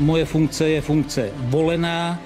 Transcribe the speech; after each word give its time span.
moje 0.00 0.24
funkce 0.24 0.68
je 0.68 0.80
funkce 0.80 1.30
volená, 1.36 2.18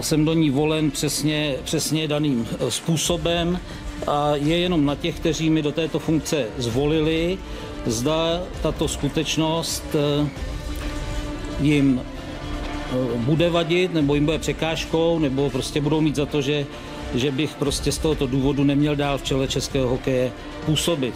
jsem 0.00 0.24
do 0.24 0.34
ní 0.34 0.50
volen 0.50 0.90
přesně, 0.90 1.54
přesně 1.64 2.08
daným 2.08 2.46
způsobem 2.68 3.60
a 4.06 4.30
je 4.34 4.58
jenom 4.58 4.86
na 4.86 4.94
těch, 4.94 5.16
kteří 5.16 5.50
mi 5.50 5.62
do 5.62 5.72
této 5.72 5.98
funkce 5.98 6.46
zvolili, 6.56 7.38
zda 7.86 8.40
tato 8.62 8.88
skutečnost 8.88 9.84
jim 11.60 12.00
bude 13.16 13.50
vadit, 13.50 13.94
nebo 13.94 14.14
jim 14.14 14.24
bude 14.24 14.38
překážkou, 14.38 15.18
nebo 15.18 15.50
prostě 15.50 15.80
budou 15.80 16.00
mít 16.00 16.16
za 16.16 16.26
to, 16.26 16.42
že, 16.42 16.66
že 17.14 17.30
bych 17.30 17.54
prostě 17.54 17.92
z 17.92 17.98
tohoto 17.98 18.26
důvodu 18.26 18.64
neměl 18.64 18.96
dál 18.96 19.18
v 19.18 19.22
čele 19.22 19.48
českého 19.48 19.88
hokeje 19.88 20.32
působit. 20.66 21.14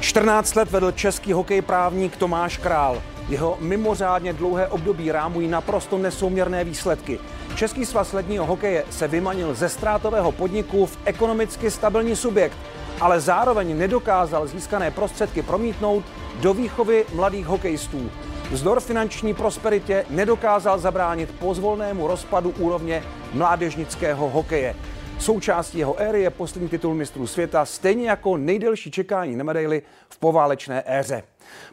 14 0.00 0.54
let 0.54 0.70
vedl 0.70 0.92
český 0.92 1.32
hokej 1.32 1.62
právník 1.62 2.16
Tomáš 2.16 2.56
Král. 2.56 3.02
Jeho 3.28 3.56
mimořádně 3.60 4.32
dlouhé 4.32 4.68
období 4.68 5.12
rámují 5.12 5.48
naprosto 5.48 5.98
nesouměrné 5.98 6.64
výsledky. 6.64 7.18
Český 7.54 7.86
svaz 7.86 8.12
ledního 8.12 8.46
hokeje 8.46 8.84
se 8.90 9.08
vymanil 9.08 9.54
ze 9.54 9.68
ztrátového 9.68 10.32
podniku 10.32 10.86
v 10.86 10.98
ekonomicky 11.04 11.70
stabilní 11.70 12.16
subjekt, 12.16 12.56
ale 13.00 13.20
zároveň 13.20 13.78
nedokázal 13.78 14.46
získané 14.46 14.90
prostředky 14.90 15.42
promítnout 15.42 16.04
do 16.40 16.54
výchovy 16.54 17.04
mladých 17.14 17.46
hokejistů. 17.46 18.10
Vzdor 18.50 18.80
finanční 18.80 19.34
prosperitě 19.34 20.04
nedokázal 20.10 20.78
zabránit 20.78 21.34
pozvolnému 21.38 22.06
rozpadu 22.06 22.54
úrovně 22.58 23.02
mládežnického 23.32 24.28
hokeje. 24.28 24.76
Součástí 25.18 25.78
jeho 25.78 26.00
éry 26.00 26.22
je 26.22 26.30
poslední 26.30 26.68
titul 26.68 26.94
mistrů 26.94 27.26
světa, 27.26 27.64
stejně 27.64 28.10
jako 28.10 28.36
nejdelší 28.36 28.90
čekání 28.90 29.36
na 29.36 29.44
medaily 29.44 29.82
v 30.08 30.18
poválečné 30.18 30.82
éře. 30.86 31.22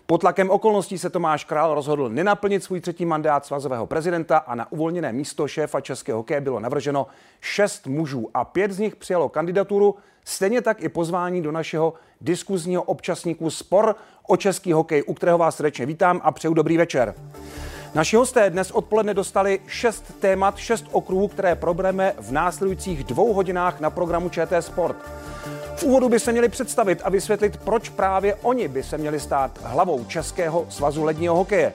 Pod 0.06 0.22
tlakem 0.22 0.50
okolností 0.50 0.98
se 0.98 1.10
Tomáš 1.10 1.44
Král 1.44 1.74
rozhodl 1.74 2.10
nenaplnit 2.10 2.64
svůj 2.64 2.82
třetí 2.82 3.06
mandát 3.06 3.46
svazového 3.46 3.88
prezidenta 3.88 4.38
a 4.38 4.56
na 4.56 4.72
uvolněné 4.72 5.14
místo 5.14 5.48
šéfa 5.48 5.82
českého 5.82 6.20
hokeje 6.20 6.42
bylo 6.42 6.60
navrženo 6.60 7.08
šest 7.42 7.88
mužů 7.88 8.30
a 8.34 8.46
pět 8.46 8.72
z 8.72 8.80
nich 8.80 8.96
přijalo 8.96 9.30
kandidaturu, 9.30 9.96
stejně 10.26 10.62
tak 10.62 10.84
i 10.84 10.90
pozvání 10.90 11.42
do 11.42 11.52
našeho 11.52 11.94
diskuzního 12.22 12.84
občasníku 12.84 13.50
Spor 13.50 13.96
o 14.28 14.38
český 14.38 14.74
hokej, 14.74 15.04
u 15.08 15.14
kterého 15.14 15.38
vás 15.38 15.56
srdečně 15.56 15.86
vítám 15.86 16.22
a 16.24 16.32
přeju 16.32 16.54
dobrý 16.54 16.78
večer. 16.78 17.16
Naši 17.96 18.16
hosté 18.16 18.50
dnes 18.50 18.72
odpoledne 18.72 19.14
dostali 19.14 19.60
šest 19.68 20.20
témat, 20.20 20.58
šest 20.58 20.86
okruhů, 20.92 21.28
které 21.28 21.56
probereme 21.56 22.14
v 22.20 22.32
následujících 22.32 23.04
dvou 23.04 23.34
hodinách 23.34 23.80
na 23.80 23.90
programu 23.90 24.30
ČT 24.30 24.62
Sport. 24.64 24.98
V 25.78 25.84
úvodu 25.84 26.10
by 26.10 26.20
se 26.20 26.32
měli 26.32 26.50
představit 26.50 27.02
a 27.04 27.10
vysvětlit, 27.10 27.58
proč 27.58 27.90
právě 27.90 28.36
oni 28.36 28.68
by 28.68 28.84
se 28.84 28.98
měli 28.98 29.20
stát 29.20 29.60
hlavou 29.64 30.06
Českého 30.06 30.66
svazu 30.70 31.04
ledního 31.04 31.36
hokeje. 31.36 31.74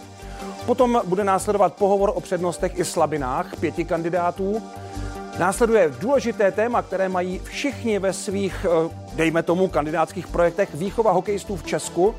Potom 0.67 1.01
bude 1.05 1.25
následovat 1.25 1.75
pohovor 1.75 2.13
o 2.15 2.21
přednostech 2.21 2.79
i 2.79 2.85
slabinách 2.85 3.57
pěti 3.61 3.85
kandidátů. 3.85 4.63
Následuje 5.39 5.93
důležité 6.01 6.53
téma, 6.53 6.83
které 6.83 7.09
mají 7.09 7.39
všichni 7.45 7.99
ve 7.99 8.13
svých, 8.13 8.67
eh, 8.69 8.91
dejme 9.15 9.43
tomu, 9.43 9.69
kandidátských 9.69 10.27
projektech 10.27 10.75
výchova 10.75 11.13
hokejistů 11.13 11.57
v 11.57 11.63
Česku. 11.63 12.15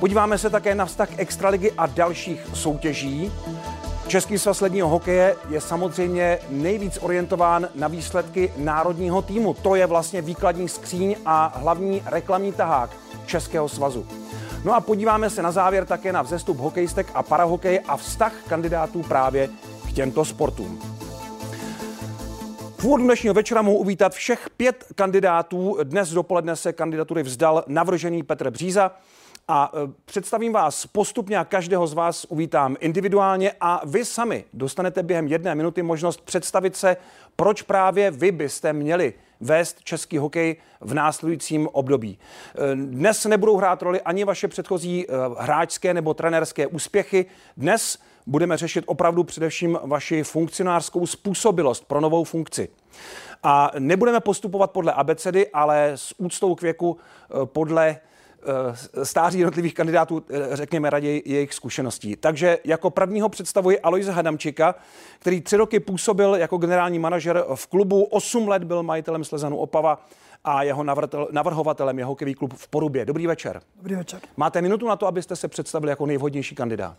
Podíváme 0.00 0.38
se 0.38 0.50
také 0.50 0.74
na 0.74 0.86
vztah 0.86 1.08
Extraligy 1.18 1.72
a 1.78 1.86
dalších 1.86 2.46
soutěží. 2.54 3.32
Český 4.08 4.38
svaz 4.38 4.60
ledního 4.60 4.88
hokeje 4.88 5.36
je 5.48 5.60
samozřejmě 5.60 6.38
nejvíc 6.50 6.98
orientován 7.02 7.68
na 7.74 7.88
výsledky 7.88 8.52
národního 8.56 9.22
týmu. 9.22 9.54
To 9.54 9.74
je 9.74 9.86
vlastně 9.86 10.22
výkladní 10.22 10.68
skříň 10.68 11.16
a 11.24 11.52
hlavní 11.56 12.02
reklamní 12.06 12.52
tahák 12.52 12.90
Českého 13.26 13.68
svazu. 13.68 14.06
No 14.64 14.74
a 14.74 14.80
podíváme 14.80 15.30
se 15.30 15.42
na 15.42 15.52
závěr 15.52 15.86
také 15.86 16.12
na 16.12 16.22
vzestup 16.22 16.58
hokejistek 16.58 17.06
a 17.14 17.22
parahokeje 17.22 17.80
a 17.80 17.96
vztah 17.96 18.32
kandidátů 18.48 19.02
právě 19.02 19.48
k 19.88 19.92
těmto 19.92 20.24
sportům. 20.24 20.80
V 22.78 22.84
úvodu 22.84 23.04
dnešního 23.04 23.34
večera 23.34 23.62
mohu 23.62 23.78
uvítat 23.78 24.12
všech 24.12 24.50
pět 24.56 24.84
kandidátů. 24.94 25.78
Dnes 25.82 26.10
dopoledne 26.10 26.56
se 26.56 26.72
kandidatury 26.72 27.22
vzdal 27.22 27.64
navržený 27.66 28.22
Petr 28.22 28.50
Bříza. 28.50 28.90
A 29.50 29.72
e, 29.74 29.92
představím 30.04 30.52
vás 30.52 30.86
postupně 30.86 31.38
a 31.38 31.44
každého 31.44 31.86
z 31.86 31.94
vás 31.94 32.26
uvítám 32.28 32.76
individuálně 32.80 33.52
a 33.60 33.80
vy 33.84 34.04
sami 34.04 34.44
dostanete 34.52 35.02
během 35.02 35.26
jedné 35.26 35.54
minuty 35.54 35.82
možnost 35.82 36.20
představit 36.20 36.76
se, 36.76 36.96
proč 37.36 37.62
právě 37.62 38.10
vy 38.10 38.32
byste 38.32 38.72
měli 38.72 39.14
vést 39.40 39.84
český 39.84 40.18
hokej 40.18 40.56
v 40.80 40.94
následujícím 40.94 41.68
období. 41.72 42.18
E, 42.18 42.76
dnes 42.76 43.24
nebudou 43.24 43.56
hrát 43.56 43.82
roli 43.82 44.00
ani 44.00 44.24
vaše 44.24 44.48
předchozí 44.48 45.06
e, 45.06 45.12
hráčské 45.38 45.94
nebo 45.94 46.14
trenerské 46.14 46.66
úspěchy. 46.66 47.26
Dnes 47.56 47.98
budeme 48.26 48.56
řešit 48.56 48.84
opravdu 48.86 49.24
především 49.24 49.78
vaši 49.84 50.22
funkcionářskou 50.22 51.06
způsobilost 51.06 51.84
pro 51.84 52.00
novou 52.00 52.24
funkci. 52.24 52.68
A 53.42 53.70
nebudeme 53.78 54.20
postupovat 54.20 54.70
podle 54.70 54.92
abecedy, 54.92 55.48
ale 55.48 55.92
s 55.94 56.14
úctou 56.18 56.54
k 56.54 56.62
věku 56.62 56.96
podle 57.44 58.00
stáří 59.02 59.38
jednotlivých 59.38 59.74
kandidátů, 59.74 60.24
eh, 60.30 60.56
řekněme 60.56 60.90
raději 60.90 61.22
jejich 61.26 61.54
zkušeností. 61.54 62.16
Takže 62.16 62.58
jako 62.64 62.90
prvního 62.90 63.28
představuji 63.28 63.80
Aloise 63.80 64.12
Hadamčika, 64.12 64.74
který 65.18 65.40
tři 65.40 65.56
roky 65.56 65.80
působil 65.80 66.34
jako 66.34 66.58
generální 66.58 66.98
manažer 66.98 67.44
v 67.54 67.66
klubu, 67.66 68.04
osm 68.04 68.48
let 68.48 68.64
byl 68.64 68.82
majitelem 68.82 69.24
Slezanu 69.24 69.56
Opava 69.56 70.06
a 70.44 70.62
jeho 70.62 70.84
navrhovatelem 71.30 71.98
je 71.98 72.04
hokejový 72.04 72.34
klub 72.34 72.54
v 72.56 72.68
Porubě. 72.68 73.04
Dobrý 73.04 73.26
večer. 73.26 73.60
Dobrý 73.76 73.94
večer. 73.94 74.20
Máte 74.36 74.62
minutu 74.62 74.88
na 74.88 74.96
to, 74.96 75.06
abyste 75.06 75.36
se 75.36 75.48
představili 75.48 75.90
jako 75.90 76.06
nejvhodnější 76.06 76.54
kandidát. 76.54 76.96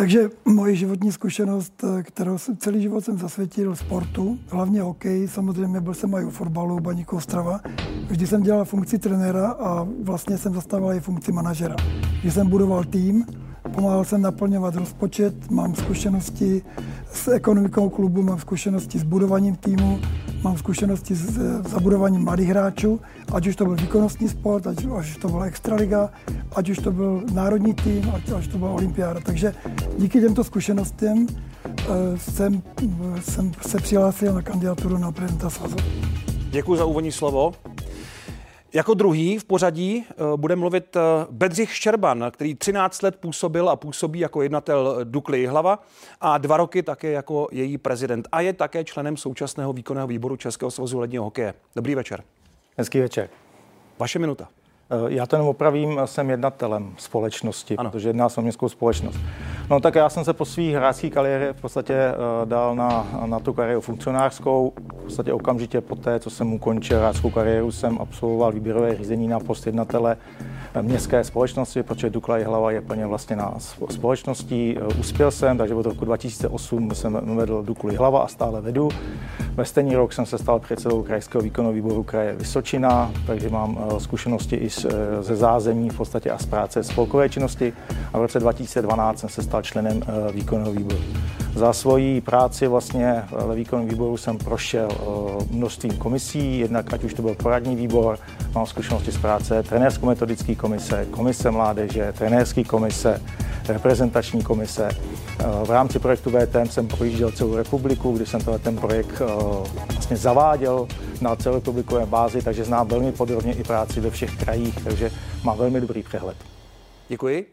Takže 0.00 0.30
moje 0.44 0.76
životní 0.76 1.12
zkušenost, 1.12 1.84
eh, 1.84 2.02
kterou 2.02 2.38
jsem 2.38 2.56
celý 2.56 2.82
život 2.82 3.04
jsem 3.04 3.18
zasvětil 3.18 3.76
sportu, 3.76 4.38
hlavně 4.48 4.82
hokej, 4.82 5.28
samozřejmě 5.28 5.80
byl 5.80 5.94
jsem 5.94 6.14
i 6.14 6.24
u 6.24 6.30
fotbalu, 6.30 6.80
Baníku 6.80 7.16
Ostrava. 7.16 7.60
Vždy 8.08 8.26
jsem 8.26 8.42
dělal 8.42 8.64
funkci 8.64 8.98
trenéra 8.98 9.50
a 9.50 9.88
vlastně 10.02 10.38
jsem 10.38 10.54
zastával 10.54 10.94
i 10.94 11.00
funkci 11.00 11.32
manažera. 11.32 11.76
Když 12.20 12.34
jsem 12.34 12.48
budoval 12.48 12.84
tým, 12.84 13.26
Pomáhal 13.74 14.04
jsem 14.04 14.22
naplňovat 14.22 14.74
rozpočet, 14.74 15.50
mám 15.50 15.74
zkušenosti 15.74 16.62
s 17.12 17.28
ekonomikou 17.28 17.88
klubu, 17.88 18.22
mám 18.22 18.38
zkušenosti 18.38 18.98
s 18.98 19.02
budováním 19.02 19.56
týmu, 19.56 20.00
mám 20.42 20.58
zkušenosti 20.58 21.14
s 21.14 21.38
zabudováním 21.68 22.24
mladých 22.24 22.48
hráčů, 22.48 23.00
ať 23.32 23.46
už 23.46 23.56
to 23.56 23.64
byl 23.64 23.76
výkonnostní 23.76 24.28
sport, 24.28 24.66
ať, 24.66 24.84
už 24.84 25.16
to 25.16 25.28
byla 25.28 25.44
extraliga, 25.44 26.10
ať 26.56 26.68
už 26.68 26.78
to 26.78 26.92
byl 26.92 27.22
národní 27.32 27.74
tým, 27.74 28.12
ať, 28.14 28.32
už 28.38 28.48
to 28.48 28.58
byla 28.58 28.70
olympiáda. 28.70 29.20
Takže 29.20 29.54
díky 29.98 30.20
těmto 30.20 30.44
zkušenostem 30.44 31.18
uh, 31.18 31.26
jsem, 32.16 32.62
jsem 33.20 33.52
se 33.60 33.78
přihlásil 33.78 34.34
na 34.34 34.42
kandidaturu 34.42 34.98
na 34.98 35.12
prezidenta 35.12 35.50
svazu. 35.50 35.76
Děkuji 36.50 36.76
za 36.76 36.84
úvodní 36.84 37.12
slovo. 37.12 37.52
Jako 38.72 38.94
druhý 38.94 39.38
v 39.38 39.44
pořadí 39.44 40.04
eh, 40.10 40.14
bude 40.36 40.56
mluvit 40.56 40.96
eh, 40.96 41.00
Bedřich 41.30 41.74
Ščerban, 41.74 42.24
který 42.30 42.54
13 42.54 43.02
let 43.02 43.16
působil 43.16 43.68
a 43.68 43.76
působí 43.76 44.18
jako 44.18 44.42
jednatel 44.42 45.00
Dukly 45.04 45.46
Hlava 45.46 45.82
a 46.20 46.38
dva 46.38 46.56
roky 46.56 46.82
také 46.82 47.10
jako 47.10 47.48
její 47.52 47.78
prezident 47.78 48.28
a 48.32 48.40
je 48.40 48.52
také 48.52 48.84
členem 48.84 49.16
současného 49.16 49.72
výkonného 49.72 50.06
výboru 50.06 50.36
Českého 50.36 50.70
svazu 50.70 50.98
ledního 50.98 51.24
hokeje. 51.24 51.54
Dobrý 51.76 51.94
večer. 51.94 52.22
Hezký 52.78 53.00
večer. 53.00 53.28
Vaše 53.98 54.18
minuta. 54.18 54.48
Eh, 54.92 55.14
já 55.14 55.26
to 55.26 55.36
jenom 55.36 55.48
opravím, 55.48 56.00
jsem 56.04 56.30
jednatelem 56.30 56.92
společnosti, 56.96 57.76
ano. 57.76 57.90
protože 57.90 58.08
jedná 58.08 58.28
se 58.28 58.40
o 58.40 58.42
městskou 58.42 58.68
společnost. 58.68 59.18
No 59.70 59.80
tak 59.80 59.94
já 59.94 60.08
jsem 60.08 60.24
se 60.24 60.32
po 60.32 60.44
své 60.44 60.62
hráčské 60.62 61.10
kariéře 61.10 61.52
v 61.52 61.60
podstatě 61.60 61.94
eh, 61.94 62.16
dal 62.44 62.74
na, 62.74 63.06
na 63.26 63.40
tu 63.40 63.52
kariéru 63.52 63.80
funkcionářskou. 63.80 64.72
V 65.00 65.04
podstatě 65.04 65.32
okamžitě 65.32 65.80
po 65.80 65.96
té, 65.96 66.20
co 66.20 66.30
jsem 66.30 66.52
ukončil 66.52 66.98
hráčskou 66.98 67.30
kariéru, 67.30 67.72
jsem 67.72 67.98
absolvoval 68.00 68.52
výběrové 68.52 68.96
řízení 68.96 69.28
na 69.28 69.40
post 69.40 69.66
jednatele 69.66 70.16
eh, 70.74 70.82
městské 70.82 71.24
společnosti, 71.24 71.82
protože 71.82 72.10
Dukla 72.10 72.36
hlava 72.44 72.70
je 72.70 72.80
plně 72.80 73.06
vlastně 73.06 73.36
na 73.36 73.54
společností. 73.90 74.78
Uspěl 75.00 75.30
jsem, 75.30 75.58
takže 75.58 75.74
od 75.74 75.86
roku 75.86 76.04
2008 76.04 76.94
jsem 76.94 77.36
vedl 77.36 77.62
Duklu 77.62 77.96
hlava 77.96 78.22
a 78.22 78.26
stále 78.26 78.60
vedu. 78.60 78.88
Ve 79.56 79.64
stejný 79.64 79.96
rok 79.96 80.12
jsem 80.12 80.26
se 80.26 80.38
stal 80.38 80.60
předsedou 80.60 81.02
krajského 81.02 81.42
výkonu 81.42 81.72
výboru 81.72 82.02
kraje 82.02 82.36
Vysočina, 82.36 83.12
takže 83.26 83.48
mám 83.48 83.78
zkušenosti 83.98 84.56
i 84.56 84.70
Eh, 84.84 85.22
ze 85.22 85.36
zázemí 85.36 85.90
v 85.90 85.96
podstatě 85.96 86.30
a 86.30 86.38
z 86.38 86.46
práce 86.46 86.84
spolkové 86.84 87.28
činnosti 87.28 87.72
a 88.12 88.18
v 88.18 88.22
roce 88.22 88.40
2012 88.40 89.18
jsem 89.18 89.28
se 89.28 89.42
stal 89.42 89.62
členem 89.62 90.02
eh, 90.02 90.32
výkonného 90.32 90.72
výboru. 90.72 91.00
Za 91.54 91.72
svoji 91.72 92.20
práci 92.20 92.66
vlastně 92.66 93.06
eh, 93.06 93.46
ve 93.46 93.54
výkonném 93.54 93.88
výboru 93.88 94.16
jsem 94.16 94.38
prošel 94.38 94.88
množstvím 95.50 95.96
komisí, 95.96 96.58
jednak 96.58 96.92
ať 96.92 97.04
už 97.04 97.14
to 97.14 97.22
byl 97.22 97.34
poradní 97.34 97.76
výbor, 97.76 98.18
mám 98.54 98.66
zkušenosti 98.66 99.12
z 99.12 99.18
práce 99.18 99.62
trenérsko-metodické 99.62 100.54
komise, 100.54 101.06
komise 101.10 101.50
mládeže, 101.50 102.12
trenérské 102.18 102.64
komise, 102.64 103.20
reprezentační 103.68 104.42
komise. 104.42 104.88
V 105.64 105.70
rámci 105.70 105.98
projektu 105.98 106.30
VTM 106.30 106.66
jsem 106.70 106.88
projížděl 106.88 107.32
celou 107.32 107.56
republiku, 107.56 108.12
kdy 108.12 108.26
jsem 108.26 108.40
ten 108.62 108.76
projekt 108.76 109.22
vlastně 109.92 110.16
zaváděl 110.16 110.88
na 111.20 111.36
celorepublikové 111.36 112.06
bázi, 112.06 112.42
takže 112.42 112.64
znám 112.64 112.88
velmi 112.88 113.12
podrobně 113.12 113.52
i 113.52 113.62
práci 113.62 114.00
ve 114.00 114.10
všech 114.10 114.36
krajích, 114.36 114.84
takže 114.84 115.10
má 115.44 115.54
velmi 115.54 115.80
dobrý 115.80 116.02
přehled. 116.02 116.36
Děkuji. 117.08 117.52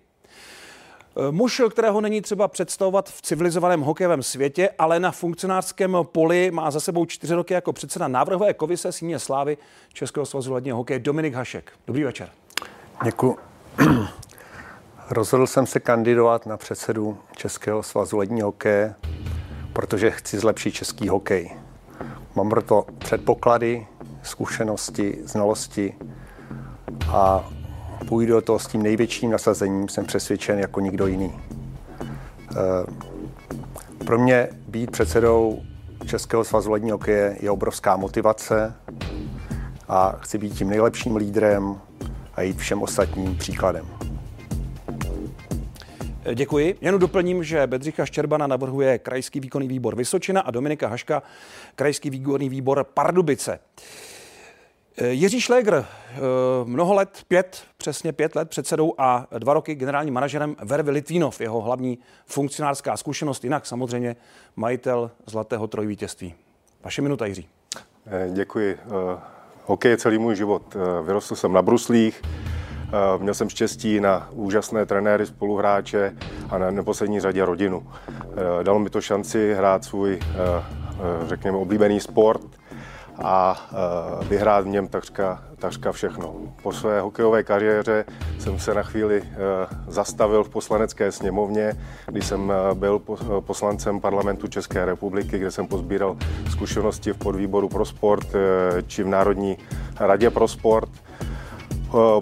Muž, 1.31 1.61
kterého 1.69 2.01
není 2.01 2.21
třeba 2.21 2.47
představovat 2.47 3.09
v 3.09 3.21
civilizovaném 3.21 3.81
hokejovém 3.81 4.23
světě, 4.23 4.69
ale 4.79 4.99
na 4.99 5.11
funkcionářském 5.11 5.97
poli 6.03 6.51
má 6.51 6.71
za 6.71 6.79
sebou 6.79 7.05
čtyři 7.05 7.33
roky 7.33 7.53
jako 7.53 7.73
předseda 7.73 8.07
návrhové 8.07 8.53
komise 8.53 8.91
síně 8.91 9.19
slávy 9.19 9.57
Českého 9.93 10.25
svazu 10.25 10.53
ledního 10.53 10.77
hokeje 10.77 10.99
Dominik 10.99 11.33
Hašek. 11.33 11.71
Dobrý 11.87 12.03
večer. 12.03 12.29
Děkuji. 13.03 13.37
Rozhodl 15.09 15.47
jsem 15.47 15.67
se 15.67 15.79
kandidovat 15.79 16.45
na 16.45 16.57
předsedu 16.57 17.17
Českého 17.35 17.83
svazu 17.83 18.17
ledního 18.17 18.47
hokeje, 18.47 18.95
protože 19.73 20.11
chci 20.11 20.39
zlepšit 20.39 20.71
český 20.71 21.07
hokej. 21.09 21.57
Mám 22.35 22.49
proto 22.49 22.85
předpoklady, 22.97 23.87
zkušenosti, 24.23 25.17
znalosti 25.23 25.95
a 27.07 27.49
půjdu 28.07 28.33
do 28.33 28.41
toho 28.41 28.59
s 28.59 28.67
tím 28.67 28.83
největším 28.83 29.31
nasazením, 29.31 29.89
jsem 29.89 30.05
přesvědčen 30.05 30.59
jako 30.59 30.79
nikdo 30.79 31.07
jiný. 31.07 31.39
Eh, 32.51 32.55
pro 34.05 34.19
mě 34.19 34.49
být 34.67 34.91
předsedou 34.91 35.61
Českého 36.05 36.43
svazu 36.43 36.71
ledního 36.71 36.97
hokeje 36.97 37.37
je 37.39 37.51
obrovská 37.51 37.97
motivace 37.97 38.73
a 39.87 40.15
chci 40.19 40.37
být 40.37 40.53
tím 40.53 40.69
nejlepším 40.69 41.15
lídrem 41.15 41.81
a 42.35 42.41
jít 42.41 42.57
všem 42.57 42.81
ostatním 42.81 43.37
příkladem. 43.37 43.85
Děkuji. 46.35 46.77
Jen 46.81 46.99
doplním, 46.99 47.43
že 47.43 47.67
Bedřicha 47.67 48.05
Štěrbana 48.05 48.47
navrhuje 48.47 48.99
Krajský 48.99 49.39
výkonný 49.39 49.67
výbor 49.67 49.95
Vysočina 49.95 50.41
a 50.41 50.51
Dominika 50.51 50.87
Haška 50.87 51.23
Krajský 51.75 52.09
výkonný 52.09 52.49
výbor 52.49 52.83
Pardubice. 52.93 53.59
Jiří 55.01 55.41
Šlégr, 55.41 55.73
eh, 55.75 56.19
mnoho 56.63 56.93
let, 56.93 57.23
pět, 57.27 57.63
přesně 57.77 58.13
pět 58.13 58.35
let 58.35 58.49
předsedou 58.49 58.93
a 58.97 59.27
dva 59.39 59.53
roky 59.53 59.75
generálním 59.75 60.13
manažerem 60.13 60.55
Vervy 60.63 60.91
Litvínov, 60.91 61.41
jeho 61.41 61.61
hlavní 61.61 61.99
funkcionářská 62.25 62.97
zkušenost, 62.97 63.43
jinak 63.43 63.65
samozřejmě 63.65 64.15
majitel 64.55 65.11
Zlatého 65.25 65.67
trojvítězství. 65.67 66.33
Vaše 66.83 67.01
minuta, 67.01 67.25
Jiří. 67.25 67.47
Eh, 68.07 68.29
děkuji. 68.33 68.77
Eh, 68.85 69.19
hokej 69.65 69.91
je 69.91 69.97
celý 69.97 70.17
můj 70.17 70.35
život. 70.35 70.75
Vyrostl 71.03 71.35
jsem 71.35 71.53
na 71.53 71.61
bruslích, 71.61 72.21
Měl 73.17 73.33
jsem 73.33 73.49
štěstí 73.49 73.99
na 73.99 74.27
úžasné 74.31 74.85
trenéry, 74.85 75.25
spoluhráče 75.25 76.13
a 76.49 76.57
na 76.57 76.71
neposlední 76.71 77.19
řadě 77.19 77.45
rodinu. 77.45 77.87
Dalo 78.63 78.79
mi 78.79 78.89
to 78.89 79.01
šanci 79.01 79.53
hrát 79.53 79.83
svůj, 79.83 80.19
řekněme, 81.27 81.57
oblíbený 81.57 81.99
sport 81.99 82.41
a 83.23 83.67
vyhrát 84.29 84.63
v 84.63 84.67
něm 84.67 84.87
takřka, 84.87 85.43
takřka 85.59 85.91
všechno. 85.91 86.35
Po 86.63 86.73
své 86.73 87.01
hokejové 87.01 87.43
kariéře 87.43 88.05
jsem 88.39 88.59
se 88.59 88.73
na 88.73 88.83
chvíli 88.83 89.23
zastavil 89.87 90.43
v 90.43 90.49
poslanecké 90.49 91.11
sněmovně, 91.11 91.73
když 92.05 92.25
jsem 92.25 92.53
byl 92.73 93.01
poslancem 93.39 93.99
parlamentu 93.99 94.47
České 94.47 94.85
republiky, 94.85 95.39
kde 95.39 95.51
jsem 95.51 95.67
pozbíral 95.67 96.17
zkušenosti 96.51 97.13
v 97.13 97.17
podvýboru 97.17 97.69
pro 97.69 97.85
sport 97.85 98.27
či 98.87 99.03
v 99.03 99.07
Národní 99.07 99.57
radě 99.99 100.29
pro 100.29 100.47
sport. 100.47 100.89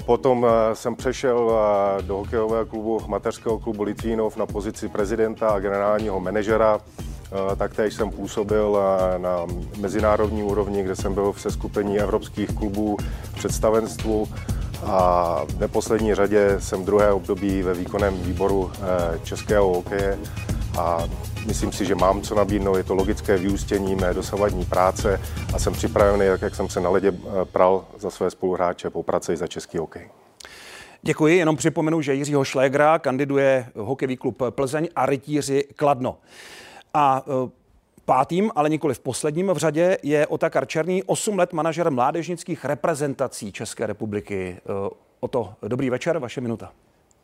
Potom 0.06 0.45
jsem 0.73 0.95
přešel 0.95 1.59
do 2.01 2.17
hokejového 2.17 2.65
klubu, 2.65 3.01
mateřského 3.07 3.59
klubu 3.59 3.83
Litvínov 3.83 4.38
na 4.38 4.45
pozici 4.45 4.89
prezidenta 4.89 5.50
a 5.50 5.59
generálního 5.59 6.19
manažera. 6.19 6.79
Taktéž 7.57 7.94
jsem 7.94 8.12
působil 8.12 8.79
na 9.17 9.45
mezinárodní 9.77 10.44
úrovni, 10.44 10.83
kde 10.83 10.95
jsem 10.95 11.13
byl 11.13 11.31
v 11.31 11.41
seskupení 11.41 12.00
evropských 12.00 12.50
klubů 12.56 12.97
představenstvu 13.35 14.27
a 14.85 15.41
v 15.47 15.59
neposlední 15.59 16.15
řadě 16.15 16.56
jsem 16.59 16.85
druhé 16.85 17.12
období 17.12 17.62
ve 17.62 17.73
výkonném 17.73 18.17
výboru 18.17 18.71
českého 19.23 19.73
hokeje 19.73 20.19
a 20.79 21.03
myslím 21.45 21.71
si, 21.71 21.86
že 21.86 21.95
mám 21.95 22.21
co 22.21 22.36
nabídnout, 22.36 22.75
je 22.75 22.83
to 22.83 22.95
logické 22.95 23.38
vyústění 23.38 23.95
mé 23.95 24.13
dosavadní 24.13 24.65
práce 24.65 25.21
a 25.53 25.59
jsem 25.59 25.74
připravený, 25.74 26.25
jak, 26.25 26.56
jsem 26.56 26.69
se 26.69 26.80
na 26.80 26.89
ledě 26.89 27.07
e, 27.09 27.45
pral 27.45 27.86
za 27.97 28.09
své 28.09 28.30
spoluhráče, 28.30 28.89
popracuji 28.89 29.38
za 29.38 29.47
český 29.47 29.77
hokej. 29.77 30.09
Děkuji, 31.01 31.38
jenom 31.38 31.56
připomenu, 31.56 32.01
že 32.01 32.13
Jiřího 32.13 32.44
Šlégra 32.44 33.00
kandiduje 33.00 33.68
hokejový 33.75 34.18
klub 34.18 34.42
Plzeň 34.50 34.89
a 34.95 35.06
rytíři 35.06 35.63
Kladno. 35.75 36.18
A 36.94 37.24
e, 37.27 37.50
Pátým, 38.06 38.51
ale 38.56 38.69
nikoli 38.69 38.94
v 38.94 39.00
posledním 39.00 39.48
v 39.48 39.57
řadě 39.57 39.98
je 40.03 40.27
Otakar 40.27 40.68
Černý, 40.68 41.03
8 41.03 41.38
let 41.39 41.53
manažer 41.53 41.91
mládežnických 41.91 42.65
reprezentací 42.65 43.51
České 43.51 43.86
republiky. 43.86 44.57
E, 44.57 44.89
o 45.19 45.27
to 45.27 45.53
dobrý 45.68 45.89
večer, 45.89 46.19
vaše 46.19 46.41
minuta. 46.41 46.71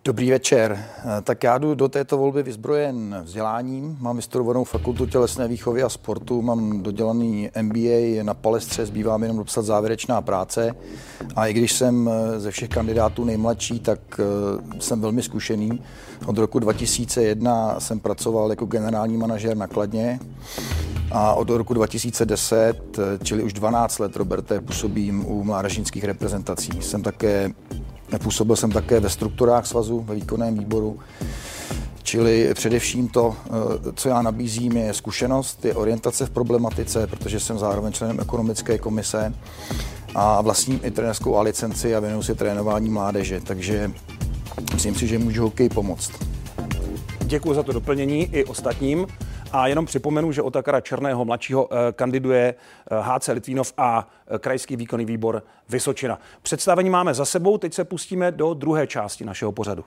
Dobrý 0.05 0.31
večer. 0.31 0.85
E, 1.17 1.21
tak 1.21 1.43
já 1.43 1.57
jdu 1.57 1.75
do 1.75 1.87
této 1.87 2.17
volby 2.17 2.43
vyzbrojen 2.43 3.21
vzděláním. 3.23 3.97
Mám 3.99 4.15
vystudovanou 4.15 4.63
fakultu 4.63 5.05
tělesné 5.05 5.47
výchovy 5.47 5.83
a 5.83 5.89
sportu, 5.89 6.41
mám 6.41 6.83
dodělaný 6.83 7.49
MBA 7.61 8.23
na 8.23 8.33
palestře, 8.33 8.85
zbývá 8.85 9.17
mi 9.17 9.25
jenom 9.25 9.37
dopsat 9.37 9.65
závěrečná 9.65 10.21
práce. 10.21 10.75
A 11.35 11.47
i 11.47 11.53
když 11.53 11.73
jsem 11.73 12.09
ze 12.37 12.51
všech 12.51 12.69
kandidátů 12.69 13.25
nejmladší, 13.25 13.79
tak 13.79 13.99
jsem 14.79 15.01
velmi 15.01 15.23
zkušený. 15.23 15.81
Od 16.25 16.37
roku 16.37 16.59
2001 16.59 17.79
jsem 17.79 17.99
pracoval 17.99 18.49
jako 18.49 18.65
generální 18.65 19.17
manažer 19.17 19.57
na 19.57 19.67
Kladně 19.67 20.19
a 21.11 21.33
od 21.33 21.49
roku 21.49 21.73
2010, 21.73 22.99
čili 23.23 23.43
už 23.43 23.53
12 23.53 23.99
let, 23.99 24.15
Roberte, 24.15 24.61
působím 24.61 25.25
u 25.27 25.43
mládežnických 25.43 26.03
reprezentací. 26.03 26.71
Jsem 26.81 27.03
také, 27.03 27.51
působil 28.19 28.55
jsem 28.55 28.71
také 28.71 28.99
ve 28.99 29.09
strukturách 29.09 29.67
svazu, 29.67 29.99
ve 29.99 30.15
výkonném 30.15 30.59
výboru. 30.59 30.99
Čili 32.03 32.53
především 32.53 33.07
to, 33.07 33.35
co 33.95 34.09
já 34.09 34.21
nabízím, 34.21 34.77
je 34.77 34.93
zkušenost, 34.93 35.65
je 35.65 35.75
orientace 35.75 36.25
v 36.25 36.29
problematice, 36.29 37.07
protože 37.07 37.39
jsem 37.39 37.59
zároveň 37.59 37.93
členem 37.93 38.19
ekonomické 38.19 38.77
komise 38.77 39.33
a 40.15 40.41
vlastním 40.41 40.79
i 40.83 40.91
trenerskou 40.91 41.37
a 41.37 41.41
licenci 41.41 41.95
a 41.95 41.99
věnuju 41.99 42.23
se 42.23 42.35
trénování 42.35 42.89
mládeže. 42.89 43.41
Takže 43.41 43.91
Myslím 44.73 44.95
si, 44.95 45.07
že 45.07 45.19
můžu 45.19 45.43
hokej 45.43 45.69
pomoct. 45.69 46.11
Děkuji 47.19 47.53
za 47.53 47.63
to 47.63 47.71
doplnění 47.71 48.29
i 48.31 48.45
ostatním. 48.45 49.07
A 49.53 49.67
jenom 49.67 49.85
připomenu, 49.85 50.31
že 50.31 50.41
Otakara 50.41 50.81
Černého 50.81 51.25
mladšího 51.25 51.69
eh, 51.71 51.91
kandiduje 51.91 52.55
HC 53.01 53.29
eh, 53.29 53.31
Litvínov 53.31 53.73
a 53.77 54.07
eh, 54.27 54.39
Krajský 54.39 54.75
výkonný 54.75 55.05
výbor 55.05 55.43
Vysočina. 55.69 56.19
Představení 56.41 56.89
máme 56.89 57.13
za 57.13 57.25
sebou, 57.25 57.57
teď 57.57 57.73
se 57.73 57.83
pustíme 57.83 58.31
do 58.31 58.53
druhé 58.53 58.87
části 58.87 59.25
našeho 59.25 59.51
pořadu. 59.51 59.85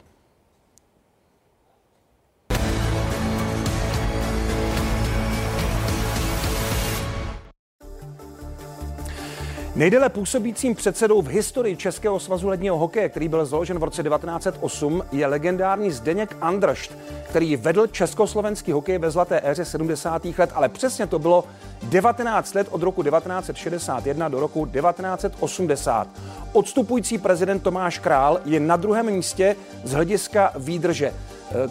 Nejdéle 9.76 10.08
působícím 10.08 10.74
předsedou 10.74 11.22
v 11.22 11.28
historii 11.28 11.76
Českého 11.76 12.20
svazu 12.20 12.48
ledního 12.48 12.78
hokeje, 12.78 13.08
který 13.08 13.28
byl 13.28 13.46
založen 13.46 13.78
v 13.78 13.82
roce 13.82 14.02
1908, 14.02 15.04
je 15.12 15.26
legendární 15.26 15.90
Zdeněk 15.90 16.36
Andršt, 16.40 16.92
který 17.28 17.56
vedl 17.56 17.86
československý 17.86 18.72
hokej 18.72 18.98
ve 18.98 19.10
zlaté 19.10 19.40
éře 19.44 19.64
70. 19.64 20.24
let, 20.24 20.50
ale 20.54 20.68
přesně 20.68 21.06
to 21.06 21.18
bylo 21.18 21.44
19 21.82 22.54
let 22.54 22.66
od 22.70 22.82
roku 22.82 23.02
1961 23.02 24.28
do 24.28 24.40
roku 24.40 24.66
1980. 24.66 26.08
Odstupující 26.52 27.18
prezident 27.18 27.60
Tomáš 27.60 27.98
Král 27.98 28.40
je 28.44 28.60
na 28.60 28.76
druhém 28.76 29.10
místě 29.10 29.56
z 29.84 29.92
hlediska 29.92 30.52
výdrže. 30.56 31.14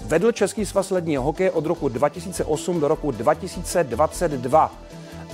Vedl 0.05 0.31
Český 0.31 0.65
svaz 0.65 0.91
ledního 0.91 1.23
hokeje 1.23 1.51
od 1.51 1.65
roku 1.65 1.89
2008 1.89 2.79
do 2.79 2.87
roku 2.87 3.11
2022 3.11 4.71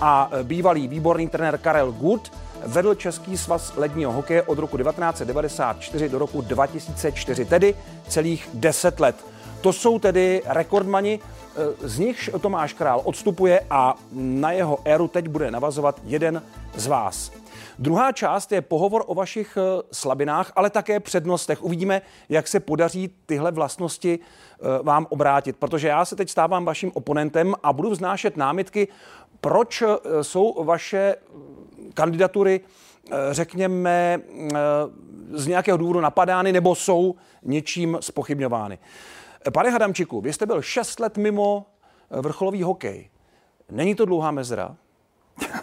a 0.01 0.31
bývalý 0.43 0.87
výborný 0.87 1.27
trenér 1.27 1.57
Karel 1.57 1.91
Gut 1.91 2.31
vedl 2.65 2.95
Český 2.95 3.37
svaz 3.37 3.73
ledního 3.77 4.11
hokeje 4.11 4.43
od 4.43 4.59
roku 4.59 4.77
1994 4.77 6.09
do 6.09 6.19
roku 6.19 6.41
2004, 6.41 7.45
tedy 7.45 7.75
celých 8.07 8.49
10 8.53 8.99
let. 8.99 9.15
To 9.61 9.73
jsou 9.73 9.99
tedy 9.99 10.41
rekordmani, 10.45 11.19
z 11.81 11.99
nichž 11.99 12.29
Tomáš 12.41 12.73
Král 12.73 13.01
odstupuje 13.03 13.61
a 13.69 13.95
na 14.11 14.51
jeho 14.51 14.79
éru 14.85 15.07
teď 15.07 15.27
bude 15.27 15.51
navazovat 15.51 16.01
jeden 16.03 16.43
z 16.75 16.87
vás. 16.87 17.31
Druhá 17.79 18.11
část 18.11 18.51
je 18.51 18.61
pohovor 18.61 19.03
o 19.07 19.15
vašich 19.15 19.57
eh, 19.57 19.81
slabinách, 19.91 20.51
ale 20.55 20.69
také 20.69 20.99
přednostech. 20.99 21.63
Uvidíme, 21.63 22.01
jak 22.29 22.47
se 22.47 22.59
podaří 22.59 23.09
tyhle 23.25 23.51
vlastnosti 23.51 24.19
eh, 24.19 24.83
vám 24.83 25.07
obrátit, 25.09 25.55
protože 25.57 25.87
já 25.87 26.05
se 26.05 26.15
teď 26.15 26.29
stávám 26.29 26.65
vaším 26.65 26.91
oponentem 26.93 27.55
a 27.63 27.73
budu 27.73 27.89
vznášet 27.89 28.37
námitky, 28.37 28.87
proč 29.41 29.81
eh, 29.81 30.23
jsou 30.23 30.63
vaše 30.63 31.15
kandidatury, 31.93 32.61
eh, 33.11 33.15
řekněme, 33.31 34.19
eh, 34.19 34.57
z 35.31 35.47
nějakého 35.47 35.77
důvodu 35.77 35.99
napadány 35.99 36.51
nebo 36.51 36.75
jsou 36.75 37.15
něčím 37.43 37.97
spochybňovány. 37.99 38.77
Pane 39.53 39.69
Hadamčiku, 39.69 40.21
vy 40.21 40.33
jste 40.33 40.45
byl 40.45 40.61
6 40.61 40.99
let 40.99 41.17
mimo 41.17 41.65
eh, 42.11 42.21
vrcholový 42.21 42.63
hokej. 42.63 43.09
Není 43.71 43.95
to 43.95 44.05
dlouhá 44.05 44.31
mezera? 44.31 44.75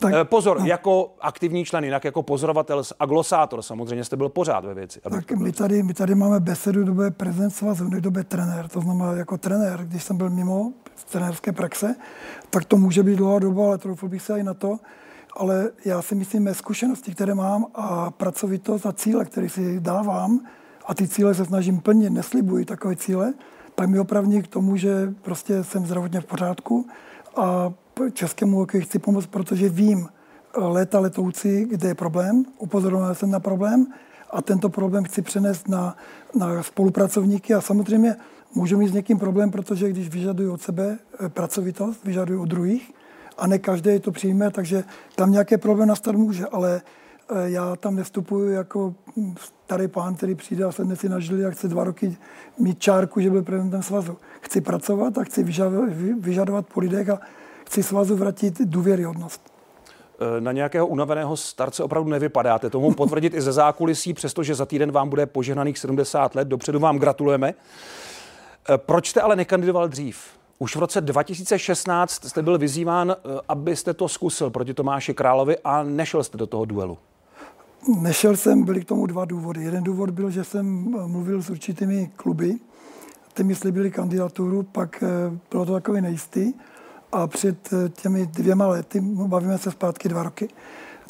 Tak, 0.00 0.28
Pozor, 0.28 0.60
no. 0.60 0.66
jako 0.66 1.14
aktivní 1.20 1.64
člen, 1.64 1.84
jinak 1.84 2.04
jako 2.04 2.22
pozorovatel 2.22 2.82
a 2.98 3.06
glosátor 3.06 3.62
samozřejmě 3.62 4.04
jste 4.04 4.16
byl 4.16 4.28
pořád 4.28 4.64
ve 4.64 4.74
věci. 4.74 5.00
Tak 5.10 5.30
my 5.30 5.52
tady, 5.52 5.82
my 5.82 5.94
tady 5.94 6.14
máme 6.14 6.40
besedu 6.40 6.84
době 6.84 7.10
prezident 7.10 7.50
svazu, 7.50 7.88
době 7.88 8.24
trenér. 8.24 8.68
To 8.68 8.80
znamená 8.80 9.12
jako 9.12 9.38
trenér, 9.38 9.80
když 9.84 10.04
jsem 10.04 10.16
byl 10.16 10.30
mimo 10.30 10.72
trenérské 11.12 11.52
praxe, 11.52 11.94
tak 12.50 12.64
to 12.64 12.76
může 12.76 13.02
být 13.02 13.16
dlouhá 13.16 13.38
doba, 13.38 13.66
ale 13.66 13.78
troufl 13.78 14.08
bych 14.08 14.22
se 14.22 14.40
i 14.40 14.42
na 14.42 14.54
to. 14.54 14.78
Ale 15.36 15.70
já 15.84 16.02
si 16.02 16.14
myslím, 16.14 16.42
mé 16.42 16.54
zkušenosti, 16.54 17.12
které 17.12 17.34
mám 17.34 17.66
a 17.74 18.10
pracovitost 18.10 18.86
a 18.86 18.92
cíle, 18.92 19.24
které 19.24 19.48
si 19.48 19.80
dávám, 19.80 20.40
a 20.86 20.94
ty 20.94 21.08
cíle 21.08 21.34
se 21.34 21.44
snažím 21.44 21.80
plnit, 21.80 22.12
neslibuji 22.12 22.64
takové 22.64 22.96
cíle, 22.96 23.34
tak 23.74 23.88
mi 23.88 23.98
opravdu 23.98 24.42
k 24.42 24.46
tomu, 24.46 24.76
že 24.76 25.14
prostě 25.22 25.64
jsem 25.64 25.86
zdravotně 25.86 26.20
v 26.20 26.24
pořádku 26.24 26.86
a 27.36 27.72
českému 28.12 28.56
hokeji 28.56 28.84
chci 28.84 28.98
pomoct, 28.98 29.26
protože 29.26 29.68
vím 29.68 30.08
léta 30.56 31.00
letoucí, 31.00 31.64
kde 31.64 31.88
je 31.88 31.94
problém, 31.94 32.44
upozorňoval 32.58 33.14
jsem 33.14 33.30
na 33.30 33.40
problém 33.40 33.86
a 34.30 34.42
tento 34.42 34.68
problém 34.68 35.04
chci 35.04 35.22
přenést 35.22 35.68
na, 35.68 35.96
na 36.34 36.62
spolupracovníky 36.62 37.54
a 37.54 37.60
samozřejmě 37.60 38.16
můžu 38.54 38.78
mít 38.78 38.88
s 38.88 38.92
někým 38.92 39.18
problém, 39.18 39.50
protože 39.50 39.90
když 39.90 40.08
vyžaduju 40.08 40.52
od 40.52 40.62
sebe 40.62 40.98
eh, 40.98 41.28
pracovitost, 41.28 42.04
vyžaduju 42.04 42.42
od 42.42 42.48
druhých 42.48 42.92
a 43.40 43.46
ne 43.46 43.58
každý 43.58 44.00
to 44.00 44.12
přijme, 44.12 44.50
takže 44.50 44.84
tam 45.14 45.32
nějaké 45.32 45.58
problém 45.58 45.88
nastat 45.88 46.14
může, 46.14 46.46
ale 46.46 46.80
eh, 47.30 47.50
já 47.50 47.76
tam 47.76 47.96
nestupuju 47.96 48.50
jako 48.50 48.94
starý 49.64 49.88
pán, 49.88 50.14
který 50.14 50.34
přijde 50.34 50.64
a 50.64 50.72
sedne 50.72 50.96
si 50.96 51.08
na 51.08 51.20
žili 51.20 51.46
a 51.46 51.50
chce 51.50 51.68
dva 51.68 51.84
roky 51.84 52.16
mít 52.58 52.78
čárku, 52.78 53.20
že 53.20 53.30
byl 53.30 53.42
prezidentem 53.42 53.82
svazu. 53.82 54.18
Chci 54.40 54.60
pracovat 54.60 55.18
a 55.18 55.24
chci 55.24 55.44
vyžadovat 56.20 56.66
po 56.74 56.80
lidech 56.80 57.08
a 57.08 57.20
chci 57.66 57.82
svazu 57.82 58.16
vrátit 58.16 58.60
důvěryhodnost. 58.60 59.52
E, 60.38 60.40
na 60.40 60.52
nějakého 60.52 60.86
unaveného 60.86 61.36
starce 61.36 61.82
opravdu 61.82 62.10
nevypadáte. 62.10 62.70
To 62.70 62.80
mohu 62.80 62.94
potvrdit 62.94 63.34
i 63.34 63.40
ze 63.40 63.52
zákulisí, 63.52 64.14
přestože 64.14 64.54
za 64.54 64.66
týden 64.66 64.92
vám 64.92 65.08
bude 65.08 65.26
požehnaných 65.26 65.78
70 65.78 66.34
let. 66.34 66.48
Dopředu 66.48 66.78
vám 66.78 66.98
gratulujeme. 66.98 67.48
E, 67.48 67.54
proč 68.78 69.08
jste 69.08 69.20
ale 69.20 69.36
nekandidoval 69.36 69.88
dřív? 69.88 70.39
Už 70.62 70.76
v 70.76 70.78
roce 70.78 71.00
2016 71.00 72.24
jste 72.24 72.42
byl 72.42 72.58
vyzýván, 72.58 73.10
e, 73.10 73.14
abyste 73.48 73.94
to 73.94 74.08
zkusil 74.08 74.50
proti 74.50 74.74
Tomáši 74.74 75.14
Královi 75.14 75.56
a 75.64 75.82
nešel 75.82 76.24
jste 76.24 76.38
do 76.38 76.46
toho 76.46 76.64
duelu. 76.64 76.98
Nešel 78.00 78.36
jsem, 78.36 78.62
byly 78.62 78.80
k 78.80 78.84
tomu 78.88 79.06
dva 79.06 79.24
důvody. 79.24 79.62
Jeden 79.62 79.84
důvod 79.84 80.10
byl, 80.10 80.30
že 80.30 80.44
jsem 80.44 80.66
mluvil 81.06 81.42
s 81.42 81.50
určitými 81.50 82.10
kluby, 82.16 82.54
ty 83.34 83.44
mi 83.44 83.54
slibili 83.54 83.90
kandidaturu, 83.90 84.62
pak 84.62 85.04
bylo 85.50 85.66
to 85.66 85.72
takový 85.72 86.00
nejistý 86.00 86.52
a 87.12 87.26
před 87.26 87.72
eh, 87.72 87.88
těmi 87.88 88.26
dvěma 88.26 88.66
lety, 88.66 89.00
bavíme 89.00 89.58
se 89.58 89.70
zpátky 89.70 90.08
dva 90.08 90.22
roky, 90.22 90.48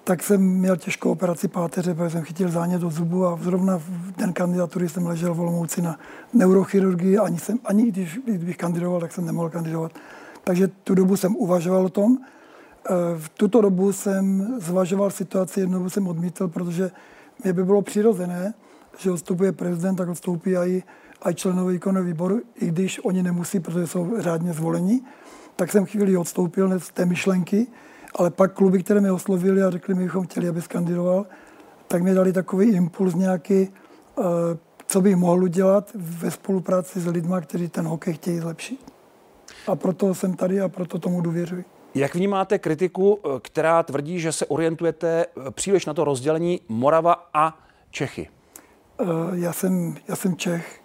tak 0.05 0.23
jsem 0.23 0.41
měl 0.41 0.77
těžkou 0.77 1.11
operaci 1.11 1.49
páteře, 1.49 1.95
protože 1.95 2.11
jsem 2.11 2.23
chytil 2.23 2.49
zánět 2.49 2.81
do 2.81 2.91
zubu 2.91 3.27
a 3.27 3.39
zrovna 3.43 3.79
v 3.79 4.13
den 4.17 4.33
kandidatury 4.33 4.89
jsem 4.89 5.07
ležel 5.07 5.35
v 5.35 5.41
Olomouci 5.41 5.83
na 5.83 5.99
neurochirurgii, 6.33 7.19
ani, 7.19 7.39
jsem, 7.39 7.59
ani 7.65 7.93
když, 7.93 8.19
kdybych 8.25 8.57
kandidoval, 8.57 9.01
tak 9.01 9.13
jsem 9.13 9.27
nemohl 9.27 9.51
kandidovat. 9.51 9.93
Takže 10.45 10.69
tu 10.69 10.95
dobu 10.95 11.17
jsem 11.17 11.37
uvažoval 11.37 11.85
o 11.85 11.89
tom. 11.89 12.19
Eh, 12.19 12.95
v 13.19 13.29
tuto 13.29 13.61
dobu 13.61 13.93
jsem 13.93 14.55
zvažoval 14.61 15.11
situaci, 15.11 15.61
jednou 15.61 15.89
jsem 15.89 16.09
odmítl, 16.09 16.49
protože 16.49 16.91
mě 17.45 17.53
by 17.53 17.65
bylo 17.65 17.83
přirozené, 17.83 18.55
že 18.99 19.11
odstupuje 19.11 19.53
prezident, 19.53 19.97
tak 19.97 20.09
odstoupí 20.09 20.57
i, 20.57 20.83
i 21.31 21.35
členové 21.35 21.73
výkonného 21.73 22.07
výboru, 22.07 22.41
i 22.55 22.67
když 22.67 23.01
oni 23.05 23.23
nemusí, 23.23 23.61
protože 23.61 23.87
jsou 23.87 24.15
řádně 24.19 24.53
zvolení 24.53 25.03
tak 25.61 25.73
jsem 25.73 25.87
chvíli 25.87 26.17
odstoupil 26.17 26.81
z 26.81 26.91
té 26.91 27.07
myšlenky, 27.07 27.67
ale 28.15 28.31
pak 28.31 28.53
kluby, 28.53 28.83
které 28.83 29.01
mě 29.01 29.13
oslovili 29.13 29.63
a 29.63 29.71
řekli, 29.71 29.95
my 29.95 30.05
bychom 30.05 30.27
chtěli, 30.27 30.49
aby 30.49 30.63
skandidoval, 30.63 31.27
tak 31.89 32.03
mi 32.03 32.15
dali 32.15 32.33
takový 32.33 32.73
impuls 32.73 33.15
nějaký, 33.15 33.55
eh, 33.63 34.23
co 34.87 35.01
bych 35.01 35.17
mohl 35.17 35.45
udělat 35.45 35.91
ve 35.95 36.31
spolupráci 36.31 37.01
s 37.01 37.07
lidmi, 37.07 37.35
kteří 37.41 37.69
ten 37.69 37.87
hokej 37.87 38.15
chtějí 38.15 38.39
zlepšit. 38.39 38.93
A 39.67 39.77
proto 39.77 40.15
jsem 40.15 40.35
tady 40.35 40.61
a 40.61 40.69
proto 40.69 40.99
tomu 40.99 41.21
důvěřuji. 41.21 41.65
Jak 41.95 42.15
vnímáte 42.15 42.59
kritiku, 42.59 43.19
eh, 43.19 43.29
která 43.43 43.83
tvrdí, 43.83 44.21
že 44.21 44.33
se 44.33 44.47
orientujete 44.47 45.27
eh, 45.27 45.51
příliš 45.51 45.87
na 45.87 45.95
to 45.95 46.05
rozdělení 46.05 46.61
Morava 46.69 47.29
a 47.35 47.59
Čechy? 47.91 48.29
Já 49.35 49.53
jsem, 49.53 49.97
já 50.09 50.17
jsem 50.17 50.37
Čech, 50.37 50.81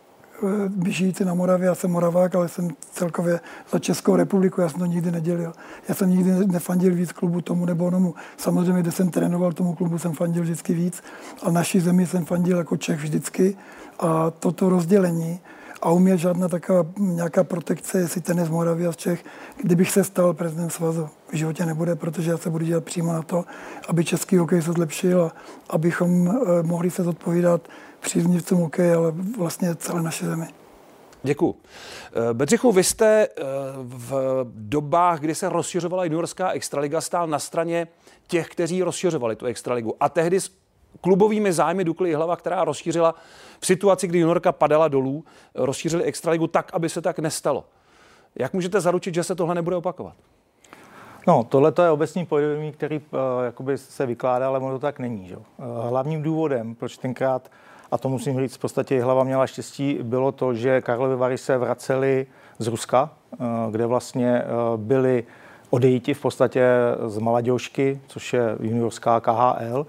žijící 0.87 1.25
na 1.25 1.33
Moravě, 1.33 1.67
já 1.67 1.75
jsem 1.75 1.91
Moravák, 1.91 2.35
ale 2.35 2.49
jsem 2.49 2.69
celkově 2.91 3.39
za 3.71 3.79
Českou 3.79 4.15
republiku, 4.15 4.61
já 4.61 4.69
jsem 4.69 4.79
to 4.79 4.85
nikdy 4.85 5.11
nedělil. 5.11 5.53
Já 5.89 5.95
jsem 5.95 6.09
nikdy 6.09 6.47
nefandil 6.47 6.95
víc 6.95 7.11
klubu 7.11 7.41
tomu 7.41 7.65
nebo 7.65 7.85
onomu. 7.85 8.15
Samozřejmě, 8.37 8.81
kde 8.81 8.91
jsem 8.91 9.09
trénoval 9.09 9.53
tomu 9.53 9.73
klubu, 9.73 9.97
jsem 9.97 10.13
fandil 10.13 10.43
vždycky 10.43 10.73
víc, 10.73 11.03
ale 11.41 11.53
naší 11.53 11.79
zemi 11.79 12.07
jsem 12.07 12.25
fandil 12.25 12.57
jako 12.57 12.77
Čech 12.77 12.99
vždycky. 12.99 13.57
A 13.99 14.31
toto 14.31 14.69
rozdělení, 14.69 15.39
a 15.85 15.91
u 15.91 15.99
mě 15.99 16.17
žádná 16.17 16.47
taková 16.47 16.85
nějaká 16.97 17.43
protekce, 17.43 17.99
jestli 17.99 18.21
ten 18.21 18.45
z 18.45 18.49
Moravy 18.49 18.87
a 18.87 18.91
z 18.91 18.97
Čech, 18.97 19.25
kdybych 19.57 19.91
se 19.91 20.03
stal 20.03 20.33
prezidentem 20.33 20.69
svazu. 20.69 21.09
V 21.31 21.35
životě 21.35 21.65
nebude, 21.65 21.95
protože 21.95 22.31
já 22.31 22.37
se 22.37 22.49
budu 22.49 22.65
dělat 22.65 22.83
přímo 22.83 23.13
na 23.13 23.21
to, 23.21 23.45
aby 23.87 24.05
český 24.05 24.37
hokej 24.37 24.61
se 24.61 24.71
zlepšil 24.71 25.23
a 25.23 25.31
abychom 25.69 26.27
eh, 26.27 26.63
mohli 26.63 26.91
se 26.91 27.03
zodpovídat 27.03 27.67
příznivcům 27.99 28.59
hokej, 28.59 28.93
ale 28.93 29.13
vlastně 29.37 29.75
celé 29.75 30.01
naše 30.01 30.25
zemi. 30.25 30.47
Děkuji. 31.23 31.55
Eh, 31.55 32.33
Bedřichu, 32.33 32.71
vy 32.71 32.83
jste 32.83 33.27
eh, 33.27 33.43
v 33.77 34.45
dobách, 34.55 35.19
kdy 35.19 35.35
se 35.35 35.49
rozšiřovala 35.49 36.03
juniorská 36.03 36.51
extraliga, 36.51 37.01
stál 37.01 37.27
na 37.27 37.39
straně 37.39 37.87
těch, 38.27 38.47
kteří 38.47 38.83
rozšiřovali 38.83 39.35
tu 39.35 39.45
extraligu. 39.45 39.95
A 39.99 40.09
tehdy 40.09 40.39
klubovými 41.01 41.53
zájmy 41.53 41.83
Dukly 41.83 42.13
hlava, 42.13 42.35
která 42.35 42.63
rozšířila 42.63 43.15
v 43.59 43.65
situaci, 43.65 44.07
kdy 44.07 44.19
juniorka 44.19 44.51
padala 44.51 44.87
dolů, 44.87 45.23
rozšířili 45.55 46.03
extraligu 46.03 46.47
tak, 46.47 46.73
aby 46.73 46.89
se 46.89 47.01
tak 47.01 47.19
nestalo. 47.19 47.65
Jak 48.35 48.53
můžete 48.53 48.81
zaručit, 48.81 49.13
že 49.13 49.23
se 49.23 49.35
tohle 49.35 49.55
nebude 49.55 49.75
opakovat? 49.75 50.13
No, 51.27 51.43
tohle 51.49 51.73
je 51.83 51.89
obecní 51.89 52.25
povědomí, 52.25 52.71
který 52.71 52.97
uh, 52.97 53.19
jakoby 53.45 53.77
se 53.77 54.05
vykládá, 54.05 54.47
ale 54.47 54.59
ono 54.59 54.71
to 54.71 54.79
tak 54.79 54.99
není. 54.99 55.27
Že? 55.27 55.37
Uh, 55.37 55.43
hlavním 55.89 56.23
důvodem, 56.23 56.75
proč 56.75 56.97
tenkrát 56.97 57.49
a 57.91 57.97
to 57.97 58.09
musím 58.09 58.39
říct, 58.39 58.55
v 58.55 58.59
podstatě 58.59 59.03
hlava 59.03 59.23
měla 59.23 59.47
štěstí, 59.47 59.99
bylo 60.03 60.31
to, 60.31 60.53
že 60.53 60.81
Karlovy 60.81 61.15
Vary 61.15 61.37
se 61.37 61.57
vraceli 61.57 62.27
z 62.59 62.67
Ruska, 62.67 63.09
eh, 63.33 63.37
kde 63.71 63.85
vlastně 63.85 64.41
eh, 64.41 64.45
byli 64.77 65.23
odejiti 65.69 66.13
v 66.13 66.21
podstatě 66.21 66.65
z 67.05 67.17
Maladějošky, 67.17 68.01
což 68.07 68.33
je 68.33 68.55
juniorská 68.59 69.19
KHL, 69.19 69.85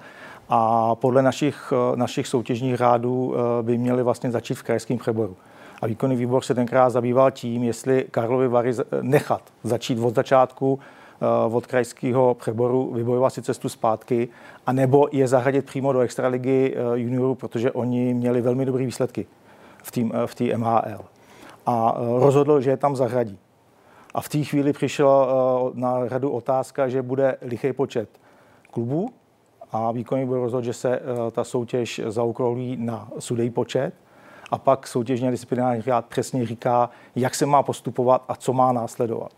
a 0.49 0.95
podle 0.95 1.23
našich, 1.23 1.73
eh, 1.73 1.97
našich 1.97 2.27
soutěžních 2.27 2.77
řádů 2.77 3.35
by 3.63 3.79
měli 3.79 4.03
vlastně 4.03 4.31
začít 4.31 4.55
v 4.55 4.63
krajském 4.63 4.99
přeboru. 4.99 5.37
A 5.83 5.87
výkonný 5.87 6.17
výbor 6.17 6.43
se 6.43 6.55
tenkrát 6.55 6.91
zabýval 6.91 7.31
tím, 7.31 7.65
jestli 7.65 8.07
Karlovy 8.11 8.49
Vary 8.49 8.73
nechat 9.03 9.43
začít 9.65 9.99
od 9.99 10.15
začátku 10.15 10.79
Eh, 11.21 11.55
od 11.55 11.67
krajského 11.67 12.35
přeboru 12.35 12.91
vybojovat 12.95 13.31
si 13.31 13.43
cestu 13.43 13.69
zpátky, 13.69 14.29
anebo 14.67 15.09
je 15.13 15.29
zahradit 15.29 15.67
přímo 15.67 15.93
do 15.93 16.01
extraligy 16.01 16.75
eh, 16.77 16.99
juniorů, 16.99 17.35
protože 17.35 17.73
oni 17.73 18.15
měli 18.15 18.41
velmi 18.41 18.65
dobré 18.65 18.87
výsledky 18.87 19.27
v 19.83 19.91
té 19.91 20.27
v 20.27 20.35
tý 20.35 20.57
MHL. 20.57 21.05
A 21.67 21.97
eh, 21.97 22.21
rozhodl, 22.21 22.61
že 22.61 22.71
je 22.71 22.77
tam 22.77 22.97
zahradí. 22.97 23.39
A 24.15 24.21
v 24.21 24.29
té 24.29 24.45
chvíli 24.45 24.73
přišla 24.73 25.27
na 25.75 26.09
radu 26.09 26.31
otázka, 26.31 26.89
že 26.89 27.03
bude 27.03 27.37
lichý 27.43 27.73
počet 27.73 28.09
klubů 28.71 29.11
a 29.73 29.93
výkonný 29.93 30.27
byl 30.27 30.41
rozhodl, 30.41 30.65
že 30.65 30.73
se 30.73 31.01
ta 31.33 31.45
soutěž 31.45 32.01
zaokrolí 32.07 32.77
na 32.77 33.09
sudej 33.19 33.51
počet 33.51 33.93
a 34.51 34.59
pak 34.59 34.87
soutěžně 34.87 35.31
disciplinární 35.31 35.83
řád 35.83 36.07
přesně 36.07 36.47
říká, 36.47 36.91
jak 37.17 37.35
se 37.35 37.47
má 37.47 37.63
postupovat 37.63 38.25
a 38.29 38.37
co 38.37 38.53
má 38.53 38.73
následovat 38.73 39.33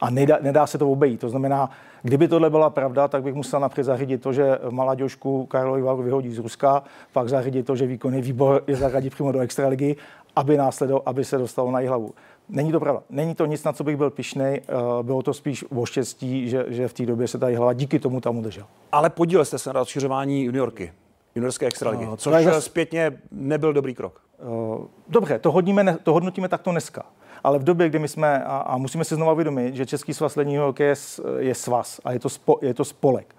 a 0.00 0.10
nedá, 0.10 0.38
nedá 0.40 0.66
se 0.66 0.78
to 0.78 0.90
obejít. 0.90 1.20
To 1.20 1.28
znamená, 1.28 1.70
kdyby 2.02 2.28
tohle 2.28 2.50
byla 2.50 2.70
pravda, 2.70 3.08
tak 3.08 3.22
bych 3.22 3.34
musel 3.34 3.60
napřed 3.60 3.84
zařídit 3.84 4.22
to, 4.22 4.32
že 4.32 4.58
Malaďošku 4.70 5.46
Karlovi 5.46 5.82
Varu 5.82 6.02
vyhodí 6.02 6.34
z 6.34 6.38
Ruska, 6.38 6.82
pak 7.12 7.28
zařídit 7.28 7.66
to, 7.66 7.76
že 7.76 7.86
výkonný 7.86 8.22
výbor 8.22 8.62
je 8.66 8.76
zařadí 8.76 9.10
přímo 9.10 9.32
do 9.32 9.40
extraligy, 9.40 9.96
aby 10.36 10.56
následoval, 10.56 11.02
aby 11.06 11.24
se 11.24 11.38
dostalo 11.38 11.70
na 11.70 11.78
hlavu. 11.78 12.10
Není 12.50 12.72
to 12.72 12.80
pravda. 12.80 13.02
Není 13.10 13.34
to 13.34 13.46
nic, 13.46 13.64
na 13.64 13.72
co 13.72 13.84
bych 13.84 13.96
byl 13.96 14.10
pišný. 14.10 14.44
Eh, 14.44 14.62
bylo 15.02 15.22
to 15.22 15.34
spíš 15.34 15.64
o 15.76 15.86
štěstí, 15.86 16.48
že, 16.48 16.64
že 16.68 16.88
v 16.88 16.92
té 16.92 17.06
době 17.06 17.28
se 17.28 17.38
tady 17.38 17.54
hlava 17.54 17.72
díky 17.72 17.98
tomu 17.98 18.20
tam 18.20 18.38
udržel. 18.38 18.64
Ale 18.92 19.10
podílel 19.10 19.44
jste 19.44 19.58
se 19.58 19.72
na 19.72 19.80
rozšiřování 19.80 20.44
juniorky, 20.44 20.92
juniorské 21.34 21.66
extraligy, 21.66 22.06
no, 22.06 22.16
což 22.16 22.44
zase... 22.44 22.60
zpětně 22.60 23.18
nebyl 23.32 23.72
dobrý 23.72 23.94
krok. 23.94 24.20
Eh, 24.40 24.86
dobře, 25.08 25.38
to, 25.38 25.52
hodníme, 25.52 25.98
to 26.02 26.12
hodnotíme 26.12 26.48
takto 26.48 26.70
dneska 26.70 27.04
ale 27.44 27.58
v 27.58 27.64
době, 27.64 27.88
kdy 27.88 27.98
my 27.98 28.08
jsme, 28.08 28.44
a, 28.44 28.56
a 28.56 28.76
musíme 28.76 29.04
si 29.04 29.14
znovu 29.14 29.34
vědomit, 29.34 29.74
že 29.74 29.86
Český 29.86 30.14
svaz 30.14 30.36
ledního 30.36 30.66
hokeje 30.66 30.88
je, 30.88 30.96
je 31.38 31.54
svaz 31.54 32.00
a 32.04 32.12
je 32.12 32.18
to, 32.18 32.28
spo, 32.28 32.58
je 32.62 32.74
to 32.74 32.84
spolek. 32.84 33.34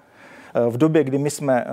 V 0.70 0.78
době, 0.78 1.04
kdy 1.04 1.18
my 1.18 1.30
jsme 1.30 1.66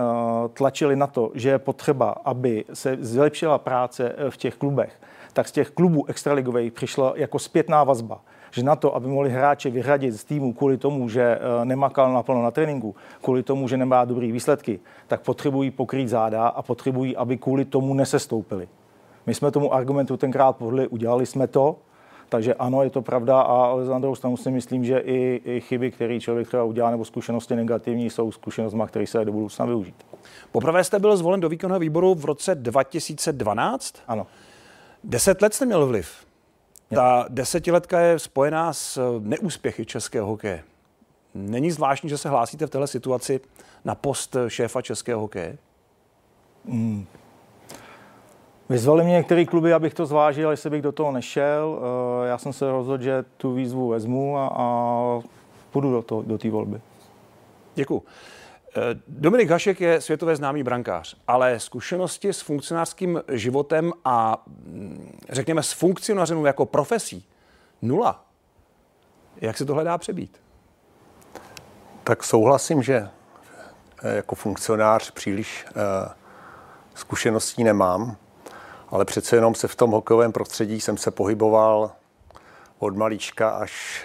tlačili 0.52 0.96
na 0.96 1.06
to, 1.06 1.30
že 1.34 1.48
je 1.48 1.58
potřeba, 1.58 2.10
aby 2.24 2.64
se 2.72 2.96
zlepšila 3.00 3.58
práce 3.58 4.14
v 4.30 4.36
těch 4.36 4.54
klubech, 4.54 5.00
tak 5.38 5.48
z 5.48 5.52
těch 5.52 5.70
klubů 5.70 6.08
extraligových 6.08 6.72
přišla 6.72 7.12
jako 7.16 7.38
zpětná 7.38 7.84
vazba 7.84 8.20
že 8.50 8.62
na 8.62 8.76
to, 8.76 8.96
aby 8.96 9.08
mohli 9.08 9.30
hráče 9.30 9.70
vyhradit 9.70 10.12
z 10.12 10.24
týmu 10.24 10.52
kvůli 10.52 10.76
tomu, 10.76 11.08
že 11.08 11.22
eh, 11.22 11.64
nemakal 11.64 12.12
naplno 12.12 12.42
na 12.42 12.50
tréninku, 12.50 12.94
kvůli 13.22 13.42
tomu, 13.42 13.68
že 13.68 13.76
nemá 13.76 14.04
dobrý 14.04 14.32
výsledky, 14.32 14.80
tak 15.06 15.20
potřebují 15.20 15.70
pokrýt 15.70 16.08
záda 16.08 16.46
a 16.46 16.62
potřebují, 16.62 17.16
aby 17.16 17.36
kvůli 17.36 17.64
tomu 17.64 17.94
nesestoupili. 17.94 18.68
My 19.26 19.34
jsme 19.34 19.50
tomu 19.50 19.74
argumentu 19.74 20.16
tenkrát 20.16 20.56
podli, 20.56 20.88
udělali 20.88 21.26
jsme 21.26 21.46
to, 21.46 21.76
takže 22.28 22.54
ano, 22.54 22.82
je 22.82 22.90
to 22.90 23.02
pravda, 23.02 23.40
a 23.40 23.64
ale 23.64 23.84
za 23.84 23.98
druhou 23.98 24.14
stranu 24.14 24.36
si 24.36 24.50
myslím, 24.50 24.84
že 24.84 24.98
i, 24.98 25.40
i 25.44 25.60
chyby, 25.60 25.90
které 25.90 26.20
člověk 26.20 26.48
třeba 26.48 26.64
udělá, 26.64 26.90
nebo 26.90 27.04
zkušenosti 27.04 27.56
negativní, 27.56 28.10
jsou 28.10 28.32
zkušenostmi, 28.32 28.82
které 28.86 29.06
se 29.06 29.24
do 29.24 29.32
budoucna 29.32 29.66
využít. 29.66 30.06
Poprvé 30.52 30.84
jste 30.84 30.98
byl 30.98 31.16
zvolen 31.16 31.40
do 31.40 31.48
výkonného 31.48 31.80
výboru 31.80 32.14
v 32.14 32.24
roce 32.24 32.54
2012? 32.54 33.94
Ano. 34.08 34.26
Deset 35.08 35.42
let 35.42 35.54
jste 35.54 35.66
měl 35.66 35.86
vliv. 35.86 36.26
Ta 36.94 37.26
desetiletka 37.28 38.00
je 38.00 38.18
spojená 38.18 38.72
s 38.72 39.18
neúspěchy 39.18 39.86
českého 39.86 40.26
hokeje. 40.26 40.64
Není 41.34 41.70
zvláštní, 41.70 42.08
že 42.08 42.18
se 42.18 42.28
hlásíte 42.28 42.66
v 42.66 42.70
této 42.70 42.86
situaci 42.86 43.40
na 43.84 43.94
post 43.94 44.36
šéfa 44.48 44.82
českého 44.82 45.20
hokeje? 45.20 45.58
Mm. 46.64 47.06
Vyzvali 48.68 49.04
mě 49.04 49.12
některé 49.12 49.44
kluby, 49.44 49.72
abych 49.72 49.94
to 49.94 50.06
zvážil, 50.06 50.50
jestli 50.50 50.70
bych 50.70 50.82
do 50.82 50.92
toho 50.92 51.12
nešel. 51.12 51.80
Eh, 51.80 52.28
já 52.28 52.38
jsem 52.38 52.52
se 52.52 52.70
rozhodl, 52.70 53.02
že 53.02 53.24
tu 53.36 53.54
výzvu 53.54 53.88
vezmu 53.88 54.38
a, 54.38 54.50
a 54.54 55.20
půjdu 55.70 55.92
do, 55.92 56.02
to, 56.02 56.22
do 56.22 56.38
té 56.38 56.50
volby. 56.50 56.80
Děkuji. 57.74 58.02
Eh, 58.78 59.00
Dominik 59.08 59.50
Hašek 59.50 59.80
je 59.80 60.00
světově 60.00 60.36
známý 60.36 60.62
brankář, 60.62 61.16
ale 61.26 61.60
zkušenosti 61.60 62.32
s 62.32 62.40
funkcionářským 62.40 63.22
životem 63.28 63.92
a 64.04 64.42
mm, 64.46 65.18
řekněme 65.30 65.62
s 65.62 65.72
funkcionařem 65.72 66.46
jako 66.46 66.66
profesí 66.66 67.28
nula. 67.82 68.24
Jak 69.36 69.58
se 69.58 69.64
tohle 69.64 69.84
dá 69.84 69.98
přebít? 69.98 70.40
Tak 72.04 72.24
souhlasím, 72.24 72.82
že 72.82 73.08
eh, 74.02 74.16
jako 74.16 74.34
funkcionář 74.34 75.10
příliš 75.10 75.66
uh, 75.66 76.12
zkušeností 76.94 77.64
nemám, 77.64 78.16
ale 78.88 79.04
přece 79.04 79.36
jenom 79.36 79.54
se 79.54 79.68
v 79.68 79.76
tom 79.76 79.90
hokejovém 79.90 80.32
prostředí 80.32 80.80
jsem 80.80 80.96
se 80.96 81.10
pohyboval 81.10 81.90
od 82.78 82.96
malička 82.96 83.50
až 83.50 84.04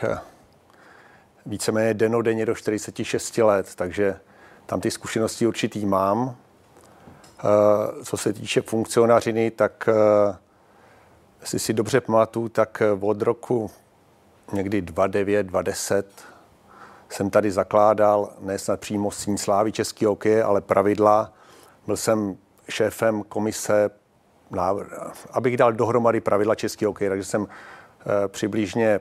víceméně 1.46 1.94
denodenně 1.94 2.46
do 2.46 2.56
46 2.56 3.38
let, 3.38 3.76
takže 3.76 4.20
tam 4.66 4.82
ty 4.82 4.92
zkušenosti 4.92 5.48
určitý 5.48 5.86
mám. 5.86 6.36
Eh, 7.44 8.04
co 8.04 8.18
se 8.18 8.34
týče 8.34 8.62
funkcionařiny, 8.62 9.52
tak 9.52 9.90
eh, 9.90 10.36
jestli 11.42 11.60
si 11.60 11.74
dobře 11.74 12.02
pamatuju, 12.02 12.50
tak 12.50 12.82
eh, 12.82 12.92
od 12.92 13.22
roku 13.22 13.72
někdy 14.54 14.82
29, 14.82 15.48
20 15.48 16.24
jsem 17.10 17.30
tady 17.30 17.52
zakládal, 17.52 18.34
ne 18.40 18.60
snad 18.60 18.80
přímo 18.80 19.12
síň 19.12 19.38
slávy 19.38 19.72
český 19.72 20.06
hokeje, 20.06 20.44
ale 20.44 20.62
pravidla. 20.62 21.34
Byl 21.86 21.98
jsem 21.98 22.38
šéfem 22.70 23.24
komise, 23.24 23.90
abych 25.32 25.58
dal 25.58 25.74
dohromady 25.74 26.22
pravidla 26.22 26.56
český 26.56 26.86
hokeje, 26.86 27.10
takže 27.10 27.26
jsem 27.26 27.48
přibližně 28.28 29.00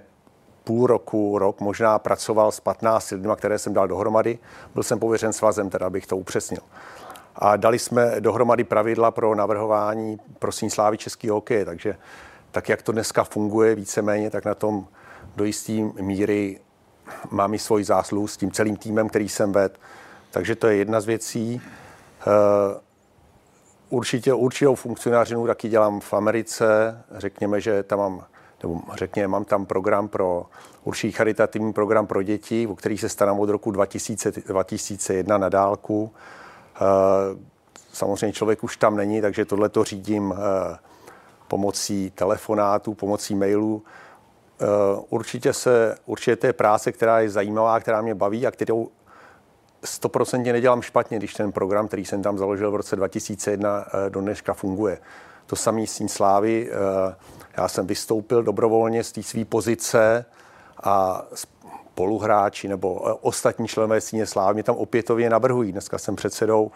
půl 0.65 0.87
roku, 0.87 1.39
rok 1.39 1.61
možná 1.61 1.99
pracoval 1.99 2.53
s 2.53 2.61
15 2.61 3.11
lidmi, 3.11 3.33
které 3.37 3.59
jsem 3.59 3.73
dal 3.73 3.89
dohromady. 3.89 4.39
Byl 4.75 4.83
jsem 4.83 4.99
pověřen 4.99 5.33
svazem, 5.33 5.71
teda 5.71 5.87
abych 5.87 6.07
to 6.07 6.17
upřesnil. 6.17 6.63
A 7.35 7.57
dali 7.57 7.79
jsme 7.79 8.21
dohromady 8.21 8.65
pravidla 8.65 9.11
pro 9.11 9.35
navrhování 9.35 10.19
prosím 10.39 10.71
slávy 10.71 10.99
český 10.99 11.29
hokej, 11.29 11.65
takže 11.65 11.97
tak, 12.51 12.69
jak 12.69 12.83
to 12.83 12.93
dneska 12.93 13.25
funguje 13.25 13.75
víceméně, 13.75 14.31
tak 14.31 14.45
na 14.45 14.55
tom 14.55 14.87
do 15.37 15.45
jisté 15.45 15.73
míry 16.01 16.61
mám 17.31 17.55
i 17.55 17.59
svoji 17.59 17.85
zásluhu 17.85 18.27
s 18.27 18.37
tím 18.37 18.53
celým 18.53 18.77
týmem, 18.77 19.09
který 19.09 19.29
jsem 19.29 19.53
ved. 19.53 19.79
Takže 20.31 20.57
to 20.57 20.67
je 20.67 20.77
jedna 20.77 21.01
z 21.01 21.07
věcí. 21.07 21.63
Eh, 22.21 22.81
určitě 23.91 24.35
určitou 24.35 24.75
funkcionářinu 24.75 25.47
taky 25.47 25.69
dělám 25.69 26.01
v 26.01 26.13
Americe. 26.13 26.99
Řekněme, 27.17 27.61
že 27.61 27.83
tam 27.83 27.99
mám 27.99 28.25
nebo 28.63 28.81
řekněme, 28.95 29.29
mám 29.29 29.45
tam 29.45 29.67
program 29.67 30.09
pro 30.09 30.47
určitý 30.85 31.13
charitativní 31.13 31.73
program 31.73 32.07
pro 32.07 32.23
děti, 32.23 32.67
o 32.67 32.75
který 32.75 32.99
se 32.99 33.09
starám 33.09 33.41
od 33.41 33.49
roku 33.49 33.71
2000, 33.71 34.31
2001 34.31 35.39
na 35.39 35.49
dálku. 35.49 36.13
Eh, 36.77 36.81
samozřejmě 37.93 38.33
člověk 38.33 38.65
už 38.65 38.77
tam 38.77 38.97
není, 38.97 39.21
takže 39.21 39.45
tohle 39.45 39.69
to 39.69 39.85
řídím 39.85 40.35
eh, 40.37 40.79
pomocí 41.49 42.11
telefonátů, 42.11 42.95
pomocí 42.95 43.35
mailů. 43.35 43.83
Eh, 44.61 44.67
určitě, 45.09 45.53
se, 45.53 45.97
určitě 46.07 46.37
to 46.37 46.47
je 46.47 46.53
práce, 46.53 46.93
která 46.93 47.21
je 47.21 47.31
zajímavá, 47.31 47.81
která 47.81 48.01
mě 48.01 48.15
baví 48.15 48.47
a 48.47 48.51
kterou 48.51 48.89
stoprocentně 49.85 50.53
nedělám 50.53 50.83
špatně, 50.83 51.19
když 51.19 51.35
ten 51.35 51.53
program, 51.53 51.89
který 51.89 52.05
jsem 52.05 52.23
tam 52.23 52.39
založil 52.39 52.71
v 52.71 52.77
roce 52.77 52.97
2001, 52.97 53.87
do 54.09 54.21
dneška 54.21 54.55
funguje. 54.55 54.99
To 55.47 55.57
samý 55.57 55.87
Síň 55.87 56.09
Slávy. 56.09 56.71
Já 57.57 57.69
jsem 57.69 57.87
vystoupil 57.87 58.43
dobrovolně 58.43 59.05
z 59.05 59.13
té 59.13 59.23
své 59.23 59.45
pozice 59.45 60.25
a 60.83 61.23
spoluhráči 61.35 62.69
nebo 62.69 63.09
e, 63.09 63.13
ostatní 63.21 63.69
členové 63.69 64.01
Síně 64.01 64.27
Slávy 64.27 64.55
mě 64.55 64.63
tam 64.63 64.77
opětovně 64.77 65.31
navrhují. 65.31 65.73
Dneska 65.73 65.99
jsem 65.99 66.17
předsedou 66.17 66.71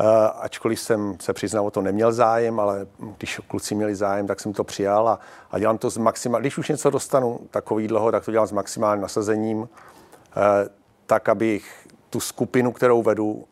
e, 0.00 0.04
ačkoliv 0.28 0.80
jsem 0.80 1.16
se 1.20 1.32
přiznal, 1.32 1.66
o 1.66 1.70
to 1.70 1.82
neměl 1.82 2.12
zájem, 2.12 2.60
ale 2.60 2.86
když 3.18 3.40
kluci 3.48 3.74
měli 3.74 3.94
zájem, 3.94 4.26
tak 4.26 4.40
jsem 4.40 4.52
to 4.52 4.64
přijal 4.64 5.08
a, 5.08 5.18
a 5.50 5.58
dělám 5.58 5.78
to 5.78 5.90
s 5.90 5.96
maximálním, 5.98 6.42
když 6.42 6.58
už 6.58 6.68
něco 6.68 6.90
dostanu 6.90 7.40
takový 7.50 7.88
dlouho, 7.88 8.12
tak 8.12 8.24
to 8.24 8.30
dělám 8.30 8.46
s 8.46 8.52
maximálním 8.52 9.02
nasazením, 9.02 9.68
e, 10.36 10.68
tak 11.06 11.28
abych 11.28 11.88
tu 12.10 12.20
skupinu, 12.20 12.72
kterou 12.72 13.02
vedu, 13.02 13.44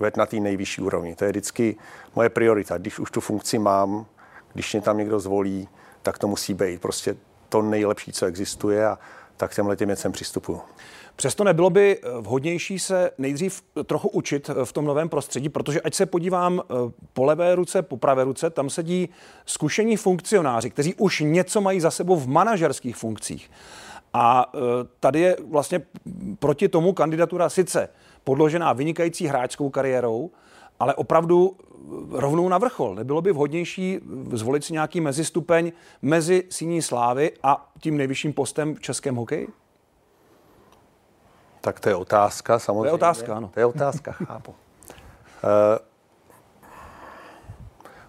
vedl 0.00 0.18
na 0.18 0.26
té 0.26 0.36
nejvyšší 0.36 0.82
úrovni. 0.82 1.14
To 1.14 1.24
je 1.24 1.30
vždycky 1.30 1.76
moje 2.16 2.28
priorita. 2.28 2.78
Když 2.78 2.98
už 2.98 3.10
tu 3.10 3.20
funkci 3.20 3.58
mám, 3.58 4.06
když 4.52 4.72
mě 4.72 4.82
tam 4.82 4.98
někdo 4.98 5.20
zvolí, 5.20 5.68
tak 6.08 6.18
to 6.18 6.28
musí 6.28 6.54
být 6.54 6.80
prostě 6.80 7.16
to 7.48 7.62
nejlepší, 7.62 8.12
co 8.12 8.26
existuje 8.26 8.86
a 8.86 8.98
tak 9.36 9.54
těmhle 9.54 9.76
těm 9.76 9.86
věcem 9.86 10.12
přistupuju. 10.12 10.60
Přesto 11.16 11.44
nebylo 11.44 11.70
by 11.70 11.98
eh, 11.98 12.08
vhodnější 12.20 12.78
se 12.78 13.10
nejdřív 13.18 13.62
trochu 13.86 14.08
učit 14.08 14.50
eh, 14.50 14.64
v 14.64 14.72
tom 14.72 14.84
novém 14.84 15.08
prostředí, 15.08 15.48
protože 15.48 15.80
ať 15.80 15.94
se 15.94 16.06
podívám 16.06 16.60
eh, 16.60 16.74
po 17.12 17.24
levé 17.24 17.54
ruce, 17.54 17.82
po 17.82 17.96
pravé 17.96 18.24
ruce, 18.24 18.50
tam 18.50 18.70
sedí 18.70 19.08
zkušení 19.46 19.96
funkcionáři, 19.96 20.70
kteří 20.70 20.94
už 20.94 21.20
něco 21.20 21.60
mají 21.60 21.80
za 21.80 21.90
sebou 21.90 22.16
v 22.16 22.28
manažerských 22.28 22.96
funkcích. 22.96 23.50
A 24.12 24.52
tady 25.00 25.20
je 25.20 25.36
vlastně 25.50 25.80
proti 26.38 26.68
tomu 26.68 26.92
kandidatura 26.92 27.48
sice 27.48 27.88
podložená 28.24 28.72
vynikající 28.72 29.26
hráčskou 29.26 29.70
kariérou, 29.70 30.30
ale 30.80 30.94
opravdu 30.94 31.56
rovnou 32.10 32.48
na 32.48 32.58
vrchol. 32.58 32.94
Nebylo 32.94 33.22
by 33.22 33.32
vhodnější 33.32 34.00
zvolit 34.32 34.64
si 34.64 34.72
nějaký 34.72 35.00
mezistupeň 35.00 35.72
mezi 36.02 36.44
síní 36.50 36.82
slávy 36.82 37.32
a 37.42 37.72
tím 37.80 37.96
nejvyšším 37.96 38.32
postem 38.32 38.74
v 38.74 38.80
českém 38.80 39.16
hokeji? 39.16 39.48
Tak 41.60 41.80
to 41.80 41.88
je 41.88 41.94
otázka 41.94 42.58
samozřejmě. 42.58 42.82
To 42.82 42.86
je 42.86 42.92
otázka, 42.92 43.36
ano. 43.36 43.50
To 43.54 43.60
je 43.60 43.66
otázka, 43.66 44.12
chápu. 44.26 44.50
Uh, 44.50 44.56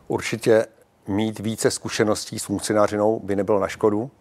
určitě 0.07 0.65
mít 1.07 1.39
více 1.39 1.71
zkušeností 1.71 2.39
s 2.39 2.45
funkcionářinou 2.45 3.19
by 3.19 3.35
nebylo 3.35 3.59
na 3.59 3.67
škodu. 3.67 4.11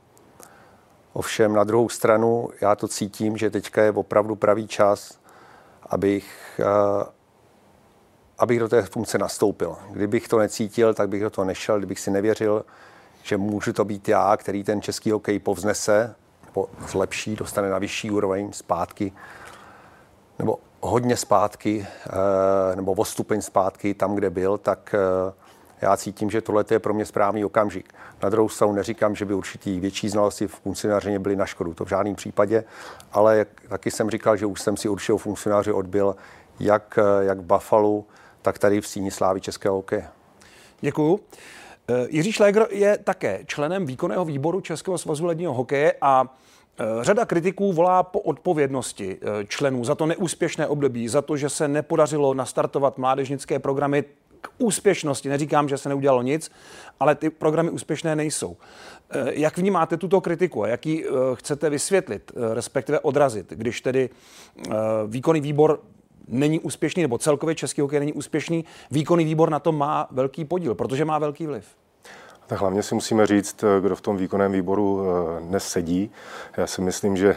Ovšem 1.13 1.55
na 1.55 1.65
druhou 1.65 1.89
stranu 1.89 2.49
já 2.61 2.77
to 2.77 2.89
cítím, 2.89 3.37
že 3.37 3.51
teďka 3.51 3.83
je 3.83 3.93
opravdu 3.93 4.37
pravý 4.37 4.69
čas, 4.69 5.19
abych 5.87 6.61
uh, 6.61 7.03
abych 8.38 8.59
do 8.59 8.68
té 8.68 8.83
funkce 8.83 9.18
nastoupil. 9.18 9.77
Kdybych 9.90 10.29
to 10.29 10.38
necítil, 10.38 10.94
tak 10.94 11.09
bych 11.09 11.22
do 11.22 11.31
toho 11.31 11.44
nešel, 11.44 11.79
kdybych 11.79 12.01
si 12.01 12.11
nevěřil, 12.11 12.64
že 13.22 13.37
můžu 13.37 13.72
to 13.72 13.85
být 13.85 14.09
já, 14.09 14.37
který 14.37 14.64
ten 14.64 14.83
český 14.83 15.11
hokej 15.11 15.38
povznese, 15.38 16.14
nebo 16.46 16.68
zlepší, 16.88 17.37
dostane 17.37 17.70
na 17.70 17.79
vyšší 17.79 18.11
úroveň 18.11 18.53
zpátky, 18.53 19.12
nebo 20.38 20.59
hodně 20.81 21.16
zpátky, 21.16 21.87
eh, 22.07 22.77
nebo 22.77 22.92
o 22.92 23.05
stupeň 23.05 23.42
zpátky 23.42 23.94
tam, 23.94 24.14
kde 24.14 24.31
byl, 24.31 24.59
tak 24.59 24.94
eh, 24.94 25.33
já 25.81 25.96
cítím, 25.96 26.31
že 26.31 26.40
tohle 26.40 26.64
je 26.70 26.79
pro 26.79 26.94
mě 26.94 27.07
správný 27.07 27.44
okamžik. 27.44 27.94
Na 28.22 28.29
druhou 28.29 28.48
stranu 28.48 28.72
neříkám, 28.72 29.14
že 29.14 29.24
by 29.24 29.35
určitý 29.35 29.81
větší 29.81 30.09
znalosti 30.09 30.46
v 30.46 30.55
funkcionářině 30.55 31.18
byly 31.18 31.37
na 31.37 31.46
škodu, 31.46 31.74
to 31.74 31.85
v 31.85 31.88
žádném 31.88 32.14
případě, 32.14 32.64
ale 33.12 33.38
jak, 33.38 33.48
taky 33.68 33.90
jsem 33.90 34.11
říkal, 34.11 34.37
že 34.37 34.46
už 34.46 34.61
jsem 34.61 34.77
si 34.77 34.88
určitého 34.88 35.18
funkcionáře 35.18 35.72
odbil, 35.72 36.16
jak, 36.61 36.98
eh, 36.98 37.24
jak 37.24 37.42
Buffalo, 37.42 38.05
tak 38.49 38.59
tady 38.59 38.81
v 38.81 38.87
síni 38.87 39.11
slávy 39.11 39.41
českého 39.41 39.75
hokeje. 39.77 40.09
Děkuju. 40.81 41.21
Eh, 41.89 42.07
Jiří 42.09 42.33
Šlégr 42.33 42.67
je 42.71 42.99
také 42.99 43.41
členem 43.47 43.87
výkonného 43.87 44.25
výboru 44.25 44.61
Českého 44.61 44.99
svazu 44.99 45.27
ledního 45.27 45.55
hokeje 45.55 45.95
a 46.01 46.37
eh, 46.81 46.85
Řada 47.01 47.25
kritiků 47.25 47.73
volá 47.73 48.03
po 48.03 48.21
odpovědnosti 48.21 49.19
eh, 49.21 49.45
členů 49.45 49.85
za 49.85 49.95
to 49.95 50.07
neúspěšné 50.07 50.67
období, 50.67 51.09
za 51.09 51.23
to, 51.23 51.37
že 51.37 51.49
se 51.49 51.69
nepodařilo 51.69 52.35
nastartovat 52.35 52.99
mládežnické 52.99 53.59
programy 53.59 54.05
k 54.41 54.49
úspěšnosti. 54.59 55.29
Neříkám, 55.29 55.69
že 55.69 55.79
se 55.79 55.89
neudělalo 55.89 56.23
nic, 56.23 56.51
ale 57.01 57.15
ty 57.15 57.31
programy 57.31 57.71
úspěšné 57.71 58.17
nejsou. 58.17 58.57
Jak 59.31 59.59
vnímáte 59.59 59.97
tuto 59.97 60.21
kritiku 60.21 60.65
a 60.65 60.69
jak 60.69 60.87
ji 60.87 61.07
chcete 61.35 61.71
vysvětlit, 61.71 62.33
respektive 62.55 63.01
odrazit, 63.01 63.53
když 63.53 63.81
tedy 63.81 64.11
výkonný 65.07 65.41
výbor 65.41 65.81
není 66.29 66.61
úspěšný, 66.61 67.03
nebo 67.03 67.19
celkově 67.19 67.55
český 67.55 67.81
hokej 67.81 68.01
není 68.01 68.12
úspěšný, 68.12 68.64
výkonný 68.91 69.25
výbor 69.25 69.51
na 69.51 69.59
tom 69.59 69.79
má 69.79 70.09
velký 70.11 70.45
podíl, 70.45 70.75
protože 70.75 71.05
má 71.05 71.19
velký 71.19 71.47
vliv. 71.47 71.64
Tak 72.47 72.61
hlavně 72.61 72.83
si 72.83 72.95
musíme 72.95 73.27
říct, 73.27 73.64
kdo 73.81 73.97
v 73.97 74.01
tom 74.01 74.17
výkonném 74.17 74.53
výboru 74.53 75.03
dnes 75.41 75.69
sedí. 75.69 76.11
Já 76.57 76.67
si 76.67 76.81
myslím, 76.81 77.17
že 77.17 77.37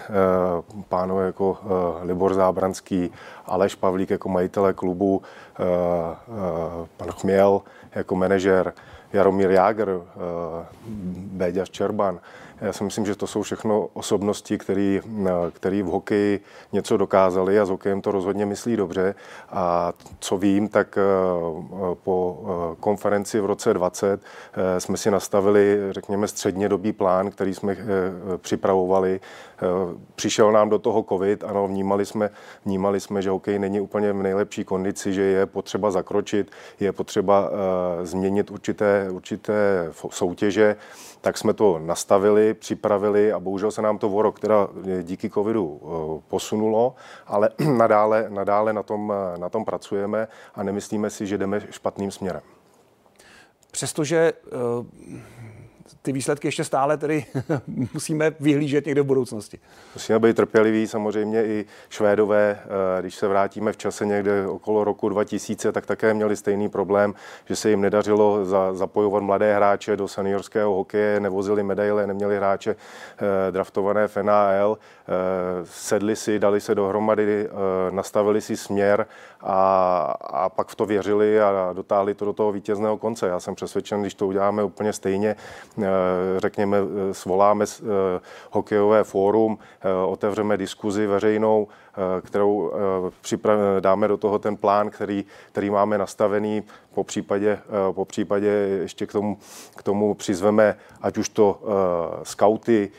pánové 0.89 1.25
jako 1.25 1.57
Libor 2.01 2.33
Zábranský, 2.33 3.11
Aleš 3.45 3.75
Pavlík 3.75 4.09
jako 4.09 4.29
majitele 4.29 4.73
klubu, 4.73 5.21
pan 6.97 7.11
Chměl 7.11 7.61
jako 7.95 8.15
manažer, 8.15 8.73
Jaromír 9.13 9.51
Jágr, 9.51 10.01
Béďa 11.15 11.65
Čerban, 11.65 12.19
já 12.61 12.73
si 12.73 12.83
myslím, 12.83 13.05
že 13.05 13.15
to 13.15 13.27
jsou 13.27 13.41
všechno 13.41 13.87
osobnosti, 13.93 14.57
který 15.53 15.81
v 15.81 15.85
hokeji 15.85 16.39
něco 16.71 16.97
dokázali 16.97 17.59
a 17.59 17.65
s 17.65 17.69
hokejem 17.69 18.01
to 18.01 18.11
rozhodně 18.11 18.45
myslí 18.45 18.75
dobře. 18.75 19.15
A 19.49 19.93
co 20.19 20.37
vím, 20.37 20.67
tak 20.69 20.97
eh, 20.97 21.01
po 22.03 22.39
eh, 22.43 22.75
konferenci 22.79 23.39
v 23.39 23.45
roce 23.45 23.73
20 23.73 24.21
eh, 24.53 24.79
jsme 24.79 24.97
si 24.97 25.11
nastavili, 25.11 25.79
řekněme, 25.89 26.27
střednědobý 26.27 26.93
plán, 26.93 27.31
který 27.31 27.53
jsme 27.53 27.77
připravovali. 28.37 29.19
Přišel 30.15 30.51
nám 30.51 30.69
do 30.69 30.79
toho 30.79 31.05
covid, 31.09 31.43
ano, 31.43 31.67
vnímali 31.67 32.05
jsme, 32.05 32.29
vnímali 32.65 32.99
jsme, 32.99 33.21
že 33.21 33.29
hokej 33.29 33.59
není 33.59 33.79
úplně 33.79 34.13
v 34.13 34.23
nejlepší 34.23 34.63
kondici, 34.63 35.13
že 35.13 35.21
je 35.21 35.45
potřeba 35.45 35.91
zakročit, 35.91 36.51
je 36.79 36.91
potřeba 36.91 37.49
změnit 38.03 38.51
určité, 38.51 39.07
určité 39.11 39.89
soutěže 40.09 40.75
tak 41.21 41.37
jsme 41.37 41.53
to 41.53 41.79
nastavili, 41.79 42.53
připravili 42.53 43.33
a 43.33 43.39
bohužel 43.39 43.71
se 43.71 43.81
nám 43.81 43.97
to 43.97 44.09
o 44.09 44.21
rok 44.21 44.39
teda 44.39 44.67
díky 45.01 45.29
covidu 45.29 45.81
eh, 45.83 46.21
posunulo, 46.27 46.95
ale 47.27 47.49
nadále, 47.77 48.25
nadále 48.29 48.73
na, 48.73 48.83
tom, 48.83 49.13
eh, 49.15 49.37
na 49.37 49.49
tom 49.49 49.65
pracujeme 49.65 50.27
a 50.55 50.63
nemyslíme 50.63 51.09
si, 51.09 51.27
že 51.27 51.37
jdeme 51.37 51.61
špatným 51.69 52.11
směrem. 52.11 52.41
Přestože 53.71 54.33
ty 56.01 56.11
výsledky 56.11 56.47
ještě 56.47 56.63
stále 56.63 56.97
tedy 56.97 57.25
musíme 57.93 58.31
vyhlížet 58.39 58.85
někde 58.85 59.01
v 59.01 59.05
budoucnosti. 59.05 59.59
Musíme 59.93 60.19
být 60.19 60.35
trpěliví, 60.35 60.87
samozřejmě 60.87 61.45
i 61.45 61.65
Švédové, 61.89 62.59
eh, 62.63 63.01
když 63.01 63.15
se 63.15 63.27
vrátíme 63.27 63.71
v 63.71 63.77
čase 63.77 64.05
někde 64.05 64.47
okolo 64.47 64.83
roku 64.83 65.09
2000, 65.09 65.71
tak 65.71 65.85
také 65.85 66.13
měli 66.13 66.35
stejný 66.35 66.69
problém, 66.69 67.13
že 67.45 67.55
se 67.55 67.69
jim 67.69 67.81
nedařilo 67.81 68.45
za, 68.45 68.73
zapojovat 68.73 69.23
mladé 69.23 69.55
hráče 69.55 69.97
do 69.97 70.07
seniorského 70.07 70.73
hokeje, 70.73 71.19
nevozili 71.19 71.63
medaile, 71.63 72.07
neměli 72.07 72.37
hráče 72.37 72.75
eh, 72.75 73.51
draftované 73.51 74.07
v 74.07 74.17
NHL, 74.17 74.77
eh, 74.77 75.11
sedli 75.63 76.15
si, 76.15 76.39
dali 76.39 76.61
se 76.61 76.75
dohromady, 76.75 77.49
nastavili 77.91 78.41
si 78.41 78.57
směr 78.57 79.05
a, 79.41 79.57
a 80.21 80.49
pak 80.49 80.67
v 80.67 80.75
to 80.75 80.85
věřili 80.85 81.41
a 81.41 81.73
dotáhli 81.73 82.13
to 82.13 82.25
do 82.25 82.33
toho 82.33 82.51
vítězného 82.51 82.97
konce. 82.97 83.27
Já 83.27 83.39
jsem 83.39 83.55
přesvědčen, 83.55 84.01
když 84.01 84.13
to 84.13 84.27
uděláme 84.27 84.63
úplně 84.63 84.93
stejně, 84.93 85.35
řekněme, 86.37 86.77
eh, 86.77 87.13
svoláme 87.13 87.65
eh, 87.65 87.85
hokejové 88.51 89.03
fórum, 89.03 89.57
otevřeme 90.07 90.57
diskuzi 90.57 91.07
veřejnou, 91.07 91.67
kterou 92.21 92.71
dáme 93.79 94.07
do 94.07 94.17
toho 94.17 94.39
ten 94.39 94.57
plán, 94.57 94.89
který, 94.89 95.25
který 95.51 95.69
máme 95.69 95.97
nastavený, 95.97 96.63
po 96.93 97.03
případě, 97.03 97.59
po 97.91 98.05
případě 98.05 98.47
ještě 98.81 99.05
k 99.05 99.11
tomu, 99.11 99.37
k 99.75 99.83
tomu 99.83 100.13
přizveme, 100.13 100.75
ať 101.01 101.17
už 101.17 101.29
to 101.29 101.59
skauty, 102.23 102.91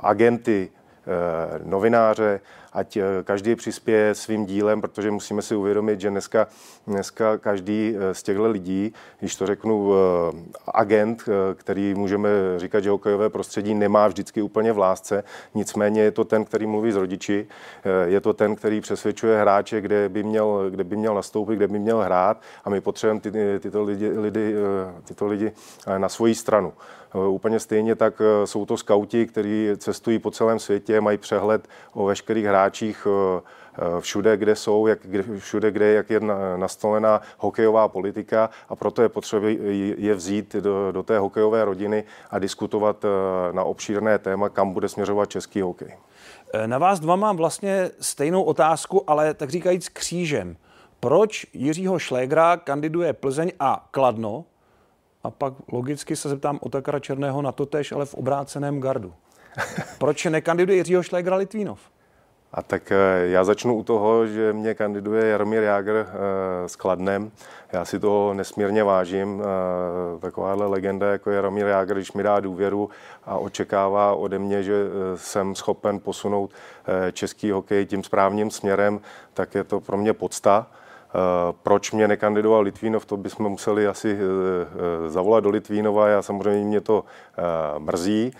agenty, 0.00 0.70
novináře, 1.64 2.40
ať 2.76 2.96
eh, 2.96 3.04
každý 3.24 3.56
přispěje 3.56 4.14
svým 4.14 4.46
dílem, 4.46 4.80
protože 4.80 5.10
musíme 5.10 5.42
si 5.42 5.56
uvědomit, 5.56 6.00
že 6.00 6.10
dneska, 6.10 6.46
dneska 6.86 7.38
každý 7.38 7.94
eh, 7.96 8.14
z 8.14 8.22
těchto 8.22 8.50
lidí, 8.50 8.92
když 9.18 9.36
to 9.36 9.46
řeknu 9.46 9.92
eh, 9.92 9.96
agent, 10.74 11.24
který 11.54 11.94
můžeme 11.94 12.28
říkat, 12.56 12.80
že 12.80 12.90
hokejové 12.90 13.30
prostředí 13.30 13.74
nemá 13.74 14.08
vždycky 14.08 14.42
úplně 14.42 14.72
v 14.72 14.78
lásce, 14.78 15.24
nicméně 15.54 16.02
je 16.02 16.10
to 16.10 16.24
ten, 16.24 16.44
který 16.44 16.66
mluví 16.66 16.92
s 16.92 16.96
rodiči, 16.96 17.46
je 18.04 18.20
to 18.20 18.32
ten, 18.32 18.56
který 18.56 18.80
přesvědčuje 18.80 19.40
hráče, 19.40 19.80
kde 19.80 20.08
by 20.08 20.22
měl, 20.22 20.66
kde 20.70 20.84
by 20.84 20.96
měl 20.96 21.14
nastoupit, 21.14 21.56
kde 21.56 21.68
by 21.68 21.78
měl 21.78 22.00
hrát 22.00 22.42
a 22.64 22.70
my 22.70 22.80
potřebujeme 22.80 23.20
ty, 23.20 23.60
tyto, 23.60 23.82
lidi, 23.82 24.08
lidi, 24.08 24.54
tyto 25.04 25.26
lidi 25.26 25.52
na 25.98 26.08
svoji 26.08 26.34
stranu. 26.34 26.72
Úplně 27.28 27.60
stejně 27.60 27.94
tak 27.94 28.22
jsou 28.44 28.66
to 28.66 28.76
skauti, 28.76 29.26
kteří 29.26 29.68
cestují 29.76 30.18
po 30.18 30.30
celém 30.30 30.58
světě, 30.58 31.00
mají 31.00 31.18
přehled 31.18 31.68
o 31.92 32.04
veškerých 32.04 32.44
hráčích 32.44 33.06
eh, 33.06 33.40
eh, 33.78 34.00
všude, 34.00 34.36
kde 34.36 34.56
jsou, 34.56 34.86
jak, 34.86 34.98
všude, 35.38 35.70
kde 35.70 35.92
jak 35.92 36.10
je 36.10 36.20
nastolená 36.56 37.20
hokejová 37.38 37.88
politika 37.88 38.50
a 38.68 38.76
proto 38.76 39.02
je 39.02 39.08
potřeba 39.08 39.46
je 39.96 40.14
vzít 40.14 40.56
do, 40.56 40.92
do 40.92 41.02
té 41.02 41.18
hokejové 41.18 41.64
rodiny 41.64 42.04
a 42.30 42.38
diskutovat 42.38 43.04
eh, 43.04 43.52
na 43.52 43.64
obšírné 43.64 44.18
téma, 44.18 44.48
kam 44.48 44.72
bude 44.72 44.88
směřovat 44.88 45.30
český 45.30 45.60
hokej. 45.60 45.96
Na 46.66 46.78
vás 46.78 47.00
dva 47.00 47.16
mám 47.16 47.36
vlastně 47.36 47.90
stejnou 48.00 48.42
otázku, 48.42 49.10
ale 49.10 49.34
tak 49.34 49.50
říkajíc 49.50 49.88
křížem. 49.88 50.56
Proč 51.00 51.46
Jiřího 51.52 51.98
Šlégra 51.98 52.56
kandiduje 52.56 53.12
Plzeň 53.12 53.52
a 53.60 53.88
Kladno? 53.90 54.44
A 55.26 55.30
pak 55.30 55.54
logicky 55.72 56.16
se 56.16 56.28
zeptám 56.28 56.58
Otakara 56.62 57.00
Černého 57.00 57.42
na 57.42 57.52
to 57.52 57.66
tež, 57.66 57.92
ale 57.92 58.06
v 58.06 58.14
obráceném 58.14 58.80
gardu. 58.80 59.14
Proč 59.98 60.24
nekandiduje 60.24 60.76
Jiřího 60.76 61.02
Šlégra 61.02 61.36
Litvínov? 61.36 61.80
A 62.52 62.62
tak 62.62 62.92
eh, 62.92 62.96
já 63.26 63.44
začnu 63.44 63.74
u 63.74 63.82
toho, 63.82 64.26
že 64.26 64.52
mě 64.52 64.74
kandiduje 64.74 65.26
Jaromír 65.26 65.62
Jágr 65.62 65.94
eh, 65.94 66.68
s 66.68 66.76
Kladnem. 66.76 67.30
Já 67.72 67.84
si 67.84 67.98
toho 67.98 68.34
nesmírně 68.34 68.84
vážím. 68.84 69.42
Eh, 69.42 70.20
takováhle 70.20 70.66
legenda 70.66 71.12
jako 71.12 71.30
Jaromír 71.30 71.66
Jágr, 71.66 71.94
když 71.94 72.12
mi 72.12 72.22
dá 72.22 72.40
důvěru 72.40 72.90
a 73.24 73.38
očekává 73.38 74.14
ode 74.14 74.38
mě, 74.38 74.62
že 74.62 74.74
jsem 75.14 75.54
schopen 75.54 76.00
posunout 76.00 76.50
český 77.12 77.50
hokej 77.50 77.86
tím 77.86 78.04
správným 78.04 78.50
směrem, 78.50 79.00
tak 79.34 79.54
je 79.54 79.64
to 79.64 79.80
pro 79.80 79.96
mě 79.96 80.12
podsta. 80.12 80.66
Proč 81.62 81.92
mě 81.92 82.08
nekandidoval 82.08 82.60
Litvínov, 82.60 83.06
to 83.06 83.16
bychom 83.16 83.48
museli 83.48 83.86
asi 83.86 84.18
zavolat 85.06 85.44
do 85.44 85.50
Litvínova. 85.50 86.08
Já 86.08 86.22
samozřejmě 86.22 86.64
mě 86.64 86.80
to 86.80 87.04
mrzí. 87.78 88.32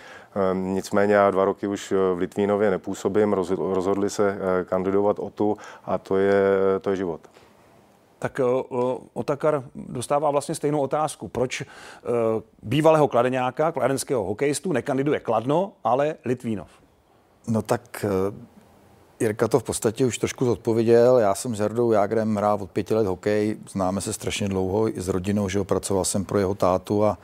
Nicméně 0.53 1.13
já 1.13 1.31
dva 1.31 1.45
roky 1.45 1.67
už 1.67 1.91
eh, 1.91 1.95
v 2.13 2.17
Litvínově 2.17 2.71
nepůsobím, 2.71 3.33
rozhodli 3.57 4.09
se 4.09 4.29
eh, 4.29 4.63
kandidovat 4.65 5.19
o 5.19 5.29
tu 5.29 5.57
a 5.85 5.97
to 5.97 6.17
je, 6.17 6.33
to 6.81 6.89
je 6.89 6.95
život. 6.95 7.21
Tak 8.19 8.39
Otakar 9.13 9.63
dostává 9.75 10.31
vlastně 10.31 10.55
stejnou 10.55 10.81
otázku. 10.81 11.27
Proč 11.27 11.63
bývalého 12.63 13.07
kladeňáka, 13.07 13.71
kladenského 13.71 14.23
hokejistu, 14.23 14.71
nekandiduje 14.71 15.19
Kladno, 15.19 15.73
ale 15.83 16.15
Litvínov? 16.25 16.67
No 17.47 17.61
tak 17.61 18.05
Jirka 19.19 19.47
to 19.47 19.59
v 19.59 19.63
podstatě 19.63 20.05
už 20.05 20.17
trošku 20.17 20.45
zodpověděl. 20.45 21.17
Já 21.17 21.35
jsem 21.35 21.55
s 21.55 21.59
Herdou 21.59 21.91
Jágrem 21.91 22.35
hrál 22.35 22.57
od 22.61 22.71
pěti 22.71 22.93
let 22.93 23.07
hokej, 23.07 23.57
známe 23.69 24.01
se 24.01 24.13
strašně 24.13 24.47
dlouho 24.47 24.89
i 24.89 25.01
s 25.01 25.07
rodinou, 25.07 25.49
že 25.49 25.59
ho 25.59 25.65
pracoval 25.65 26.05
jsem 26.05 26.25
pro 26.25 26.39
jeho 26.39 26.55
tátu 26.55 27.05
a 27.05 27.17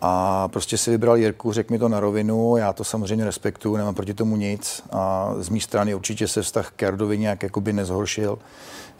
a 0.00 0.48
prostě 0.48 0.78
si 0.78 0.90
vybral 0.90 1.16
Jirku, 1.16 1.52
řekl 1.52 1.72
mi 1.72 1.78
to 1.78 1.88
na 1.88 2.00
rovinu, 2.00 2.56
já 2.56 2.72
to 2.72 2.84
samozřejmě 2.84 3.24
respektuju, 3.24 3.76
nemám 3.76 3.94
proti 3.94 4.14
tomu 4.14 4.36
nic 4.36 4.82
a 4.90 5.34
z 5.38 5.48
mé 5.48 5.60
strany 5.60 5.94
určitě 5.94 6.28
se 6.28 6.42
vztah 6.42 6.70
k 6.70 6.82
Jardovi 6.82 7.18
nějak 7.18 7.42
jakoby 7.42 7.72
nezhoršil. 7.72 8.38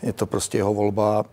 Je 0.02 0.12
to 0.12 0.26
prostě 0.26 0.58
jeho 0.58 0.74
volba. 0.74 1.24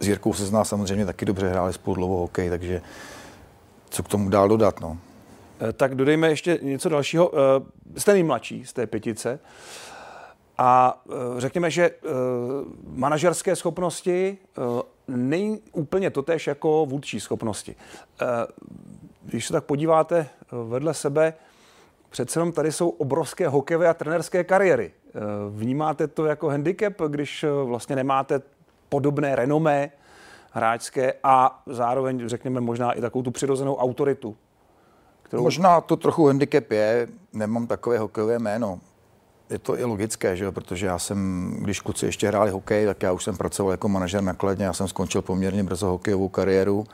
S 0.00 0.08
Jirkou 0.08 0.32
se 0.32 0.46
zná 0.46 0.64
samozřejmě 0.64 1.06
taky 1.06 1.24
dobře, 1.24 1.48
hráli 1.48 1.72
spolu 1.72 1.96
dlouho 1.96 2.18
hokej, 2.18 2.50
takže 2.50 2.82
co 3.90 4.02
k 4.02 4.08
tomu 4.08 4.28
dál 4.28 4.48
dodat, 4.48 4.80
no. 4.80 4.98
Eh, 5.60 5.72
tak 5.72 5.94
dodejme 5.94 6.28
ještě 6.28 6.58
něco 6.62 6.88
dalšího. 6.88 7.32
Eh, 7.34 8.00
jste 8.00 8.12
nejmladší 8.12 8.64
z 8.64 8.72
té 8.72 8.86
pětice. 8.86 9.38
A 10.58 11.02
eh, 11.08 11.12
řekněme, 11.40 11.70
že 11.70 11.90
manažerské 12.86 13.56
schopnosti 13.56 14.38
není 15.08 15.60
úplně 15.72 16.10
totéž 16.10 16.46
jako 16.46 16.86
vůdčí 16.86 17.20
schopnosti. 17.20 17.76
Eh, 18.22 18.26
když 19.22 19.46
se 19.46 19.52
tak 19.52 19.64
podíváte 19.64 20.18
eh, 20.18 20.28
vedle 20.68 20.94
sebe, 20.94 21.34
přece 22.10 22.38
jenom 22.38 22.52
tady 22.52 22.72
jsou 22.72 22.88
obrovské 22.88 23.48
hokejové 23.48 23.88
a 23.88 23.94
trenerské 23.94 24.44
kariéry. 24.44 24.92
Eh, 25.08 25.20
vnímáte 25.50 26.06
to 26.06 26.24
jako 26.24 26.48
handicap, 26.48 26.92
když 27.08 27.44
vlastně 27.64 27.96
nemáte 27.96 28.42
podobné 28.88 29.36
renomé 29.36 29.90
hráčské 30.50 31.14
a 31.22 31.62
zároveň, 31.66 32.28
řekněme, 32.28 32.60
možná 32.60 32.92
i 32.92 33.00
takovou 33.00 33.22
tu 33.22 33.30
přirozenou 33.30 33.76
autoritu? 33.76 34.36
Kterou... 35.22 35.42
Možná 35.42 35.80
to 35.80 35.96
trochu 35.96 36.26
handicap 36.26 36.70
je, 36.70 37.08
nemám 37.32 37.66
takové 37.66 37.98
hokejové 37.98 38.38
jméno. 38.38 38.80
Je 39.50 39.58
to 39.58 39.78
i 39.78 39.84
logické, 39.84 40.36
že? 40.36 40.52
protože 40.52 40.86
já 40.86 40.98
jsem, 40.98 41.50
když 41.60 41.80
kluci 41.80 42.06
ještě 42.06 42.28
hráli 42.28 42.50
hokej, 42.50 42.86
tak 42.86 43.02
já 43.02 43.12
už 43.12 43.24
jsem 43.24 43.36
pracoval 43.36 43.72
jako 43.72 43.88
manažer 43.88 44.22
nakladně, 44.22 44.64
já 44.64 44.72
jsem 44.72 44.88
skončil 44.88 45.22
poměrně 45.22 45.64
brzo 45.64 45.86
hokejovou 45.86 46.28
kariéru, 46.28 46.84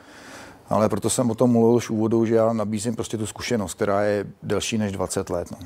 ale 0.69 0.89
proto 0.89 1.11
jsem 1.11 1.31
o 1.31 1.35
tom 1.35 1.51
mluvil 1.51 1.77
už 1.77 1.91
úvodu, 1.91 2.27
že 2.27 2.35
já 2.35 2.53
nabízím 2.53 2.95
prostě 2.95 3.19
tu 3.19 3.27
zkušenost, 3.27 3.75
která 3.75 4.03
je 4.03 4.27
delší 4.43 4.79
než 4.79 4.93
20 4.93 5.31
let. 5.31 5.49
No. 5.51 5.59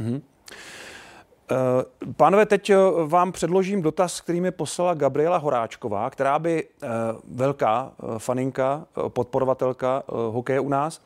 Mm-hmm. 0.00 0.20
Pánové, 2.16 2.46
teď 2.46 2.72
vám 3.06 3.32
předložím 3.32 3.82
dotaz, 3.82 4.20
který 4.20 4.40
mi 4.40 4.50
poslala 4.50 4.94
Gabriela 4.94 5.36
Horáčková, 5.36 6.10
která 6.10 6.38
by 6.38 6.68
velká 7.34 7.92
faninka, 8.18 8.86
podporovatelka 9.08 10.02
hokeje 10.08 10.60
u 10.60 10.68
nás, 10.68 11.00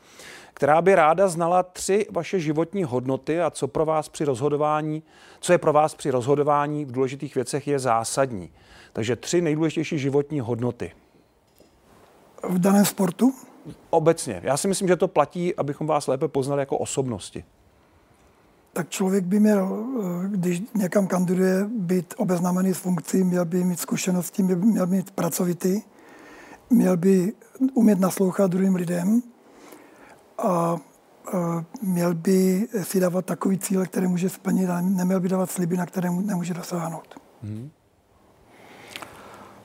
která 0.54 0.82
by 0.82 0.94
ráda 0.94 1.28
znala 1.28 1.62
tři 1.62 2.06
vaše 2.10 2.40
životní 2.40 2.84
hodnoty 2.84 3.40
a 3.40 3.50
co 3.50 3.68
pro 3.68 3.84
vás 3.84 4.08
při 4.08 4.24
rozhodování, 4.24 5.02
co 5.40 5.52
je 5.52 5.58
pro 5.58 5.72
vás 5.72 5.94
při 5.94 6.10
rozhodování 6.10 6.84
v 6.84 6.92
důležitých 6.92 7.34
věcech 7.34 7.68
je 7.68 7.78
zásadní. 7.78 8.50
Takže 8.92 9.16
tři 9.16 9.40
nejdůležitější 9.40 9.98
životní 9.98 10.40
hodnoty. 10.40 10.92
V 12.48 12.58
daném 12.58 12.84
sportu? 12.84 13.34
Obecně. 13.90 14.40
Já 14.44 14.56
si 14.56 14.68
myslím, 14.68 14.88
že 14.88 14.96
to 14.96 15.08
platí, 15.08 15.54
abychom 15.54 15.86
vás 15.86 16.06
lépe 16.06 16.28
poznali 16.28 16.62
jako 16.62 16.78
osobnosti. 16.78 17.44
Tak 18.72 18.88
člověk 18.88 19.24
by 19.24 19.40
měl, 19.40 19.86
když 20.26 20.62
někam 20.74 21.06
kandiduje, 21.06 21.64
být 21.78 22.14
obeznámený 22.16 22.74
s 22.74 22.78
funkcí, 22.78 23.24
měl 23.24 23.44
by 23.44 23.64
mít 23.64 23.80
zkušenosti, 23.80 24.42
měl 24.42 24.86
by 24.86 24.96
mít 24.96 25.10
pracovitý, 25.10 25.82
měl 26.70 26.96
by 26.96 27.32
umět 27.74 28.00
naslouchat 28.00 28.50
druhým 28.50 28.74
lidem, 28.74 29.22
a 30.38 30.76
měl 31.82 32.14
by 32.14 32.68
si 32.82 33.00
dávat 33.00 33.24
takový 33.24 33.58
cíle, 33.58 33.86
které 33.86 34.08
může 34.08 34.28
splnit 34.28 34.70
a 34.70 34.80
neměl 34.80 35.20
by 35.20 35.28
dávat 35.28 35.50
sliby, 35.50 35.76
na 35.76 35.86
které 35.86 36.10
nemůže 36.10 36.54
dosáhnout. 36.54 37.20
Hmm. 37.42 37.70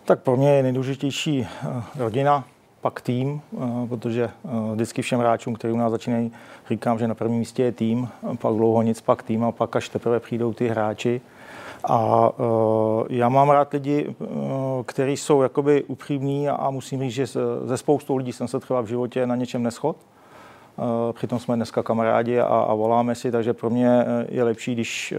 Tak 0.09 0.19
pro 0.19 0.37
mě 0.37 0.49
je 0.49 0.63
nejdůležitější 0.63 1.47
eh, 1.47 1.83
rodina, 1.95 2.43
pak 2.81 3.01
tým, 3.01 3.41
eh, 3.53 3.87
protože 3.87 4.23
eh, 4.23 4.49
vždycky 4.73 5.01
všem 5.01 5.19
hráčům, 5.19 5.55
kteří 5.55 5.73
u 5.73 5.77
nás 5.77 5.91
začínají, 5.91 6.31
říkám, 6.69 6.99
že 6.99 7.07
na 7.07 7.15
prvním 7.15 7.39
místě 7.39 7.63
je 7.63 7.71
tým, 7.71 8.09
pak 8.41 8.55
dlouho 8.55 8.81
nic, 8.81 9.01
pak 9.01 9.23
tým 9.23 9.43
a 9.43 9.51
pak 9.51 9.75
až 9.75 9.89
teprve 9.89 10.19
přijdou 10.19 10.53
ty 10.53 10.67
hráči. 10.67 11.21
A 11.83 12.29
já 13.09 13.29
mám 13.29 13.49
rád 13.49 13.73
lidi, 13.73 14.15
kteří 14.85 15.17
jsou 15.17 15.41
jakoby 15.41 15.83
upřímní 15.83 16.49
a, 16.49 16.55
a 16.55 16.69
musím 16.69 16.99
říct, 16.99 17.13
že 17.13 17.25
ze 17.65 17.77
spoustou 17.77 18.15
lidí 18.15 18.33
jsem 18.33 18.47
se 18.47 18.59
třeba 18.59 18.81
v 18.81 18.85
životě 18.85 19.27
na 19.27 19.35
něčem 19.35 19.63
neschod. 19.63 19.97
Eh, 20.79 21.13
přitom 21.13 21.39
jsme 21.39 21.55
dneska 21.55 21.83
kamarádi 21.83 22.39
a, 22.39 22.45
a 22.45 22.73
voláme 22.73 23.15
si, 23.15 23.31
takže 23.31 23.53
pro 23.53 23.69
mě 23.69 23.89
eh, 23.89 24.25
je 24.29 24.43
lepší, 24.43 24.73
když 24.73 25.13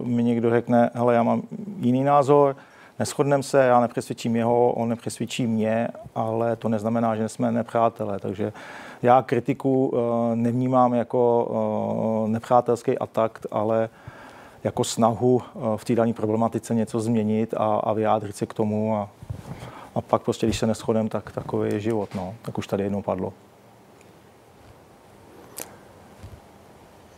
uh, 0.00 0.06
mi 0.06 0.22
někdo 0.22 0.50
řekne, 0.50 0.90
hele, 0.94 1.14
já 1.14 1.22
mám 1.22 1.42
jiný 1.78 2.04
názor, 2.04 2.56
neschodneme 2.98 3.42
se, 3.42 3.58
já 3.58 3.80
nepřesvědčím 3.80 4.36
jeho, 4.36 4.72
on 4.72 4.88
nepřesvědčí 4.88 5.46
mě, 5.46 5.88
ale 6.14 6.56
to 6.56 6.68
neznamená, 6.68 7.16
že 7.16 7.28
jsme 7.28 7.52
nepřátelé. 7.52 8.18
Takže 8.18 8.52
já 9.02 9.22
kritiku 9.22 9.92
nevnímám 10.34 10.94
jako 10.94 12.24
nepřátelský 12.26 12.98
atak, 12.98 13.38
ale 13.50 13.88
jako 14.64 14.84
snahu 14.84 15.42
v 15.76 15.84
té 15.84 15.94
dané 15.94 16.12
problematice 16.12 16.74
něco 16.74 17.00
změnit 17.00 17.54
a, 17.56 17.76
a 17.76 17.92
vyjádřit 17.92 18.36
se 18.36 18.46
k 18.46 18.54
tomu 18.54 18.96
a, 18.96 19.08
a 19.94 20.00
pak 20.00 20.22
prostě, 20.22 20.46
když 20.46 20.58
se 20.58 20.66
neschodem, 20.66 21.08
tak 21.08 21.32
takový 21.32 21.72
je 21.72 21.80
život, 21.80 22.14
no. 22.14 22.34
Tak 22.42 22.58
už 22.58 22.66
tady 22.66 22.82
jednou 22.82 23.02
padlo. 23.02 23.32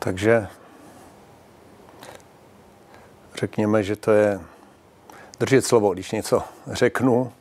Takže 0.03 0.49
řekněme, 3.35 3.83
že 3.83 3.97
to 3.97 4.11
je 4.11 4.41
držet 5.41 5.65
slovo. 5.65 5.93
Když 5.93 6.13
něco 6.13 6.43
řeknu, 6.67 7.33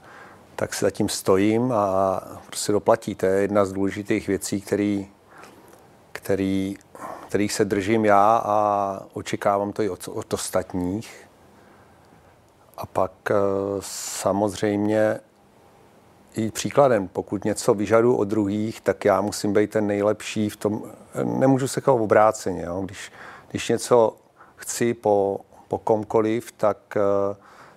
tak 0.56 0.74
si 0.74 0.86
zatím 0.86 1.10
stojím 1.10 1.72
a 1.72 2.22
prostě 2.46 2.72
doplatí. 2.72 3.16
To 3.16 3.26
je 3.26 3.42
jedna 3.42 3.66
z 3.66 3.74
důležitých 3.74 4.28
věcí, 4.28 4.62
který, 4.62 5.08
který, 6.12 6.78
kterých 7.28 7.54
se 7.54 7.66
držím 7.66 8.06
já 8.06 8.42
a 8.46 9.00
očekávám 9.14 9.74
to 9.74 9.82
i 9.82 9.90
od, 9.90 10.08
od 10.08 10.34
ostatních. 10.34 11.28
A 12.78 12.86
pak 12.86 13.12
eh, 13.32 13.36
samozřejmě 13.82 15.20
i 16.36 16.52
příkladem. 16.52 17.08
Pokud 17.08 17.46
něco 17.46 17.74
vyžadu 17.74 18.16
od 18.16 18.28
druhých, 18.28 18.82
tak 18.82 19.06
já 19.06 19.22
musím 19.22 19.54
být 19.54 19.72
ten 19.72 19.88
nejlepší 19.88 20.50
v 20.50 20.56
tom. 20.56 20.84
Nemůžu 21.24 21.68
se 21.68 21.82
chovat 21.82 22.02
obráceně. 22.02 22.64
Jo? 22.66 22.82
Když, 22.86 23.12
když 23.52 23.70
něco 23.70 24.16
chci 24.56 24.94
po, 24.94 25.40
po 25.68 25.78
komkoliv, 25.78 26.52
tak, 26.52 26.78
eh, 26.98 27.36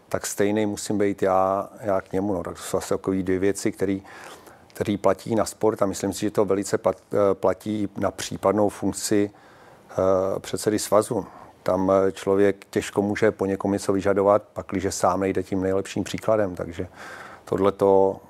tak 0.08 0.26
stejný 0.26 0.66
musím 0.66 0.98
být 0.98 1.22
já, 1.22 1.68
já 1.80 2.00
k 2.00 2.12
němu. 2.12 2.34
No, 2.34 2.42
tak 2.42 2.54
to 2.54 2.62
jsou 2.62 2.78
asi 2.78 2.88
takové 2.88 3.22
dvě 3.22 3.38
věci, 3.38 3.72
které 3.72 3.98
který 4.74 4.96
platí 4.96 5.34
na 5.34 5.44
sport 5.44 5.82
a 5.82 5.86
myslím 5.86 6.12
si, 6.12 6.20
že 6.20 6.30
to 6.30 6.44
velice 6.44 6.78
eh, 6.86 6.94
platí 7.32 7.88
na 7.96 8.10
případnou 8.10 8.68
funkci 8.68 9.30
eh, 9.90 9.94
předsedy 10.40 10.78
svazu. 10.78 11.26
Tam 11.62 11.92
člověk 12.12 12.64
těžko 12.70 13.02
může 13.02 13.30
po 13.30 13.46
někom 13.46 13.72
něco 13.72 13.92
vyžadovat, 13.92 14.42
pak 14.52 14.66
když 14.70 14.94
sám 14.94 15.20
nejde 15.20 15.42
tím 15.42 15.62
nejlepším 15.62 16.04
příkladem. 16.04 16.54
Takže 16.54 16.88
tohle 17.44 17.72
to 17.72 18.20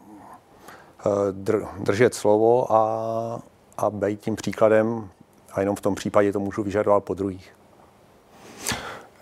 držet 1.78 2.14
slovo 2.14 2.72
a, 2.72 3.42
a 3.78 3.90
být 3.90 4.20
tím 4.20 4.36
příkladem 4.36 5.10
a 5.52 5.60
jenom 5.60 5.76
v 5.76 5.80
tom 5.80 5.94
případě 5.94 6.32
to 6.32 6.40
můžu 6.40 6.62
vyžadovat 6.62 7.04
po 7.04 7.14
druhých. 7.14 7.52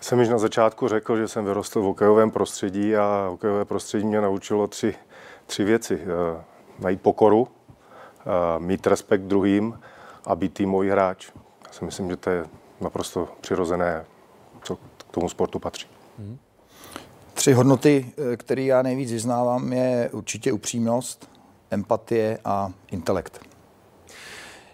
Jsem 0.01 0.19
již 0.19 0.29
na 0.29 0.37
začátku 0.37 0.87
řekl, 0.87 1.17
že 1.17 1.27
jsem 1.27 1.45
vyrostl 1.45 1.81
v 1.81 1.83
hokejovém 1.83 2.31
prostředí 2.31 2.95
a 2.95 3.27
hokejové 3.29 3.65
prostředí 3.65 4.05
mě 4.05 4.21
naučilo 4.21 4.67
tři, 4.67 4.95
tři 5.45 5.63
věci. 5.63 6.01
Eh, 6.01 6.43
najít 6.79 7.01
pokoru, 7.01 7.47
eh, 7.47 8.59
mít 8.59 8.87
respekt 8.87 9.21
druhým 9.21 9.79
a 10.25 10.35
být 10.35 10.53
týmový 10.53 10.89
hráč. 10.89 11.31
Já 11.67 11.73
si 11.73 11.85
myslím, 11.85 12.09
že 12.09 12.17
to 12.17 12.29
je 12.29 12.45
naprosto 12.81 13.29
přirozené, 13.41 14.05
co 14.63 14.75
k 14.75 14.79
tomu 15.11 15.29
sportu 15.29 15.59
patří. 15.59 15.87
Tři 17.33 17.53
hodnoty, 17.53 18.11
eh, 18.33 18.37
které 18.37 18.61
já 18.61 18.81
nejvíc 18.81 19.11
vyznávám, 19.11 19.73
je 19.73 20.09
určitě 20.13 20.51
upřímnost, 20.51 21.30
empatie 21.71 22.39
a 22.45 22.71
intelekt. 22.91 23.51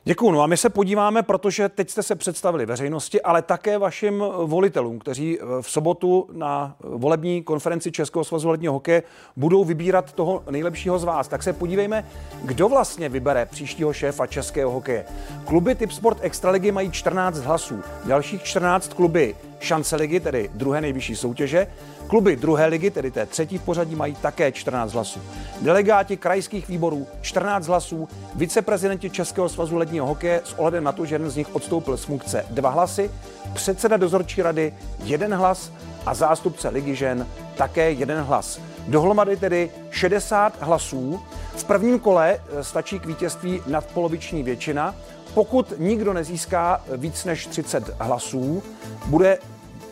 Děkuji. 0.08 0.32
No 0.32 0.42
a 0.42 0.48
my 0.48 0.58
se 0.58 0.70
podíváme, 0.70 1.24
protože 1.24 1.70
teď 1.70 1.90
jste 1.90 2.04
se 2.04 2.16
představili 2.16 2.66
veřejnosti, 2.66 3.22
ale 3.22 3.42
také 3.42 3.78
vašim 3.78 4.24
volitelům, 4.44 5.00
kteří 5.00 5.40
eh, 5.40 5.44
v 5.62 5.72
sobotu 5.72 6.30
na 6.32 6.76
volební 6.80 7.44
konferenci 7.44 7.92
Českého 7.92 8.24
svazu 8.24 8.50
ledního 8.50 8.74
hokeje 8.74 9.04
budou 9.36 9.64
vybírat 9.64 10.14
toho 10.14 10.44
nejlepšího 10.50 11.00
z 11.00 11.04
vás. 11.04 11.28
Tak 11.28 11.44
se 11.44 11.54
podívejme, 11.54 12.06
kdo 12.44 12.70
vlastně 12.70 13.10
vybere 13.10 13.46
příštího 13.46 13.94
šéfa 13.94 14.28
českého 14.28 14.72
hokeje. 14.72 15.06
Kluby 15.46 15.76
Typ 15.76 15.92
Sport 15.92 16.18
Extraligy 16.22 16.72
mají 16.72 16.92
14 16.92 17.38
hlasů. 17.38 17.84
Dalších 18.06 18.44
14 18.44 18.94
kluby 18.94 19.36
Šance 19.60 19.96
ligy, 19.96 20.20
tedy 20.20 20.50
druhé 20.54 20.82
nejvyšší 20.82 21.16
soutěže. 21.16 21.68
Kluby 22.08 22.36
druhé 22.36 22.66
ligy, 22.66 22.92
tedy 22.92 23.12
té 23.12 23.26
třetí 23.26 23.58
v 23.58 23.62
pořadí, 23.62 23.96
mají 23.96 24.16
také 24.16 24.52
14 24.52 24.94
hlasů. 24.94 25.22
Delegáti 25.62 26.18
krajských 26.18 26.68
výborů 26.68 27.08
14 27.22 27.68
hlasů, 27.68 28.08
viceprezidenti 28.36 29.10
Českého 29.10 29.50
svazu 29.50 29.78
ledního 29.78 30.06
hokeje 30.06 30.42
s 30.44 30.54
ohledem 30.54 30.84
na 30.84 30.92
to, 30.92 31.06
že 31.06 31.16
jeden 31.16 31.30
z 31.30 31.36
nich 31.36 31.56
odstoupil 31.56 31.98
z 31.98 32.04
funkce 32.04 32.46
dva 32.50 32.70
hlasy, 32.70 33.12
předseda 33.54 33.98
dozorčí 33.98 34.42
rady 34.42 34.74
jeden 35.04 35.34
hlas 35.34 35.72
a 36.06 36.14
zástupce 36.14 36.70
ligy 36.70 36.96
žen 36.96 37.28
také 37.58 37.92
jeden 37.92 38.22
hlas. 38.22 38.60
Dohromady 38.88 39.38
tedy 39.38 39.70
60 39.92 40.62
hlasů. 40.62 41.20
V 41.56 41.64
prvním 41.64 42.00
kole 42.00 42.40
eh, 42.40 42.64
stačí 42.64 43.00
k 43.00 43.06
vítězství 43.06 43.62
nadpoloviční 43.68 44.44
většina. 44.44 44.96
Pokud 45.38 45.74
nikdo 45.78 46.14
nezíská 46.14 46.82
víc 46.98 47.26
než 47.26 47.48
30 47.48 47.96
hlasů, 48.00 48.64
bude 49.06 49.40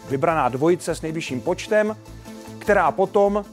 vybraná 0.09 0.49
dvojice 0.49 0.95
s 0.95 1.01
nejvyšším 1.01 1.41
počtem, 1.41 1.95
která 2.59 2.91
potom 2.91 3.45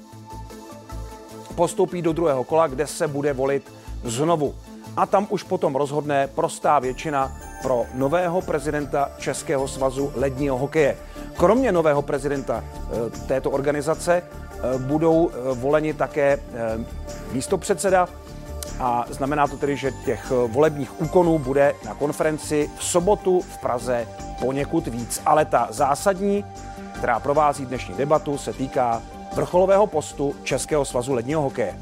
postoupí 1.55 2.03
do 2.03 2.13
druhého 2.13 2.45
kola, 2.45 2.67
kde 2.67 2.87
se 2.87 3.09
bude 3.09 3.33
volit 3.33 3.73
znovu. 4.05 4.55
A 4.97 5.07
tam 5.07 5.27
už 5.31 5.43
potom 5.43 5.75
rozhodne 5.75 6.27
prostá 6.27 6.79
většina 6.79 7.37
pro 7.63 7.85
nového 7.95 8.41
prezidenta 8.41 9.11
Českého 9.19 9.69
svazu 9.69 10.13
ledního 10.15 10.59
hokeje. 10.59 10.97
Kromě 11.37 11.73
nového 11.73 12.03
prezidenta 12.03 12.65
eh, 12.65 13.11
této 13.27 13.51
organizace 13.51 14.23
eh, 14.23 14.79
budou 14.79 15.31
eh, 15.31 15.55
voleni 15.55 15.95
také 15.95 16.39
místopředseda 17.33 18.09
a 18.81 19.05
znamená 19.11 19.47
to 19.47 19.57
tedy, 19.57 19.77
že 19.77 19.93
těch 20.05 20.33
volebních 20.47 21.01
úkonů 21.01 21.39
bude 21.39 21.75
na 21.85 21.95
konferenci 21.95 22.71
v 22.79 22.85
sobotu 22.85 23.41
v 23.41 23.59
Praze 23.59 24.09
poněkud 24.41 24.87
víc. 24.87 25.23
Ale 25.27 25.45
ta 25.45 25.69
zásadní, 25.71 26.45
která 26.95 27.21
provází 27.21 27.67
dnešní 27.67 27.95
debatu, 27.95 28.39
se 28.39 28.53
týká 28.53 29.03
vrcholového 29.35 29.87
postu 29.87 30.35
Českého 30.43 30.85
svazu 30.85 31.13
ledního 31.13 31.43
hokeje. 31.43 31.79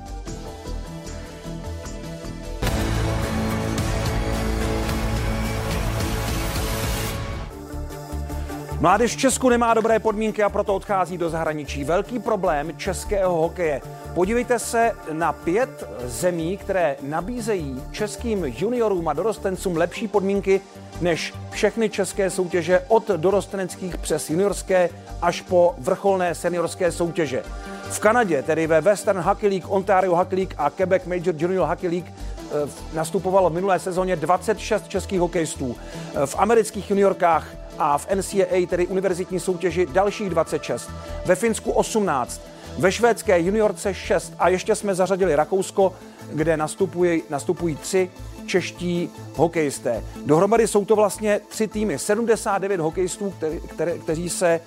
Mládež 8.81 9.17
v 9.17 9.19
Česku 9.19 9.49
nemá 9.49 9.75
dobré 9.75 9.99
podmínky 9.99 10.43
a 10.43 10.49
proto 10.49 10.75
odchází 10.75 11.19
do 11.19 11.31
zahraničí. 11.31 11.85
Velký 11.85 12.19
problém 12.19 12.77
českého 12.77 13.41
hokeje. 13.41 13.81
Podívejte 14.15 14.59
se 14.59 14.93
na 15.13 15.33
pět 15.33 15.89
zemí, 16.05 16.57
které 16.57 16.97
nabízejí 17.03 17.83
českým 17.93 18.45
juniorům 18.45 19.09
a 19.09 19.13
dorostencům 19.13 19.77
lepší 19.77 20.09
podmínky 20.09 20.61
než 21.01 21.35
všechny 21.51 21.91
české 21.91 22.31
soutěže 22.31 22.85
od 22.89 23.09
dorosteneckých 23.09 23.97
přes 23.97 24.31
juniorské 24.31 24.91
až 25.23 25.41
po 25.41 25.75
vrcholné 25.79 26.35
seniorské 26.35 26.93
soutěže. 26.93 27.43
V 27.91 27.99
Kanadě, 27.99 28.43
tedy 28.43 28.67
ve 28.67 28.81
Western 28.81 29.21
Hockey 29.21 29.49
League, 29.49 29.67
Ontario 29.69 30.17
Hockey 30.17 30.37
League 30.39 30.55
a 30.59 30.71
Quebec 30.71 31.05
Major 31.05 31.35
Junior 31.39 31.69
Hockey 31.69 31.91
League, 31.91 32.07
eh, 32.09 32.71
nastupovalo 32.95 33.51
v 33.51 33.53
minulé 33.53 33.79
sezóně 33.79 34.17
26 34.17 34.89
českých 34.89 35.21
hokejistů. 35.21 35.77
Eh, 36.15 36.27
v 36.27 36.35
amerických 36.39 36.91
juniorkách 36.91 37.47
a 37.79 37.99
v 37.99 38.07
NCAA, 38.11 38.67
tedy 38.67 38.87
univerzitní 38.87 39.41
soutěži, 39.41 39.87
dalších 39.87 40.31
26. 40.31 40.91
Ve 41.27 41.35
Finsku 41.35 41.71
18. 41.71 42.41
Ve 42.81 42.93
švédské 42.93 43.41
juniorce 43.41 43.95
6. 43.95 44.33
A 44.39 44.49
ještě 44.49 44.75
jsme 44.75 44.95
zařadili 44.95 45.37
Rakousko, 45.37 45.93
kde 46.33 46.57
nastupují, 46.57 47.23
nastupují 47.31 47.77
tři 47.77 48.11
čeští 48.47 49.11
hokejisté. 49.35 50.05
Dohromady 50.27 50.69
jsou 50.69 50.85
to 50.85 50.97
vlastně 50.97 51.41
tři 51.49 51.69
týmy, 51.69 51.99
79 51.99 52.81
hokejistů, 52.81 53.31
které, 53.31 53.61
které, 53.61 53.99
kteří 53.99 54.31
se 54.31 54.61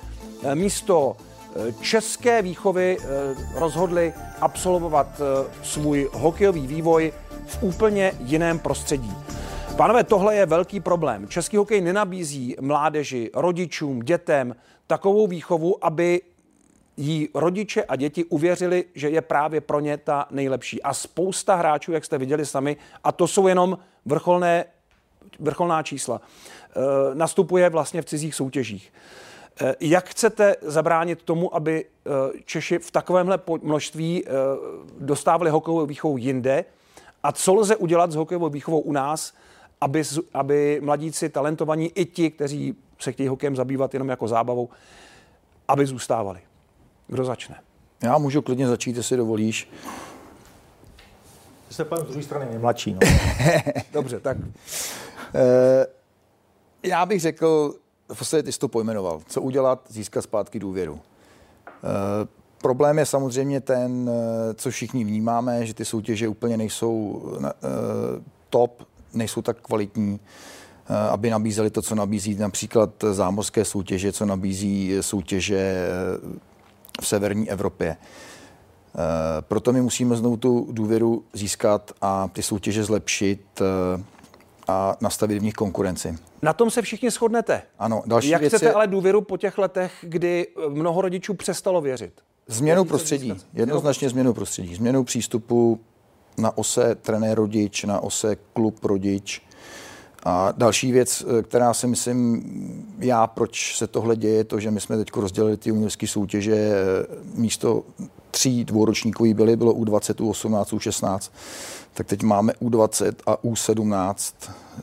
eh, 0.43 0.55
místo 0.55 1.17
eh, 1.17 1.73
české 1.81 2.41
výchovy 2.41 2.97
eh, 2.99 3.05
rozhodli 3.59 4.13
absolvovat 4.41 5.21
svůj 5.63 6.09
hokejový 6.13 6.67
vývoj 6.67 7.13
v 7.47 7.63
úplně 7.63 8.11
jiném 8.19 8.59
prostředí. 8.59 9.13
Pánové, 9.77 10.03
tohle 10.03 10.35
je 10.35 10.45
velký 10.45 10.79
problém. 10.79 11.27
Český 11.27 11.57
hokej 11.57 11.81
nenabízí 11.81 12.55
mládeži, 12.61 13.29
rodičům, 13.33 13.99
dětem 13.99 14.55
takovou 14.87 15.27
výchovu, 15.27 15.85
aby 15.85 16.21
jí 16.97 17.29
rodiče 17.33 17.83
a 17.83 17.95
děti 17.95 18.23
uvěřili, 18.23 18.85
že 18.95 19.09
je 19.09 19.21
právě 19.21 19.61
pro 19.61 19.79
ně 19.79 19.97
ta 19.97 20.27
nejlepší. 20.31 20.81
A 20.81 20.93
spousta 20.93 21.55
hráčů, 21.55 21.91
jak 21.91 22.05
jste 22.05 22.17
viděli 22.17 22.45
sami, 22.45 22.77
a 23.03 23.11
to 23.11 23.27
jsou 23.27 23.47
jenom 23.47 23.77
vrcholné, 24.05 24.65
vrcholná 25.39 25.83
čísla, 25.83 26.21
eh, 26.21 26.79
nastupuje 27.13 27.69
vlastně 27.69 28.01
v 28.01 28.05
cizích 28.05 28.35
soutěžích. 28.35 28.93
Eh, 29.61 29.75
jak 29.79 30.09
chcete 30.09 30.55
zabránit 30.61 31.23
tomu, 31.23 31.55
aby 31.55 31.85
eh, 31.85 32.09
Češi 32.45 32.79
v 32.79 32.91
takovémhle 32.91 33.39
množství 33.61 34.23
dostávali 34.99 35.49
hokejovou 35.49 35.85
výchovu 35.85 36.17
jinde? 36.17 36.65
A 37.23 37.31
co 37.31 37.53
lze 37.53 37.75
udělat 37.75 38.11
s 38.11 38.15
hokejovou 38.15 38.49
výchovou 38.49 38.79
u 38.79 38.91
nás, 38.91 39.33
aby, 39.81 40.03
aby 40.33 40.81
mladíci, 40.83 41.29
talentovaní, 41.29 41.91
i 41.95 42.05
ti, 42.05 42.31
kteří 42.31 42.75
se 42.99 43.11
chtějí 43.11 43.29
hokejem 43.29 43.55
zabývat 43.55 43.93
jenom 43.93 44.09
jako 44.09 44.27
zábavou, 44.27 44.69
aby 45.67 45.85
zůstávali. 45.85 46.39
Kdo 47.07 47.25
začne? 47.25 47.55
Já 48.03 48.17
můžu 48.17 48.41
klidně 48.41 48.67
začít, 48.67 48.97
jestli 48.97 49.17
dovolíš. 49.17 49.69
Jste 51.69 51.85
pan 51.85 51.99
z 51.99 52.03
druhé 52.03 52.23
strany 52.23 52.45
nejmladší. 52.45 52.93
No. 52.93 52.99
Dobře, 53.93 54.19
tak. 54.19 54.37
E, 55.35 55.87
já 56.83 57.05
bych 57.05 57.21
řekl, 57.21 57.75
v 58.13 58.17
podstatě 58.17 58.43
ty 58.43 58.51
jsi 58.51 58.59
to 58.59 58.67
pojmenoval. 58.67 59.21
Co 59.27 59.41
udělat? 59.41 59.85
Získat 59.89 60.21
zpátky 60.21 60.59
důvěru. 60.59 60.99
E, 61.67 62.43
problém 62.63 62.99
je 62.99 63.05
samozřejmě 63.05 63.61
ten, 63.61 64.09
eh, 64.09 64.53
co 64.53 64.69
všichni 64.69 65.03
vnímáme, 65.03 65.65
že 65.65 65.73
ty 65.73 65.85
soutěže 65.85 66.27
úplně 66.27 66.57
nejsou 66.57 67.21
e, 67.43 67.51
top, 68.49 68.83
nejsou 69.13 69.41
tak 69.41 69.61
kvalitní, 69.61 70.19
aby 71.11 71.29
nabízeli 71.29 71.69
to, 71.69 71.81
co 71.81 71.95
nabízí 71.95 72.35
například 72.35 72.89
zámořské 73.11 73.65
soutěže, 73.65 74.11
co 74.11 74.25
nabízí 74.25 74.97
soutěže 75.01 75.57
eh, 75.57 76.52
v 77.01 77.07
severní 77.07 77.49
Evropě. 77.49 77.97
Eh, 77.97 78.97
proto 79.41 79.73
my 79.73 79.81
musíme 79.81 80.15
znovu 80.15 80.37
tu 80.37 80.67
důvěru 80.71 81.23
získat 81.33 81.91
a 82.01 82.27
ty 82.27 82.43
soutěže 82.43 82.83
zlepšit 82.83 83.61
a 84.67 84.95
nastavit 85.01 85.39
v 85.39 85.43
nich 85.43 85.53
konkurenci. 85.53 86.15
Na 86.41 86.53
tom 86.53 86.71
se 86.71 86.81
všichni 86.81 87.11
shodnete. 87.11 87.61
Ano, 87.79 88.03
další 88.05 88.29
Jak 88.29 88.41
věc 88.41 88.53
chcete 88.53 88.65
je... 88.65 88.73
ale 88.73 88.87
důvěru 88.87 89.21
po 89.21 89.37
těch 89.37 89.57
letech, 89.57 89.93
kdy 90.01 90.47
mnoho 90.69 91.01
rodičů 91.01 91.33
přestalo 91.33 91.81
věřit? 91.81 92.13
Změnu 92.47 92.85
prostředí. 92.85 93.33
Jednoznačně 93.53 94.09
změnu 94.09 94.33
prostředí. 94.33 94.75
Změnu 94.75 95.03
přístupu 95.03 95.79
na 96.37 96.57
ose 96.57 96.95
trenér 96.95 97.37
rodič, 97.37 97.83
na 97.83 97.99
ose 97.99 98.35
klub 98.53 98.85
rodič. 98.85 99.41
A 100.25 100.53
další 100.57 100.91
věc, 100.91 101.23
eh, 101.39 101.43
která 101.43 101.73
si 101.73 101.87
myslím, 101.87 102.43
já, 102.99 103.27
proč 103.27 103.77
se 103.77 103.87
tohle 103.87 104.15
děje, 104.15 104.35
je 104.35 104.43
to, 104.43 104.59
že 104.59 104.71
my 104.71 104.81
jsme 104.81 104.97
teď 104.97 105.07
rozdělili 105.15 105.57
ty 105.57 105.69
juniorské 105.69 106.07
soutěže 106.07 106.55
eh, 106.55 107.05
místo 107.35 107.83
tří 108.31 108.65
dvouročníkový 108.65 109.33
byly, 109.33 109.55
bylo 109.55 109.73
U20, 109.73 110.13
U18, 110.13 110.77
U16, 110.77 111.31
tak 111.93 112.07
teď 112.07 112.23
máme 112.23 112.53
U20 112.61 113.13
a 113.25 113.43
U17, 113.43 114.33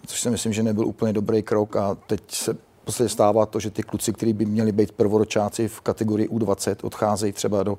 což 0.07 0.21
si 0.21 0.31
myslím, 0.31 0.53
že 0.53 0.63
nebyl 0.63 0.87
úplně 0.87 1.13
dobrý 1.13 1.43
krok 1.43 1.77
a 1.77 1.97
teď 2.07 2.21
se 2.29 2.57
podstatě 2.91 3.09
stává 3.09 3.47
to, 3.47 3.61
že 3.61 3.71
ty 3.71 3.83
kluci, 3.83 4.13
kteří 4.13 4.33
by 4.33 4.47
měli 4.47 4.73
být 4.73 4.93
prvoročáci 4.93 5.69
v 5.69 5.81
kategorii 5.81 6.29
U20, 6.29 6.77
odcházejí 6.83 7.33
třeba 7.33 7.63
do 7.63 7.79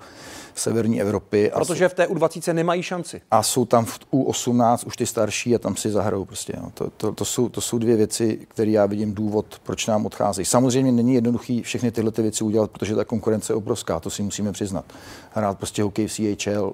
severní 0.55 1.01
Evropy. 1.01 1.51
Protože 1.53 1.89
v 1.89 1.93
té 1.93 2.05
U20 2.05 2.53
nemají 2.53 2.83
šanci. 2.83 3.21
A 3.31 3.43
jsou 3.43 3.65
tam 3.65 3.85
v 3.85 3.99
U18 4.13 4.77
už 4.87 4.97
ty 4.97 5.05
starší 5.05 5.55
a 5.55 5.59
tam 5.59 5.75
si 5.75 5.89
zahrajou 5.89 6.25
prostě. 6.25 6.53
No. 6.61 6.71
To, 6.73 6.89
to, 6.89 7.11
to, 7.11 7.25
jsou, 7.25 7.49
to 7.49 7.61
jsou 7.61 7.77
dvě 7.77 7.95
věci, 7.95 8.39
které 8.47 8.71
já 8.71 8.85
vidím 8.85 9.13
důvod, 9.13 9.59
proč 9.63 9.87
nám 9.87 10.05
odcházejí. 10.05 10.45
Samozřejmě 10.45 10.91
není 10.91 11.13
jednoduchý 11.13 11.61
všechny 11.61 11.91
tyhle 11.91 12.11
ty 12.11 12.21
věci 12.21 12.43
udělat, 12.43 12.71
protože 12.71 12.95
ta 12.95 13.05
konkurence 13.05 13.53
je 13.53 13.57
obrovská, 13.57 13.99
to 13.99 14.09
si 14.09 14.23
musíme 14.23 14.51
přiznat. 14.51 14.85
Hrát 15.31 15.57
prostě 15.57 15.83
hokej 15.83 16.07
v 16.07 16.35
CHL 16.37 16.73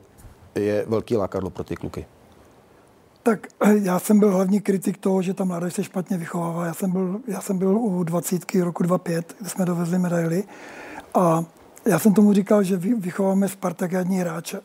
je 0.56 0.86
velký 0.88 1.18
lákadlo 1.18 1.50
pro 1.50 1.64
ty 1.64 1.76
kluky. 1.76 2.06
Tak 3.28 3.48
eh, 3.62 3.78
já 3.78 4.00
jsem 4.00 4.20
byl 4.20 4.32
hlavní 4.32 4.62
kritik 4.62 4.98
toho, 4.98 5.22
že 5.22 5.34
ta 5.34 5.44
mládež 5.44 5.74
se 5.74 5.84
špatně 5.84 6.18
vychovává. 6.18 6.66
Já 6.66 6.74
jsem 6.74 6.92
byl, 6.92 7.20
já 7.28 7.42
jsem 7.42 7.58
byl 7.58 7.78
u 7.78 8.04
20. 8.04 8.56
roku 8.56 8.84
25, 8.84 9.36
kde 9.40 9.50
jsme 9.50 9.66
dovezli 9.66 10.00
medaily. 10.00 10.44
A 11.14 11.44
já 11.86 12.00
jsem 12.00 12.14
tomu 12.14 12.34
říkal, 12.34 12.64
že 12.64 12.78
vychováme 12.78 13.50
spartakádní 13.50 14.20
hráče. 14.20 14.60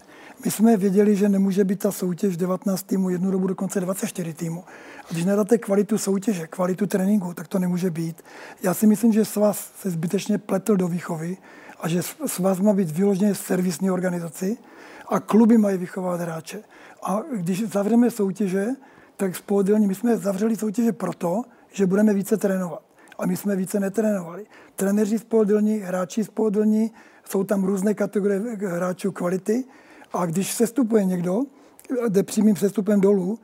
My 0.44 0.50
jsme 0.50 0.76
věděli, 0.76 1.16
že 1.16 1.28
nemůže 1.28 1.64
být 1.64 1.78
ta 1.78 1.92
soutěž 1.92 2.36
19 2.36 2.82
týmů, 2.82 3.10
jednu 3.10 3.30
dobu 3.30 3.46
dokonce 3.46 3.80
24 3.80 4.34
týmů. 4.34 4.64
A 5.04 5.12
když 5.12 5.24
nedáte 5.24 5.58
kvalitu 5.58 5.98
soutěže, 5.98 6.46
kvalitu 6.46 6.86
tréninku, 6.86 7.34
tak 7.34 7.48
to 7.48 7.58
nemůže 7.58 7.90
být. 7.90 8.22
Já 8.62 8.74
si 8.74 8.86
myslím, 8.86 9.12
že 9.12 9.24
svaz 9.24 9.72
se 9.80 9.90
zbytečně 9.90 10.38
pletl 10.38 10.76
do 10.76 10.88
výchovy 10.88 11.36
a 11.80 11.88
že 11.88 12.02
svaz 12.26 12.60
má 12.60 12.72
být 12.72 12.90
vyloženě 12.90 13.34
servisní 13.34 13.90
organizaci 13.90 14.56
a 15.08 15.20
kluby 15.20 15.58
mají 15.58 15.78
vychovat 15.78 16.20
hráče. 16.20 16.62
A 17.02 17.22
když 17.32 17.68
zavřeme 17.68 18.10
soutěže, 18.10 18.66
tak 19.16 19.36
spodelní, 19.36 19.86
my 19.86 19.94
jsme 19.94 20.16
zavřeli 20.16 20.56
soutěže 20.56 20.92
proto, 20.92 21.42
že 21.72 21.86
budeme 21.86 22.14
více 22.14 22.36
trénovat. 22.36 22.82
A 23.18 23.26
my 23.26 23.36
jsme 23.36 23.56
více 23.56 23.80
netrénovali. 23.80 24.46
Trenéři 24.76 25.18
spodelní, 25.18 25.78
hráči 25.78 26.24
spodelní, 26.24 26.92
jsou 27.28 27.44
tam 27.44 27.64
různé 27.64 27.94
kategorie 27.94 28.40
hráčů 28.66 29.12
kvality. 29.12 29.64
A 30.12 30.26
když 30.26 30.52
se 30.52 30.66
stupuje 30.66 31.04
někdo, 31.04 31.42
jde 32.08 32.22
přímým 32.22 32.54
přestupem 32.54 33.00
dolů, 33.00 33.38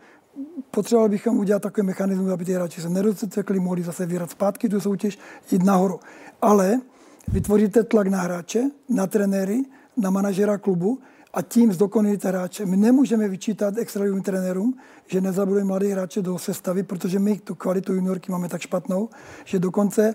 potřebovali 0.70 1.10
bychom 1.10 1.38
udělat 1.38 1.62
takový 1.62 1.86
mechanismus, 1.86 2.30
aby 2.30 2.44
ty 2.44 2.52
hráči 2.52 2.80
se 2.80 2.88
nerozcekli, 2.88 3.60
mohli 3.60 3.82
zase 3.82 4.06
vyrat 4.06 4.30
zpátky 4.30 4.68
tu 4.68 4.80
soutěž, 4.80 5.18
jít 5.50 5.62
nahoru. 5.62 6.00
Ale 6.42 6.80
vytvoříte 7.28 7.82
tlak 7.82 8.06
na 8.06 8.20
hráče, 8.20 8.70
na 8.88 9.06
trenéry, 9.06 9.62
na 9.96 10.10
manažera 10.10 10.58
klubu 10.58 10.98
a 11.34 11.42
tím 11.42 11.72
zdokonalíte 11.72 12.28
hráče. 12.28 12.66
My 12.66 12.76
nemůžeme 12.76 13.28
vyčítat 13.28 13.78
extraligovým 13.78 14.22
trenérům, 14.22 14.74
že 15.06 15.20
nezabudují 15.20 15.64
mladé 15.64 15.88
hráče 15.88 16.22
do 16.22 16.38
sestavy, 16.38 16.82
protože 16.82 17.18
my 17.18 17.38
tu 17.38 17.54
kvalitu 17.54 17.94
juniorky 17.94 18.32
máme 18.32 18.48
tak 18.48 18.60
špatnou, 18.60 19.08
že 19.44 19.58
dokonce 19.58 20.14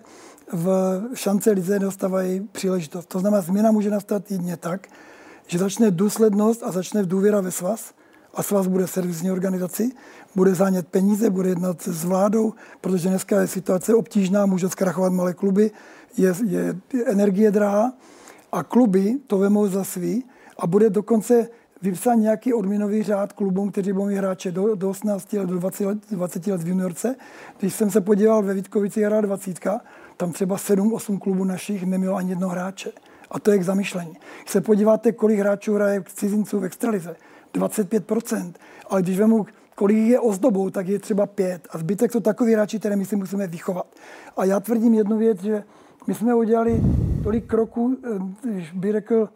v 0.53 1.01
šance 1.13 1.51
lize 1.51 1.79
dostávají 1.79 2.39
příležitost. 2.51 3.05
To 3.05 3.19
znamená, 3.19 3.41
změna 3.41 3.71
může 3.71 3.89
nastat 3.89 4.31
jedině 4.31 4.57
tak, 4.57 4.87
že 5.47 5.59
začne 5.59 5.91
důslednost 5.91 6.63
a 6.63 6.71
začne 6.71 7.03
důvěra 7.03 7.41
ve 7.41 7.51
svaz 7.51 7.93
a 8.33 8.43
svaz 8.43 8.67
bude 8.67 8.87
servisní 8.87 9.31
organizaci, 9.31 9.91
bude 10.35 10.55
zánět 10.55 10.87
peníze, 10.87 11.29
bude 11.29 11.49
jednat 11.49 11.81
s 11.81 12.05
vládou, 12.05 12.53
protože 12.81 13.09
dneska 13.09 13.41
je 13.41 13.47
situace 13.47 13.95
obtížná, 13.95 14.45
může 14.45 14.69
zkrachovat 14.69 15.13
malé 15.13 15.33
kluby, 15.33 15.71
je, 16.17 16.33
je 16.45 16.75
energie 17.05 17.51
drahá 17.51 17.93
a 18.51 18.63
kluby 18.63 19.19
to 19.27 19.37
vemou 19.37 19.67
za 19.67 19.83
svý 19.83 20.23
a 20.57 20.67
bude 20.67 20.89
dokonce 20.89 21.47
vypsat 21.81 22.15
nějaký 22.15 22.53
odměnový 22.53 23.03
řád 23.03 23.33
klubům, 23.33 23.71
kteří 23.71 23.93
budou 23.93 24.05
mít 24.05 24.15
hráče 24.15 24.51
do, 24.51 24.75
do 24.75 24.89
18 24.89 25.33
let, 25.33 25.45
do 25.45 25.59
20 25.59 25.85
let, 25.85 25.97
20 26.11 26.47
let 26.47 26.63
v 26.63 26.67
juniorce. 26.67 27.15
Když 27.59 27.73
jsem 27.73 27.91
se 27.91 28.01
podíval 28.01 28.43
ve 28.43 28.53
Vítkovici 28.53 29.03
hra 29.03 29.21
20, 29.21 29.59
tam 30.17 30.31
třeba 30.31 30.55
7-8 30.55 31.19
klubů 31.19 31.43
našich 31.43 31.85
nemělo 31.85 32.15
ani 32.15 32.29
jedno 32.29 32.49
hráče. 32.49 32.91
A 33.31 33.39
to 33.39 33.51
je 33.51 33.57
k 33.57 33.63
zamyšlení. 33.63 34.17
Když 34.41 34.51
se 34.51 34.61
podíváte, 34.61 35.11
kolik 35.11 35.39
hráčů 35.39 35.73
hraje 35.73 36.03
cizinců 36.13 36.59
v 36.59 36.65
extralize, 36.65 37.15
25%. 37.53 38.53
Ale 38.89 39.01
když 39.01 39.19
vemu, 39.19 39.45
kolik 39.75 39.97
je 39.97 40.19
ozdobou, 40.19 40.69
tak 40.69 40.87
je 40.87 40.99
třeba 40.99 41.25
pět. 41.25 41.67
A 41.69 41.77
zbytek 41.77 42.11
jsou 42.11 42.19
takový 42.19 42.53
hráči, 42.53 42.79
které 42.79 42.95
my 42.95 43.05
si 43.05 43.15
musíme 43.15 43.47
vychovat. 43.47 43.85
A 44.37 44.45
já 44.45 44.59
tvrdím 44.59 44.93
jednu 44.93 45.17
věc, 45.17 45.41
že 45.41 45.63
My 46.07 46.13
jsme 46.13 46.35
udělali 46.35 46.81
tolik 47.23 47.45
kroků, 47.45 47.97
když 48.43 48.71
by 48.71 48.91
řekl, 48.91 49.29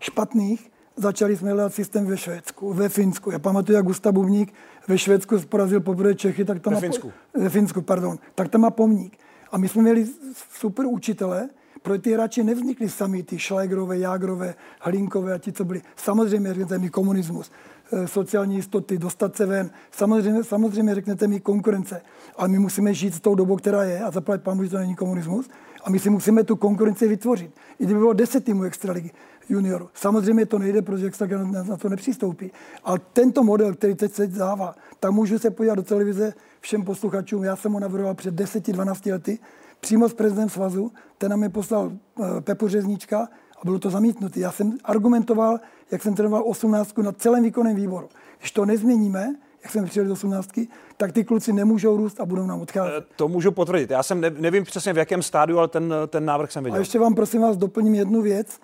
špatných, 0.00 0.70
začali 0.96 1.36
jsme 1.36 1.50
hledat 1.50 1.74
systém 1.74 2.06
ve 2.06 2.16
Švédsku, 2.16 2.72
ve 2.72 2.88
Finsku. 2.88 3.30
Já 3.30 3.38
pamatuju, 3.38 3.76
jak 3.76 3.86
Gustav 3.86 4.14
Bubník 4.14 4.52
ve 4.88 4.98
Švédsku 4.98 5.40
porazil 5.48 5.80
poprvé 5.80 6.14
Čechy, 6.14 6.44
tak 6.44 6.60
tam 6.60 6.72
ve 6.72 6.76
má, 6.76 6.80
Finsku. 6.80 7.12
ve 7.34 7.48
Finsku, 7.48 7.82
pardon, 7.82 8.18
tak 8.34 8.48
tam 8.48 8.60
má 8.60 8.70
pomník. 8.70 9.18
A 9.50 9.58
my 9.58 9.68
jsme 9.68 9.82
měli 9.82 10.06
super 10.52 10.86
učitele, 10.86 11.48
pro 11.82 11.98
ty 11.98 12.12
hráči 12.12 12.44
nevznikli 12.44 12.88
sami, 12.88 13.22
ty 13.22 13.38
Šlégrové, 13.38 13.98
Jágrové, 13.98 14.54
Hlinkové 14.80 15.34
a 15.34 15.38
ti, 15.38 15.52
co 15.52 15.64
byli. 15.64 15.82
Samozřejmě 15.96 16.54
řeknete 16.54 16.78
mi 16.78 16.90
komunismus, 16.90 17.50
eh, 17.92 18.08
sociální 18.08 18.56
jistoty, 18.56 18.98
dostat 18.98 19.36
se 19.36 19.46
ven. 19.46 19.70
Samozřejmě, 19.90 20.44
samozřejmě 20.44 20.94
řeknete 20.94 21.26
mi 21.26 21.40
konkurence. 21.40 22.02
Ale 22.36 22.48
my 22.48 22.58
musíme 22.58 22.94
žít 22.94 23.14
s 23.14 23.20
tou 23.20 23.34
dobou, 23.34 23.56
která 23.56 23.84
je 23.84 24.00
a 24.00 24.10
zaplatit 24.10 24.42
pán, 24.44 24.64
že 24.64 24.70
to 24.70 24.78
není 24.78 24.94
komunismus. 24.94 25.48
A 25.84 25.90
my 25.90 25.98
si 25.98 26.10
musíme 26.10 26.44
tu 26.44 26.56
konkurenci 26.56 27.08
vytvořit. 27.08 27.50
I 27.78 27.84
kdyby 27.84 28.00
bylo 28.00 28.12
deset 28.12 28.44
týmů 28.44 28.62
extraligy 28.62 29.10
juniorů. 29.48 29.88
Samozřejmě 29.94 30.46
to 30.46 30.58
nejde, 30.58 30.82
protože 30.82 31.06
extraliga 31.06 31.38
na 31.44 31.76
to 31.76 31.88
nepřistoupí. 31.88 32.50
Ale 32.84 33.00
tento 33.12 33.44
model, 33.44 33.74
který 33.74 33.94
teď 33.94 34.12
se 34.12 34.26
dává, 34.26 34.74
tak 35.00 35.10
můžu 35.10 35.38
se 35.38 35.50
podívat 35.50 35.74
do 35.74 35.82
televize 35.82 36.34
všem 36.60 36.82
posluchačům. 36.82 37.44
Já 37.44 37.56
jsem 37.56 37.72
ho 37.72 37.80
navrhoval 37.80 38.14
před 38.14 38.34
10-12 38.34 39.12
lety 39.12 39.38
přímo 39.80 40.08
s 40.08 40.14
prezidentem 40.14 40.48
svazu, 40.50 40.92
ten 41.18 41.30
nám 41.30 41.42
je 41.42 41.48
poslal 41.48 41.86
uh, 41.86 42.40
Pepo 42.40 42.68
Řeznička 42.68 43.28
a 43.58 43.64
bylo 43.64 43.78
to 43.78 43.90
zamítnuté. 43.90 44.40
Já 44.40 44.52
jsem 44.52 44.78
argumentoval, 44.84 45.58
jak 45.90 46.02
jsem 46.02 46.14
trénoval 46.14 46.42
18 46.46 46.98
na 46.98 47.12
celém 47.12 47.42
výkonném 47.42 47.76
výboru. 47.76 48.08
Když 48.38 48.50
to 48.50 48.64
nezměníme, 48.64 49.34
jak 49.62 49.72
jsme 49.72 49.82
přijeli 49.82 50.08
do 50.08 50.12
18, 50.12 50.50
tak 50.96 51.12
ty 51.12 51.24
kluci 51.24 51.52
nemůžou 51.52 51.96
růst 51.96 52.20
a 52.20 52.26
budou 52.26 52.46
nám 52.46 52.60
odcházet. 52.60 53.04
Eh, 53.10 53.14
to 53.16 53.28
můžu 53.28 53.52
potvrdit. 53.52 53.90
Já 53.90 54.02
jsem 54.02 54.20
ne, 54.20 54.30
nevím 54.30 54.64
přesně 54.64 54.92
v 54.92 54.98
jakém 54.98 55.22
stádiu, 55.22 55.58
ale 55.58 55.68
ten, 55.68 55.94
ten 56.08 56.24
návrh 56.24 56.52
jsem 56.52 56.64
viděl. 56.64 56.76
A 56.76 56.78
ještě 56.78 56.98
vám 56.98 57.14
prosím 57.14 57.42
vás 57.42 57.56
doplním 57.56 57.94
jednu 57.94 58.22
věc. 58.22 58.58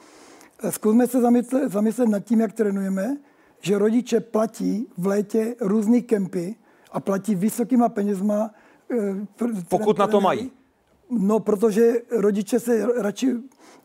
Eh, 0.63 0.73
zkusme 0.73 1.07
se 1.07 1.21
zamyslet, 1.21 1.73
zamyslet 1.73 2.09
nad 2.09 2.21
tím, 2.21 2.41
jak 2.41 2.53
trénujeme, 2.53 3.17
že 3.61 3.79
rodiče 3.79 4.21
platí 4.21 4.87
v 4.99 5.07
létě 5.07 5.55
různé 5.61 6.01
kempy 6.01 6.57
a 6.93 7.01
platí 7.01 7.35
vysokýma 7.35 7.89
penězma. 7.89 8.51
Pokud 9.69 9.99
na 9.99 10.07
to 10.07 10.21
mají. 10.21 10.51
No, 11.11 11.41
protože 11.41 11.93
rodiče 12.11 12.61
se 12.61 12.87
radši 13.03 13.35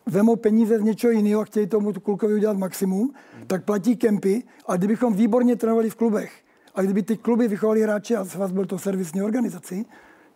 vemou 0.06 0.36
peníze 0.36 0.80
z 0.80 0.82
něčeho 0.82 1.12
jiného 1.12 1.42
a 1.42 1.46
chtějí 1.46 1.68
tomu 1.68 1.94
klukovi 1.94 2.34
udělat 2.34 2.58
maximum, 2.58 3.14
tak 3.48 3.64
platí 3.64 3.96
kempy. 3.96 4.44
A 4.68 4.78
kdybychom 4.78 5.14
výborně 5.14 5.56
trénovali 5.56 5.90
v 5.90 5.96
klubech, 5.96 6.32
a 6.76 6.82
kdyby 6.82 7.04
ty 7.04 7.18
kluby 7.18 7.48
vychovali 7.48 7.82
hráče, 7.82 8.16
a 8.16 8.26
vás 8.36 8.52
byl 8.52 8.66
to 8.66 8.80
servisní 8.80 9.22
organizací, 9.22 9.86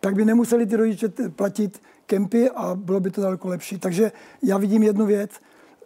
tak 0.00 0.14
by 0.14 0.24
nemuseli 0.24 0.66
ty 0.66 0.76
rodiče 0.76 1.08
platit 1.36 1.82
kempy 2.06 2.50
a 2.50 2.74
bylo 2.74 3.00
by 3.00 3.10
to 3.10 3.20
daleko 3.20 3.48
lepší. 3.48 3.78
Takže 3.78 4.12
já 4.42 4.58
vidím 4.58 4.82
jednu 4.82 5.06
věc, 5.06 5.30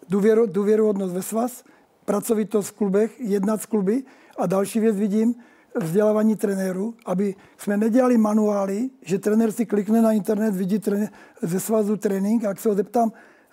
důvěru, 0.08 0.46
důvěruhodnost 0.46 1.14
ve 1.14 1.22
svaz, 1.22 1.64
pracovitost 2.04 2.68
v 2.68 2.72
klubech, 2.72 3.20
jednat 3.20 3.62
s 3.62 3.66
kluby 3.66 4.04
a 4.38 4.46
další 4.46 4.80
věc 4.80 4.96
vidím, 4.96 5.34
vzdělávání 5.80 6.36
trenérů, 6.36 6.94
aby 7.06 7.34
jsme 7.58 7.76
nedělali 7.76 8.18
manuály, 8.18 8.90
že 9.02 9.18
trenér 9.18 9.52
si 9.52 9.66
klikne 9.66 10.02
na 10.02 10.12
internet, 10.12 10.54
vidí 10.54 10.78
trenér, 10.78 11.08
ze 11.42 11.60
svazu 11.60 11.96
trénink 11.96 12.44
a 12.44 12.48
jak 12.48 12.60
se 12.60 12.68
ho 12.68 12.74
zeptám, 12.74 13.12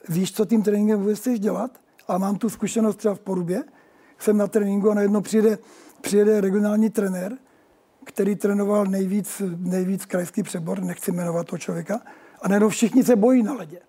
víš, 0.09 0.33
co 0.33 0.45
tím 0.45 0.61
tréninkem 0.61 0.99
vůbec 0.99 1.19
chceš 1.19 1.39
dělat? 1.39 1.79
A 2.07 2.17
mám 2.17 2.35
tu 2.35 2.49
zkušenost 2.49 2.95
třeba 2.95 3.15
v 3.15 3.19
Porubě, 3.19 3.63
jsem 4.19 4.37
na 4.37 4.47
tréninku 4.47 4.91
a 4.91 4.93
najednou 4.93 5.21
přijede, 5.21 5.57
přijede 6.01 6.41
regionální 6.41 6.89
trenér, 6.89 7.37
který 8.05 8.35
trénoval 8.35 8.85
nejvíc, 8.85 9.41
nejvíc 9.57 10.05
krajský 10.05 10.43
přebor, 10.43 10.83
nechci 10.83 11.11
jmenovat 11.11 11.47
toho 11.47 11.59
člověka, 11.59 12.01
a 12.41 12.47
najednou 12.47 12.69
všichni 12.69 13.03
se 13.03 13.15
bojí 13.15 13.43
na 13.43 13.53
ledě. 13.53 13.79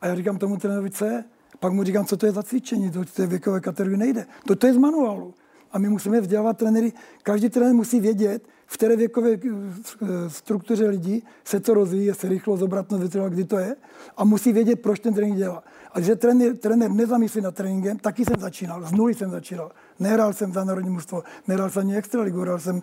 A 0.00 0.06
já 0.06 0.14
říkám 0.14 0.38
tomu 0.38 0.56
trenérovi, 0.56 0.90
co 0.90 1.04
je? 1.04 1.24
Pak 1.60 1.72
mu 1.72 1.84
říkám, 1.84 2.06
co 2.06 2.16
to 2.16 2.26
je 2.26 2.32
za 2.32 2.42
cvičení, 2.42 2.90
to, 2.90 3.04
je 3.18 3.26
věkové 3.26 3.60
kategorie 3.60 3.98
nejde. 3.98 4.26
To, 4.46 4.56
to 4.56 4.66
je 4.66 4.74
z 4.74 4.76
manuálu 4.76 5.34
a 5.72 5.78
my 5.78 5.88
musíme 5.88 6.20
vzdělávat 6.20 6.56
trenéry. 6.56 6.92
Každý 7.22 7.48
trenér 7.48 7.74
musí 7.74 8.00
vědět, 8.00 8.42
v 8.66 8.74
které 8.74 8.96
věkové 8.96 9.30
eh, 9.32 10.06
struktuře 10.28 10.86
lidí 10.86 11.24
se 11.44 11.60
to 11.60 11.74
rozvíjí, 11.74 12.10
se 12.14 12.28
rychlo 12.28 12.56
zobratnost 12.56 13.02
vytrvá, 13.02 13.28
kdy 13.28 13.44
to 13.44 13.58
je 13.58 13.76
a 14.16 14.24
musí 14.24 14.52
vědět, 14.52 14.76
proč 14.76 15.00
ten 15.00 15.14
trénink 15.14 15.38
dělá. 15.38 15.62
A 15.92 16.00
když 16.00 16.18
trenér, 16.18 16.56
trenér 16.56 16.90
nezamyslí 16.90 17.40
nad 17.40 17.54
tréninkem, 17.54 17.98
taky 17.98 18.24
jsem 18.24 18.40
začínal, 18.40 18.82
z 18.86 18.92
nuly 18.92 19.14
jsem 19.14 19.30
začínal. 19.30 19.70
Nehrál 19.98 20.32
jsem 20.32 20.52
za 20.52 20.64
národní 20.64 20.90
mužstvo, 20.90 21.22
nehrál 21.48 21.70
jsem 21.70 21.80
ani 21.80 21.96
extraligu, 21.96 22.40
hrál 22.40 22.58
jsem 22.58 22.76
uh, 22.76 22.82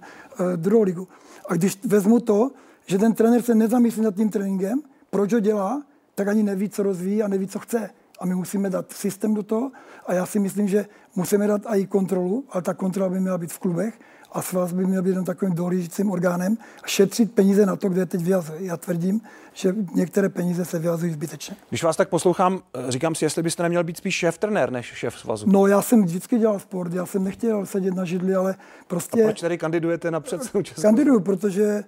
druhou 0.55 0.83
ligu. 0.83 1.07
A 1.49 1.53
když 1.53 1.79
vezmu 1.85 2.19
to, 2.19 2.51
že 2.85 2.97
ten 2.97 3.13
trenér 3.13 3.41
se 3.41 3.55
nezamyslí 3.55 4.01
nad 4.01 4.15
tím 4.15 4.29
tréninkem, 4.29 4.81
proč 5.09 5.33
ho 5.33 5.39
dělá, 5.39 5.83
tak 6.15 6.27
ani 6.27 6.43
neví, 6.43 6.69
co 6.69 6.83
rozvíjí 6.83 7.23
a 7.23 7.27
neví, 7.27 7.47
co 7.47 7.59
chce 7.59 7.89
a 8.19 8.25
my 8.25 8.35
musíme 8.35 8.69
dát 8.69 8.91
systém 8.91 9.33
do 9.33 9.43
toho 9.43 9.71
a 10.05 10.13
já 10.13 10.25
si 10.25 10.39
myslím, 10.39 10.67
že 10.67 10.85
musíme 11.15 11.47
dát 11.47 11.61
i 11.67 11.85
kontrolu, 11.85 12.43
ale 12.49 12.61
ta 12.61 12.73
kontrola 12.73 13.09
by 13.09 13.19
měla 13.19 13.37
být 13.37 13.53
v 13.53 13.59
klubech 13.59 13.99
a 14.31 14.41
svaz 14.41 14.73
by 14.73 14.85
měl 14.85 15.01
být 15.01 15.15
jen 15.15 15.25
takovým 15.25 15.55
dohlížícím 15.55 16.11
orgánem 16.11 16.57
a 16.83 16.87
šetřit 16.87 17.31
peníze 17.31 17.65
na 17.65 17.75
to, 17.75 17.89
kde 17.89 18.05
teď 18.05 18.21
vyjazuje. 18.21 18.59
Já 18.61 18.77
tvrdím, 18.77 19.21
že 19.53 19.75
některé 19.95 20.29
peníze 20.29 20.65
se 20.65 20.79
vyjazují 20.79 21.13
zbytečně. 21.13 21.55
Když 21.69 21.83
vás 21.83 21.97
tak 21.97 22.09
poslouchám, 22.09 22.61
říkám 22.89 23.15
si, 23.15 23.25
jestli 23.25 23.43
byste 23.43 23.63
neměl 23.63 23.83
být 23.83 23.97
spíš 23.97 24.15
šéf 24.15 24.37
trenér 24.37 24.71
než 24.71 24.85
šéf 24.85 25.19
svazu. 25.19 25.45
No, 25.49 25.67
já 25.67 25.81
jsem 25.81 26.03
vždycky 26.05 26.39
dělal 26.39 26.59
sport, 26.59 26.93
já 26.93 27.05
jsem 27.05 27.23
nechtěl 27.23 27.65
sedět 27.65 27.95
na 27.95 28.05
židli, 28.05 28.35
ale 28.35 28.55
prostě... 28.87 29.23
A 29.23 29.25
proč 29.25 29.41
tady 29.41 29.57
kandidujete 29.57 30.11
na 30.11 30.19
předsedu 30.19 30.63
Českého? 30.63 30.83
Kandiduju, 30.83 31.19
protože 31.19 31.83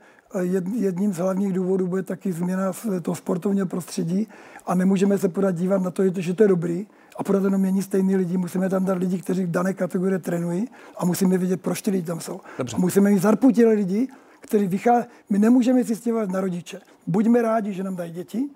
jedním 0.73 1.13
z 1.13 1.17
hlavních 1.17 1.53
důvodů 1.53 1.87
bude 1.87 2.03
taky 2.03 2.31
změna 2.31 2.71
toho 3.01 3.15
sportovního 3.15 3.67
prostředí 3.67 4.27
a 4.65 4.75
nemůžeme 4.75 5.17
se 5.17 5.29
podat 5.29 5.55
dívat 5.55 5.81
na 5.81 5.91
to, 5.91 6.03
že 6.15 6.33
to 6.33 6.43
je 6.43 6.49
dobrý 6.49 6.87
a 7.17 7.23
podat 7.23 7.43
jenom 7.43 7.61
mění 7.61 7.81
stejný 7.81 8.15
lidi. 8.15 8.37
Musíme 8.37 8.69
tam 8.69 8.85
dát 8.85 8.97
lidi, 8.97 9.17
kteří 9.21 9.45
v 9.45 9.51
dané 9.51 9.73
kategorii 9.73 10.19
trénují 10.19 10.67
a 10.97 11.05
musíme 11.05 11.37
vědět, 11.37 11.61
proč 11.61 11.81
ty 11.81 11.91
lidi 11.91 12.07
tam 12.07 12.19
jsou. 12.19 12.41
Dobře. 12.57 12.75
A 12.75 12.79
musíme 12.79 13.09
mít 13.09 13.21
zarputilé 13.21 13.73
lidi, 13.73 14.07
kteří 14.39 14.67
vychází. 14.67 15.05
My 15.29 15.39
nemůžeme 15.39 15.83
si 15.83 15.95
stěhovat 15.95 16.29
na 16.29 16.41
rodiče. 16.41 16.79
Buďme 17.07 17.41
rádi, 17.41 17.73
že 17.73 17.83
nám 17.83 17.95
dají 17.95 18.11
děti 18.11 18.49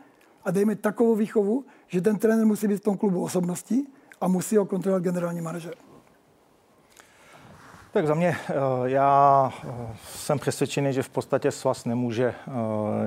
a 0.45 0.51
dejme 0.51 0.75
takovou 0.75 1.15
výchovu, 1.15 1.65
že 1.87 2.01
ten 2.01 2.17
trenér 2.17 2.45
musí 2.45 2.67
být 2.67 2.77
v 2.77 2.83
tom 2.83 2.97
klubu 2.97 3.23
osobností 3.23 3.87
a 4.21 4.27
musí 4.27 4.57
ho 4.57 4.65
kontrolovat 4.65 5.03
generální 5.03 5.41
manažer. 5.41 5.73
Tak 7.93 8.07
za 8.07 8.13
mě, 8.13 8.35
eh, 8.49 8.53
já 8.83 9.51
eh, 9.67 9.71
jsem 10.05 10.39
přesvědčený, 10.39 10.93
že 10.93 11.03
v 11.03 11.09
podstatě 11.09 11.51
svaz 11.51 11.85
nemůže 11.85 12.33
eh, 12.47 12.51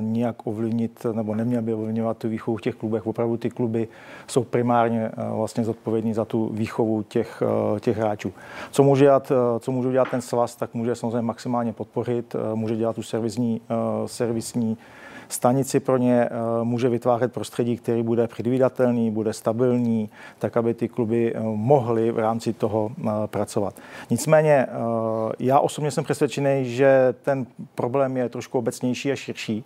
nijak 0.01 0.47
ovlivnit, 0.47 1.07
nebo 1.13 1.35
neměl 1.35 1.63
by 1.63 1.75
ovlivňovat 1.75 2.19
tu 2.19 2.29
výchovu 2.29 2.57
v 2.57 2.61
těch 2.61 2.75
klubech. 2.75 3.07
Opravdu 3.07 3.37
ty 3.37 3.51
kluby 3.51 3.89
jsou 4.27 4.45
primárně 4.45 5.11
vlastně 5.17 5.65
zodpovědní 5.65 6.15
za 6.15 6.25
tu 6.25 6.51
výchovu 6.53 7.03
těch, 7.03 7.43
těch 7.81 7.97
hráčů. 7.97 8.33
Co 8.71 8.83
může, 8.83 9.05
dělat, 9.05 9.33
co 9.61 9.73
může 9.73 9.93
dělat 9.93 10.11
ten 10.11 10.21
svaz, 10.21 10.57
tak 10.57 10.75
může 10.75 10.95
samozřejmě 10.95 11.23
maximálně 11.23 11.73
podpořit, 11.73 12.37
může 12.55 12.77
dělat 12.77 12.97
tu 12.97 13.03
servisní, 13.03 13.61
servisní 14.07 14.79
stanici 15.29 15.81
pro 15.81 15.97
ně 15.97 16.25
eh, 16.25 16.31
může 16.63 16.89
vytvářet 16.89 17.33
prostředí, 17.33 17.77
který 17.77 18.03
bude 18.03 18.27
předvídatelný, 18.27 19.11
bude 19.11 19.33
stabilní, 19.33 20.11
tak 20.39 20.57
aby 20.57 20.75
ty 20.75 20.89
kluby 20.89 21.35
eh, 21.35 21.41
mohly 21.43 22.11
v 22.11 22.19
rámci 22.19 22.53
toho 22.53 22.91
eh, 22.99 23.11
pracovat. 23.27 23.75
Nicméně 24.11 24.67
já 25.39 25.61
osobně 25.61 25.91
jsem 25.91 26.05
přesvědčený, 26.05 26.65
že 26.65 27.15
ten 27.23 27.47
problém 27.75 28.17
je 28.17 28.29
trošku 28.29 28.59
obecnější 28.59 29.13
a 29.13 29.17
širší 29.17 29.65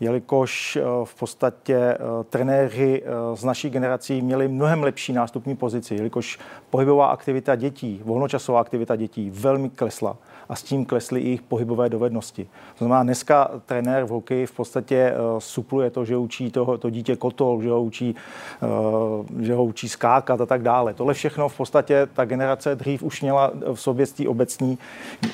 jelikož 0.00 0.78
v 1.04 1.14
podstatě 1.14 1.98
trenéři 2.30 3.02
z 3.34 3.44
naší 3.44 3.70
generací 3.70 4.22
měli 4.22 4.48
mnohem 4.48 4.82
lepší 4.82 5.12
nástupní 5.12 5.56
pozici, 5.56 5.94
jelikož 5.94 6.38
pohybová 6.70 7.06
aktivita 7.06 7.54
dětí, 7.56 8.00
volnočasová 8.04 8.60
aktivita 8.60 8.96
dětí 8.96 9.30
velmi 9.34 9.70
klesla 9.70 10.16
a 10.48 10.56
s 10.56 10.62
tím 10.62 10.84
klesly 10.84 11.20
i 11.20 11.24
jejich 11.24 11.42
pohybové 11.42 11.88
dovednosti. 11.88 12.44
To 12.78 12.84
znamená, 12.84 13.02
dneska 13.02 13.50
trenér 13.66 14.04
v 14.04 14.08
hokeji 14.08 14.46
v 14.46 14.52
podstatě 14.52 15.12
uh, 15.12 15.38
supluje 15.38 15.90
to, 15.90 16.04
že 16.04 16.16
učí 16.16 16.50
toho, 16.50 16.78
to 16.78 16.90
dítě 16.90 17.16
kotol, 17.16 17.62
že 17.62 17.70
ho 17.70 17.82
učí, 17.82 18.14
uh, 18.62 19.42
že 19.42 19.54
ho 19.54 19.64
učí 19.64 19.88
skákat 19.88 20.40
a 20.40 20.46
tak 20.46 20.62
dále. 20.62 20.94
Tohle 20.94 21.14
všechno 21.14 21.48
v 21.48 21.56
podstatě 21.56 22.08
ta 22.12 22.24
generace 22.24 22.74
dřív 22.74 23.02
už 23.02 23.22
měla 23.22 23.52
v 23.74 23.80
sobě 23.80 24.06
z 24.06 24.12
té 24.12 24.28
obecní, 24.28 24.78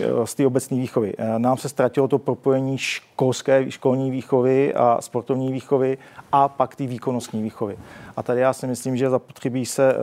uh, 0.00 0.24
z 0.24 0.34
té 0.34 0.46
obecní 0.46 0.80
výchovy. 0.80 1.14
Nám 1.38 1.56
se 1.56 1.68
ztratilo 1.68 2.08
to 2.08 2.18
propojení 2.18 2.78
školské, 2.78 3.70
školní 3.70 4.10
výchovy 4.10 4.74
a 4.74 4.96
sportovní 5.00 5.52
výchovy 5.52 5.98
a 6.32 6.48
pak 6.48 6.76
ty 6.76 6.86
výkonnostní 6.86 7.42
výchovy. 7.42 7.78
A 8.16 8.22
tady 8.22 8.40
já 8.40 8.52
si 8.52 8.66
myslím, 8.66 8.96
že 8.96 9.10
zapotřebí 9.10 9.66
se 9.66 9.94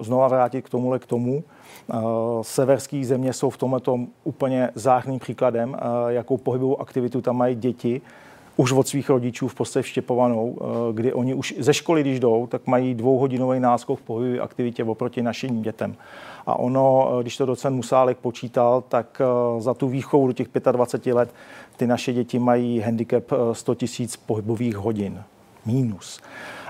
znova 0.00 0.28
vrátit 0.28 0.62
k 0.62 0.68
tomuhle 0.68 0.98
k 0.98 1.06
tomu, 1.06 1.44
Eh, 1.44 1.53
severské 2.42 3.04
země 3.04 3.32
jsou 3.32 3.50
v 3.50 3.56
tomhle 3.56 3.80
úplně 4.24 4.70
zářným 4.74 5.18
příkladem, 5.18 5.76
eh, 5.78 6.12
jakou 6.12 6.36
pohybovou 6.36 6.80
aktivitu 6.80 7.20
tam 7.20 7.36
mají 7.36 7.56
děti 7.56 8.00
už 8.56 8.72
od 8.72 8.88
svých 8.88 9.08
rodičů 9.08 9.48
v 9.48 9.54
podstatě 9.54 9.82
vštěpovanou, 9.82 10.58
eh, 10.60 10.92
kdy 10.92 11.12
oni 11.12 11.34
už 11.34 11.54
ze 11.58 11.74
školy, 11.74 12.00
když 12.00 12.20
jdou, 12.20 12.46
tak 12.46 12.66
mají 12.66 12.94
dvouhodinový 12.94 13.60
náskok 13.60 13.98
v 13.98 14.02
pohybové 14.02 14.38
aktivitě 14.38 14.84
oproti 14.84 15.22
našim 15.22 15.62
dětem. 15.62 15.96
A 16.46 16.58
ono, 16.58 17.10
když 17.22 17.36
to 17.36 17.46
docent 17.46 17.76
Musálek 17.76 18.18
počítal, 18.18 18.82
tak 18.88 19.22
za 19.58 19.74
tu 19.74 19.88
výchovu 19.88 20.26
do 20.26 20.32
těch 20.32 20.48
25 20.72 21.14
let 21.14 21.34
ty 21.76 21.86
naše 21.86 22.12
děti 22.12 22.38
mají 22.38 22.80
handicap 22.80 23.24
100 23.52 23.76
000 23.98 24.08
pohybových 24.26 24.76
hodin. 24.76 25.22
Mínus. 25.66 26.20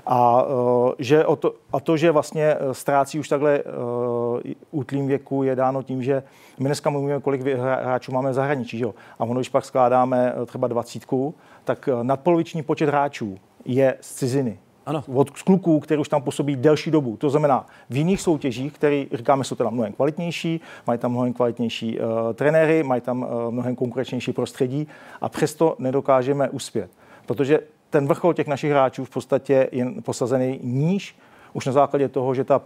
A, 0.07 0.43
uh, 0.43 0.93
že 0.99 1.27
o 1.27 1.37
to, 1.37 1.55
a 1.73 1.81
to, 1.81 1.97
že 1.97 2.11
vlastně 2.11 2.45
eh, 2.45 2.75
ztrácí 2.75 3.19
už 3.19 3.29
takhle 3.29 3.63
uh, 3.63 4.41
útlým 4.71 5.07
věku, 5.07 5.43
je 5.43 5.57
dáno 5.57 5.83
tím, 5.83 6.03
že 6.03 6.23
my 6.59 6.65
dneska 6.65 6.91
mluvíme, 6.91 7.21
kolik 7.21 7.43
hráčů 7.57 8.13
máme 8.13 8.31
v 8.31 8.35
zahraničí. 8.35 8.79
Že? 8.79 8.87
A 9.19 9.25
ono, 9.25 9.35
když 9.35 9.49
pak 9.49 9.65
skládáme 9.65 10.35
třeba 10.47 10.69
dvacítku, 10.69 11.35
tak 11.65 11.89
nadpoloviční 12.03 12.63
počet 12.63 12.87
hráčů 12.87 13.39
je 13.65 13.97
z 14.01 14.15
ciziny. 14.15 14.59
Ano. 14.87 15.05
Od 15.15 15.31
kluků, 15.31 15.81
který 15.81 16.01
už 16.01 16.09
tam 16.09 16.23
působí 16.23 16.57
delší 16.57 16.91
dobu. 16.91 17.17
To 17.17 17.31
znamená, 17.31 17.67
v 17.91 17.97
jiných 17.97 18.21
soutěžích, 18.21 18.73
které 18.73 19.05
říkáme, 19.13 19.45
jsou 19.45 19.55
teda 19.55 19.71
mnohem 19.71 19.93
kvalitnější, 19.93 20.61
mají 20.87 20.99
tam 20.99 21.13
mnohem 21.13 21.33
kvalitnější 21.33 21.99
uh, 21.99 22.07
trenéry, 22.35 22.83
mají 22.83 23.01
tam 23.01 23.23
uh, 23.23 23.51
mnohem 23.51 23.77
konkurenčnější 23.77 24.33
prostředí 24.33 24.89
a 25.21 25.29
přesto 25.29 25.77
nedokážeme 25.79 26.49
uspět. 26.49 26.91
Protože 27.27 27.61
ten 27.95 28.07
vrchol 28.07 28.35
těch 28.35 28.47
našich 28.47 28.71
hráčů 28.71 29.05
v 29.05 29.11
podstatě 29.11 29.69
je 29.73 29.87
posazený 30.03 30.61
níž, 30.63 31.17
už 31.53 31.67
na 31.67 31.73
základě 31.73 32.09
toho, 32.09 32.35
že 32.35 32.45
ta 32.45 32.63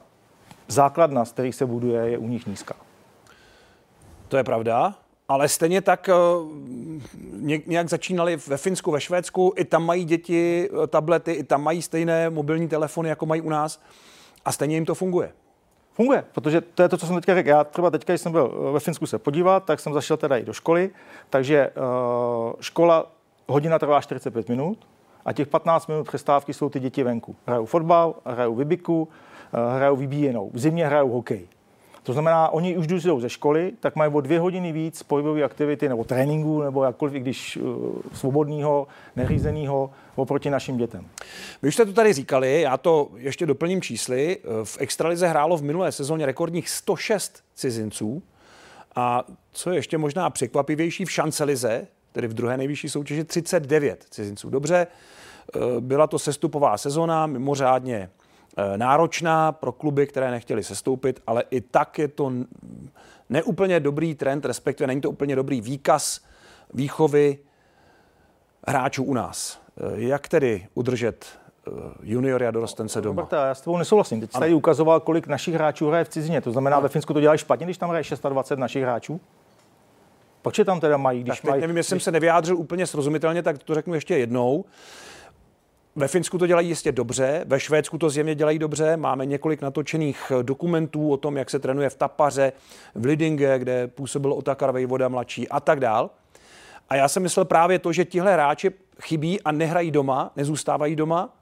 základna, 0.68 1.24
z 1.24 1.32
kterých 1.32 1.54
se 1.54 1.66
buduje, 1.66 2.10
je 2.10 2.18
u 2.18 2.28
nich 2.28 2.46
nízká. 2.46 2.74
To 4.28 4.36
je 4.36 4.44
pravda. 4.44 4.94
Ale 5.28 5.48
stejně 5.48 5.80
tak 5.80 6.08
eh, 6.08 6.12
nějak 7.66 7.88
začínali 7.88 8.36
ve 8.36 8.56
Finsku, 8.56 8.90
ve 8.90 9.00
Švédsku, 9.00 9.52
i 9.56 9.64
tam 9.64 9.86
mají 9.86 10.04
děti 10.04 10.70
eh, 10.72 10.86
tablety, 10.86 11.32
i 11.32 11.44
tam 11.44 11.62
mají 11.62 11.82
stejné 11.82 12.30
mobilní 12.30 12.68
telefony, 12.68 13.08
jako 13.08 13.26
mají 13.26 13.40
u 13.40 13.50
nás 13.50 13.80
a 14.44 14.52
stejně 14.52 14.76
jim 14.76 14.86
to 14.86 14.94
funguje. 14.94 15.32
Funguje, 15.92 16.24
protože 16.32 16.60
to 16.60 16.82
je 16.82 16.88
to, 16.88 16.96
co 16.96 17.06
jsem 17.06 17.16
teďka 17.16 17.34
řekl. 17.34 17.48
Já 17.48 17.64
třeba 17.64 17.90
teďka, 17.90 18.12
když 18.12 18.20
jsem 18.20 18.32
byl 18.32 18.68
eh, 18.68 18.72
ve 18.72 18.80
Finsku 18.80 19.06
se 19.06 19.18
podívat, 19.18 19.64
tak 19.64 19.80
jsem 19.80 19.92
zašel 19.92 20.16
teda 20.16 20.36
i 20.36 20.44
do 20.44 20.52
školy, 20.52 20.90
takže 21.30 21.70
škola 22.60 23.12
hodina 23.46 23.78
trvá 23.78 24.00
45 24.00 24.48
minut 24.48 24.86
a 25.28 25.32
těch 25.32 25.48
15 25.48 25.86
minut 25.86 26.08
přestávky 26.08 26.54
jsou 26.54 26.68
ty 26.68 26.80
děti 26.80 27.02
venku. 27.02 27.36
Hrajou 27.46 27.66
fotbal, 27.66 28.14
hrajou 28.24 28.54
vybiku, 28.54 29.02
uh, 29.02 29.76
hrajou 29.76 29.96
vybíjenou. 29.96 30.50
V 30.54 30.58
zimě 30.58 30.86
hrajou 30.86 31.08
hokej. 31.08 31.48
To 32.02 32.12
znamená, 32.12 32.48
oni 32.48 32.76
už 32.76 32.86
když 32.86 33.02
jdou 33.02 33.20
ze 33.20 33.28
školy, 33.28 33.72
tak 33.80 33.96
mají 33.96 34.12
o 34.12 34.20
dvě 34.20 34.40
hodiny 34.40 34.72
víc 34.72 35.02
pohybové 35.02 35.44
aktivity 35.44 35.88
nebo 35.88 36.04
tréninku, 36.04 36.62
nebo 36.62 36.84
jakkoliv, 36.84 37.14
i 37.14 37.20
když 37.20 37.56
uh, 37.56 37.96
svobodného, 38.12 38.86
neřízeného 39.16 39.90
oproti 40.14 40.50
našim 40.50 40.76
dětem. 40.76 41.06
Vy 41.62 41.68
už 41.68 41.74
jste 41.74 41.84
to 41.84 41.92
tady 41.92 42.12
říkali, 42.12 42.60
já 42.60 42.76
to 42.76 43.08
ještě 43.16 43.46
doplním 43.46 43.82
čísly. 43.82 44.38
V 44.64 44.76
Extralize 44.80 45.28
hrálo 45.28 45.56
v 45.56 45.62
minulé 45.62 45.92
sezóně 45.92 46.26
rekordních 46.26 46.68
106 46.68 47.42
cizinců 47.54 48.22
a 48.96 49.24
co 49.52 49.70
je 49.70 49.76
ještě 49.76 49.98
možná 49.98 50.30
překvapivější, 50.30 51.04
v 51.04 51.10
Šancelize, 51.10 51.86
tedy 52.18 52.28
v 52.28 52.34
druhé 52.34 52.56
nejvyšší 52.56 52.88
soutěži, 52.88 53.24
39 53.24 54.06
cizinců. 54.10 54.50
Dobře, 54.50 54.86
eh, 54.86 55.58
byla 55.80 56.06
to 56.06 56.18
sestupová 56.18 56.78
sezóna, 56.78 57.26
mimořádně 57.26 58.10
Eh, 58.58 58.78
náročná 58.78 59.52
pro 59.52 59.72
kluby, 59.72 60.06
které 60.06 60.30
nechtěli 60.30 60.64
sestoupit, 60.64 61.22
ale 61.26 61.44
i 61.50 61.60
tak 61.60 61.98
je 61.98 62.08
to 62.08 62.32
neúplně 63.28 63.80
dobrý 63.80 64.14
trend, 64.14 64.44
respektive 64.44 64.86
není 64.86 65.00
to 65.00 65.10
úplně 65.10 65.36
dobrý 65.36 65.60
výkaz 65.60 66.20
výchovy 66.74 67.38
hráčů 68.66 69.04
u 69.04 69.14
nás. 69.14 69.60
Eh, 69.76 69.82
jak 69.94 70.28
tedy 70.28 70.66
udržet 70.74 71.26
juniory 72.02 72.46
a 72.46 72.50
dorostence 72.50 73.00
doma. 73.00 73.22
Roberta, 73.22 73.46
já 73.46 73.54
s 73.54 73.60
tebou 73.60 73.76
nesouhlasím. 73.76 74.20
Teď 74.20 74.32
jsi 74.32 74.38
tady 74.38 74.54
ukazoval, 74.54 75.00
kolik 75.00 75.26
našich 75.26 75.54
hráčů 75.54 75.88
hraje 75.88 76.04
v 76.04 76.08
cizině. 76.08 76.40
To 76.40 76.52
znamená, 76.52 76.80
ve 76.80 76.88
Finsku 76.88 77.14
to 77.14 77.20
dělají 77.20 77.38
špatně, 77.38 77.66
když 77.66 77.78
tam 77.78 77.88
hraje 77.90 78.04
26 78.28 78.58
našich 78.58 78.82
hráčů? 78.82 79.20
Proč 80.42 80.58
je 80.58 80.64
tam 80.64 80.80
teda 80.80 80.96
mají, 80.96 81.22
když 81.22 81.42
mají... 81.42 81.60
nevím, 81.60 81.76
jestli 81.76 81.88
jsem 81.88 82.00
se 82.00 82.12
nevyjádřil 82.12 82.56
úplně 82.56 82.86
srozumitelně, 82.86 83.42
tak 83.42 83.58
to 83.58 83.74
řeknu 83.74 83.94
ještě 83.94 84.18
jednou. 84.18 84.64
Ve 85.96 86.08
Finsku 86.08 86.38
to 86.38 86.46
dělají 86.46 86.68
jistě 86.68 86.92
dobře, 86.92 87.44
ve 87.46 87.60
Švédsku 87.60 87.98
to 87.98 88.10
zjevně 88.10 88.34
dělají 88.34 88.58
dobře. 88.58 88.96
Máme 88.96 89.26
několik 89.26 89.62
natočených 89.62 90.32
dokumentů 90.42 91.12
o 91.12 91.16
tom, 91.16 91.36
jak 91.36 91.50
se 91.50 91.58
trénuje 91.58 91.90
v 91.90 91.94
Tapaře, 91.94 92.52
v 92.94 93.04
Lidinge, 93.04 93.58
kde 93.58 93.86
působil 93.86 94.32
Otakar 94.32 94.72
Vejvoda 94.72 95.08
mladší 95.08 95.48
a 95.48 95.60
tak 95.60 95.80
dál. 95.80 96.10
A 96.88 96.96
já 96.96 97.08
jsem 97.08 97.22
myslel 97.22 97.44
právě 97.44 97.78
to, 97.78 97.92
že 97.92 98.04
tihle 98.04 98.32
hráči 98.32 98.70
chybí 99.02 99.42
a 99.42 99.52
nehrají 99.52 99.90
doma, 99.90 100.30
nezůstávají 100.36 100.96
doma, 100.96 101.36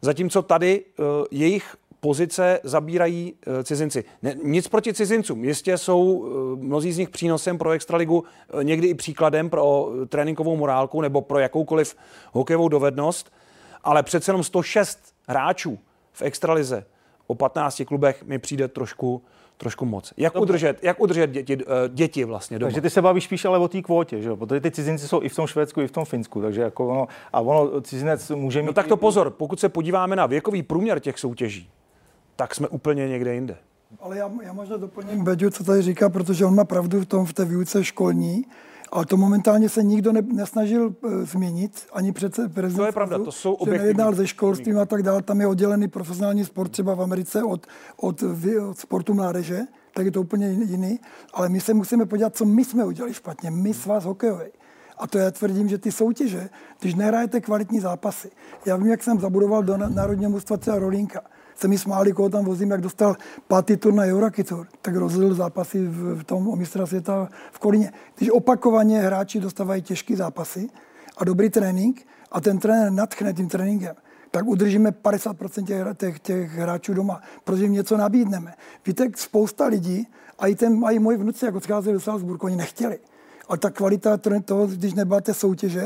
zatímco 0.00 0.42
tady 0.42 0.84
uh, 0.98 1.06
jejich 1.30 1.76
pozice 2.00 2.60
zabírají 2.62 3.34
uh, 3.46 3.62
cizinci. 3.62 4.04
Ne, 4.22 4.36
nic 4.42 4.68
proti 4.68 4.94
cizincům. 4.94 5.44
Jistě 5.44 5.78
jsou 5.78 6.02
uh, 6.02 6.28
mnozí 6.58 6.92
z 6.92 6.98
nich 6.98 7.08
přínosem 7.08 7.58
pro 7.58 7.70
Extraligu, 7.70 8.24
uh, 8.54 8.64
někdy 8.64 8.88
i 8.88 8.94
příkladem 8.94 9.50
pro 9.50 9.90
tréninkovou 10.08 10.56
morálku 10.56 11.00
nebo 11.00 11.20
pro 11.20 11.38
jakoukoliv 11.38 11.96
hokejovou 12.32 12.68
dovednost 12.68 13.30
ale 13.84 14.02
přece 14.02 14.30
jenom 14.30 14.44
106 14.44 14.98
hráčů 15.28 15.78
v 16.12 16.22
extralize 16.22 16.84
o 17.26 17.34
15 17.34 17.82
klubech 17.86 18.24
mi 18.24 18.38
přijde 18.38 18.68
trošku, 18.68 19.22
trošku 19.56 19.84
moc. 19.84 20.12
Jak 20.16 20.34
Dobře. 20.34 20.42
udržet, 20.42 20.84
jak 20.84 21.00
udržet 21.00 21.30
děti, 21.30 21.58
děti 21.88 22.24
vlastně 22.24 22.58
doma? 22.58 22.68
Takže 22.68 22.80
ty 22.80 22.90
se 22.90 23.02
bavíš 23.02 23.24
spíš 23.24 23.44
ale 23.44 23.58
o 23.58 23.68
té 23.68 23.82
kvótě, 23.82 24.22
že? 24.22 24.36
protože 24.36 24.60
ty 24.60 24.70
cizinci 24.70 25.08
jsou 25.08 25.22
i 25.22 25.28
v 25.28 25.36
tom 25.36 25.46
Švédsku, 25.46 25.80
i 25.80 25.86
v 25.86 25.92
tom 25.92 26.04
Finsku, 26.04 26.42
takže 26.42 26.60
jako 26.60 26.88
ono, 26.88 27.06
a 27.32 27.40
ono 27.40 27.80
cizinec 27.80 28.30
může 28.30 28.58
no 28.58 28.62
mít... 28.62 28.66
No 28.66 28.72
tak 28.72 28.86
to 28.86 28.96
pozor, 28.96 29.30
pokud 29.30 29.60
se 29.60 29.68
podíváme 29.68 30.16
na 30.16 30.26
věkový 30.26 30.62
průměr 30.62 31.00
těch 31.00 31.18
soutěží, 31.18 31.70
tak 32.38 32.54
jsme 32.54 32.68
úplně 32.68 33.08
někde 33.08 33.34
jinde. 33.34 33.56
Ale 34.00 34.18
já, 34.18 34.30
já 34.42 34.52
možná 34.52 34.76
doplním 34.76 35.24
Beďu, 35.24 35.50
co 35.50 35.64
tady 35.64 35.82
říká, 35.82 36.08
protože 36.08 36.44
on 36.44 36.54
má 36.54 36.64
pravdu 36.64 37.00
v 37.00 37.06
tom 37.06 37.26
v 37.26 37.32
té 37.32 37.44
výuce 37.44 37.84
školní, 37.84 38.46
ale 38.92 39.06
to 39.06 39.16
momentálně 39.16 39.68
se 39.68 39.82
nikdo 39.82 40.12
ne, 40.12 40.22
nesnažil 40.22 40.94
uh, 41.02 41.12
změnit, 41.12 41.86
ani 41.92 42.12
přece 42.12 42.48
prezident. 42.48 42.82
To 42.82 42.86
je 42.86 42.92
pravda, 42.92 43.18
to 43.18 43.32
jsou 43.32 43.52
objektivní. 43.52 43.82
nejednal 43.82 44.14
se 44.14 44.26
školstvím 44.26 44.78
a 44.78 44.86
tak 44.86 45.02
dále. 45.02 45.22
Tam 45.22 45.40
je 45.40 45.46
oddělený 45.46 45.88
profesionální 45.88 46.44
sport 46.44 46.68
třeba 46.68 46.94
v 46.94 47.02
Americe 47.02 47.42
od, 47.42 47.66
od, 47.96 48.22
od 48.68 48.78
sportu 48.78 49.14
mládeže, 49.14 49.60
tak 49.94 50.06
je 50.06 50.12
to 50.12 50.20
úplně 50.20 50.50
jiný. 50.50 51.00
Ale 51.34 51.48
my 51.48 51.60
se 51.60 51.74
musíme 51.74 52.06
podívat, 52.06 52.36
co 52.36 52.44
my 52.44 52.64
jsme 52.64 52.84
udělali 52.84 53.14
špatně. 53.14 53.50
My 53.50 53.72
vás 53.86 54.04
hokejový. 54.04 54.46
A 54.98 55.06
to 55.06 55.18
já 55.18 55.30
tvrdím, 55.30 55.68
že 55.68 55.78
ty 55.78 55.92
soutěže, 55.92 56.48
když 56.80 56.94
nehrajete 56.94 57.40
kvalitní 57.40 57.80
zápasy. 57.80 58.30
Já 58.66 58.76
vím, 58.76 58.86
jak 58.86 59.02
jsem 59.02 59.20
zabudoval 59.20 59.62
do 59.62 59.76
národního 59.76 60.30
mužstva 60.30 60.56
třeba 60.56 60.78
Rolínka 60.78 61.20
se 61.60 61.68
mi 61.68 61.78
smáli, 61.78 62.12
koho 62.12 62.28
tam 62.28 62.44
vozím, 62.44 62.70
jak 62.70 62.80
dostal 62.80 63.16
pátý 63.48 63.76
tur 63.76 63.94
na 63.94 64.04
Eurokitur, 64.04 64.66
tak 64.82 64.96
rozhodl 64.96 65.34
zápasy 65.34 65.86
v, 65.86 66.20
v 66.20 66.24
tom 66.24 66.48
o 66.48 66.56
mistra 66.56 66.86
světa 66.86 67.28
v 67.52 67.58
Kolíně. 67.58 67.92
Když 68.16 68.30
opakovaně 68.30 69.00
hráči 69.00 69.40
dostávají 69.40 69.82
těžké 69.82 70.16
zápasy 70.16 70.68
a 71.16 71.24
dobrý 71.24 71.50
trénink 71.50 72.06
a 72.32 72.40
ten 72.40 72.58
trenér 72.58 72.92
nadchne 72.92 73.32
tím 73.32 73.48
tréninkem, 73.48 73.96
tak 74.30 74.46
udržíme 74.46 74.90
50% 74.90 75.64
těch, 75.64 75.96
těch, 75.96 76.18
těch 76.18 76.52
hráčů 76.52 76.94
doma, 76.94 77.20
protože 77.44 77.62
jim 77.62 77.72
něco 77.72 77.96
nabídneme. 77.96 78.54
Víte, 78.86 79.08
spousta 79.16 79.66
lidí, 79.66 80.08
a 80.38 80.46
i, 80.46 80.54
ten, 80.54 80.84
a 80.84 80.90
i 80.90 80.98
moji 80.98 81.16
vnuci, 81.16 81.44
jak 81.44 81.54
odcházeli 81.54 81.94
do 81.94 82.00
Salzburgu, 82.00 82.46
oni 82.46 82.56
nechtěli. 82.56 82.98
Ale 83.48 83.58
ta 83.58 83.70
kvalita 83.70 84.16
toho, 84.44 84.66
když 84.66 84.94
nebyla 84.94 85.20
té 85.20 85.34
soutěže, 85.34 85.84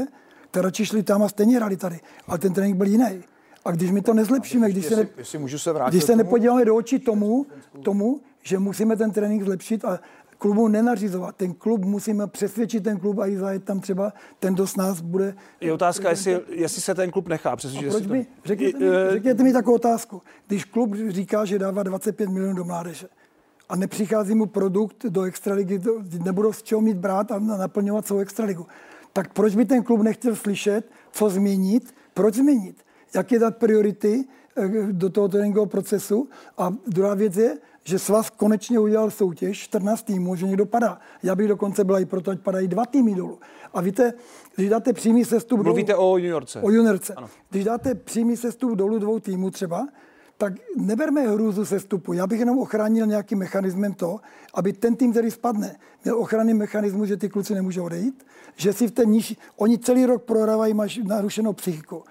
tak 0.50 0.62
radši 0.62 0.86
šli 0.86 1.02
tam 1.02 1.22
a 1.22 1.28
stejně 1.28 1.56
hrali 1.56 1.76
tady. 1.76 2.00
Ale 2.26 2.38
ten 2.38 2.52
trénink 2.52 2.76
byl 2.76 2.86
jiný. 2.86 3.24
A 3.64 3.70
když 3.70 3.90
my 3.90 4.02
to 4.02 4.14
nezlepšíme, 4.14 4.70
když 4.70 4.86
se, 4.86 4.96
ne, 4.96 5.08
jestli 5.16 5.38
můžu 5.38 5.58
se 5.58 5.72
vrátit 5.72 5.90
když 5.90 6.04
se 6.04 6.16
nepodíváme 6.16 6.64
do 6.64 6.76
očí 6.76 6.98
tomu, 6.98 7.46
tomu, 7.82 8.20
že 8.42 8.58
musíme 8.58 8.96
ten 8.96 9.10
trénink 9.10 9.44
zlepšit 9.44 9.84
a 9.84 10.00
klubu 10.38 10.68
nenařizovat. 10.68 11.36
Ten 11.36 11.54
klub 11.54 11.84
musíme 11.84 12.26
přesvědčit 12.26 12.84
ten 12.84 12.98
klub 12.98 13.18
a 13.18 13.26
i 13.26 13.36
zajet 13.36 13.64
tam 13.64 13.80
třeba 13.80 14.12
ten, 14.38 14.54
kdo 14.54 14.66
s 14.66 14.76
nás 14.76 15.00
bude. 15.00 15.34
Je 15.60 15.72
otázka, 15.72 16.10
jestli, 16.10 16.40
jestli 16.48 16.82
se 16.82 16.94
ten 16.94 17.10
klub 17.10 17.28
nechá 17.28 17.56
přesvědčit. 17.56 17.90
proč 17.90 18.06
by? 18.06 18.26
Řekněte, 18.44 18.78
mi, 18.78 18.86
eh, 18.86 19.10
řekněte 19.10 19.42
mi 19.42 19.52
takovou 19.52 19.76
otázku. 19.76 20.22
Když 20.46 20.64
klub 20.64 20.94
říká, 21.08 21.44
že 21.44 21.58
dává 21.58 21.82
25 21.82 22.30
milionů 22.30 22.54
do 22.54 22.64
mládeže 22.64 23.08
a 23.68 23.76
nepřichází 23.76 24.34
mu 24.34 24.46
produkt 24.46 25.06
do 25.06 25.22
extraligy, 25.22 25.80
nebudou 26.24 26.52
z 26.52 26.62
čeho 26.62 26.80
mít 26.80 26.96
brát 26.96 27.32
a 27.32 27.38
naplňovat 27.38 28.06
svou 28.06 28.18
extraligu, 28.18 28.66
tak 29.12 29.32
proč 29.32 29.54
by 29.54 29.64
ten 29.64 29.82
klub 29.82 30.02
nechtěl 30.02 30.36
slyšet, 30.36 30.90
co 31.12 31.30
změnit, 31.30 31.94
proč 32.14 32.34
změnit? 32.34 32.76
Jak 33.14 33.32
je 33.32 33.38
dát 33.38 33.56
priority 33.56 34.24
eh, 34.56 34.68
do 34.92 35.10
toho 35.10 35.28
tréninkového 35.28 35.66
procesu. 35.66 36.28
A 36.58 36.74
druhá 36.86 37.14
věc 37.14 37.36
je, 37.36 37.58
že 37.84 37.98
svaz 37.98 38.30
konečně 38.30 38.78
udělal 38.78 39.10
soutěž 39.10 39.58
14 39.58 40.02
týmů, 40.02 40.36
že 40.36 40.46
někdo 40.46 40.66
padá. 40.66 40.98
Já 41.22 41.34
bych 41.34 41.48
dokonce 41.48 41.84
byla 41.84 42.00
i 42.00 42.04
proto, 42.04 42.30
ať 42.30 42.40
padají 42.40 42.68
dva 42.68 42.86
týmy 42.86 43.14
dolů. 43.14 43.38
A 43.74 43.80
víte, 43.80 44.14
když 44.56 44.68
dáte 44.68 44.92
přímý 44.92 45.24
sestup 45.24 45.62
Mluvíte 45.62 45.92
dolů, 45.92 46.10
o 46.10 46.18
juniorce. 46.18 46.60
O 46.60 46.70
juniorce. 46.70 47.14
Ano. 47.14 47.28
Když 47.50 47.64
dáte 47.64 47.94
přímý 47.94 48.36
sestup 48.36 48.72
dolů 48.72 48.98
dvou 48.98 49.20
týmů 49.20 49.50
třeba, 49.50 49.88
tak 50.38 50.52
neberme 50.76 51.20
hrůzu 51.20 51.64
sestupu. 51.64 52.12
Já 52.12 52.26
bych 52.26 52.40
jenom 52.40 52.58
ochránil 52.58 53.06
nějakým 53.06 53.38
mechanismem 53.38 53.94
to, 53.94 54.20
aby 54.54 54.72
ten 54.72 54.96
tým, 54.96 55.10
který 55.10 55.30
spadne, 55.30 55.76
měl 56.04 56.18
ochranný 56.18 56.54
mechanismus, 56.54 57.08
že 57.08 57.16
ty 57.16 57.28
kluci 57.28 57.54
nemůžou 57.54 57.84
odejít, 57.84 58.26
že 58.56 58.72
si 58.72 58.86
v 58.86 58.90
té 58.90 59.04
nižší... 59.04 59.38
Oni 59.56 59.78
celý 59.78 60.06
rok 60.06 60.22
prohrávají, 60.22 60.74
máš 60.74 61.00
narušenou 61.04 61.52
psychiku. 61.52 62.04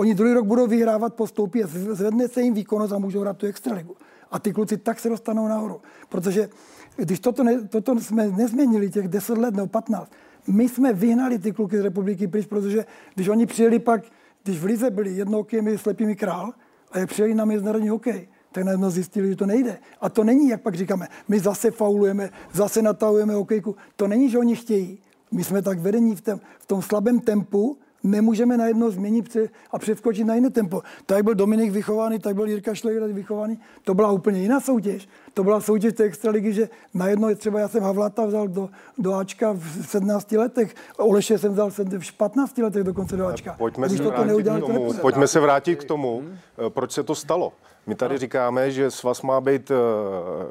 Oni 0.00 0.14
druhý 0.14 0.32
rok 0.32 0.46
budou 0.46 0.66
vyhrávat, 0.66 1.14
postoupí 1.14 1.64
a 1.64 1.66
zvedne 1.66 2.28
se 2.28 2.42
jim 2.42 2.54
výkonnost 2.54 2.92
a 2.92 2.98
můžou 2.98 3.20
hrát 3.20 3.36
tu 3.36 3.46
extraligu. 3.46 3.96
A 4.30 4.38
ty 4.38 4.52
kluci 4.52 4.76
tak 4.76 5.00
se 5.00 5.08
dostanou 5.08 5.48
nahoru. 5.48 5.80
Protože 6.08 6.48
když 6.96 7.20
toto, 7.20 7.44
ne, 7.44 7.68
toto 7.68 8.00
jsme 8.00 8.28
nezměnili 8.28 8.90
těch 8.90 9.08
10 9.08 9.38
let 9.38 9.54
nebo 9.54 9.66
15, 9.66 10.12
my 10.46 10.68
jsme 10.68 10.92
vyhnali 10.92 11.38
ty 11.38 11.52
kluky 11.52 11.78
z 11.78 11.80
republiky 11.80 12.28
pryč, 12.28 12.46
protože 12.46 12.84
když 13.14 13.28
oni 13.28 13.46
přijeli 13.46 13.78
pak 13.78 14.02
Když 14.42 14.58
v 14.58 14.64
Lize 14.64 14.90
byli 14.90 15.12
jednokými 15.12 15.78
slepými 15.78 16.16
král 16.16 16.52
a 16.92 16.98
je 16.98 17.06
přijeli 17.06 17.34
na 17.34 17.44
mezinárodní 17.44 17.88
hokej, 17.88 18.28
tak 18.52 18.64
najednou 18.64 18.90
zjistili, 18.90 19.28
že 19.28 19.36
to 19.36 19.46
nejde. 19.46 19.78
A 20.00 20.08
to 20.08 20.24
není, 20.24 20.48
jak 20.48 20.62
pak 20.62 20.74
říkáme, 20.74 21.08
my 21.28 21.40
zase 21.40 21.70
faulujeme, 21.70 22.30
zase 22.52 22.82
natahujeme 22.82 23.34
hokejku. 23.34 23.76
To 23.96 24.08
není, 24.08 24.30
že 24.30 24.38
oni 24.38 24.56
chtějí. 24.56 24.98
My 25.32 25.44
jsme 25.44 25.62
tak 25.62 25.78
vedení 25.78 26.16
v, 26.16 26.20
tom, 26.20 26.40
v 26.58 26.66
tom 26.66 26.82
slabém 26.82 27.20
tempu, 27.20 27.76
nemůžeme 28.02 28.56
najednou 28.56 28.90
změnit 28.90 29.36
a 29.70 29.78
přeskočit 29.78 30.26
na 30.26 30.34
jiné 30.34 30.50
tempo. 30.50 30.82
Tak 31.06 31.24
byl 31.24 31.34
Dominik 31.34 31.72
vychovaný, 31.72 32.18
tak 32.18 32.34
byl 32.34 32.46
Jirka 32.46 32.74
Šleger 32.74 33.02
vychovaný. 33.02 33.58
To 33.84 33.94
byla 33.94 34.10
úplně 34.10 34.40
jiná 34.40 34.60
soutěž. 34.60 35.08
To 35.34 35.44
byla 35.44 35.60
soutěž 35.60 35.94
té 35.94 36.04
extraligy, 36.04 36.52
že 36.52 36.68
najednou 36.94 37.28
je 37.28 37.34
třeba, 37.34 37.60
já 37.60 37.68
jsem 37.68 37.82
Havlata 37.82 38.26
vzal 38.26 38.48
do, 38.48 38.68
do 38.98 39.14
Ačka 39.14 39.52
v 39.52 39.86
17 39.86 40.32
letech, 40.32 40.74
Oleše 40.96 41.38
jsem 41.38 41.52
vzal 41.52 41.70
v 41.70 42.12
15 42.16 42.58
letech 42.58 42.84
dokonce 42.84 43.16
do 43.16 43.26
Ačka. 43.26 43.54
Pojďme, 43.58 43.88
se, 43.88 43.96
to 43.96 44.10
vrátit 44.10 44.42
k 44.42 44.60
tomu, 44.60 44.92
pojďme 44.92 45.26
se 45.26 45.40
vrátit 45.40 45.76
k 45.76 45.84
tomu, 45.84 46.24
eh, 46.66 46.70
proč 46.70 46.92
se 46.92 47.02
to 47.02 47.14
stalo. 47.14 47.52
My 47.86 47.94
tady 47.94 48.18
říkáme, 48.18 48.70
že 48.70 48.90
svaz 48.90 49.22
má 49.22 49.40
být 49.40 49.70
uh, 49.70 49.76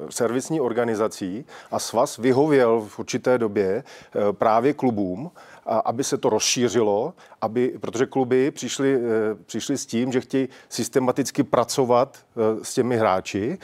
servisní 0.09 0.61
organizací 0.61 1.45
a 1.71 1.79
svaz 1.79 2.17
vyhověl 2.17 2.85
v 2.87 2.99
určité 2.99 3.37
době 3.37 3.83
uh, 4.15 4.21
právě 4.31 4.73
klubům, 4.73 5.31
aby 5.65 6.03
se 6.03 6.17
to 6.17 6.29
rozšířilo, 6.29 7.13
aby, 7.41 7.77
protože 7.81 8.05
kluby 8.05 8.51
přišly, 8.51 8.97
uh, 8.97 9.03
přišly 9.45 9.77
s 9.77 9.85
tím, 9.85 10.11
že 10.11 10.21
chtějí 10.21 10.49
systematicky 10.69 11.43
pracovat 11.43 12.17
s 12.63 12.73
těmi 12.73 12.97
hráči, 12.97 13.57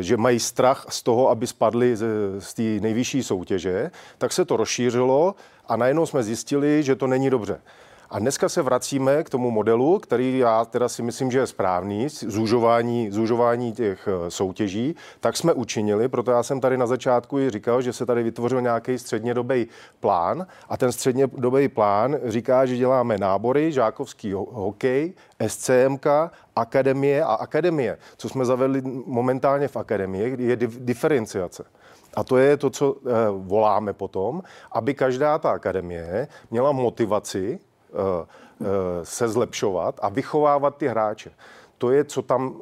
že 0.00 0.16
mají 0.16 0.40
strach 0.40 0.86
z 0.88 1.02
toho, 1.02 1.30
aby 1.30 1.46
spadli 1.46 1.96
z, 1.96 2.04
z 2.38 2.54
té 2.54 2.62
nejvyšší 2.62 3.22
soutěže, 3.22 3.90
tak 4.18 4.32
se 4.32 4.44
to 4.44 4.56
rozšířilo 4.56 5.34
a 5.68 5.76
najednou 5.76 6.06
jsme 6.06 6.22
zjistili, 6.22 6.82
že 6.82 6.96
to 6.96 7.06
není 7.06 7.30
dobře. 7.30 7.60
A 8.12 8.18
dneska 8.18 8.48
se 8.48 8.62
vracíme 8.62 9.24
k 9.24 9.30
tomu 9.30 9.50
modelu, 9.50 9.98
který 9.98 10.38
já 10.38 10.64
teda 10.64 10.88
si 10.88 11.02
myslím, 11.02 11.30
že 11.30 11.38
je 11.38 11.46
správný, 11.46 12.08
zúžování, 12.08 13.10
zúžování 13.10 13.72
těch 13.72 14.08
eh, 14.08 14.30
soutěží, 14.30 14.96
tak 15.20 15.36
jsme 15.36 15.52
učinili, 15.52 16.08
proto 16.08 16.30
já 16.30 16.42
jsem 16.42 16.60
tady 16.60 16.76
na 16.76 16.86
začátku 16.86 17.38
i 17.38 17.50
říkal, 17.50 17.82
že 17.82 17.92
se 17.92 18.06
tady 18.06 18.22
vytvořil 18.22 18.60
nějaký 18.60 18.98
střednědobý 18.98 19.66
plán 20.00 20.46
a 20.68 20.76
ten 20.76 20.92
střednědobý 20.92 21.68
plán 21.68 22.16
říká, 22.24 22.66
že 22.66 22.76
děláme 22.76 23.18
nábory, 23.18 23.72
žákovský 23.72 24.32
hokej, 24.32 25.12
SCMK, 25.46 26.06
akademie 26.56 27.24
a 27.24 27.34
akademie. 27.34 27.98
Co 28.16 28.28
jsme 28.28 28.44
zavedli 28.44 28.82
momentálně 29.06 29.68
v 29.68 29.76
akademii, 29.76 30.36
je 30.38 30.56
diferenciace. 30.56 31.64
A 32.14 32.24
to 32.24 32.36
je 32.36 32.56
to, 32.56 32.70
co 32.70 32.96
e, 32.96 33.10
voláme 33.30 33.92
potom, 33.92 34.42
aby 34.72 34.94
každá 34.94 35.38
ta 35.38 35.50
akademie 35.50 36.28
měla 36.50 36.72
motivaci 36.72 37.58
Eh, 37.58 37.58
eh, 37.58 37.71
se 39.02 39.28
zlepšovat 39.28 40.00
a 40.02 40.08
vychovávat 40.08 40.76
ty 40.76 40.88
hráče. 40.88 41.30
To 41.82 41.90
je, 41.90 42.04
co 42.04 42.22
tam 42.22 42.60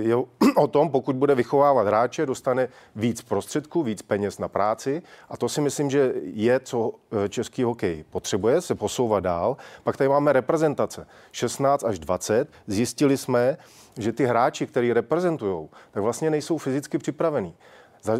je 0.00 0.16
o 0.56 0.66
tom, 0.66 0.90
pokud 0.90 1.16
bude 1.16 1.34
vychovávat 1.34 1.86
hráče, 1.86 2.26
dostane 2.26 2.68
víc 2.96 3.22
prostředků, 3.22 3.82
víc 3.82 4.02
peněz 4.02 4.38
na 4.38 4.48
práci 4.48 5.02
a 5.28 5.36
to 5.36 5.48
si 5.48 5.60
myslím, 5.60 5.90
že 5.90 6.12
je, 6.22 6.60
co 6.60 6.92
eh, 7.24 7.28
český 7.28 7.62
hokej 7.62 8.04
potřebuje, 8.10 8.60
se 8.60 8.74
posouvat 8.74 9.24
dál. 9.24 9.56
Pak 9.84 9.96
tady 9.96 10.08
máme 10.08 10.32
reprezentace. 10.32 11.06
16 11.32 11.84
až 11.84 11.98
20. 11.98 12.48
Zjistili 12.66 13.16
jsme, 13.16 13.56
že 13.98 14.12
ty 14.12 14.26
hráči, 14.26 14.66
který 14.66 14.92
reprezentují, 14.92 15.68
tak 15.90 16.02
vlastně 16.02 16.30
nejsou 16.30 16.58
fyzicky 16.58 16.98
připravení. 16.98 17.54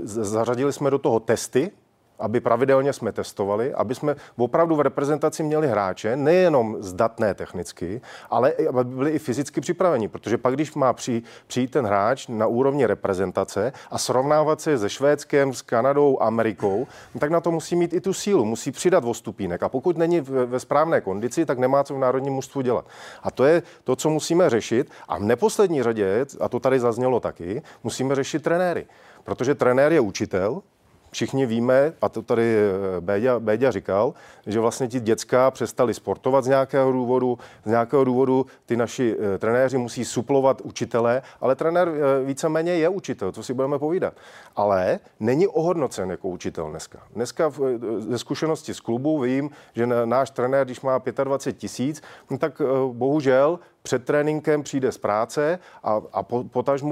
Zařadili 0.02 0.72
jsme 0.72 0.90
do 0.90 0.98
toho 0.98 1.20
testy, 1.20 1.70
aby 2.18 2.40
pravidelně 2.40 2.92
jsme 2.92 3.12
testovali, 3.12 3.74
aby 3.74 3.94
jsme 3.94 4.16
opravdu 4.36 4.76
v 4.76 4.80
reprezentaci 4.80 5.42
měli 5.42 5.68
hráče, 5.68 6.16
nejenom 6.16 6.76
zdatné 6.80 7.34
technicky, 7.34 8.00
ale 8.30 8.52
aby 8.52 8.84
byli 8.84 9.10
i 9.10 9.18
fyzicky 9.18 9.60
připraveni, 9.60 10.08
protože 10.08 10.38
pak, 10.38 10.54
když 10.54 10.74
má 10.74 10.92
při, 10.92 11.22
přijít 11.46 11.70
ten 11.70 11.86
hráč 11.86 12.26
na 12.28 12.46
úrovni 12.46 12.86
reprezentace 12.86 13.72
a 13.90 13.98
srovnávat 13.98 14.60
se 14.60 14.78
se 14.78 14.88
Švédskem, 14.88 15.54
s 15.54 15.62
Kanadou, 15.62 16.22
Amerikou, 16.22 16.86
tak 17.18 17.30
na 17.30 17.40
to 17.40 17.50
musí 17.50 17.76
mít 17.76 17.92
i 17.92 18.00
tu 18.00 18.14
sílu, 18.14 18.44
musí 18.44 18.72
přidat 18.72 19.04
o 19.04 19.14
stupínek 19.14 19.62
a 19.62 19.68
pokud 19.68 19.96
není 19.96 20.20
ve 20.20 20.60
správné 20.60 21.00
kondici, 21.00 21.46
tak 21.46 21.58
nemá 21.58 21.84
co 21.84 21.94
v 21.94 21.98
národním 21.98 22.32
mužstvu 22.32 22.60
dělat. 22.60 22.84
A 23.22 23.30
to 23.30 23.44
je 23.44 23.62
to, 23.84 23.96
co 23.96 24.10
musíme 24.10 24.50
řešit 24.50 24.90
a 25.08 25.18
v 25.18 25.22
neposlední 25.22 25.82
řadě, 25.82 26.26
a 26.40 26.48
to 26.48 26.60
tady 26.60 26.80
zaznělo 26.80 27.20
taky, 27.20 27.62
musíme 27.84 28.14
řešit 28.14 28.42
trenéry. 28.42 28.86
Protože 29.24 29.54
trenér 29.54 29.92
je 29.92 30.00
učitel, 30.00 30.62
Všichni 31.10 31.46
víme, 31.46 31.92
a 32.02 32.08
to 32.08 32.22
tady 32.22 32.56
eh, 32.56 33.00
Béďa, 33.00 33.40
Béďa 33.40 33.70
říkal, 33.70 34.14
že 34.46 34.60
vlastně 34.60 34.88
ti 34.88 35.00
děcka 35.00 35.50
přestali 35.50 35.94
sportovat 35.94 36.44
z 36.44 36.48
nějakého 36.48 36.92
důvodu. 36.92 37.38
Z 37.64 37.70
nějakého 37.70 38.04
důvodu 38.04 38.46
ty 38.66 38.76
naši 38.76 39.16
e, 39.34 39.38
trenéři 39.38 39.78
musí 39.78 40.04
suplovat 40.04 40.60
učitele, 40.60 41.22
ale 41.40 41.54
trenér 41.54 41.88
e, 41.88 42.24
víceméně 42.24 42.72
je 42.72 42.88
učitel, 42.88 43.32
co 43.32 43.42
si 43.42 43.54
budeme 43.54 43.78
povídat. 43.78 44.14
Ale 44.56 44.98
není 45.20 45.46
ohodnocen 45.46 46.10
jako 46.10 46.28
učitel 46.28 46.70
dneska. 46.70 46.98
Dneska 47.14 47.52
ze 47.98 48.18
zkušenosti 48.18 48.74
z 48.74 48.80
klubu 48.80 49.18
vím, 49.18 49.50
že 49.74 49.86
náš 49.86 50.30
trenér, 50.30 50.64
když 50.64 50.80
má 50.80 51.02
25 51.24 51.58
tisíc, 51.58 52.02
no 52.30 52.38
tak 52.38 52.62
bohužel 52.92 53.58
před 53.88 54.04
tréninkem 54.04 54.62
přijde 54.62 54.92
z 54.92 54.98
práce 54.98 55.58
a, 55.82 56.00
a 56.12 56.22
po, 56.22 56.44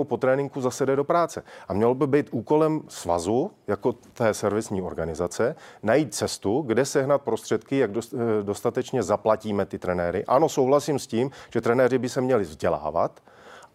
po 0.05 0.17
tréninku 0.17 0.61
zase 0.61 0.87
jde 0.87 0.97
do 0.97 1.05
práce. 1.05 1.43
A 1.69 1.75
mělo 1.75 1.95
by 1.95 2.07
být 2.07 2.29
úkolem 2.31 2.81
svazu, 2.89 3.51
jako 3.67 3.93
té 3.93 4.35
servisní 4.35 4.83
organizace, 4.83 5.57
najít 5.83 6.15
cestu, 6.15 6.63
kde 6.67 6.85
sehnat 6.85 7.23
prostředky, 7.23 7.79
jak 7.79 7.91
eh, 7.91 8.19
dostatečně 8.43 9.03
zaplatíme 9.03 9.67
ty 9.67 9.79
trenéry. 9.79 10.25
Ano, 10.25 10.49
souhlasím 10.49 10.99
s 10.99 11.07
tím, 11.07 11.31
že 11.53 11.61
trenéři 11.61 11.99
by 11.99 12.09
se 12.09 12.21
měli 12.21 12.45
vzdělávat, 12.45 13.21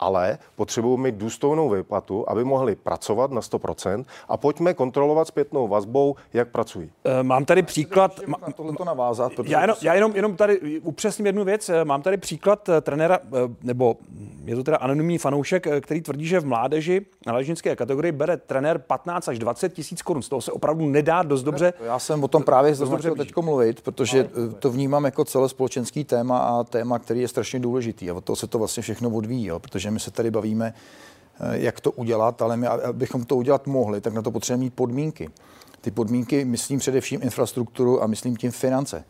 ale 0.02 0.38
potřebují 0.56 1.00
mít 1.00 1.16
důstojnou 1.16 1.70
výplatu, 1.70 2.30
aby 2.30 2.44
mohli 2.44 2.76
pracovat 2.76 3.32
na 3.32 3.42
100% 3.42 4.06
a 4.30 4.38
pojďme 4.38 4.74
kontrolovat 4.74 5.28
zpětnou 5.28 5.68
vazbou, 5.68 6.16
jak 6.34 6.50
pracují. 6.50 6.92
Eh, 7.06 7.24
mám 7.24 7.46
tady 7.46 7.64
příklad... 7.64 8.20
Na 8.28 8.38
tohleto 8.56 8.86
navázat. 8.86 9.32
Já 9.44 9.62
jenom, 9.62 9.78
já 9.82 9.94
jenom, 9.94 10.16
jenom 10.16 10.36
tady 10.36 10.80
upřesním 10.80 11.26
jednu 11.26 11.44
věc. 11.44 11.70
Eh, 11.70 11.86
mám 11.86 12.02
tady 12.02 12.18
příklad 12.18 12.70
eh, 12.70 12.82
trenéra, 12.82 13.20
nebo 13.64 13.96
je 14.46 14.56
to 14.56 14.64
teda 14.64 14.78
anonymní 14.78 15.18
fanoušek, 15.18 15.68
který 15.82 16.02
tvrdí, 16.02 16.26
že 16.26 16.40
v 16.40 16.46
mládeži 16.46 17.06
na 17.28 17.34
ležnické 17.34 17.76
kategorii 17.76 18.12
bere 18.12 18.38
trenér 18.38 18.78
15 18.78 19.28
až 19.28 19.40
20 19.40 19.74
tisíc 19.74 20.02
korun. 20.02 20.22
Z 20.22 20.30
toho 20.30 20.42
se 20.42 20.52
opravdu 20.52 20.90
nedá 20.90 21.24
dost 21.24 21.44
dobře. 21.44 21.74
Já 21.86 22.00
jsem 22.00 22.24
o 22.24 22.28
tom 22.28 22.44
právě 22.44 22.76
zrovna 22.76 22.98
chtěl 22.98 23.16
teď 23.16 23.36
mluvit, 23.42 23.82
protože 23.82 24.30
to 24.60 24.72
vnímám 24.72 25.06
jako 25.06 25.26
celospolečenský 25.26 26.04
téma 26.04 26.38
a 26.38 26.64
téma, 26.64 27.00
který 27.00 27.22
je 27.22 27.28
strašně 27.28 27.60
důležitý. 27.60 28.10
A 28.10 28.14
od 28.14 28.24
toho 28.24 28.36
se 28.36 28.48
to 28.48 28.58
vlastně 28.58 28.84
všechno 28.84 29.10
odvíjí, 29.10 29.46
jo, 29.46 29.60
protože 29.60 29.91
my 29.92 30.00
se 30.00 30.12
tady 30.12 30.32
bavíme, 30.32 30.74
eh, 31.40 31.60
jak 31.60 31.80
to 31.80 31.92
udělat, 31.92 32.42
ale 32.42 32.58
my, 32.58 32.68
abychom 32.68 33.26
to 33.26 33.36
udělat 33.36 33.68
mohli, 33.68 34.02
tak 34.02 34.14
na 34.14 34.22
to 34.22 34.32
potřebujeme 34.32 34.64
mít 34.64 34.74
podmínky. 34.74 35.30
Ty 35.82 35.92
podmínky, 35.92 36.46
myslím 36.46 36.80
především 36.80 37.24
infrastrukturu 37.24 38.04
a 38.04 38.08
myslím 38.08 38.38
tím 38.38 38.52
finance. 38.52 39.04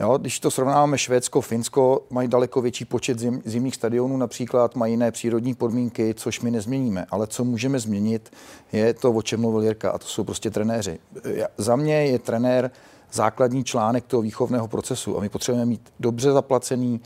Jo, 0.00 0.18
když 0.18 0.40
to 0.40 0.50
srovnáváme 0.50 0.98
Švédsko, 0.98 1.40
Finsko, 1.40 2.02
mají 2.10 2.28
daleko 2.28 2.60
větší 2.60 2.84
počet 2.84 3.18
zim, 3.18 3.42
zimních 3.44 3.74
stadionů 3.74 4.16
například, 4.16 4.76
mají 4.76 4.92
jiné 4.92 5.12
přírodní 5.12 5.54
podmínky, 5.54 6.14
což 6.14 6.40
my 6.40 6.50
nezměníme. 6.50 7.06
Ale 7.10 7.26
co 7.26 7.44
můžeme 7.44 7.78
změnit, 7.78 8.32
je 8.72 8.94
to, 8.94 9.12
o 9.12 9.22
čem 9.22 9.40
mluvil 9.40 9.62
Jirka, 9.62 9.90
a 9.90 9.98
to 9.98 10.06
jsou 10.06 10.24
prostě 10.24 10.50
trenéři. 10.50 10.98
Za 11.56 11.76
mě 11.76 11.94
je 11.94 12.18
trenér 12.18 12.70
základní 13.12 13.64
článek 13.64 14.06
toho 14.06 14.22
výchovného 14.22 14.68
procesu 14.68 15.18
a 15.18 15.20
my 15.20 15.28
potřebujeme 15.28 15.68
mít 15.68 15.92
dobře 16.00 16.32
zaplacený, 16.32 17.00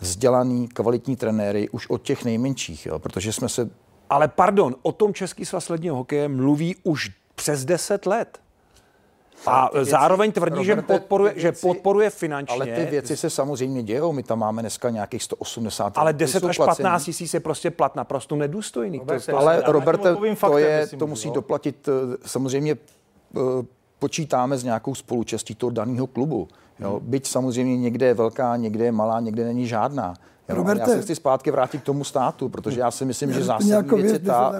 vzdělaný, 0.00 0.68
kvalitní 0.68 1.16
trenéry 1.16 1.68
už 1.68 1.90
od 1.90 2.02
těch 2.02 2.24
nejmenších, 2.24 2.86
jo, 2.86 2.98
protože 2.98 3.32
jsme 3.32 3.48
se... 3.48 3.70
Ale 4.10 4.28
pardon, 4.28 4.76
o 4.82 4.92
tom 4.92 5.14
Český 5.14 5.44
svaz 5.44 5.68
ledního 5.68 5.96
hokeje 5.96 6.28
mluví 6.28 6.76
už 6.82 7.10
přes 7.34 7.64
10 7.64 8.06
let. 8.06 8.40
A 9.46 9.70
věci, 9.74 9.90
zároveň 9.90 10.32
tvrdí, 10.32 10.56
Roberte, 10.56 10.64
že 10.64 10.82
podporuje, 10.82 11.32
věci, 11.32 11.40
že 11.42 11.52
podporuje 11.52 12.10
finančně. 12.10 12.54
Ale 12.54 12.66
ty 12.66 12.86
věci 12.90 13.16
se 13.16 13.30
samozřejmě 13.30 13.82
dějou. 13.82 14.12
My 14.12 14.22
tam 14.22 14.38
máme 14.38 14.62
dneska 14.62 14.90
nějakých 14.90 15.22
180. 15.22 15.98
Ale 15.98 16.12
10 16.12 16.44
až 16.44 16.58
15 16.58 17.04
tisíc 17.04 17.34
je 17.34 17.40
prostě 17.40 17.70
plat 17.70 17.96
naprosto 17.96 18.36
nedůstojný. 18.36 18.98
Roberte, 18.98 19.32
to, 19.32 19.38
ale 19.38 19.62
Roberte, 19.66 20.16
to, 20.40 20.58
je, 20.58 20.86
to 20.98 21.06
musí 21.06 21.30
doplatit 21.30 21.88
eh, 21.88 22.16
samozřejmě 22.26 22.76
eh, 23.36 23.40
počítáme 24.00 24.58
s 24.58 24.64
nějakou 24.64 24.94
spolučastí 24.94 25.54
toho 25.54 25.70
daného 25.70 26.06
klubu. 26.06 26.48
Jo? 26.80 26.98
Hmm. 26.98 27.10
Byť 27.10 27.26
samozřejmě 27.26 27.76
někde 27.76 28.06
je 28.06 28.14
velká, 28.14 28.56
někde 28.56 28.84
je 28.84 28.92
malá, 28.92 29.20
někde 29.20 29.44
není 29.44 29.66
žádná. 29.66 30.14
Jo? 30.48 30.54
Roberte, 30.54 30.80
já 30.80 30.86
se 30.86 31.02
chci 31.02 31.14
zpátky 31.14 31.50
vrátit 31.50 31.80
k 31.80 31.84
tomu 31.84 32.04
státu, 32.04 32.48
protože 32.48 32.80
já 32.80 32.90
si 32.90 33.04
myslím, 33.04 33.32
že 33.32 33.44
zásadní 33.44 34.02
věc 34.02 34.12
je 34.12 34.18
ta 34.18 34.52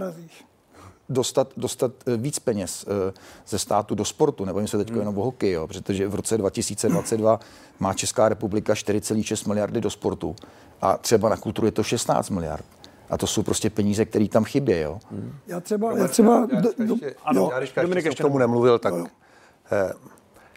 dostat, 1.10 1.52
dostat 1.56 1.92
eh, 2.06 2.16
víc 2.16 2.38
peněz 2.38 2.84
eh, 2.88 3.12
ze 3.48 3.58
státu 3.58 3.94
do 3.94 4.04
sportu. 4.04 4.44
Nebojím 4.44 4.68
se 4.68 4.78
teď 4.78 4.90
hmm. 4.90 4.98
jenom 4.98 5.18
o 5.18 5.24
hokej, 5.24 5.52
jo, 5.52 5.66
protože 5.66 6.08
v 6.08 6.14
roce 6.14 6.38
2022 6.38 7.40
má 7.80 7.94
Česká 7.94 8.28
republika 8.28 8.72
4,6 8.72 9.48
miliardy 9.48 9.80
do 9.80 9.90
sportu 9.90 10.36
a 10.82 10.96
třeba 10.96 11.28
na 11.28 11.36
kulturu 11.36 11.66
je 11.66 11.72
to 11.72 11.82
16 11.82 12.30
miliard. 12.30 12.64
A 13.10 13.18
to 13.18 13.26
jsou 13.26 13.42
prostě 13.42 13.70
peníze, 13.70 14.04
které 14.04 14.28
tam 14.28 14.44
chybí. 14.44 14.72
Jo? 14.72 14.98
Hmm. 15.10 15.32
Já 15.46 15.60
třeba... 15.60 15.98
Já 15.98 16.08
třeba 16.08 16.48
já, 16.52 16.60
do, 16.60 16.70
do, 16.86 16.96
ano, 17.24 17.50
já 17.52 17.84
když 17.84 18.04
ještě 18.04 18.22
k 18.22 18.26
tomu 18.26 18.38
nemluvil, 18.38 18.78
tak 18.78 18.94
eh, 18.94 19.04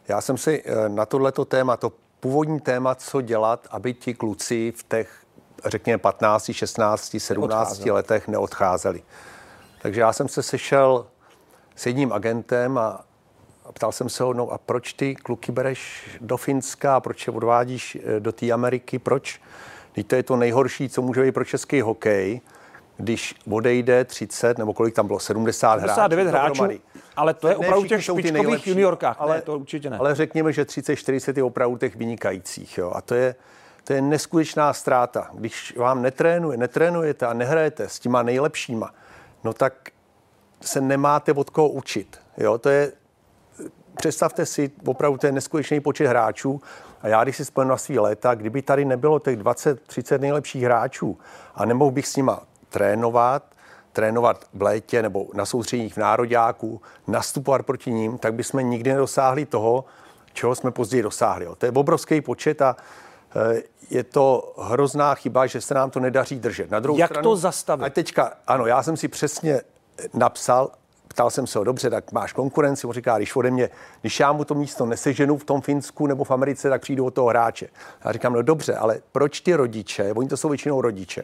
já 0.08 0.22
jsem 0.22 0.38
si 0.38 0.64
na 0.88 1.06
tohleto 1.06 1.46
téma, 1.46 1.78
to 1.78 1.92
původní 2.20 2.60
téma, 2.60 2.96
co 2.96 3.22
dělat, 3.22 3.68
aby 3.72 3.94
ti 3.94 4.14
kluci 4.14 4.74
v 4.78 4.84
těch, 4.84 5.24
řekněme, 5.66 5.98
15, 5.98 6.52
16, 6.54 7.16
17 7.18 7.54
Odcházeli. 7.54 7.92
letech 7.92 8.28
neodcházeli. 8.28 9.04
Takže 9.82 10.02
já 10.02 10.14
jsem 10.14 10.28
se 10.28 10.44
sešel 10.44 11.08
s 11.76 11.86
jedním 11.86 12.14
agentem 12.14 12.78
a 12.78 13.06
ptal 13.74 13.92
jsem 13.92 14.10
se 14.10 14.24
ho, 14.24 14.34
no 14.34 14.52
a 14.52 14.58
proč 14.58 14.94
ty 14.94 15.16
kluky 15.16 15.52
bereš 15.52 16.10
do 16.22 16.38
Finska, 16.38 17.00
proč 17.00 17.28
je 17.28 17.34
odvádíš 17.34 17.98
eh, 18.04 18.20
do 18.20 18.32
té 18.32 18.52
Ameriky, 18.52 19.00
proč? 19.00 19.42
Teď 19.92 20.08
to 20.08 20.16
je 20.16 20.24
to 20.24 20.36
nejhorší, 20.36 20.90
co 20.90 21.02
může 21.02 21.22
být 21.22 21.32
pro 21.32 21.46
český 21.46 21.82
hokej, 21.82 22.42
když 22.98 23.36
odejde 23.52 24.06
30, 24.06 24.58
nebo 24.58 24.74
kolik 24.74 24.96
tam 24.96 25.08
bylo, 25.08 25.20
70 25.20 25.80
79 25.80 26.28
hráčů. 26.28 26.64
hráčů 26.64 26.82
ale 27.16 27.34
to 27.34 27.48
je 27.48 27.56
opravdu 27.56 27.86
těch 27.86 28.04
špičkových 28.04 28.68
juniorkách, 28.68 29.16
ale, 29.20 29.36
ne, 29.36 29.42
to 29.42 29.60
určitě 29.60 29.90
ne. 29.90 29.98
Ale 29.98 30.16
řekněme, 30.16 30.54
že 30.54 30.64
30-40 30.64 31.38
je 31.38 31.44
opravdu 31.44 31.78
těch 31.78 31.96
vynikajících. 31.96 32.78
Jo. 32.78 32.92
A 32.96 33.02
to 33.02 33.16
je, 33.16 33.36
to 33.84 33.94
je 33.94 34.02
neskutečná 34.02 34.74
ztráta. 34.74 35.30
Když 35.34 35.76
vám 35.78 36.02
netrénuje, 36.02 36.58
netrénujete 36.58 37.26
a 37.26 37.34
nehrajete 37.34 37.90
s 37.90 38.00
těma 38.00 38.24
nejlepšíma, 38.24 38.94
no 39.44 39.54
tak 39.54 39.74
se 40.62 40.82
nemáte 40.82 41.34
od 41.34 41.50
koho 41.50 41.70
učit. 41.70 42.20
Jo. 42.38 42.58
To 42.58 42.70
je, 42.70 42.92
představte 43.96 44.46
si, 44.46 44.72
opravdu 44.86 45.18
to 45.18 45.26
je 45.26 45.32
neskutečný 45.32 45.80
počet 45.80 46.08
hráčů 46.08 46.62
a 47.02 47.08
já, 47.08 47.24
když 47.24 47.38
si 47.38 47.46
spomenu 47.46 47.70
na 47.70 47.78
svý 47.78 48.00
léta, 48.00 48.36
kdyby 48.36 48.62
tady 48.62 48.86
nebylo 48.86 49.20
těch 49.20 49.40
20-30 49.40 50.20
nejlepších 50.20 50.64
hráčů 50.64 51.18
a 51.56 51.66
nemohl 51.66 51.92
bych 51.92 52.08
s 52.08 52.16
nima 52.16 52.44
trénovat, 52.70 53.53
trénovat 53.94 54.46
v 54.54 54.62
létě 54.62 55.02
nebo 55.02 55.28
na 55.34 55.46
soustředních 55.46 55.94
v 55.94 55.98
nároďáku, 55.98 56.82
nastupovat 57.08 57.66
proti 57.66 57.92
ním, 57.92 58.18
tak 58.18 58.34
bychom 58.34 58.70
nikdy 58.70 58.92
nedosáhli 58.92 59.46
toho, 59.46 59.86
čeho 60.34 60.56
jsme 60.56 60.72
později 60.72 61.04
dosáhli. 61.04 61.48
To 61.58 61.66
je 61.66 61.72
obrovský 61.72 62.22
počet 62.22 62.62
a 62.62 62.76
e, 63.36 63.62
je 63.90 64.04
to 64.04 64.54
hrozná 64.58 65.16
chyba, 65.16 65.46
že 65.46 65.62
se 65.62 65.74
nám 65.74 65.90
to 65.90 66.00
nedaří 66.00 66.40
držet. 66.40 66.72
Na 66.72 66.80
druhou 66.80 67.00
Jak 67.00 67.12
stranu, 67.12 67.24
to 67.24 67.36
zastavit? 67.36 67.86
A 67.86 67.90
teďka, 67.90 68.34
ano, 68.48 68.66
já 68.66 68.84
jsem 68.84 68.98
si 68.98 69.08
přesně 69.08 69.62
napsal, 70.14 70.72
ptal 71.08 71.30
jsem 71.30 71.48
se 71.48 71.60
ho, 71.60 71.64
dobře, 71.64 71.90
tak 71.90 72.12
máš 72.12 72.34
konkurenci, 72.34 72.88
on 72.88 72.94
říká, 72.94 73.18
když 73.18 73.36
ode 73.36 73.52
mě, 73.52 73.70
když 74.02 74.20
já 74.20 74.32
mu 74.32 74.46
to 74.46 74.56
místo 74.56 74.86
neseženu 74.86 75.38
v 75.38 75.44
tom 75.44 75.62
Finsku 75.62 76.08
nebo 76.08 76.24
v 76.24 76.32
Americe, 76.32 76.70
tak 76.70 76.82
přijdu 76.82 77.06
od 77.06 77.14
toho 77.14 77.28
hráče. 77.28 77.68
Já 78.06 78.12
říkám, 78.12 78.34
no 78.34 78.42
dobře, 78.42 78.76
ale 78.76 79.00
proč 79.12 79.42
ty 79.42 79.56
rodiče, 79.56 80.14
oni 80.14 80.30
to 80.30 80.38
jsou 80.38 80.50
většinou 80.50 80.82
rodiče, 80.82 81.24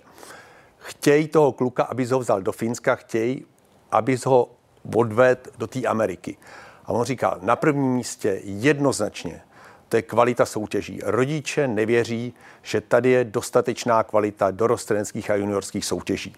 chtějí 0.79 1.27
toho 1.27 1.51
kluka, 1.51 1.83
aby 1.83 2.05
ho 2.05 2.19
vzal 2.19 2.41
do 2.41 2.51
Finska, 2.51 2.95
chtějí, 2.95 3.45
aby 3.91 4.17
ho 4.25 4.49
odved 4.95 5.47
do 5.57 5.67
té 5.67 5.83
Ameriky. 5.83 6.37
A 6.85 6.89
on 6.91 7.05
říkal, 7.05 7.39
na 7.41 7.55
prvním 7.55 7.93
místě 7.93 8.41
jednoznačně, 8.43 9.41
to 9.89 9.95
je 9.95 10.01
kvalita 10.01 10.45
soutěží. 10.45 10.99
Rodiče 11.03 11.67
nevěří, 11.67 12.33
že 12.61 12.81
tady 12.81 13.09
je 13.09 13.23
dostatečná 13.23 14.03
kvalita 14.03 14.51
dorosteneckých 14.51 15.29
a 15.29 15.35
juniorských 15.35 15.85
soutěží. 15.85 16.35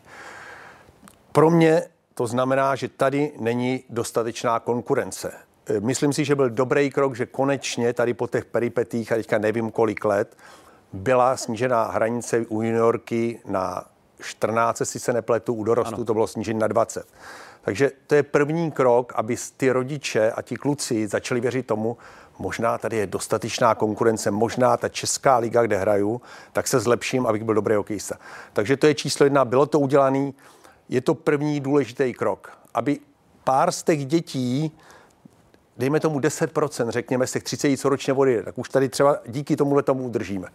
Pro 1.32 1.50
mě 1.50 1.84
to 2.14 2.28
znamená, 2.28 2.76
že 2.76 2.88
tady 2.88 3.32
není 3.40 3.84
dostatečná 3.90 4.60
konkurence. 4.60 5.34
Myslím 5.80 6.14
si, 6.14 6.26
že 6.26 6.36
byl 6.36 6.50
dobrý 6.50 6.90
krok, 6.90 7.16
že 7.16 7.26
konečně 7.26 7.94
tady 7.94 8.14
po 8.14 8.28
těch 8.28 8.46
peripetích, 8.46 9.12
a 9.12 9.16
teďka 9.16 9.38
nevím 9.38 9.72
kolik 9.72 10.06
let, 10.06 10.38
byla 10.94 11.38
snížená 11.38 11.84
hranice 11.84 12.40
u 12.40 12.62
juniorky 12.62 13.40
na 13.46 13.86
14, 14.24 14.82
si 14.84 15.00
se 15.00 15.14
nepletu, 15.14 15.54
u 15.54 15.64
dorostu 15.64 15.96
ano. 15.96 16.06
to 16.06 16.14
bylo 16.14 16.28
snížení 16.28 16.60
na 16.60 16.68
20. 16.68 17.08
Takže 17.62 17.92
to 18.08 18.16
je 18.16 18.24
první 18.24 18.72
krok, 18.72 19.14
aby 19.16 19.36
ty 19.58 19.72
rodiče 19.72 20.32
a 20.32 20.42
ti 20.42 20.56
kluci 20.56 21.08
začali 21.08 21.42
věřit 21.42 21.68
tomu, 21.68 21.98
možná 22.40 22.78
tady 22.78 22.98
je 22.98 23.08
dostatečná 23.08 23.76
konkurence, 23.76 24.32
možná 24.32 24.78
ta 24.78 24.90
česká 24.90 25.38
liga, 25.38 25.64
kde 25.64 25.78
hraju, 25.78 26.22
tak 26.54 26.68
se 26.68 26.80
zlepším, 26.80 27.26
abych 27.26 27.44
byl 27.44 27.56
dobrý 27.56 27.76
hokejista. 27.76 28.16
Takže 28.54 28.78
to 28.78 28.88
je 28.88 28.96
číslo 28.96 29.24
jedna, 29.24 29.46
bylo 29.46 29.66
to 29.66 29.80
udělané, 29.80 30.32
je 30.90 31.02
to 31.02 31.16
první 31.16 31.60
důležitý 31.60 32.14
krok, 32.14 32.52
aby 32.74 33.00
pár 33.44 33.72
z 33.72 33.84
těch 33.84 34.06
dětí, 34.06 34.78
dejme 35.78 36.00
tomu 36.00 36.20
10%, 36.20 36.90
řekněme 36.90 37.28
z 37.28 37.32
těch 37.32 37.44
30, 37.44 37.78
co 37.78 37.90
ročně 37.90 38.14
vody, 38.14 38.44
tak 38.44 38.58
už 38.58 38.70
tady 38.70 38.90
třeba 38.90 39.18
díky 39.28 39.56
tomuhle 39.56 39.84
tomu 39.84 40.04
udržíme. 40.04 40.48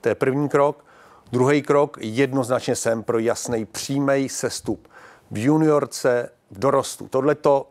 To 0.00 0.08
je 0.08 0.14
první 0.14 0.48
krok. 0.48 0.84
Druhý 1.32 1.62
krok, 1.62 1.98
jednoznačně 2.00 2.76
jsem 2.76 3.02
pro 3.02 3.18
jasný 3.18 3.64
přímý 3.64 4.28
sestup 4.28 4.88
v 5.30 5.38
juniorce, 5.38 6.30
v 6.50 6.58
dorostu. 6.58 7.08
Tohle 7.08 7.34
to 7.34 7.70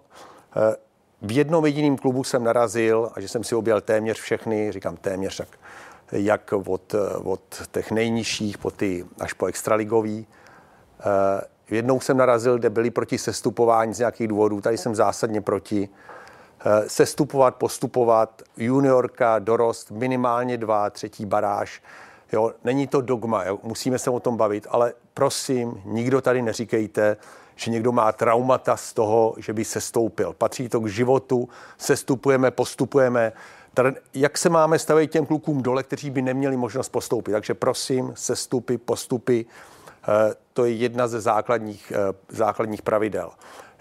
eh, 0.55 0.75
v 1.21 1.31
jednom 1.31 1.65
jediném 1.65 1.97
klubu 1.97 2.23
jsem 2.23 2.43
narazil 2.43 3.11
a 3.15 3.21
že 3.21 3.27
jsem 3.27 3.43
si 3.43 3.55
objel 3.55 3.81
téměř 3.81 4.19
všechny, 4.19 4.71
říkám 4.71 4.97
téměř, 4.97 5.37
tak 5.37 5.47
jak 6.11 6.53
od, 6.53 6.95
od 7.23 7.41
těch 7.71 7.91
nejnižších 7.91 8.57
po 8.57 8.71
ty, 8.71 9.05
až 9.19 9.33
po 9.33 9.45
extraligový. 9.45 10.27
Eh, 10.99 11.41
jednou 11.75 11.99
jsem 11.99 12.17
narazil, 12.17 12.57
kde 12.57 12.69
byli 12.69 12.91
proti 12.91 13.17
sestupování 13.17 13.93
z 13.93 13.99
nějakých 13.99 14.27
důvodů, 14.27 14.61
tady 14.61 14.77
jsem 14.77 14.95
zásadně 14.95 15.41
proti. 15.41 15.89
Eh, 16.65 16.89
sestupovat, 16.89 17.55
postupovat, 17.55 18.41
juniorka, 18.57 19.39
dorost, 19.39 19.91
minimálně 19.91 20.57
dva, 20.57 20.89
třetí 20.89 21.25
baráž. 21.25 21.81
Jo, 22.31 22.53
není 22.63 22.87
to 22.87 23.01
dogma, 23.01 23.43
jo, 23.43 23.59
musíme 23.63 23.99
se 23.99 24.09
o 24.09 24.19
tom 24.19 24.37
bavit, 24.37 24.67
ale 24.69 24.93
prosím, 25.13 25.81
nikdo 25.85 26.21
tady 26.21 26.41
neříkejte, 26.41 27.17
že 27.55 27.71
někdo 27.71 27.91
má 27.91 28.11
traumata 28.11 28.77
z 28.77 28.93
toho, 28.93 29.35
že 29.37 29.53
by 29.53 29.65
se 29.65 29.81
stoupil. 29.81 30.33
Patří 30.33 30.69
to 30.69 30.79
k 30.79 30.87
životu, 30.87 31.49
sestupujeme, 31.77 32.51
postupujeme. 32.51 33.33
Tady, 33.73 33.93
jak 34.13 34.37
se 34.37 34.49
máme 34.49 34.79
stavit 34.79 35.11
těm 35.11 35.25
klukům 35.25 35.63
dole, 35.63 35.83
kteří 35.83 36.09
by 36.09 36.21
neměli 36.21 36.57
možnost 36.57 36.89
postoupit. 36.89 37.31
Takže 37.31 37.53
prosím, 37.53 38.11
sestupy, 38.15 38.77
postupy, 38.77 39.45
eh, 40.03 40.35
to 40.53 40.65
je 40.65 40.71
jedna 40.71 41.07
ze 41.07 41.21
základních, 41.21 41.93
eh, 41.95 42.13
základních 42.29 42.81
pravidel. 42.81 43.31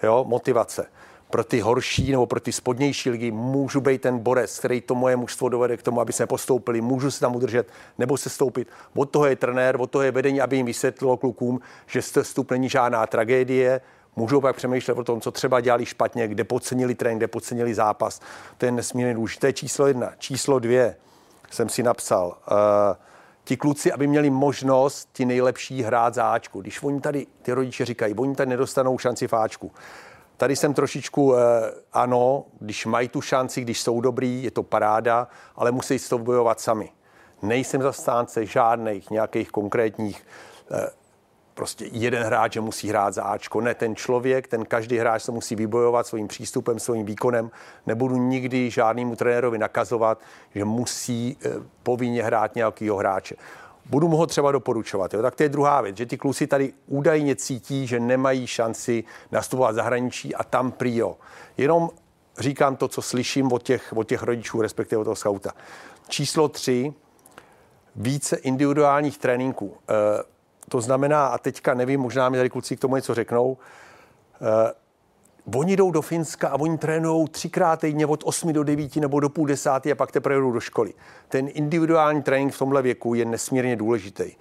Jo, 0.03 0.25
motivace 0.29 0.87
pro 1.31 1.45
ty 1.45 1.61
horší 1.61 2.11
nebo 2.11 2.27
pro 2.27 2.41
ty 2.41 2.53
spodnější 2.53 3.11
ligy 3.11 3.31
můžu 3.31 3.81
být 3.81 4.03
ten 4.03 4.19
borec, 4.19 4.59
který 4.59 4.81
to 4.81 4.95
moje 4.95 5.17
mužstvo 5.17 5.49
dovede 5.49 5.77
k 5.77 5.83
tomu, 5.83 6.01
aby 6.01 6.13
se 6.13 6.27
postoupili, 6.27 6.81
můžu 6.81 7.11
se 7.11 7.21
tam 7.21 7.37
udržet 7.37 7.69
nebo 7.99 8.17
se 8.17 8.31
stoupit. 8.31 8.69
Od 8.95 9.11
toho 9.11 9.27
je 9.27 9.37
trenér, 9.37 9.77
od 9.81 9.91
toho 9.91 10.03
je 10.03 10.11
vedení, 10.11 10.41
aby 10.41 10.57
jim 10.57 10.67
vysvětlilo 10.67 11.17
klukům, 11.17 11.61
že 11.87 12.03
stup 12.03 12.51
není 12.51 12.69
žádná 12.69 13.07
tragédie, 13.07 13.81
můžou 14.17 14.41
pak 14.41 14.57
přemýšlet 14.57 14.99
o 14.99 15.05
tom, 15.05 15.21
co 15.21 15.31
třeba 15.31 15.61
dělali 15.61 15.87
špatně, 15.87 16.29
kde 16.29 16.45
podcenili 16.45 16.95
trénink, 16.95 17.19
kde 17.19 17.29
podcenili 17.29 17.75
zápas. 17.75 18.21
To 18.59 18.67
je 18.67 18.73
nesmírně 18.73 19.15
důležité. 19.15 19.53
Číslo 19.53 19.87
jedna. 19.87 20.13
Číslo 20.19 20.59
dvě 20.59 20.97
jsem 21.51 21.69
si 21.69 21.83
napsal. 21.83 22.27
Uh, 22.27 22.57
ti 23.45 23.57
kluci, 23.57 23.93
aby 23.93 24.07
měli 24.07 24.31
možnost 24.31 25.09
ti 25.13 25.25
nejlepší 25.25 25.83
hrát 25.83 26.15
za 26.15 26.33
Ačku. 26.33 26.61
Když 26.61 26.83
oni 26.83 27.01
tady, 27.01 27.27
ty 27.43 27.53
rodiče 27.53 27.85
říkají, 27.85 28.15
oni 28.15 28.35
tady 28.35 28.51
nedostanou 28.51 28.99
šanci 28.99 29.29
v 29.29 29.33
Ačku. 29.33 29.73
Tady 30.41 30.57
jsem 30.57 30.75
trošičku, 30.75 31.37
eh, 31.37 31.41
ano, 31.93 32.45
když 32.61 32.87
mají 32.87 33.09
tu 33.09 33.21
šanci, 33.21 33.61
když 33.61 33.81
jsou 33.81 34.01
dobrý, 34.01 34.43
je 34.43 34.51
to 34.51 34.63
paráda, 34.63 35.29
ale 35.57 35.71
musí 35.71 35.99
si 35.99 36.09
to 36.09 36.19
bojovat 36.19 36.61
sami. 36.61 36.91
Nejsem 37.43 37.83
zastánce 37.83 38.47
žádných 38.47 39.11
nějakých 39.11 39.51
konkrétních 39.51 40.27
eh, 40.71 40.91
prostě 41.55 41.85
jeden 41.93 42.23
hráč, 42.23 42.53
že 42.53 42.61
musí 42.61 42.89
hrát 42.89 43.15
za 43.15 43.23
Ačko. 43.23 43.61
Ne, 43.61 43.75
ten 43.75 43.97
člověk, 43.97 44.49
ten 44.49 44.65
každý 44.65 44.99
hráč 44.99 45.23
se 45.23 45.33
musí 45.33 45.57
vybojovat 45.57 46.07
svým 46.07 46.29
přístupem, 46.29 46.79
svým 46.79 47.07
výkonem. 47.07 47.51
Nebudu 47.87 48.17
nikdy 48.17 48.71
žádnému 48.71 49.17
trenérovi 49.17 49.59
nakazovat, 49.59 50.21
že 50.55 50.65
musí 50.65 51.37
eh, 51.45 51.51
povinně 51.83 52.23
hrát 52.23 52.55
nějakého 52.55 52.97
hráče 52.97 53.37
budu 53.91 54.09
mu 54.09 54.17
ho 54.17 54.27
třeba 54.27 54.53
doporučovat. 54.53 55.15
Jo? 55.15 55.23
Tak 55.23 55.35
to 55.35 55.43
je 55.43 55.49
druhá 55.49 55.81
věc, 55.81 55.97
že 55.97 56.07
ty 56.07 56.19
kluci 56.19 56.47
tady 56.47 56.73
údajně 56.87 57.37
cítí, 57.37 57.87
že 57.87 58.01
nemají 58.01 58.47
šanci 58.47 59.05
nastupovat 59.33 59.75
zahraničí 59.75 60.35
a 60.35 60.45
tam 60.45 60.73
prio. 60.73 61.17
Jenom 61.57 61.91
říkám 62.39 62.77
to, 62.77 62.89
co 62.89 63.03
slyším 63.03 63.53
od 63.53 63.63
těch, 63.63 63.93
od 63.97 64.09
těch 64.09 64.23
rodičů, 64.23 64.63
respektive 64.63 65.01
od 65.01 65.05
toho 65.05 65.17
skauta. 65.17 65.53
Číslo 66.09 66.49
tři, 66.49 66.93
více 67.97 68.37
individuálních 68.37 69.19
tréninků. 69.19 69.77
E, 69.89 69.95
to 70.69 70.81
znamená, 70.81 71.27
a 71.27 71.39
teďka 71.39 71.75
nevím, 71.75 72.01
možná 72.01 72.29
mi 72.29 72.37
tady 72.37 72.51
kluci 72.51 72.77
k 72.77 72.81
tomu 72.81 72.97
něco 72.97 73.15
řeknou, 73.15 73.59
e, 74.41 74.73
Oni 75.55 75.77
jdou 75.77 75.91
do 75.91 76.03
Finska 76.03 76.49
a 76.49 76.61
oni 76.61 76.79
trénují 76.79 77.29
třikrát 77.29 77.81
týdně 77.81 78.07
od 78.07 78.23
8 78.25 78.53
do 78.53 78.63
9 78.63 78.97
nebo 78.97 79.21
do 79.21 79.29
půl 79.29 79.47
desátý 79.47 79.93
a 79.93 79.95
pak 79.95 80.13
teprve 80.13 80.41
jdou 80.41 80.53
do 80.53 80.61
školy. 80.61 80.95
Ten 81.29 81.49
individuální 81.53 82.23
trénink 82.23 82.53
v 82.53 82.59
tomhle 82.59 82.83
věku 82.83 83.15
je 83.15 83.25
nesmírně 83.25 83.77
důležitý. 83.77 84.25
Eh, 84.25 84.35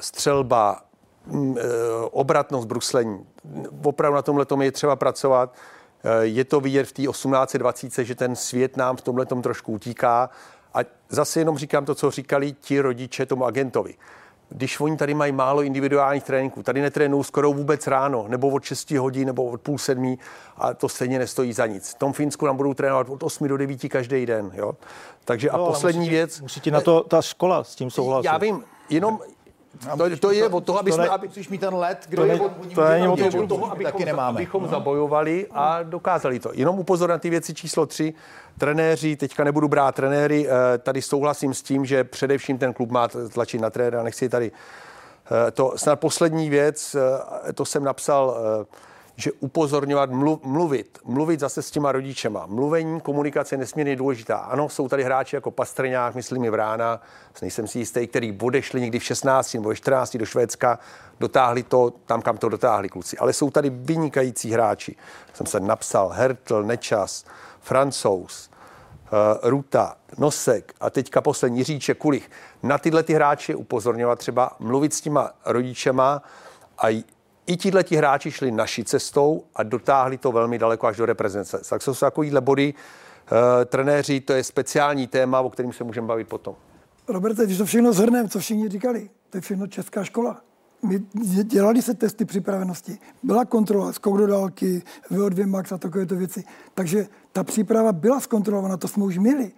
střelba, 0.00 0.82
mm, 1.26 1.56
eh, 1.58 1.62
obratnost 2.10 2.68
bruslení. 2.68 3.26
Opravdu 3.82 4.16
na 4.16 4.22
tomhle 4.22 4.64
je 4.64 4.72
třeba 4.72 4.96
pracovat. 4.96 5.54
Eh, 6.04 6.26
je 6.26 6.44
to 6.44 6.60
vidět 6.60 6.84
v 6.84 6.92
té 6.92 7.02
1820, 7.02 8.04
že 8.04 8.14
ten 8.14 8.36
svět 8.36 8.76
nám 8.76 8.96
v 8.96 9.00
tomhle 9.00 9.26
trošku 9.26 9.72
utíká. 9.72 10.30
A 10.74 10.78
zase 11.08 11.40
jenom 11.40 11.58
říkám 11.58 11.84
to, 11.84 11.94
co 11.94 12.10
říkali 12.10 12.52
ti 12.52 12.80
rodiče 12.80 13.26
tomu 13.26 13.44
agentovi 13.44 13.94
když 14.50 14.80
oni 14.80 14.96
tady 14.96 15.14
mají 15.14 15.32
málo 15.32 15.62
individuálních 15.62 16.24
tréninků, 16.24 16.62
tady 16.62 16.82
netrénují 16.82 17.24
skoro 17.24 17.52
vůbec 17.52 17.86
ráno, 17.86 18.24
nebo 18.28 18.48
od 18.48 18.64
6 18.64 18.90
hodin, 18.90 19.26
nebo 19.26 19.44
od 19.44 19.60
půl 19.60 19.78
sedmí, 19.78 20.18
a 20.56 20.74
to 20.74 20.88
stejně 20.88 21.18
nestojí 21.18 21.52
za 21.52 21.66
nic. 21.66 21.90
V 21.90 21.94
tom 21.94 22.12
Finsku 22.12 22.46
nám 22.46 22.56
budou 22.56 22.74
trénovat 22.74 23.08
od 23.08 23.22
8 23.22 23.48
do 23.48 23.56
9 23.56 23.88
každý 23.88 24.26
den. 24.26 24.50
Jo? 24.54 24.72
Takže 25.24 25.48
no, 25.52 25.54
a 25.54 25.66
poslední 25.66 26.00
musí 26.00 26.10
věc. 26.10 26.40
Musí 26.40 26.60
ti 26.60 26.70
na 26.70 26.80
to 26.80 27.00
ta 27.00 27.22
škola 27.22 27.64
s 27.64 27.74
tím 27.74 27.90
souhlasit. 27.90 28.26
Já 28.26 28.38
vím, 28.38 28.64
jenom 28.88 29.18
to, 29.96 30.16
to 30.16 30.32
je 30.32 30.48
od 30.48 30.64
toho, 30.64 30.78
aby 30.78 30.92
jsme... 30.92 31.08
Aby, 31.08 31.26
Musíš 31.26 31.48
mít 31.48 31.60
ten 31.60 31.74
let, 31.74 32.06
kdo 32.08 32.22
to 32.22 32.28
je 32.28 32.40
od 32.40 32.52
to 32.74 32.84
je 32.84 33.08
od 33.08 33.48
toho, 33.48 33.72
abychom, 33.72 33.92
taky 33.92 34.04
nemáme. 34.04 34.36
abychom 34.36 34.68
zabojovali 34.68 35.46
a 35.50 35.82
dokázali 35.82 36.40
to. 36.40 36.50
Jenom 36.54 36.78
upozor 36.78 37.10
na 37.10 37.18
ty 37.18 37.30
věci 37.30 37.54
číslo 37.54 37.86
tři. 37.86 38.14
Trenéři, 38.60 39.16
teďka 39.16 39.44
nebudu 39.44 39.68
brát 39.68 39.94
trenéry, 39.94 40.46
eh, 40.48 40.78
tady 40.78 41.02
souhlasím 41.02 41.54
s 41.54 41.62
tím, 41.62 41.84
že 41.84 42.04
především 42.04 42.58
ten 42.58 42.72
klub 42.72 42.90
má 42.90 43.08
tlačit 43.08 43.60
na 43.60 43.70
trenéra, 43.70 44.02
nechci 44.02 44.28
tady 44.28 44.52
eh, 45.46 45.50
to 45.50 45.72
snad 45.76 46.00
poslední 46.00 46.50
věc, 46.50 46.96
eh, 47.48 47.52
to 47.52 47.64
jsem 47.64 47.84
napsal, 47.84 48.36
že 49.16 49.32
upozorňovat, 49.32 50.10
mluv, 50.10 50.40
mluvit, 50.44 50.98
mluvit 51.04 51.40
zase 51.40 51.62
s 51.62 51.70
těma 51.70 51.92
rodičema. 51.92 52.46
Mluvení, 52.46 53.00
komunikace 53.00 53.54
je 53.54 53.58
nesmírně 53.58 53.96
důležitá. 53.96 54.36
Ano, 54.36 54.68
jsou 54.68 54.88
tady 54.88 55.04
hráči 55.04 55.36
jako 55.36 55.50
Pastrňák, 55.50 56.14
myslím 56.14 56.44
i 56.44 56.50
Vrána, 56.50 57.00
nejsem 57.42 57.66
si 57.66 57.78
jistý, 57.78 58.06
který 58.06 58.38
odešli 58.42 58.80
někdy 58.80 58.98
v 58.98 59.04
16 59.04 59.54
nebo 59.54 59.68
ve 59.68 59.76
14 59.76 60.16
do 60.16 60.26
Švédska, 60.26 60.78
dotáhli 61.20 61.62
to 61.62 61.90
tam, 62.06 62.22
kam 62.22 62.36
to 62.36 62.48
dotáhli 62.48 62.88
kluci. 62.88 63.18
Ale 63.18 63.32
jsou 63.32 63.50
tady 63.50 63.70
vynikající 63.70 64.50
hráči. 64.50 64.96
Jsem 65.34 65.46
se 65.46 65.60
napsal 65.60 66.08
Hertl, 66.08 66.62
Nečas, 66.62 67.24
Francouz, 67.60 68.49
Ruta, 69.42 69.96
Nosek 70.18 70.74
a 70.80 70.90
teďka 70.90 71.20
poslední 71.20 71.58
Jiříček, 71.58 71.98
Kulich. 71.98 72.30
Na 72.62 72.78
tyhle 72.78 73.02
ty 73.02 73.14
hráče 73.14 73.54
upozorňovat 73.54 74.18
třeba, 74.18 74.56
mluvit 74.58 74.94
s 74.94 75.00
těma 75.00 75.30
rodičema 75.44 76.22
a 76.78 76.88
i 77.46 77.56
tihle 77.56 77.84
ti 77.84 77.96
hráči 77.96 78.30
šli 78.30 78.50
naší 78.50 78.84
cestou 78.84 79.44
a 79.54 79.62
dotáhli 79.62 80.18
to 80.18 80.32
velmi 80.32 80.58
daleko 80.58 80.86
až 80.86 80.96
do 80.96 81.06
reprezentace. 81.06 81.70
Tak 81.70 81.82
jsou 81.82 81.94
takovýhle 81.94 82.40
body. 82.40 82.74
Uh, 82.74 83.38
trenéři, 83.64 84.20
to 84.20 84.32
je 84.32 84.44
speciální 84.44 85.06
téma, 85.06 85.40
o 85.40 85.50
kterém 85.50 85.72
se 85.72 85.84
můžeme 85.84 86.06
bavit 86.06 86.28
potom. 86.28 86.54
Roberte, 87.08 87.44
když 87.44 87.58
to 87.58 87.64
všechno 87.64 87.92
zhrneme, 87.92 88.28
co 88.28 88.38
všichni 88.38 88.68
říkali, 88.68 89.10
to 89.30 89.36
je 89.36 89.40
všechno 89.40 89.66
česká 89.66 90.04
škola. 90.04 90.40
My 90.82 91.02
dělali 91.44 91.82
se 91.82 91.94
testy 91.94 92.24
připravenosti, 92.24 92.98
byla 93.22 93.44
kontrola, 93.44 93.92
skok 93.92 94.18
do 94.18 94.26
dálky, 94.26 94.82
VO2 95.10 95.46
max 95.46 95.72
a 95.72 95.78
takovéto 95.78 96.16
věci. 96.16 96.44
Takže 96.74 97.06
ta 97.32 97.44
příprava 97.44 97.92
byla 97.92 98.20
zkontrolovaná, 98.20 98.76
to 98.76 98.88
jsme 98.88 99.04
už 99.04 99.18
měli. 99.18 99.52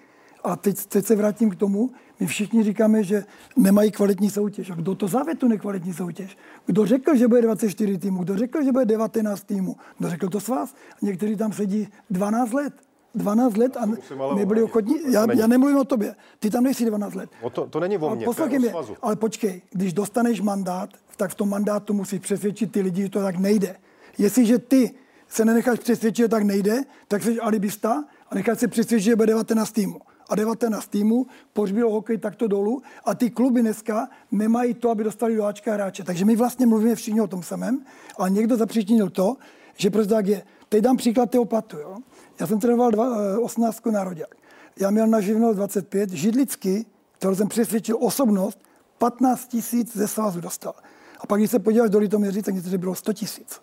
A 0.44 0.56
teď, 0.56 0.86
teď 0.86 1.06
se 1.06 1.16
vrátím 1.16 1.50
k 1.50 1.56
tomu, 1.56 1.90
my 2.20 2.26
všichni 2.26 2.62
říkáme, 2.62 3.04
že 3.04 3.24
nemají 3.56 3.90
kvalitní 3.90 4.30
soutěž. 4.30 4.70
A 4.70 4.74
kdo 4.74 4.94
to 4.94 5.08
zavě 5.08 5.34
tu 5.34 5.48
nekvalitní 5.48 5.92
soutěž? 5.92 6.38
Kdo 6.66 6.86
řekl, 6.86 7.16
že 7.16 7.28
bude 7.28 7.42
24 7.42 7.98
týmů? 7.98 8.24
Kdo 8.24 8.36
řekl, 8.38 8.64
že 8.64 8.72
bude 8.72 8.84
19 8.84 9.42
týmů? 9.44 9.76
Kdo 9.98 10.08
řekl 10.10 10.28
to 10.28 10.40
s 10.40 10.48
vás? 10.48 10.74
A 10.74 10.96
někteří 11.02 11.36
tam 11.36 11.52
sedí 11.52 11.88
12 12.10 12.52
let. 12.52 12.74
12 13.14 13.56
let 13.56 13.76
a 13.76 13.86
nebyli 14.34 14.62
ochotní. 14.62 14.94
Já, 15.12 15.32
já 15.34 15.46
nemluvím 15.46 15.76
o 15.78 15.84
tobě. 15.84 16.14
Ty 16.38 16.50
tam 16.50 16.64
nejsi 16.64 16.84
12 16.84 17.14
let. 17.14 17.30
O 17.42 17.50
to, 17.50 17.66
to 17.66 17.80
není 17.80 17.98
o 17.98 18.06
Ale 18.06 18.16
mě, 18.16 18.26
o 18.28 18.32
svazu. 18.32 18.96
ale 19.02 19.16
počkej, 19.16 19.62
když 19.70 19.92
dostaneš 19.92 20.40
mandát, 20.40 20.90
tak 21.22 21.30
v 21.30 21.34
tom 21.34 21.48
mandátu 21.48 21.94
musíš 21.94 22.20
přesvědčit 22.20 22.72
ty 22.72 22.80
lidi, 22.80 23.02
že 23.02 23.08
to 23.08 23.22
tak 23.22 23.36
nejde. 23.38 23.76
Jestliže 24.18 24.58
ty 24.58 24.94
se 25.28 25.44
nenecháš 25.44 25.78
přesvědčit, 25.78 26.22
že 26.22 26.28
tak 26.28 26.42
nejde, 26.42 26.82
tak 27.08 27.22
jsi 27.22 27.40
alibista 27.40 28.04
a 28.30 28.34
necháš 28.34 28.58
se 28.58 28.68
přesvědčit, 28.68 29.04
že 29.04 29.16
bude 29.16 29.26
19 29.26 29.72
týmů. 29.72 30.00
A 30.28 30.34
19 30.34 30.86
týmů 30.86 31.26
pohřbilo 31.52 31.90
hokej 31.90 32.18
takto 32.18 32.48
dolů 32.48 32.82
a 33.04 33.14
ty 33.14 33.30
kluby 33.30 33.60
dneska 33.60 34.08
nemají 34.30 34.74
to, 34.74 34.90
aby 34.90 35.04
dostali 35.04 35.36
do 35.36 35.44
Ačka 35.44 35.74
hráče. 35.74 36.04
Takže 36.04 36.24
my 36.24 36.36
vlastně 36.36 36.66
mluvíme 36.66 36.94
všichni 36.94 37.20
o 37.20 37.26
tom 37.26 37.42
samém, 37.42 37.84
ale 38.18 38.30
někdo 38.30 38.56
zapříčinil 38.56 39.10
to, 39.10 39.36
že 39.76 39.90
prostě 39.90 40.14
tak 40.14 40.26
je. 40.26 40.42
Teď 40.68 40.84
dám 40.84 40.96
příklad 40.96 41.30
toho 41.30 41.44
platu. 41.44 41.78
Jo? 41.78 41.96
Já 42.40 42.46
jsem 42.46 42.60
trénoval 42.60 42.90
dva, 42.90 43.06
eh, 43.06 43.38
18 43.38 43.90
nároďák. 43.90 44.34
Já 44.80 44.90
měl 44.90 45.06
na 45.06 45.20
živnost 45.20 45.56
25, 45.56 46.10
Židlicky, 46.10 46.86
kterou 47.18 47.34
jsem 47.34 47.48
přesvědčil 47.48 47.96
osobnost, 48.00 48.58
15 48.98 49.46
tisíc 49.48 49.96
ze 49.96 50.08
svazu 50.08 50.40
dostal. 50.40 50.74
A 51.22 51.26
pak, 51.26 51.40
když 51.40 51.50
se 51.50 51.58
podíváš 51.58 51.90
do 51.90 51.98
Litoměří, 51.98 52.42
tak 52.42 52.54
někteří 52.54 52.78
bylo 52.78 52.94
100 52.94 53.12
tisíc 53.12 53.60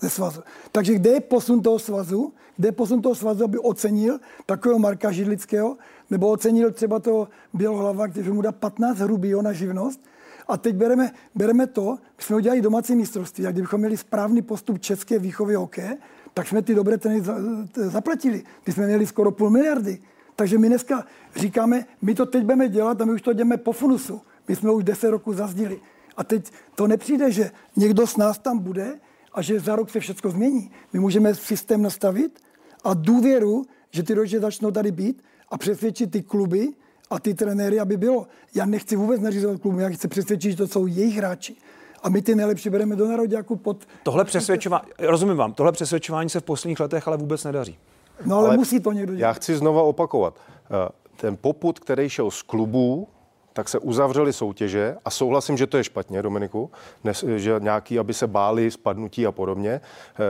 ze 0.00 0.10
svazu. 0.10 0.40
Takže 0.72 0.94
kde 0.94 1.10
je 1.10 1.20
posun 1.20 1.62
toho 1.62 1.78
svazu? 1.78 2.32
Kde 2.56 2.68
je 2.68 2.72
posun 2.72 3.02
toho 3.02 3.14
svazu, 3.14 3.44
aby 3.44 3.58
ocenil 3.58 4.18
takového 4.46 4.78
Marka 4.78 5.12
Židlického, 5.12 5.76
nebo 6.10 6.28
ocenil 6.28 6.72
třeba 6.72 6.98
toho 6.98 7.28
Bělohlava, 7.52 8.08
který 8.08 8.30
mu 8.30 8.42
dá 8.42 8.52
15 8.52 8.98
hrubýho 8.98 9.42
na 9.42 9.52
živnost? 9.52 10.00
A 10.48 10.56
teď 10.56 10.74
bereme, 10.74 11.10
bereme 11.34 11.66
to, 11.66 11.98
my 12.18 12.24
jsme 12.24 12.36
udělali 12.36 12.60
domácí 12.60 12.96
mistrovství 12.96 13.46
a 13.46 13.50
kdybychom 13.50 13.80
měli 13.80 13.96
správný 13.96 14.42
postup 14.42 14.78
české 14.78 15.18
výchovy 15.18 15.54
hokeje, 15.54 15.98
tak 16.34 16.48
jsme 16.48 16.62
ty 16.62 16.74
dobré 16.74 16.98
trenéry 16.98 17.24
za- 17.24 17.36
t- 17.72 17.88
zaplatili. 17.88 18.42
Ty 18.64 18.72
jsme 18.72 18.86
měli 18.86 19.06
skoro 19.06 19.30
půl 19.30 19.50
miliardy. 19.50 19.98
Takže 20.36 20.58
my 20.58 20.68
dneska 20.68 21.04
říkáme, 21.36 21.84
my 22.02 22.14
to 22.14 22.26
teď 22.26 22.42
budeme 22.42 22.68
dělat 22.68 23.00
a 23.00 23.04
my 23.04 23.12
už 23.12 23.22
to 23.22 23.32
děláme 23.32 23.56
po 23.56 23.72
funusu. 23.72 24.20
My 24.48 24.56
jsme 24.56 24.70
už 24.70 24.84
10 24.84 25.10
roků 25.10 25.32
zazdili. 25.32 25.80
A 26.20 26.24
teď 26.24 26.50
to 26.74 26.86
nepřijde, 26.86 27.32
že 27.32 27.50
někdo 27.76 28.06
z 28.06 28.16
nás 28.16 28.38
tam 28.38 28.58
bude 28.58 28.98
a 29.32 29.42
že 29.42 29.60
za 29.60 29.76
rok 29.76 29.90
se 29.90 30.00
všechno 30.00 30.30
změní. 30.30 30.70
My 30.92 30.98
můžeme 31.00 31.34
systém 31.34 31.82
nastavit 31.82 32.40
a 32.84 32.94
důvěru, 32.94 33.64
že 33.90 34.02
ty 34.02 34.14
rodiče 34.14 34.40
začnou 34.40 34.70
tady 34.70 34.92
být 34.92 35.22
a 35.48 35.58
přesvědčit 35.58 36.10
ty 36.10 36.22
kluby 36.22 36.68
a 37.10 37.20
ty 37.20 37.34
trenéry, 37.34 37.80
aby 37.80 37.96
bylo. 37.96 38.26
Já 38.54 38.66
nechci 38.66 38.96
vůbec 38.96 39.20
nařizovat 39.20 39.60
klubům, 39.60 39.80
já 39.80 39.88
chci 39.88 40.08
přesvědčit, 40.08 40.50
že 40.50 40.56
to 40.56 40.68
jsou 40.68 40.86
jejich 40.86 41.16
hráči. 41.16 41.56
A 42.02 42.08
my 42.08 42.22
ty 42.22 42.34
nejlepší 42.34 42.70
bereme 42.70 42.96
do 42.96 43.08
nároďáku 43.08 43.56
pod... 43.56 43.84
Tohle 44.02 44.24
přesvědčování, 44.24 44.84
rozumím 44.98 45.36
vám, 45.36 45.52
tohle 45.52 45.72
přesvědčování 45.72 46.30
se 46.30 46.40
v 46.40 46.42
posledních 46.44 46.80
letech 46.80 47.08
ale 47.08 47.16
vůbec 47.16 47.44
nedaří. 47.44 47.78
No 48.26 48.36
ale, 48.36 48.48
Ale 48.48 48.56
musí 48.56 48.80
to 48.80 48.92
někdo 48.92 49.14
dělat. 49.14 49.28
Já 49.28 49.32
chci 49.32 49.56
znova 49.56 49.82
opakovat. 49.82 50.34
Eh, 50.64 50.88
Ten 51.16 51.36
poput, 51.36 51.78
který 51.78 52.08
šel 52.08 52.30
z 52.30 52.42
klubů, 52.42 53.08
tak 53.52 53.68
se 53.68 53.78
uzavřely 53.78 54.32
soutěže 54.32 54.96
a 55.04 55.10
souhlasím, 55.10 55.56
že 55.56 55.66
to 55.66 55.76
je 55.76 55.84
špatně, 55.84 56.22
Dominiku, 56.22 56.70
nes, 57.04 57.24
že 57.36 57.54
nějaký, 57.58 57.98
aby 57.98 58.14
se 58.14 58.26
báli 58.26 58.70
spadnutí 58.70 59.26
a 59.26 59.32
podobně, 59.32 59.70
eh, 59.70 59.80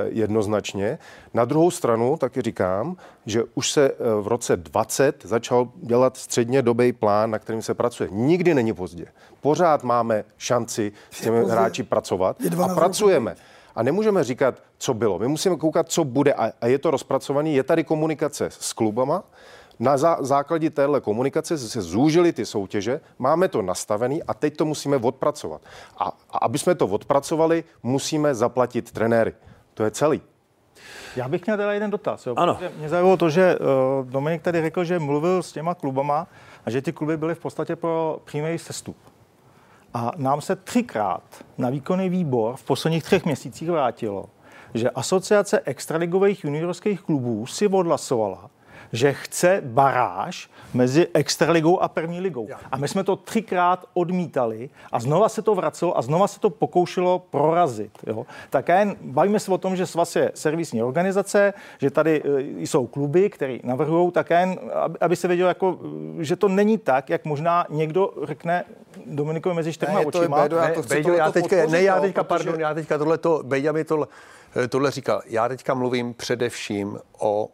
jednoznačně. 0.09 0.99
Na 1.35 1.45
druhou 1.45 1.71
stranu 1.71 2.17
taky 2.17 2.43
říkám, 2.43 2.97
že 3.27 3.43
už 3.55 3.73
se 3.73 3.91
eh, 3.91 3.95
v 4.21 4.29
roce 4.29 4.57
20 4.57 5.25
začal 5.25 5.69
dělat 5.83 6.17
středně 6.17 6.63
dobý 6.63 6.93
plán, 6.93 7.31
na 7.31 7.39
kterým 7.39 7.63
se 7.63 7.75
pracuje. 7.75 8.09
Nikdy 8.13 8.55
není 8.55 8.73
pozdě. 8.73 9.07
Pořád 9.41 9.85
máme 9.85 10.25
šanci 10.39 10.93
s 11.11 11.21
těmi 11.21 11.45
hráči 11.45 11.83
pracovat 11.83 12.37
a 12.47 12.49
12 12.49 12.75
pracujeme. 12.75 13.37
A 13.75 13.83
nemůžeme 13.83 14.25
říkat, 14.25 14.63
co 14.79 14.95
bylo. 14.95 15.19
My 15.19 15.29
musíme 15.29 15.57
koukat, 15.57 15.89
co 15.89 16.05
bude 16.05 16.35
a, 16.35 16.53
a 16.61 16.67
je 16.67 16.79
to 16.79 16.91
rozpracovaný. 16.91 17.55
Je 17.55 17.63
tady 17.63 17.85
komunikace 17.85 18.49
s 18.51 18.73
klubama. 18.73 19.25
Na 19.81 19.97
zá, 19.97 20.17
základě 20.21 20.71
téhle 20.71 21.01
komunikace 21.01 21.59
se 21.59 21.83
zúžily 21.83 22.33
ty 22.33 22.47
soutěže, 22.47 23.01
máme 23.19 23.49
to 23.49 23.63
nastavený 23.63 24.23
a 24.23 24.35
teď 24.35 24.57
to 24.57 24.65
musíme 24.65 24.97
odpracovat. 24.97 25.61
A, 25.99 26.05
a 26.31 26.39
aby 26.39 26.59
jsme 26.59 26.75
to 26.75 26.87
odpracovali, 26.87 27.65
musíme 27.83 28.35
zaplatit 28.35 28.91
trenéry. 28.93 29.35
To 29.75 29.85
je 29.85 29.91
celý. 29.91 30.23
Já 31.17 31.29
bych 31.29 31.47
měl 31.47 31.57
teda 31.57 31.73
jeden 31.73 31.91
dotaz. 31.91 32.27
Jo, 32.27 32.35
Ano. 32.37 32.55
protože 32.55 32.73
Mě 32.79 32.89
zajímalo 32.89 33.17
to, 33.17 33.31
že 33.31 33.59
uh, 33.59 33.67
Dominik 34.11 34.43
tady 34.43 34.63
řekl, 34.63 34.85
že 34.85 34.99
mluvil 34.99 35.43
s 35.43 35.53
těma 35.53 35.75
klubama 35.75 36.27
a 36.67 36.71
že 36.71 36.83
ty 36.83 36.93
kluby 36.93 37.17
byly 37.17 37.35
v 37.35 37.39
podstatě 37.39 37.77
pro 37.77 38.21
přímý 38.25 38.59
sestup. 38.59 38.97
A 39.95 40.11
nám 40.17 40.41
se 40.41 40.57
třikrát 40.57 41.23
na 41.59 41.71
výkonný 41.71 42.09
výbor 42.09 42.57
v 42.57 42.65
posledních 42.65 43.05
třech 43.05 43.25
měsících 43.25 43.71
vrátilo, 43.71 44.25
že 44.75 44.91
asociace 44.91 45.61
extraligových 45.65 46.45
juniorských 46.45 47.01
klubů 47.01 47.47
si 47.47 47.69
odhlasovala, 47.69 48.50
že 48.93 49.13
chce 49.13 49.61
baráž 49.65 50.51
mezi 50.75 51.09
extraligou 51.15 51.81
a 51.83 51.89
první 51.89 52.21
ligou. 52.21 52.49
A 52.73 52.77
my 52.77 52.89
jsme 52.89 53.05
to 53.05 53.17
třikrát 53.17 53.85
odmítali 53.95 54.71
a 54.93 55.01
znova 55.01 55.29
se 55.29 55.43
to 55.43 55.55
vracelo 55.55 55.99
a 55.99 56.03
znova 56.03 56.29
se 56.29 56.41
to 56.41 56.51
pokoušelo 56.51 57.19
prorazit. 57.19 57.91
Jo. 58.07 58.27
Tak 58.51 58.69
jen 58.69 58.97
bavíme 59.01 59.41
se 59.41 59.53
o 59.53 59.59
tom, 59.59 59.77
že 59.77 59.87
svaz 59.87 60.17
je 60.17 60.33
servisní 60.35 60.83
organizace, 60.83 61.55
že 61.79 61.91
tady 61.91 62.23
e, 62.25 62.41
jsou 62.67 62.87
kluby, 62.87 63.31
které 63.31 63.59
navrhují, 63.63 64.11
tak 64.13 64.31
jen, 64.31 64.59
aby- 65.01 65.17
se 65.17 65.29
vědělo, 65.29 65.49
jako, 65.49 65.79
e, 66.21 66.25
že 66.25 66.37
to 66.37 66.49
není 66.49 66.79
tak, 66.79 67.11
jak 67.11 67.25
možná 67.25 67.67
někdo 67.71 68.11
řekne 68.23 68.65
Dominikovi 69.07 69.55
mezi 69.55 69.73
čtyřma 69.73 69.95
Ne, 69.95 70.01
je 70.01 70.13
to 70.13 70.19
je 70.19 70.23
očima. 70.23 70.43
Bédo, 70.43 70.57
já 70.57 70.73
to 70.73 70.83
chci 70.83 71.03
tohleto 71.03 71.13
já 71.13 71.33
teďka, 71.33 71.57
podpořit, 71.57 71.73
ne, 71.73 71.83
já 71.83 72.01
teďka, 72.01 72.25
protože- 72.25 72.45
pardon, 72.45 72.61
já 72.61 72.75
teďka 72.75 72.99
tohle 72.99 73.19
to, 73.19 73.41
Bejďa 73.45 73.73
mi 73.73 73.85
tohle, 73.85 74.07
tohle 74.69 74.91
říkal. 74.91 75.23
Já 75.27 75.49
teďka 75.49 75.75
mluvím 75.75 76.15
především 76.15 76.99
o 77.19 77.49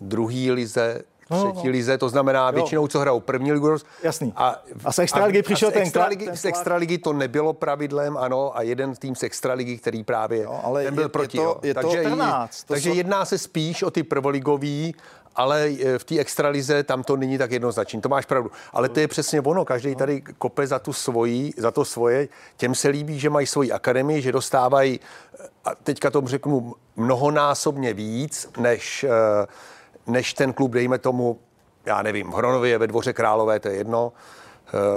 druhý 0.00 0.52
lize, 0.52 1.02
No, 1.30 1.44
třetí 1.52 1.66
no. 1.66 1.72
lize, 1.72 1.98
to 1.98 2.08
znamená 2.08 2.50
většinou, 2.50 2.88
co 2.88 2.98
hrajou 3.00 3.20
první 3.20 3.52
ligu. 3.52 3.76
Jasný. 4.02 4.32
A 4.36 4.62
z 4.90 4.98
extraligy 4.98 5.42
přišel 5.42 5.70
z 5.70 5.72
ten 5.72 5.82
extraligy, 5.82 6.24
ten 6.24 6.36
z 6.36 6.44
extraligy 6.44 6.98
to 6.98 7.12
nebylo 7.12 7.52
pravidlem, 7.52 8.16
ano, 8.16 8.56
a 8.58 8.62
jeden 8.62 8.94
tým 8.94 9.14
z 9.16 9.22
extraligy, 9.22 9.78
který 9.78 10.04
právě 10.04 10.42
Jo, 10.42 10.60
ale 10.64 10.84
ten 10.84 10.94
byl 10.94 11.02
je- 11.02 11.04
je 11.04 11.08
proti. 11.08 11.36
to- 11.36 11.42
jo. 11.42 11.56
je 11.62 11.74
to 11.74 11.80
takže 11.80 12.00
14, 12.02 12.64
to 12.64 12.74
takže 12.74 12.90
jsou- 12.90 12.96
jedná 12.96 13.24
se 13.24 13.38
spíš 13.38 13.82
o 13.82 13.90
ty 13.90 14.02
prvoligový 14.02 14.94
ale 15.36 15.70
v 15.98 16.04
té 16.04 16.18
extralize 16.18 16.82
tam 16.82 17.02
to 17.02 17.16
není 17.16 17.38
tak 17.38 17.50
jednoznačné. 17.52 18.00
To 18.00 18.08
máš 18.08 18.26
pravdu. 18.26 18.50
Ale 18.72 18.88
to 18.88 19.00
je 19.00 19.08
přesně 19.08 19.40
ono. 19.40 19.64
Každý 19.64 19.94
tady 19.94 20.20
kope 20.38 20.66
za 20.66 20.78
tu 20.78 20.92
svoji, 20.92 21.52
za 21.56 21.70
to 21.70 21.84
svoje. 21.84 22.28
Těm 22.56 22.74
se 22.74 22.88
líbí, 22.88 23.18
že 23.18 23.30
mají 23.30 23.46
svoji 23.46 23.72
akademii, 23.72 24.22
že 24.22 24.32
dostávají, 24.32 25.00
a 25.64 25.74
teďka 25.74 26.10
tomu 26.10 26.28
řeknu, 26.28 26.74
mnohonásobně 26.96 27.94
víc, 27.94 28.48
než, 28.60 29.04
než 30.08 30.34
ten 30.34 30.52
klub, 30.52 30.72
dejme 30.72 30.98
tomu, 30.98 31.40
já 31.86 32.02
nevím, 32.02 32.30
v 32.30 32.34
Hronově, 32.34 32.78
ve 32.78 32.86
Dvoře 32.86 33.12
Králové, 33.12 33.60
to 33.60 33.68
je 33.68 33.74
jedno, 33.74 34.12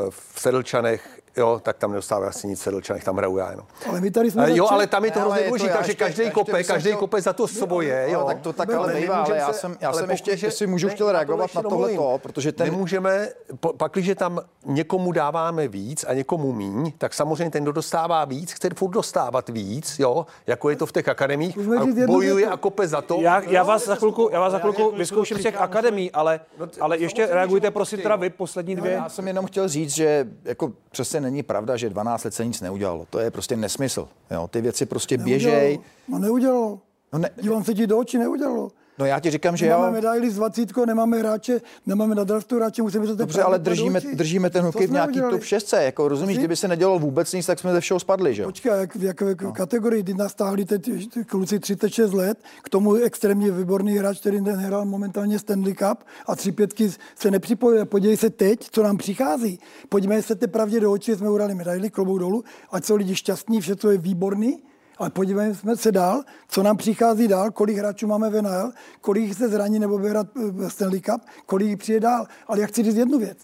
v 0.10 0.40
Sedlčanech 0.40 1.21
jo, 1.38 1.62
tak 1.64 1.78
tam 1.78 1.92
nedostává 1.92 2.28
asi 2.28 2.48
nic 2.48 2.62
sedlčanech, 2.62 3.04
tam 3.04 3.18
hraju 3.18 3.38
já 3.38 3.50
jenom. 3.50 3.66
Ale 3.90 4.02
my 4.02 4.12
tady 4.12 4.32
jsme 4.32 4.52
Jo, 4.52 4.68
ale 4.70 4.88
tam 4.88 5.06
je 5.06 5.12
to 5.12 5.20
hrozně 5.20 5.44
důležité, 5.48 5.74
takže 5.74 5.94
každý 5.94 6.32
kope, 6.32 6.64
každý 6.64 6.96
kope 6.96 7.22
za 7.22 7.34
to 7.34 7.48
svoje, 7.48 8.08
jo. 8.10 8.24
tak 8.28 8.40
to 8.40 8.54
tak 8.54 8.74
ale 8.74 8.96
bývá, 8.96 9.16
ale 9.22 9.38
já 9.38 9.54
jsem, 9.54 9.78
já 9.82 9.94
jsem 9.94 10.12
ještě, 10.12 10.32
jestli 10.32 10.68
můžu 10.68 10.90
chtěl 10.90 11.12
reagovat 11.12 11.56
na 11.56 11.62
tohle 11.62 11.94
to, 11.94 12.20
protože 12.24 12.52
ten... 12.52 12.72
Nemůžeme, 12.72 13.30
pak, 13.78 13.92
když 13.92 14.12
tam 14.16 14.40
někomu 14.66 15.12
dáváme 15.12 15.68
víc 15.68 16.06
a 16.08 16.14
někomu 16.14 16.52
míň, 16.54 16.92
tak 16.98 17.14
samozřejmě 17.14 17.50
ten, 17.50 17.64
kdo 17.64 17.72
dostává 17.72 18.26
víc, 18.26 18.52
chce 18.52 18.70
furt 18.76 18.92
dostávat 18.92 19.50
víc, 19.50 20.00
jo, 20.00 20.26
jako 20.48 20.70
je 20.70 20.76
to 20.76 20.86
v 20.86 20.92
těch 20.92 21.08
akademích, 21.08 21.58
a 21.80 22.06
bojuje 22.08 22.48
a 22.48 22.58
kope 22.58 22.88
za 22.88 23.02
to. 23.02 23.18
Já, 23.22 23.42
já 23.42 23.64
vás 23.64 23.86
za 23.86 23.96
chvilku, 23.96 24.30
já 24.32 24.40
vás 24.40 24.52
za 24.52 24.60
chvilku 24.60 24.92
vyzkouším 24.92 25.38
z 25.38 25.42
těch 25.42 25.62
akademí, 25.62 26.12
ale, 26.12 26.40
ale 26.80 26.98
ještě 26.98 27.26
reagujte 27.26 27.72
prosím 27.72 28.00
teda 28.00 28.16
vy 28.16 28.30
poslední 28.30 28.76
dvě. 28.76 28.92
Já 28.92 29.10
jsem 29.10 29.28
jenom 29.28 29.46
chtěl 29.46 29.68
říct, 29.68 29.96
že 29.96 30.28
jako 30.44 30.72
přesně 30.92 31.21
není 31.22 31.44
pravda, 31.44 31.78
že 31.78 31.90
12 31.90 32.24
let 32.24 32.34
se 32.34 32.46
nic 32.46 32.62
neudělalo. 32.62 33.08
To 33.10 33.20
je 33.20 33.32
prostě 33.32 33.56
nesmysl. 33.56 34.08
Jo, 34.32 34.48
ty 34.48 34.62
věci 34.62 34.86
prostě 34.86 35.18
běžej. 35.18 35.80
No 36.08 36.20
neudělalo. 36.20 36.80
No 37.14 37.20
ne, 37.20 37.30
Dívám 37.42 37.64
se 37.64 37.74
ti 37.74 37.88
do 37.88 37.98
očí, 38.00 38.18
neudělalo. 38.18 38.72
No 39.02 39.08
já 39.08 39.20
ti 39.20 39.32
říkám, 39.32 39.58
že 39.58 39.66
nemáme 39.66 39.88
jo. 39.88 39.92
medaily 39.92 40.30
s 40.30 40.36
20, 40.36 40.78
nemáme 40.86 41.18
hráče, 41.18 41.62
nemáme 41.86 42.16
na 42.16 42.24
draftu 42.24 42.56
hráče, 42.56 42.82
musíme 42.82 43.08
to 43.08 43.16
Dobře, 43.16 43.44
ale 43.44 43.60
držíme, 43.60 44.02
držíme 44.14 44.50
ten 44.50 44.64
hokej 44.64 44.88
v 44.88 44.92
nějaký 44.92 45.22
top 45.30 45.44
6, 45.44 45.74
jako 45.74 46.08
rozumíš, 46.08 46.38
kdyby 46.38 46.56
se 46.56 46.68
nedělalo 46.68 47.00
vůbec 47.00 47.34
nic, 47.34 47.46
tak 47.46 47.60
jsme 47.60 47.74
ze 47.74 47.80
všeho 47.80 48.00
spadli, 48.00 48.36
že? 48.36 48.44
Počkej, 48.44 48.72
jak, 48.80 48.96
jak, 48.96 49.22
jak 49.22 49.42
no. 49.42 49.52
kategorii, 49.52 50.04
kdy 50.04 50.14
nás 50.14 50.36
táhli 50.36 50.66
teď 50.66 50.90
kluci 51.26 51.60
36 51.60 52.14
let, 52.14 52.38
k 52.62 52.70
tomu 52.70 52.94
extrémně 52.94 53.52
výborný 53.52 53.98
hráč, 53.98 54.20
který 54.20 54.42
nehrál 54.42 54.86
momentálně 54.86 55.40
Stanley 55.40 55.74
Cup 55.74 56.04
a 56.28 56.36
tři 56.36 56.52
pětky 56.52 56.92
se 57.16 57.32
nepřipojil. 57.32 57.86
Podívej 57.86 58.18
se 58.18 58.30
teď, 58.30 58.68
co 58.72 58.84
nám 58.84 58.98
přichází. 58.98 59.60
Podívej 59.90 60.22
se 60.22 60.36
teď 60.36 60.52
pravdě 60.52 60.80
do 60.80 60.92
očí, 60.92 61.16
jsme 61.16 61.30
uhrali 61.30 61.56
medaily, 61.56 61.90
klobouk 61.90 62.20
dolů, 62.20 62.44
ať 62.72 62.86
jsou 62.86 62.96
lidi 62.96 63.16
šťastní, 63.16 63.62
vše, 63.62 63.76
co 63.76 63.92
je 63.92 63.98
výborný 63.98 64.60
ale 65.02 65.10
podívejme 65.10 65.76
se 65.76 65.92
dál, 65.92 66.24
co 66.48 66.64
nám 66.64 66.78
přichází 66.78 67.28
dál, 67.28 67.52
kolik 67.52 67.78
hráčů 67.78 68.08
máme 68.08 68.30
v 68.30 68.42
NHL, 68.42 68.72
kolik 69.02 69.34
se 69.34 69.50
zraní 69.50 69.80
nebo 69.80 69.98
bude 69.98 70.10
hrát 70.10 70.28
eh, 70.38 70.70
Stanley 70.70 71.02
Cup, 71.02 71.22
kolik 71.46 71.80
přijde 71.80 72.00
dál. 72.00 72.26
Ale 72.48 72.60
já 72.60 72.68
chci 72.68 72.84
říct 72.84 72.96
jednu 72.96 73.20
věc. 73.20 73.38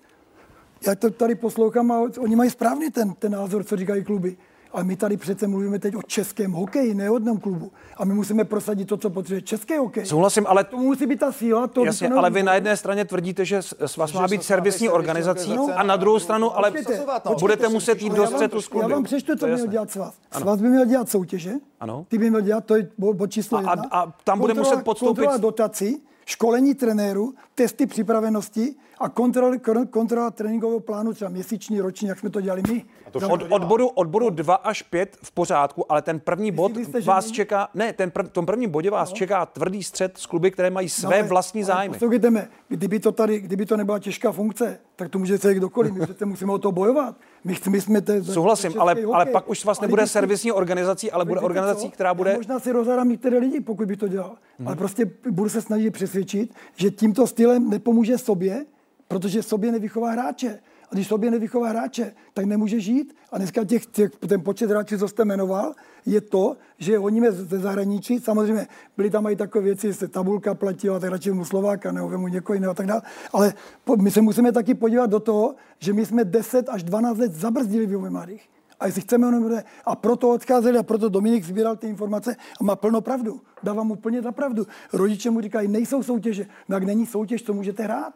Já 0.87 0.95
to 0.95 1.09
tady 1.09 1.35
poslouchám 1.35 1.91
a 1.91 2.01
oni 2.19 2.35
mají 2.35 2.49
správný 2.49 2.91
ten, 2.91 3.13
ten 3.13 3.31
názor, 3.31 3.63
co 3.63 3.77
říkají 3.77 4.03
kluby. 4.03 4.37
Ale 4.71 4.83
my 4.83 4.95
tady 4.95 5.17
přece 5.17 5.47
mluvíme 5.47 5.79
teď 5.79 5.95
o 5.95 6.01
českém 6.01 6.51
hokeji, 6.51 6.93
ne 6.93 7.11
o 7.11 7.13
jednom 7.13 7.37
klubu. 7.37 7.71
A 7.97 8.05
my 8.05 8.13
musíme 8.13 8.43
prosadit 8.43 8.85
to, 8.85 8.97
co 8.97 9.09
potřebuje 9.09 9.41
české 9.41 9.79
hokej. 9.79 10.05
Souhlasím, 10.05 10.47
ale 10.47 10.63
to 10.63 10.77
musí 10.77 11.05
být 11.05 11.19
ta 11.19 11.31
síla. 11.31 11.67
To 11.67 11.85
Jasně, 11.85 12.09
ale 12.09 12.29
vy 12.29 12.43
na 12.43 12.53
jedné 12.53 12.77
straně 12.77 13.05
tvrdíte, 13.05 13.45
že 13.45 13.61
s 13.61 13.97
vás 13.97 14.13
má 14.13 14.27
být 14.27 14.43
servisní 14.43 14.89
organizací 14.89 15.55
no, 15.55 15.69
a 15.75 15.83
na 15.83 15.95
druhou 15.95 16.19
stranu, 16.19 16.57
ale 16.57 16.71
počkejte, 16.71 17.05
budete 17.39 17.69
muset 17.69 18.01
jít 18.01 18.13
do 18.13 18.27
střetu 18.27 18.61
s 18.61 18.67
kluby. 18.67 18.83
Já 18.83 18.95
vám 18.95 19.03
přečtu, 19.03 19.35
co 19.35 19.45
by 19.45 19.53
měl 19.53 19.67
dělat 19.67 19.91
svaz. 19.91 20.13
Svaz 20.31 20.61
by 20.61 20.67
měl 20.67 20.85
dělat 20.85 21.09
soutěže, 21.09 21.53
ano. 21.79 22.05
ty 22.07 22.17
by 22.17 22.29
měl 22.29 22.41
dělat, 22.41 22.65
to 22.65 22.75
je 22.75 22.89
bod 22.97 23.31
číslo 23.31 23.57
jedna. 23.57 23.73
A, 23.91 24.01
a 24.01 24.13
tam 24.23 24.39
bude 24.39 24.53
muset 24.53 24.83
podstoupit... 24.83 25.15
Kontrola 25.15 25.37
dotací, 25.37 26.01
školení 26.27 26.75
trenéru, 26.75 27.33
testy 27.55 27.85
připravenosti 27.85 28.75
a 28.99 29.09
kontrola, 29.09 29.55
kontrola 29.89 30.31
tréninkového 30.31 30.79
plánu, 30.79 31.13
třeba 31.13 31.29
měsíční, 31.29 31.81
roční, 31.81 32.07
jak 32.07 32.19
jsme 32.19 32.29
to 32.29 32.41
dělali 32.41 32.61
my. 32.71 32.85
To 33.11 33.29
od, 33.29 33.43
od, 33.49 33.63
bodu, 33.63 33.87
od 33.87 34.07
bodu 34.07 34.29
2 34.29 34.55
až 34.55 34.81
5 34.81 35.17
v 35.23 35.31
pořádku, 35.31 35.91
ale 35.91 36.01
ten 36.01 36.19
první 36.19 36.51
bod 36.51 36.77
jste, 36.77 37.01
vás 37.01 37.25
že... 37.27 37.33
čeká, 37.33 37.69
ne, 37.73 37.93
ten 37.93 38.11
prv, 38.11 38.29
tom 38.29 38.45
prvním 38.45 38.69
bodě 38.69 38.91
vás 38.91 39.09
no. 39.09 39.15
čeká 39.15 39.45
tvrdý 39.45 39.83
střed 39.83 40.17
s 40.17 40.25
kluby, 40.25 40.51
které 40.51 40.69
mají 40.69 40.89
své 40.89 41.21
no, 41.21 41.27
vlastní 41.27 41.63
zájmy. 41.63 41.93
Poslouchejte 41.93 42.29
mě, 42.29 42.47
kdyby 42.67 42.99
to 42.99 43.11
tady, 43.11 43.39
kdyby 43.39 43.65
to 43.65 43.77
nebyla 43.77 43.99
těžká 43.99 44.31
funkce, 44.31 44.79
tak 44.95 45.09
to 45.09 45.19
může 45.19 45.37
se 45.37 45.53
kdokoliv, 45.53 45.93
my 45.93 46.01
přece 46.01 46.25
musíme 46.25 46.53
o 46.53 46.57
to 46.57 46.71
bojovat. 46.71 47.15
My, 47.43 47.55
my 47.69 47.81
jsme 47.81 48.01
te, 48.01 48.23
Souhlasím, 48.23 48.81
ale, 48.81 48.95
ale 49.13 49.25
pak 49.25 49.49
už 49.49 49.65
vás 49.65 49.81
nebude 49.81 50.07
servisní 50.07 50.51
organizací, 50.51 51.11
ale 51.11 51.25
bude 51.25 51.39
organizací, 51.39 51.89
která 51.89 52.13
bude... 52.13 52.31
Já 52.31 52.37
možná 52.37 52.59
si 52.59 52.71
rozhádám 52.71 53.09
některé 53.09 53.37
lidi, 53.37 53.59
pokud 53.59 53.87
by 53.87 53.97
to 53.97 54.07
dělal. 54.07 54.37
Hmm. 54.59 54.67
Ale 54.67 54.75
prostě 54.75 55.11
budu 55.29 55.49
se 55.49 55.61
snažit 55.61 55.91
přesvědčit, 55.91 56.53
že 56.75 56.91
tímto 56.91 57.27
stylem 57.27 57.69
nepomůže 57.69 58.17
sobě, 58.17 58.65
protože 59.07 59.43
sobě 59.43 59.71
nevychová 59.71 60.11
hráče. 60.11 60.59
A 60.91 60.95
když 60.95 61.07
sobě 61.07 61.31
nevychová 61.31 61.69
hráče, 61.69 62.13
tak 62.33 62.45
nemůže 62.45 62.79
žít. 62.79 63.15
A 63.31 63.37
dneska 63.37 63.63
těch, 63.63 63.85
těch, 63.85 64.11
ten 64.27 64.41
počet 64.41 64.69
hráčů, 64.69 64.97
co 64.97 65.07
jste 65.07 65.25
jmenoval, 65.25 65.73
je 66.05 66.21
to, 66.21 66.57
že 66.77 66.97
honíme 66.97 67.31
ze 67.31 67.59
zahraničí. 67.59 68.19
Samozřejmě 68.19 68.67
byly 68.97 69.09
tam 69.09 69.27
i 69.27 69.35
takové 69.35 69.63
věci, 69.63 69.93
se 69.93 70.07
tabulka 70.07 70.55
platila, 70.55 70.99
tak 70.99 71.09
radši 71.09 71.31
mu 71.31 71.45
Slováka 71.45 71.91
nebo 71.91 72.09
vemu 72.09 72.27
někoho 72.27 72.53
jiného 72.53 72.71
a 72.71 72.73
tak 72.73 72.85
dále. 72.85 73.01
Ale 73.33 73.53
my 74.01 74.11
se 74.11 74.21
musíme 74.21 74.51
taky 74.51 74.73
podívat 74.73 75.09
do 75.09 75.19
toho, 75.19 75.55
že 75.79 75.93
my 75.93 76.05
jsme 76.05 76.25
10 76.25 76.69
až 76.69 76.83
12 76.83 77.17
let 77.17 77.33
zabrzdili 77.33 77.85
v 77.85 78.09
mladých. 78.09 78.49
A 78.79 78.85
jestli 78.85 79.01
chceme, 79.01 79.27
ono 79.27 79.57
A 79.85 79.95
proto 79.95 80.29
odcházeli 80.29 80.77
a 80.77 80.83
proto 80.83 81.09
Dominik 81.09 81.43
sbíral 81.43 81.75
ty 81.75 81.87
informace 81.87 82.35
a 82.61 82.63
má 82.63 82.75
plno 82.75 83.01
pravdu. 83.01 83.41
Dávám 83.63 83.87
mu 83.87 83.95
plně 83.95 84.21
za 84.21 84.31
pravdu. 84.31 84.67
Rodiče 84.93 85.29
mu 85.29 85.41
říkají, 85.41 85.67
nejsou 85.67 86.03
soutěže. 86.03 86.45
No 86.69 86.75
jak 86.75 86.83
není 86.83 87.05
soutěž, 87.05 87.43
co 87.43 87.53
můžete 87.53 87.83
hrát? 87.83 88.13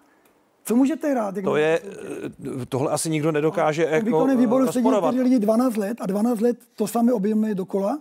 Co 0.63 0.75
můžete 0.75 1.11
hrát? 1.11 1.35
To 1.43 1.55
je, 1.55 1.81
eh, 2.61 2.65
tohle 2.69 2.91
asi 2.91 3.09
nikdo 3.09 3.31
nedokáže 3.31 3.83
jako 3.83 4.05
Výkonný 4.05 4.35
výboru 4.35 4.71
sedí 4.71 5.21
lidi 5.21 5.39
12 5.39 5.77
let 5.77 5.97
a 6.01 6.05
12 6.05 6.41
let 6.41 6.57
to 6.75 6.87
samé 6.87 7.13
objemuje 7.13 7.55
dokola 7.55 7.99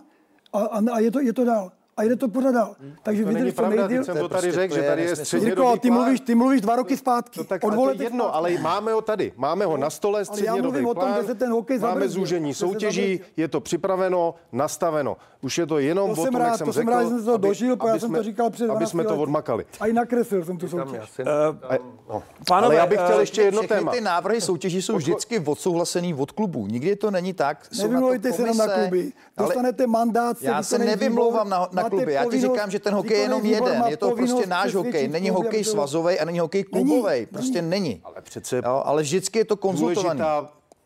a, 0.53 0.59
a, 0.59 0.81
a 0.91 0.99
je, 0.99 1.11
to, 1.11 1.19
je 1.19 1.33
to 1.33 1.45
dál 1.45 1.71
a 1.97 2.03
jde 2.03 2.15
to 2.15 2.27
pořád 2.27 2.51
dál. 2.51 2.75
Takže 3.03 3.25
to 3.25 3.31
není 3.31 3.51
pravda, 3.51 3.87
teď 3.87 4.05
jsem 4.05 4.17
to 4.17 4.29
tady 4.29 4.29
prostě 4.29 4.51
řekl, 4.51 4.75
že 4.75 4.81
tady 4.81 5.03
je 5.03 5.15
středně 5.15 5.47
Jirko, 5.47 5.77
ty 5.77 5.91
mluvíš, 5.91 6.19
ty 6.19 6.35
mluvíš 6.35 6.61
dva 6.61 6.75
roky 6.75 6.97
zpátky. 6.97 7.39
No, 7.39 7.43
tak 7.43 7.61
to 7.61 7.89
je 7.89 8.03
jedno, 8.03 8.23
zpátky. 8.23 8.37
ale 8.37 8.61
máme 8.61 8.93
ho 8.93 9.01
tady. 9.01 9.33
Máme 9.35 9.65
ho 9.65 9.77
na 9.77 9.89
stole, 9.89 10.25
střednědobý 10.25 10.85
plán, 10.93 11.25
tom, 11.25 11.37
ten 11.37 11.51
hokej 11.51 11.79
máme 11.79 12.09
zúžení 12.09 12.53
soutěží, 12.53 13.19
je 13.37 13.47
to 13.47 13.61
připraveno, 13.61 14.35
nastaveno. 14.51 15.17
Už 15.41 15.57
je 15.57 15.65
to 15.65 15.79
jenom 15.79 16.15
to 16.15 16.21
o 16.21 16.25
tom, 16.25 16.41
jak 16.41 16.57
jsem 16.57 16.65
to 16.65 16.71
řekl, 16.71 16.91
jsem 16.91 16.99
rád, 16.99 17.03
že 17.03 17.09
jsem 17.09 17.25
to 17.25 17.37
dožil, 17.37 17.77
já 17.87 17.99
jsem 17.99 18.13
to 18.13 18.23
říkal 18.23 18.49
před 18.49 18.69
Aby 18.69 18.85
jsme 18.87 19.03
to 19.03 19.17
odmakali. 19.17 19.65
A 19.79 19.87
i 19.87 19.93
nakreslil 19.93 20.45
jsem 20.45 20.57
tu 20.57 20.67
soutěž. 20.67 21.19
Eh, 21.19 21.77
no. 22.09 22.23
Ale 22.51 22.75
já 22.75 22.85
bych 22.85 22.99
chtěl 22.99 23.17
eh, 23.19 23.21
ještě 23.21 23.41
jedno 23.41 23.63
téma. 23.63 23.91
ty 23.91 24.01
návrhy 24.01 24.41
soutěží 24.41 24.81
jsou 24.81 24.95
vždycky 24.95 25.39
odsouhlasený 25.39 26.13
od 26.13 26.31
klubů. 26.31 26.67
Nikdy 26.67 26.95
to 26.95 27.11
není 27.11 27.33
tak. 27.33 27.67
Nevymlouvejte 27.77 28.33
se 28.33 28.53
na 28.53 28.67
kluby. 28.67 29.11
Dostanete 29.37 29.87
mandát. 29.87 30.37
Já 30.41 30.63
se 30.63 30.77
nevymlouvám 30.77 31.49
na 31.49 31.80
kluby. 31.89 32.13
Já 32.13 32.25
ti 32.25 32.41
říkám, 32.41 32.71
že 32.71 32.79
ten 32.79 32.93
hokej 32.93 33.17
je 33.17 33.23
jenom 33.23 33.45
jeden. 33.45 33.83
Je 33.87 33.97
to 33.97 34.11
prostě 34.11 34.47
náš 34.47 34.73
hokej. 34.73 35.07
Není 35.07 35.29
hokej 35.29 35.63
svazový 35.63 36.19
a 36.19 36.25
není 36.25 36.39
hokej 36.39 36.63
klubový. 36.63 37.25
Prostě 37.25 37.61
není. 37.61 38.01
Ale 38.03 38.21
přece. 38.21 38.61
Ale 38.61 39.01
vždycky 39.01 39.39
je 39.39 39.45
to 39.45 39.57
konzultovaný 39.57 40.21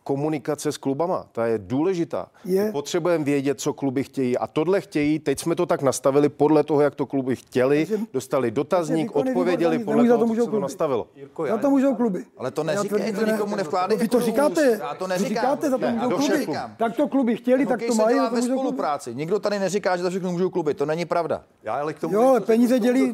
komunikace 0.05 0.71
s 0.71 0.77
klubama, 0.77 1.25
ta 1.31 1.45
je 1.45 1.57
důležitá. 1.57 2.27
Je. 2.45 2.71
Potřebujeme 2.71 3.23
vědět, 3.23 3.61
co 3.61 3.73
kluby 3.73 4.03
chtějí 4.03 4.37
a 4.37 4.47
tohle 4.47 4.81
chtějí. 4.81 5.19
Teď 5.19 5.39
jsme 5.39 5.55
to 5.55 5.65
tak 5.65 5.81
nastavili 5.81 6.29
podle 6.29 6.63
toho, 6.63 6.81
jak 6.81 6.95
to 6.95 7.05
kluby 7.05 7.35
chtěli, 7.35 7.85
takže, 7.85 8.05
dostali 8.13 8.51
dotazník, 8.51 9.15
odpověděli 9.15 9.79
podle 9.79 10.07
toho, 10.07 10.27
co 10.27 10.45
se 10.45 10.51
to 10.51 10.59
nastavilo. 10.59 11.07
Jirko, 11.15 11.47
za 11.47 11.57
to 11.57 11.69
můžou 11.69 11.95
kluby. 11.95 12.25
Ale 12.37 12.51
to 12.51 12.63
neříkej, 12.63 13.13
to 13.13 13.25
nikomu 13.25 13.55
nevkládej. 13.55 13.97
Vy 13.97 14.07
to 14.07 14.21
říkáte, 14.21 14.79
já 14.81 14.95
to 14.95 15.07
neříkám. 15.07 15.29
říkáte, 15.29 15.69
za 15.69 15.77
to 15.77 15.89
můžou 15.89 16.17
kluby. 16.17 16.47
Tak 16.77 16.95
to 16.95 17.07
kluby 17.07 17.35
chtěli, 17.37 17.65
tak 17.65 17.83
to 17.87 17.95
mají. 17.95 18.19
ve 18.31 18.41
spolupráci. 18.41 19.15
Nikdo 19.15 19.39
tady 19.39 19.59
neříká, 19.59 19.97
že 19.97 20.03
za 20.03 20.09
všechno 20.09 20.31
můžou 20.31 20.49
kluby. 20.49 20.73
To 20.73 20.85
není 20.85 21.05
pravda. 21.05 21.43
Já 21.63 21.75
ale 21.75 21.93
k 21.93 21.99
tomu 21.99 22.13
jo, 22.13 22.21
ale 22.21 22.41
peníze 22.41 22.79
dělí 22.79 23.13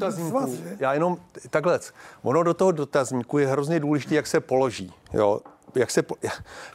Já 0.80 0.94
jenom 0.94 1.18
takhle. 1.50 1.80
Ono 2.24 2.44
do 2.44 2.54
toho 2.54 2.72
dotazníku 2.72 3.38
je 3.38 3.48
hrozně 3.48 3.80
důležité, 3.80 4.16
jak 4.16 4.28
se 4.28 4.40
položí. 4.40 4.94
Jo, 5.14 5.40
jak 5.76 5.92
se, 5.92 6.04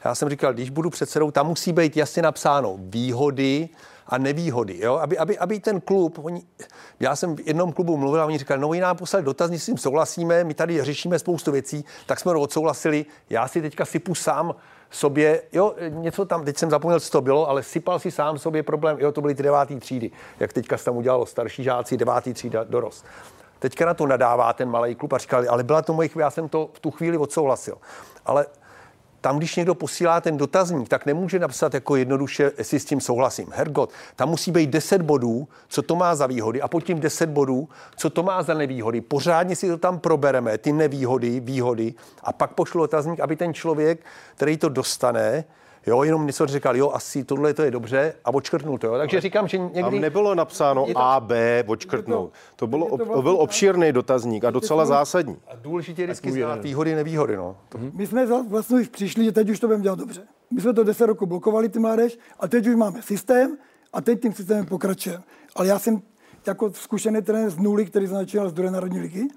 já 0.05 0.15
jsem 0.15 0.29
říkal, 0.29 0.53
když 0.53 0.71
budu 0.71 0.91
předsedou, 0.91 1.31
tam 1.31 1.47
musí 1.47 1.73
být 1.73 1.97
jasně 1.97 2.23
napsáno 2.23 2.77
výhody 2.79 3.69
a 4.07 4.19
nevýhody, 4.19 4.79
jo? 4.79 4.95
Aby, 4.95 5.19
aby, 5.19 5.39
aby 5.39 5.61
ten 5.61 5.81
klub, 5.81 6.19
oni, 6.23 6.43
já 7.01 7.17
jsem 7.17 7.37
v 7.37 7.47
jednom 7.47 7.73
klubu 7.73 7.97
mluvil 7.97 8.21
a 8.21 8.27
oni 8.27 8.39
říkali, 8.39 8.61
no 8.61 8.69
oni 8.69 8.81
nám 8.81 8.97
poslali 8.97 9.25
dotazník, 9.25 9.61
s 9.61 9.67
tím 9.67 9.79
souhlasíme, 9.79 10.45
my 10.45 10.55
tady 10.55 10.85
řešíme 10.85 11.19
spoustu 11.19 11.53
věcí, 11.53 11.85
tak 12.07 12.21
jsme 12.21 12.33
to 12.33 12.41
odsouhlasili, 12.41 13.07
já 13.31 13.49
si 13.49 13.63
teďka 13.63 13.85
sypu 13.85 14.15
sám 14.15 14.55
sobě, 14.91 15.43
jo, 15.53 15.75
něco 15.89 16.25
tam, 16.25 16.45
teď 16.45 16.57
jsem 16.57 16.71
zapomněl, 16.71 17.01
co 17.01 17.11
to 17.11 17.21
bylo, 17.21 17.49
ale 17.49 17.63
sypal 17.63 17.99
si 17.99 18.11
sám 18.11 18.39
sobě 18.39 18.63
problém, 18.63 18.97
jo, 19.01 19.13
to 19.13 19.21
byly 19.21 19.35
ty 19.35 19.43
devátý 19.43 19.77
třídy, 19.77 20.11
jak 20.41 20.53
teďka 20.53 20.79
se 20.79 20.85
tam 20.85 20.97
udělalo 20.97 21.27
starší 21.27 21.63
žáci, 21.63 21.97
devátý 21.97 22.35
třída 22.35 22.65
dorost. 22.65 23.05
Teďka 23.59 23.87
na 23.87 23.95
to 23.95 24.07
nadává 24.07 24.53
ten 24.53 24.71
malý 24.71 24.95
klub 24.95 25.13
a 25.13 25.19
říkali, 25.19 25.49
ale 25.49 25.65
byla 25.65 25.83
to 25.83 25.93
moje 25.93 26.09
chvíle, 26.09 26.23
já 26.23 26.31
jsem 26.31 26.49
to 26.49 26.71
v 26.73 26.81
tu 26.81 26.91
chvíli 26.91 27.19
odsouhlasil. 27.19 27.79
Ale 28.27 28.47
tam, 29.27 29.39
když 29.39 29.57
někdo 29.57 29.74
posílá 29.74 30.20
ten 30.20 30.37
dotazník, 30.37 30.89
tak 30.89 31.07
nemůže 31.07 31.39
napsat 31.39 31.74
jako 31.74 31.97
jednoduše, 31.97 32.53
jestli 32.59 32.81
s 32.81 32.85
tím 32.85 33.01
souhlasím. 33.01 33.47
Hergot, 33.53 33.91
tam 34.16 34.29
musí 34.29 34.51
být 34.51 34.70
10 34.70 35.03
bodů, 35.03 35.49
co 35.68 35.83
to 35.83 35.97
má 35.97 36.14
za 36.14 36.27
výhody 36.27 36.62
a 36.62 36.68
pod 36.68 36.85
tím 36.85 37.01
10 37.01 37.29
bodů, 37.31 37.68
co 37.97 38.11
to 38.11 38.22
má 38.22 38.43
za 38.43 38.55
nevýhody. 38.55 39.01
Pořádně 39.01 39.57
si 39.57 39.68
to 39.68 39.79
tam 39.79 39.99
probereme, 39.99 40.59
ty 40.59 40.72
nevýhody, 40.72 41.41
výhody 41.41 41.95
a 42.22 42.33
pak 42.33 42.51
pošlu 42.51 42.81
dotazník, 42.81 43.20
aby 43.20 43.37
ten 43.37 43.55
člověk, 43.55 44.01
který 44.35 44.57
to 44.57 44.68
dostane, 44.68 45.45
Jo, 45.87 46.03
jenom 46.03 46.26
něco 46.26 46.47
říkal, 46.47 46.76
jo, 46.76 46.91
asi 46.91 47.24
tohle 47.24 47.55
to 47.55 47.62
je 47.62 47.70
dobře 47.70 48.14
a 48.24 48.34
odškrtnul 48.34 48.78
to. 48.78 48.87
Jo. 48.87 48.99
Takže 48.99 49.20
říkám, 49.20 49.49
že 49.49 49.59
někdy... 49.59 49.80
Tam 49.80 50.01
nebylo 50.01 50.34
napsáno 50.34 50.87
to... 50.87 50.99
A, 50.99 51.20
B, 51.20 51.64
odškrtnout. 51.66 52.32
To, 52.57 52.66
bylo, 52.66 52.99
to, 52.99 53.07
to 53.07 53.22
byl 53.22 53.37
obšírný 53.37 53.93
dotazník 53.93 54.45
a 54.45 54.51
docela 54.51 54.87
zásadní. 54.87 55.37
A 55.49 55.57
důležitě 55.57 56.03
je 56.03 56.07
vždycky 56.07 56.32
znát 56.32 56.62
výhody, 56.62 56.95
nevýhody. 56.95 57.37
No. 57.37 57.57
My 57.93 58.07
jsme 58.07 58.26
vlastně 58.49 58.80
už 58.80 58.89
přišli, 58.89 59.24
že 59.24 59.32
teď 59.32 59.51
už 59.51 59.61
to 59.61 59.66
budeme 59.66 59.82
dělat 59.82 59.99
dobře. 59.99 60.22
My 60.51 60.61
jsme 60.61 60.72
to 60.72 60.84
10 60.84 61.07
roku 61.07 61.26
blokovali, 61.26 61.68
ty 61.68 61.78
mládež, 61.78 62.18
a 62.41 62.49
teď 62.49 62.66
už 62.66 62.74
máme 62.74 63.03
systém 63.03 63.57
a 63.93 64.01
teď 64.01 64.22
tím 64.22 64.32
systémem 64.32 64.66
pokračujeme. 64.66 65.22
Ale 65.57 65.66
já 65.66 65.78
jsem 65.78 66.03
jako 66.47 66.72
zkušený 66.72 67.22
trenér 67.22 67.51
z 67.51 67.59
nuly, 67.59 67.87
který 67.87 68.07
začínal 68.07 68.49
z 68.49 68.53
druhé 68.53 68.70
národní 68.70 69.01
ligy, 69.01 69.28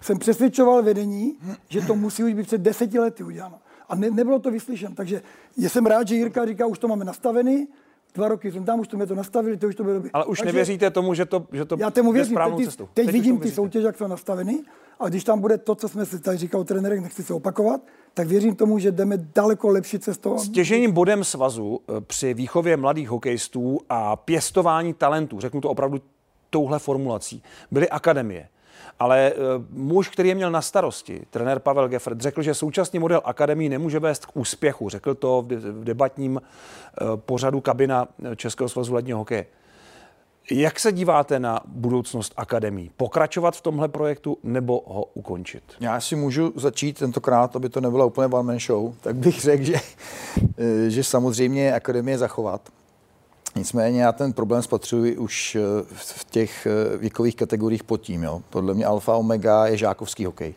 jsem 0.00 0.18
přesvědčoval 0.18 0.82
vedení, 0.82 1.38
že 1.68 1.80
to 1.80 1.94
musí 1.94 2.24
už 2.24 2.34
být 2.34 2.46
před 2.46 2.60
deseti 2.60 2.98
lety 2.98 3.24
uděláno. 3.24 3.58
A 3.88 3.94
ne, 3.94 4.10
nebylo 4.10 4.38
to 4.38 4.50
vyslyšen. 4.50 4.94
Takže 4.94 5.22
jsem 5.56 5.86
rád, 5.86 6.08
že 6.08 6.14
Jirka 6.14 6.46
říká, 6.46 6.66
už 6.66 6.78
to 6.78 6.88
máme 6.88 7.04
nastavený, 7.04 7.68
dva 8.14 8.28
roky 8.28 8.52
jsem 8.52 8.64
tam, 8.64 8.80
už 8.80 8.88
jsme 8.88 9.06
to 9.06 9.14
nastavili, 9.14 9.56
to 9.56 9.68
už 9.68 9.74
to 9.74 9.82
bylo 9.82 9.94
dobrý. 9.94 10.10
Ale 10.12 10.24
už 10.24 10.38
Takže 10.38 10.52
nevěříte 10.52 10.90
tomu, 10.90 11.14
že 11.14 11.24
to, 11.24 11.46
že 11.52 11.64
to 11.64 11.76
já 11.80 11.90
tomu 11.90 12.12
věřím, 12.12 12.34
správnou 12.34 12.56
teď, 12.56 12.66
cestou. 12.66 12.88
Teď, 12.94 13.06
teď 13.06 13.12
vidím 13.12 13.38
ty 13.40 13.50
soutěže, 13.50 13.86
jak 13.86 13.96
jsou 13.96 14.06
nastaveny 14.06 14.62
a 15.00 15.08
když 15.08 15.24
tam 15.24 15.40
bude 15.40 15.58
to, 15.58 15.74
co 15.74 15.88
jsme 15.88 16.06
si 16.06 16.18
tady 16.20 16.38
říkal 16.38 16.64
trenérek, 16.64 17.00
nechci 17.00 17.22
se 17.22 17.34
opakovat, 17.34 17.80
tak 18.14 18.26
věřím 18.26 18.56
tomu, 18.56 18.78
že 18.78 18.92
jdeme 18.92 19.16
daleko 19.34 19.68
lepší 19.68 19.98
cestou. 19.98 20.38
Stěžením 20.38 20.92
bodem 20.92 21.24
svazu 21.24 21.80
eh, 21.80 22.00
při 22.00 22.34
výchově 22.34 22.76
mladých 22.76 23.08
hokejistů 23.08 23.78
a 23.88 24.16
pěstování 24.16 24.94
talentů, 24.94 25.40
řeknu 25.40 25.60
to 25.60 25.70
opravdu 25.70 26.00
touhle 26.50 26.78
formulací, 26.78 27.42
byly 27.70 27.88
akademie. 27.88 28.48
Ale 28.98 29.32
uh, 29.32 29.64
muž, 29.70 30.08
který 30.08 30.28
je 30.28 30.34
měl 30.34 30.50
na 30.50 30.62
starosti, 30.62 31.20
trenér 31.30 31.58
Pavel 31.58 31.88
Geffert, 31.88 32.20
řekl, 32.20 32.42
že 32.42 32.54
současný 32.54 32.98
model 32.98 33.20
akademii 33.24 33.68
nemůže 33.68 33.98
vést 33.98 34.26
k 34.26 34.36
úspěchu. 34.36 34.88
Řekl 34.88 35.14
to 35.14 35.42
v, 35.42 35.46
de- 35.46 35.56
v 35.56 35.84
debatním 35.84 36.36
uh, 36.36 37.16
pořadu 37.16 37.60
kabina 37.60 38.08
Českého 38.36 38.68
svazu 38.68 38.94
ledního 38.94 39.18
hokeje. 39.18 39.46
Jak 40.50 40.80
se 40.80 40.92
díváte 40.92 41.40
na 41.40 41.60
budoucnost 41.66 42.32
akademii? 42.36 42.90
Pokračovat 42.96 43.56
v 43.56 43.60
tomhle 43.60 43.88
projektu 43.88 44.38
nebo 44.42 44.82
ho 44.86 45.04
ukončit? 45.14 45.62
Já 45.80 46.00
si 46.00 46.16
můžu 46.16 46.52
začít 46.56 46.98
tentokrát, 46.98 47.56
aby 47.56 47.68
to 47.68 47.80
nebyla 47.80 48.04
úplně 48.04 48.26
one 48.26 48.42
man 48.42 48.58
show, 48.58 48.94
tak 49.00 49.16
bych 49.16 49.40
řekl, 49.40 49.64
že, 49.64 49.74
eh, 50.58 50.90
že 50.90 51.04
samozřejmě 51.04 51.74
akademie 51.74 52.18
zachovat. 52.18 52.68
Nicméně 53.58 54.02
já 54.02 54.12
ten 54.12 54.32
problém 54.32 54.62
spatřuji 54.62 55.16
už 55.16 55.54
eh, 55.54 55.60
v 55.92 56.24
těch 56.24 56.66
eh, 56.66 56.96
věkových 56.96 57.36
kategoriích 57.36 57.84
pod 57.84 58.00
tím. 58.00 58.22
Jo. 58.22 58.42
Podle 58.50 58.74
mě 58.74 58.86
alfa 58.86 59.16
omega 59.16 59.66
je 59.66 59.76
žákovský 59.76 60.24
hokej. 60.24 60.54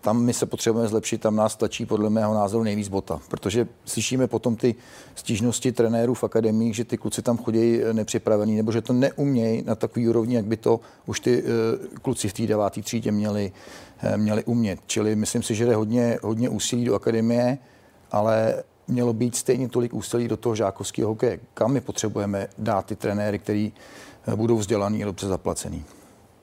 Tam 0.00 0.22
my 0.22 0.32
se 0.32 0.46
potřebujeme 0.46 0.88
zlepšit, 0.88 1.20
tam 1.20 1.36
nás 1.36 1.56
tlačí 1.56 1.86
podle 1.86 2.10
mého 2.10 2.34
názoru 2.34 2.64
nejvíc 2.64 2.88
bota, 2.88 3.20
protože 3.28 3.68
slyšíme 3.84 4.26
potom 4.26 4.56
ty 4.56 4.74
stížnosti 5.14 5.72
trenérů 5.72 6.14
v 6.14 6.24
akademii, 6.24 6.74
že 6.74 6.84
ty 6.84 6.98
kluci 6.98 7.22
tam 7.22 7.38
chodí 7.38 7.82
eh, 7.82 7.92
nepřipravení, 7.92 8.56
nebo 8.56 8.72
že 8.72 8.82
to 8.82 8.92
neumějí 8.92 9.62
na 9.66 9.74
takový 9.74 10.08
úrovni, 10.08 10.34
jak 10.34 10.44
by 10.44 10.56
to 10.56 10.80
už 11.06 11.20
ty 11.20 11.44
kluci 12.02 12.28
v 12.28 12.32
té 12.32 12.46
deváté 12.46 12.82
třídě 12.82 13.12
měli, 13.12 13.52
měli 14.16 14.44
umět. 14.44 14.80
Čili 14.86 15.16
myslím 15.16 15.42
si, 15.42 15.54
že 15.54 15.66
jde 15.66 15.74
hodně, 15.74 16.18
hodně 16.22 16.48
úsilí 16.48 16.84
do 16.84 16.94
akademie, 16.94 17.58
ale 18.12 18.62
mělo 18.92 19.12
být 19.12 19.36
stejně 19.36 19.68
tolik 19.68 19.94
úsilí 19.94 20.28
do 20.28 20.36
toho 20.36 20.54
žákovského 20.54 21.08
hokeje. 21.08 21.40
Kam 21.54 21.72
my 21.72 21.80
potřebujeme 21.80 22.48
dát 22.58 22.86
ty 22.86 22.96
trenéry, 22.96 23.38
který 23.38 23.72
eh, 24.26 24.36
budou 24.36 24.56
vzdělaný 24.56 25.02
a 25.02 25.06
dobře 25.06 25.26
zaplacený? 25.26 25.84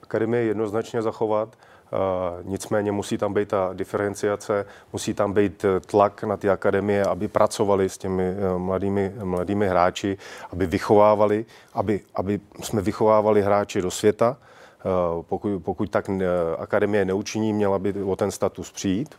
Akademie 0.04 0.44
jednoznačně 0.44 1.02
zachovat, 1.02 1.50
Uh, 1.92 2.52
nicméně 2.52 2.92
musí 2.92 3.18
tam 3.18 3.34
být 3.34 3.50
ta 3.50 3.70
diferenciace, 3.74 4.66
musí 4.94 5.14
tam 5.14 5.34
být 5.34 5.66
eh, 5.66 5.80
tlak 5.80 6.24
na 6.24 6.38
ty 6.38 6.50
akademie, 6.50 7.04
aby 7.04 7.28
pracovali 7.28 7.90
s 7.90 7.98
těmi 7.98 8.36
mladými, 8.58 9.14
mladými 9.24 9.68
hráči, 9.68 10.18
aby 10.52 10.66
vychovávali, 10.66 11.46
aby, 11.74 12.02
aby 12.16 12.40
jsme 12.64 12.82
vychovávali 12.82 13.42
hráči 13.42 13.82
do 13.82 13.92
světa. 13.92 14.38
Pokud, 15.22 15.64
pokud 15.64 15.90
tak 15.90 16.10
akademie 16.58 17.06
neučiní, 17.06 17.54
měla 17.54 17.80
by 17.80 18.04
o 18.04 18.16
ten 18.16 18.32
status 18.32 18.72
přijít, 18.72 19.16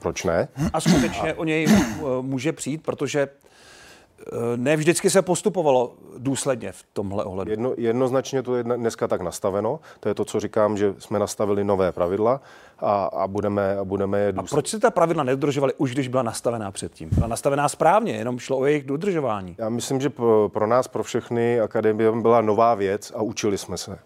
proč 0.00 0.24
ne? 0.24 0.48
A 0.72 0.80
skutečně 0.80 1.34
o 1.34 1.44
něj 1.44 1.66
eh, 1.70 2.02
může 2.20 2.52
přijít, 2.52 2.82
protože 2.82 3.20
eh, 3.20 4.36
ne 4.56 4.76
vždycky 4.76 5.10
se 5.10 5.22
postupovalo 5.22 5.94
důsledně 6.18 6.72
v 6.72 6.84
tomhle 6.92 7.24
ohledu. 7.24 7.50
Jedno, 7.50 7.72
jednoznačně 7.76 8.42
to 8.42 8.56
je 8.56 8.64
dneska 8.64 9.08
tak 9.08 9.20
nastaveno. 9.20 9.80
To 10.00 10.08
je 10.08 10.14
to, 10.14 10.24
co 10.24 10.40
říkám, 10.40 10.76
že 10.76 10.94
jsme 10.98 11.18
nastavili 11.18 11.64
nové 11.64 11.92
pravidla 11.92 12.40
a, 12.78 13.04
a 13.04 13.26
budeme, 13.26 13.78
a 13.78 13.84
budeme 13.84 14.20
je 14.20 14.32
důsledně. 14.32 14.48
A 14.48 14.54
proč 14.54 14.68
se 14.68 14.80
ta 14.80 14.90
pravidla 14.90 15.24
nedodržovaly 15.24 15.72
už, 15.76 15.92
když 15.92 16.08
byla 16.08 16.22
nastavená 16.22 16.70
předtím? 16.70 17.08
Byla 17.12 17.26
nastavená 17.26 17.68
správně, 17.68 18.12
jenom 18.12 18.38
šlo 18.38 18.58
o 18.58 18.66
jejich 18.66 18.84
dodržování. 18.84 19.54
Já 19.58 19.68
myslím, 19.68 20.00
že 20.00 20.10
pro, 20.10 20.48
pro 20.48 20.66
nás, 20.66 20.88
pro 20.88 21.02
všechny 21.02 21.60
akademie 21.60 22.12
byla 22.12 22.40
nová 22.40 22.74
věc 22.74 23.12
a 23.16 23.22
učili 23.22 23.58
jsme 23.58 23.78
se. 23.78 23.98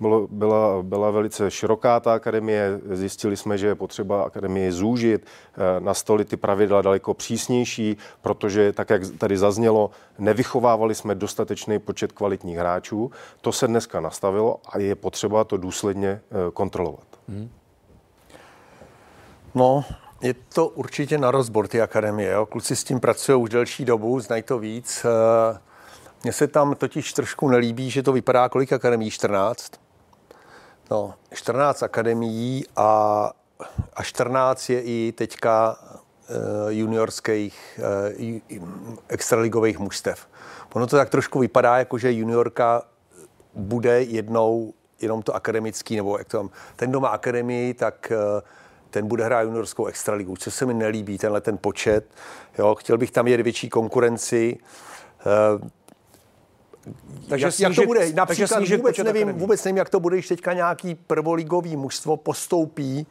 Bylo, 0.00 0.26
byla, 0.30 0.82
byla 0.82 1.10
velice 1.10 1.50
široká 1.50 2.00
ta 2.00 2.14
akademie, 2.14 2.80
zjistili 2.90 3.36
jsme, 3.36 3.58
že 3.58 3.66
je 3.66 3.74
potřeba 3.74 4.22
akademie 4.22 4.72
zúžit, 4.72 5.26
eh, 5.26 5.80
nastolit 5.80 6.28
ty 6.28 6.36
pravidla 6.36 6.82
daleko 6.82 7.14
přísnější, 7.14 7.96
protože, 8.22 8.72
tak 8.72 8.90
jak 8.90 9.02
tady 9.18 9.38
zaznělo, 9.38 9.90
nevychovávali 10.18 10.94
jsme 10.94 11.14
dostatečný 11.14 11.78
počet 11.78 12.12
kvalitních 12.12 12.56
hráčů. 12.56 13.10
To 13.40 13.52
se 13.52 13.66
dneska 13.66 14.00
nastavilo 14.00 14.60
a 14.68 14.78
je 14.78 14.94
potřeba 14.94 15.44
to 15.44 15.56
důsledně 15.56 16.08
eh, 16.08 16.50
kontrolovat. 16.52 17.06
Hmm. 17.28 17.50
No, 19.54 19.84
je 20.20 20.34
to 20.54 20.68
určitě 20.68 21.18
na 21.18 21.30
rozbor 21.30 21.68
ty 21.68 21.80
akademie. 21.80 22.30
Jo? 22.30 22.46
Kluci 22.46 22.76
s 22.76 22.84
tím 22.84 23.00
pracují 23.00 23.42
už 23.42 23.50
delší 23.50 23.84
dobu, 23.84 24.20
znají 24.20 24.42
to 24.42 24.58
víc. 24.58 25.04
Eh, 25.04 25.58
mně 26.22 26.32
se 26.32 26.46
tam 26.46 26.74
totiž 26.74 27.12
trošku 27.12 27.48
nelíbí, 27.48 27.90
že 27.90 28.02
to 28.02 28.12
vypadá 28.12 28.48
kolik 28.48 28.72
akademií? 28.72 29.10
14. 29.10 29.72
No, 30.90 31.14
14 31.32 31.82
akademií 31.82 32.64
a, 32.76 33.30
a 33.94 34.02
14 34.02 34.70
je 34.70 34.82
i 34.82 35.12
teďka 35.12 35.76
uh, 35.76 36.36
juniorských, 36.68 37.80
uh, 38.50 38.60
extraligových 39.08 39.78
mužstev. 39.78 40.28
Ono 40.74 40.86
to 40.86 40.96
tak 40.96 41.10
trošku 41.10 41.38
vypadá, 41.38 41.78
jako 41.78 41.98
že 41.98 42.12
juniorka 42.12 42.82
bude 43.54 44.02
jednou 44.02 44.74
jenom 45.00 45.22
to 45.22 45.34
akademický, 45.34 45.96
nebo 45.96 46.18
jak 46.18 46.28
to 46.28 46.36
mám, 46.36 46.50
ten, 46.76 46.90
kdo 46.90 47.00
má 47.00 47.08
akademii, 47.08 47.74
tak 47.74 48.12
uh, 48.12 48.40
ten 48.90 49.06
bude 49.06 49.24
hrát 49.24 49.42
juniorskou 49.42 49.86
extraligu, 49.86 50.36
co 50.36 50.50
se 50.50 50.66
mi 50.66 50.74
nelíbí, 50.74 51.18
tenhle 51.18 51.40
ten 51.40 51.58
počet. 51.58 52.10
Jo, 52.58 52.74
chtěl 52.74 52.98
bych 52.98 53.10
tam 53.10 53.26
jít 53.26 53.40
větší 53.40 53.68
konkurenci. 53.68 54.58
Takže 57.28 57.46
jak, 57.46 57.54
snížit, 57.54 57.62
jak 57.62 57.76
to 57.76 57.86
bude? 57.86 58.12
Například 58.12 58.58
takže 58.58 58.76
vůbec 58.76 58.98
nevím, 58.98 59.32
vůbec 59.32 59.64
nevím, 59.64 59.76
jak 59.76 59.88
to 59.88 60.00
bude, 60.00 60.16
když 60.16 60.28
teďka 60.28 60.52
nějaký 60.52 60.94
prvoligový 60.94 61.76
mužstvo 61.76 62.16
postoupí 62.16 63.06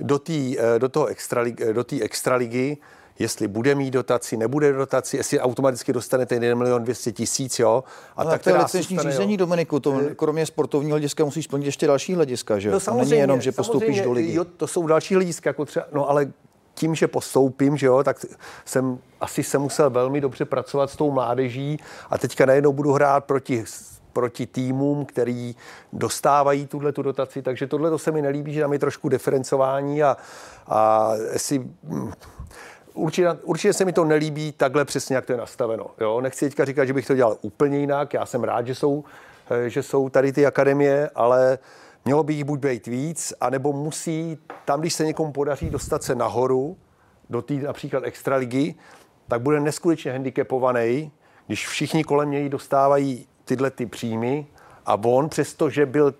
do, 0.00 0.18
tý, 0.18 0.56
eh, 0.58 0.78
do 0.78 0.88
toho 0.88 1.06
extraligy, 1.06 1.64
eh, 1.64 1.72
do 1.72 1.84
té 1.84 2.00
extraligy, 2.00 2.76
jestli 3.18 3.48
bude 3.48 3.74
mít 3.74 3.90
dotaci, 3.90 4.36
nebude 4.36 4.72
dotaci, 4.72 5.16
jestli 5.16 5.40
automaticky 5.40 5.92
dostane 5.92 6.26
ten 6.26 6.42
1 6.42 6.58
milion 6.58 6.82
200 6.82 7.12
tisíc, 7.12 7.58
jo. 7.58 7.84
A 8.16 8.24
no, 8.24 8.30
tak 8.30 8.42
to 8.42 8.50
je 8.50 8.56
licenční 8.56 8.98
řízení, 8.98 9.36
Dominiku, 9.36 9.80
to 9.80 10.00
eh, 10.00 10.14
kromě 10.14 10.46
sportovního 10.46 10.94
hlediska 10.94 11.24
musíš 11.24 11.44
splnit 11.44 11.66
ještě 11.66 11.86
další 11.86 12.14
hlediska, 12.14 12.58
že? 12.58 12.70
No, 12.70 12.80
to 12.80 12.94
není 12.94 13.10
jenom, 13.10 13.40
že 13.40 13.52
postoupíš 13.52 14.00
do 14.00 14.12
ligy. 14.12 14.34
Jo, 14.34 14.44
to 14.44 14.66
jsou 14.66 14.86
další 14.86 15.14
hlediska, 15.14 15.50
jako 15.50 15.64
třeba, 15.64 15.86
no 15.92 16.10
ale 16.10 16.32
tím, 16.76 16.94
že 16.94 17.08
postoupím, 17.08 17.76
že 17.76 17.86
jo, 17.86 18.04
tak 18.04 18.16
jsem 18.64 18.98
asi 19.20 19.42
se 19.42 19.58
musel 19.58 19.90
velmi 19.90 20.20
dobře 20.20 20.44
pracovat 20.44 20.90
s 20.90 20.96
tou 20.96 21.10
mládeží 21.10 21.80
a 22.10 22.18
teďka 22.18 22.46
najednou 22.46 22.72
budu 22.72 22.92
hrát 22.92 23.24
proti 23.24 23.64
proti 24.12 24.46
týmům, 24.46 25.04
který 25.04 25.56
dostávají 25.92 26.66
tuhle 26.66 26.92
tu 26.92 27.02
dotaci, 27.02 27.42
takže 27.42 27.66
tohle 27.66 27.90
to 27.90 27.98
se 27.98 28.12
mi 28.12 28.22
nelíbí, 28.22 28.52
že 28.52 28.60
tam 28.60 28.72
je 28.72 28.78
trošku 28.78 29.08
diferencování 29.08 30.02
a, 30.02 30.16
a 30.66 31.10
jestli, 31.32 31.58
hm, 31.58 32.12
určitě, 32.94 33.28
určitě 33.42 33.72
se 33.72 33.84
mi 33.84 33.92
to 33.92 34.04
nelíbí 34.04 34.52
takhle 34.52 34.84
přesně, 34.84 35.16
jak 35.16 35.26
to 35.26 35.32
je 35.32 35.38
nastaveno. 35.38 35.86
Jo? 36.00 36.20
Nechci 36.20 36.44
teďka 36.44 36.64
říkat, 36.64 36.84
že 36.84 36.92
bych 36.92 37.06
to 37.06 37.14
dělal 37.14 37.36
úplně 37.40 37.78
jinak, 37.78 38.14
já 38.14 38.26
jsem 38.26 38.44
rád, 38.44 38.66
že 38.66 38.74
jsou, 38.74 39.04
eh, 39.50 39.70
že 39.70 39.82
jsou 39.82 40.08
tady 40.08 40.32
ty 40.32 40.46
akademie, 40.46 41.10
ale 41.14 41.58
uh, 41.60 41.85
Mělo 42.06 42.22
by 42.22 42.34
jich 42.34 42.44
buď 42.44 42.60
být 42.60 42.86
víc, 42.86 43.32
anebo 43.40 43.72
musí 43.72 44.38
tam, 44.64 44.80
když 44.80 44.94
se 44.94 45.04
někomu 45.04 45.32
podaří 45.32 45.70
dostat 45.70 46.02
se 46.02 46.14
nahoru, 46.14 46.76
do 47.30 47.42
té 47.42 47.54
například 47.54 48.04
extraligy, 48.04 48.74
tak 49.28 49.42
bude 49.42 49.60
neskutečně 49.60 50.12
handicapovaný, 50.12 51.12
když 51.46 51.68
všichni 51.68 52.04
kolem 52.04 52.30
něj 52.30 52.48
dostávají 52.48 53.26
tyhle 53.44 53.70
ty 53.70 53.86
příjmy. 53.86 54.46
A 54.86 54.94
on, 55.04 55.28
přestože 55.28 55.86
byl 55.86 56.14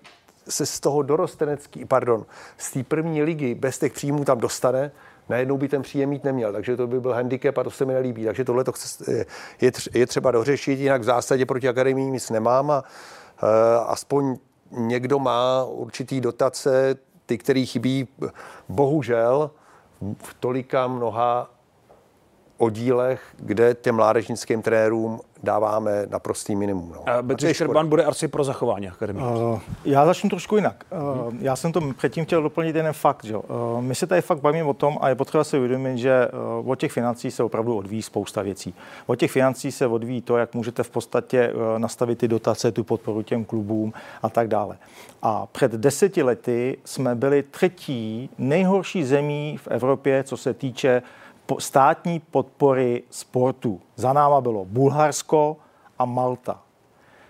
se 0.49 0.67
z 0.67 0.81
toho 0.81 1.03
dorostenecký, 1.03 1.85
pardon, 1.85 2.27
z 2.57 2.71
té 2.71 2.85
první 2.85 3.23
ligy 3.23 3.55
bez 3.55 3.79
těch 3.79 3.93
příjmů 3.93 4.25
tam 4.25 4.39
dostane, 4.39 4.93
najednou 5.29 5.59
by 5.59 5.69
ten 5.69 5.83
příjem 5.83 6.11
mít 6.11 6.25
neměl, 6.25 6.53
takže 6.53 6.77
to 6.77 6.87
by 6.87 7.01
byl 7.01 7.13
handicap 7.13 7.59
a 7.59 7.65
to 7.65 7.71
se 7.71 7.85
mi 7.85 7.93
nelíbí. 7.93 8.25
Takže 8.25 8.45
tohle 8.45 8.65
to 8.65 8.73
je, 9.61 9.73
je 9.95 10.07
třeba 10.07 10.31
dořešit, 10.31 10.79
jinak 10.79 11.01
v 11.01 11.05
zásadě 11.05 11.47
proti 11.47 11.69
akademii 11.69 12.11
nic 12.11 12.31
nemám 12.31 12.71
a 12.71 12.85
uh, 13.43 13.49
aspoň 13.87 14.37
někdo 14.71 15.19
má 15.19 15.65
určitý 15.65 16.21
dotace, 16.21 16.97
ty, 17.27 17.39
který 17.39 17.67
chybí, 17.67 18.09
bohužel 18.69 19.51
v 20.19 20.35
tolika 20.35 20.87
mnoha 20.87 21.51
oddílech, 22.59 23.23
kde 23.37 23.75
těm 23.75 23.95
mládežnickým 23.95 24.63
trenérům 24.63 25.21
dáváme 25.43 26.07
naprostý 26.11 26.57
minimum. 26.57 26.93
No. 26.97 27.23
Bedřich 27.23 27.57
Šerban 27.57 27.89
bude 27.89 28.05
asi 28.05 28.29
pro 28.29 28.45
zachování 28.45 28.89
akademie. 28.89 29.27
Uh, 29.27 29.61
já 29.85 30.07
začnu 30.07 30.31
trošku 30.31 30.57
jinak. 30.57 30.85
Uh, 31.27 31.35
já 31.41 31.57
jsem 31.57 31.73
to 31.73 31.81
předtím 31.97 32.25
chtěl 32.25 32.43
doplnit 32.43 32.77
jeden 32.77 32.93
fakt. 32.93 33.25
Že? 33.25 33.37
Uh, 33.37 33.45
my 33.81 33.95
se 33.95 34.07
tady 34.07 34.23
fakt 34.23 34.41
bavíme 34.41 34.69
o 34.69 34.75
tom 34.75 34.99
a 35.01 35.09
je 35.09 35.15
potřeba 35.15 35.45
si 35.45 35.59
uvědomit, 35.59 35.99
že 35.99 36.29
uh, 36.61 36.71
od 36.71 36.79
těch 36.79 36.93
financí 36.93 37.31
se 37.31 37.43
opravdu 37.43 37.77
odvíjí 37.77 38.03
spousta 38.03 38.43
věcí. 38.43 38.75
Od 39.07 39.17
těch 39.17 39.31
financí 39.31 39.73
se 39.73 39.87
odvíjí 39.87 40.23
to, 40.23 40.37
jak 40.37 40.55
můžete 40.55 40.83
v 40.83 40.91
podstatě 40.91 41.53
uh, 41.53 41.79
nastavit 41.79 42.19
ty 42.19 42.29
dotace, 42.29 42.73
tu 42.73 42.85
podporu 42.85 43.23
těm 43.23 43.45
klubům 43.45 43.93
a 44.23 44.29
tak 44.29 44.49
dále. 44.49 44.77
A 45.23 45.47
před 45.47 45.73
deseti 45.73 46.23
lety 46.23 46.79
jsme 46.85 47.15
byli 47.15 47.43
třetí 47.43 48.31
nejhorší 48.39 49.05
zemí 49.05 49.59
v 49.63 49.69
Evropě, 49.69 50.25
co 50.25 50.37
se 50.37 50.55
týče 50.55 51.03
státní 51.59 52.21
podpory 52.21 53.03
sportu. 53.11 53.81
Za 53.97 54.13
náma 54.13 54.41
bylo 54.41 54.65
Bulharsko 54.65 55.57
a 55.99 56.05
Malta. 56.05 56.61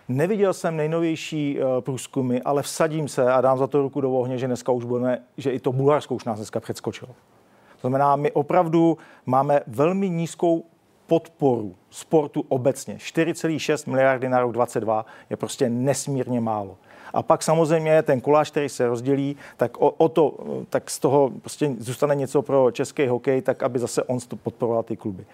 Neviděl 0.08 0.54
jsem 0.54 0.76
nejnovější 0.76 1.58
uh, 1.58 1.80
průzkumy, 1.80 2.38
ale 2.44 2.62
vsadím 2.62 3.08
se 3.08 3.32
a 3.32 3.40
dám 3.40 3.58
za 3.58 3.66
to 3.66 3.82
ruku 3.82 4.00
do 4.00 4.12
ohně, 4.12 4.38
že 4.38 4.46
dneska 4.46 4.72
už 4.72 4.84
budeme, 4.84 5.22
že 5.36 5.50
i 5.50 5.60
to 5.60 5.72
Bulharsko 5.72 6.14
už 6.14 6.24
nás 6.24 6.38
dneska 6.38 6.60
předskočilo. 6.60 7.10
To 7.72 7.80
znamená, 7.80 8.16
my 8.16 8.32
opravdu 8.32 8.98
máme 9.26 9.60
velmi 9.66 10.10
nízkou 10.10 10.64
podporu 11.06 11.74
sportu 11.90 12.44
obecně. 12.48 12.94
4,6 12.94 13.90
miliardy 13.90 14.28
na 14.28 14.40
rok 14.40 14.52
2022 14.52 15.06
je 15.30 15.36
prostě 15.36 15.68
nesmírně 15.70 16.40
málo. 16.40 16.76
A 17.16 17.22
pak 17.22 17.42
samozřejmě 17.42 18.02
ten 18.02 18.20
koláč, 18.20 18.50
který 18.50 18.68
se 18.68 18.88
rozdělí, 18.88 19.36
tak 19.56 19.76
o, 19.80 19.90
o 19.90 20.08
to, 20.08 20.34
tak 20.70 20.90
z 20.90 20.98
toho 20.98 21.30
prostě 21.40 21.74
zůstane 21.78 22.14
něco 22.14 22.42
pro 22.42 22.70
český 22.70 23.06
hokej, 23.06 23.42
tak 23.42 23.62
aby 23.62 23.78
zase 23.78 24.02
on 24.02 24.18
podporoval 24.42 24.82
ty 24.82 24.96
kluby. 24.96 25.24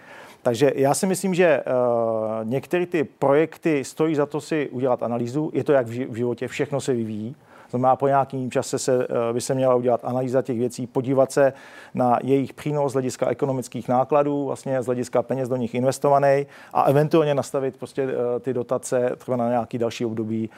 Takže 0.42 0.72
já 0.74 0.94
si 0.94 1.06
myslím, 1.06 1.34
že 1.34 1.60
uh, 1.60 2.48
některé 2.48 2.86
ty 2.86 3.04
projekty 3.04 3.84
stojí 3.84 4.14
za 4.14 4.26
to 4.26 4.40
si 4.40 4.68
udělat 4.68 5.02
analýzu. 5.02 5.50
Je 5.54 5.64
to 5.64 5.72
jak 5.72 5.86
v 5.86 6.14
životě, 6.14 6.48
všechno 6.48 6.80
se 6.80 6.92
vyvíjí. 6.94 7.36
Znamená, 7.72 7.96
po 7.96 8.08
nějakým 8.08 8.50
čase 8.50 8.78
se, 8.78 9.06
by 9.32 9.40
se 9.40 9.54
měla 9.54 9.74
udělat 9.74 10.00
analýza 10.04 10.42
těch 10.42 10.58
věcí, 10.58 10.86
podívat 10.86 11.32
se 11.32 11.52
na 11.94 12.18
jejich 12.22 12.52
přínos 12.52 12.92
z 12.92 12.94
hlediska 12.94 13.28
ekonomických 13.28 13.88
nákladů, 13.88 14.46
vlastně 14.46 14.82
z 14.82 14.86
hlediska 14.86 15.22
peněz 15.22 15.48
do 15.48 15.56
nich 15.56 15.74
investovaný 15.74 16.46
a 16.72 16.82
eventuálně 16.82 17.34
nastavit 17.34 17.76
prostě 17.76 18.08
ty 18.40 18.54
dotace 18.54 19.10
třeba 19.18 19.36
na 19.36 19.48
nějaký 19.48 19.78
další 19.78 20.04
období 20.04 20.50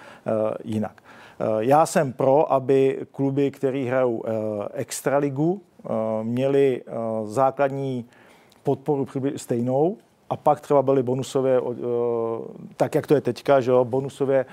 jinak. 0.65 1.03
Já 1.59 1.87
jsem 1.87 2.13
pro, 2.13 2.53
aby 2.53 3.07
kluby, 3.13 3.51
které 3.51 3.85
hrajou 3.85 4.23
extraligu, 4.73 5.61
měli 6.23 6.83
základní 7.25 8.05
podporu 8.63 9.07
stejnou 9.37 9.97
a 10.31 10.37
pak 10.37 10.61
třeba 10.61 10.83
byly 10.83 11.03
bonusové, 11.03 11.61
tak 12.77 12.95
jak 12.95 13.07
to 13.07 13.15
je 13.15 13.21
teďka, 13.21 13.61
že 13.61 13.71
jo, 13.71 13.85
bonusové 13.85 14.45
Eh, 14.45 14.47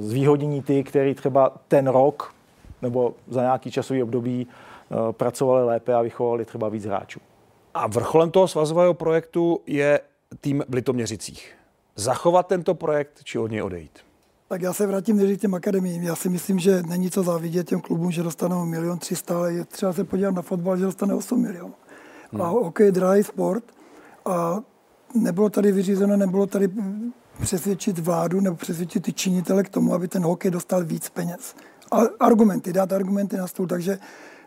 zvýhodnění 0.00 0.62
ty, 0.62 0.84
který 0.84 1.14
třeba 1.14 1.52
ten 1.68 1.86
rok 1.86 2.34
nebo 2.82 3.14
za 3.28 3.40
nějaký 3.40 3.70
časový 3.70 4.02
období 4.02 4.46
eh, 4.46 5.12
pracovali 5.12 5.64
lépe 5.64 5.94
a 5.94 6.02
vychovali 6.02 6.44
třeba 6.44 6.68
víc 6.68 6.84
hráčů. 6.84 7.20
A 7.74 7.86
vrcholem 7.86 8.30
toho 8.30 8.48
svazového 8.48 8.94
projektu 8.94 9.60
je 9.66 10.00
tým 10.40 10.64
v 10.68 10.74
Litoměřicích. 10.74 11.54
Zachovat 11.96 12.46
tento 12.46 12.74
projekt 12.74 13.20
či 13.24 13.38
od 13.38 13.50
něj 13.50 13.62
odejít? 13.62 13.98
Tak 14.48 14.62
já 14.62 14.72
se 14.72 14.86
vrátím 14.86 15.16
než 15.16 15.38
těm 15.38 15.54
akademiím. 15.54 16.02
Já 16.02 16.14
si 16.14 16.28
myslím, 16.28 16.58
že 16.58 16.82
není 16.82 17.10
co 17.10 17.22
závidět 17.22 17.68
těm 17.68 17.80
klubům, 17.80 18.10
že 18.10 18.22
dostanou 18.22 18.64
milion 18.64 18.98
třista, 18.98 19.38
ale 19.38 19.52
je 19.52 19.64
třeba 19.64 19.92
se 19.92 20.04
podívat 20.04 20.34
na 20.34 20.42
fotbal, 20.42 20.76
že 20.76 20.84
dostane 20.84 21.14
8 21.14 21.42
milionů. 21.42 21.74
Hmm. 22.32 22.42
A 22.42 22.46
hokej 22.48 22.92
drahý 22.92 23.22
sport 23.22 23.64
a 24.24 24.60
nebylo 25.14 25.50
tady 25.50 25.72
vyřízeno, 25.72 26.16
nebylo 26.16 26.46
tady 26.46 26.68
přesvědčit 27.40 27.98
vládu 27.98 28.40
nebo 28.40 28.56
přesvědčit 28.56 29.02
ty 29.02 29.12
činitele 29.12 29.62
k 29.62 29.68
tomu, 29.68 29.94
aby 29.94 30.08
ten 30.08 30.22
hokej 30.22 30.50
dostal 30.50 30.84
víc 30.84 31.08
peněz. 31.08 31.54
A 31.92 32.00
argumenty, 32.20 32.72
dát 32.72 32.92
argumenty 32.92 33.36
na 33.36 33.46
stůl, 33.46 33.66
takže 33.66 33.98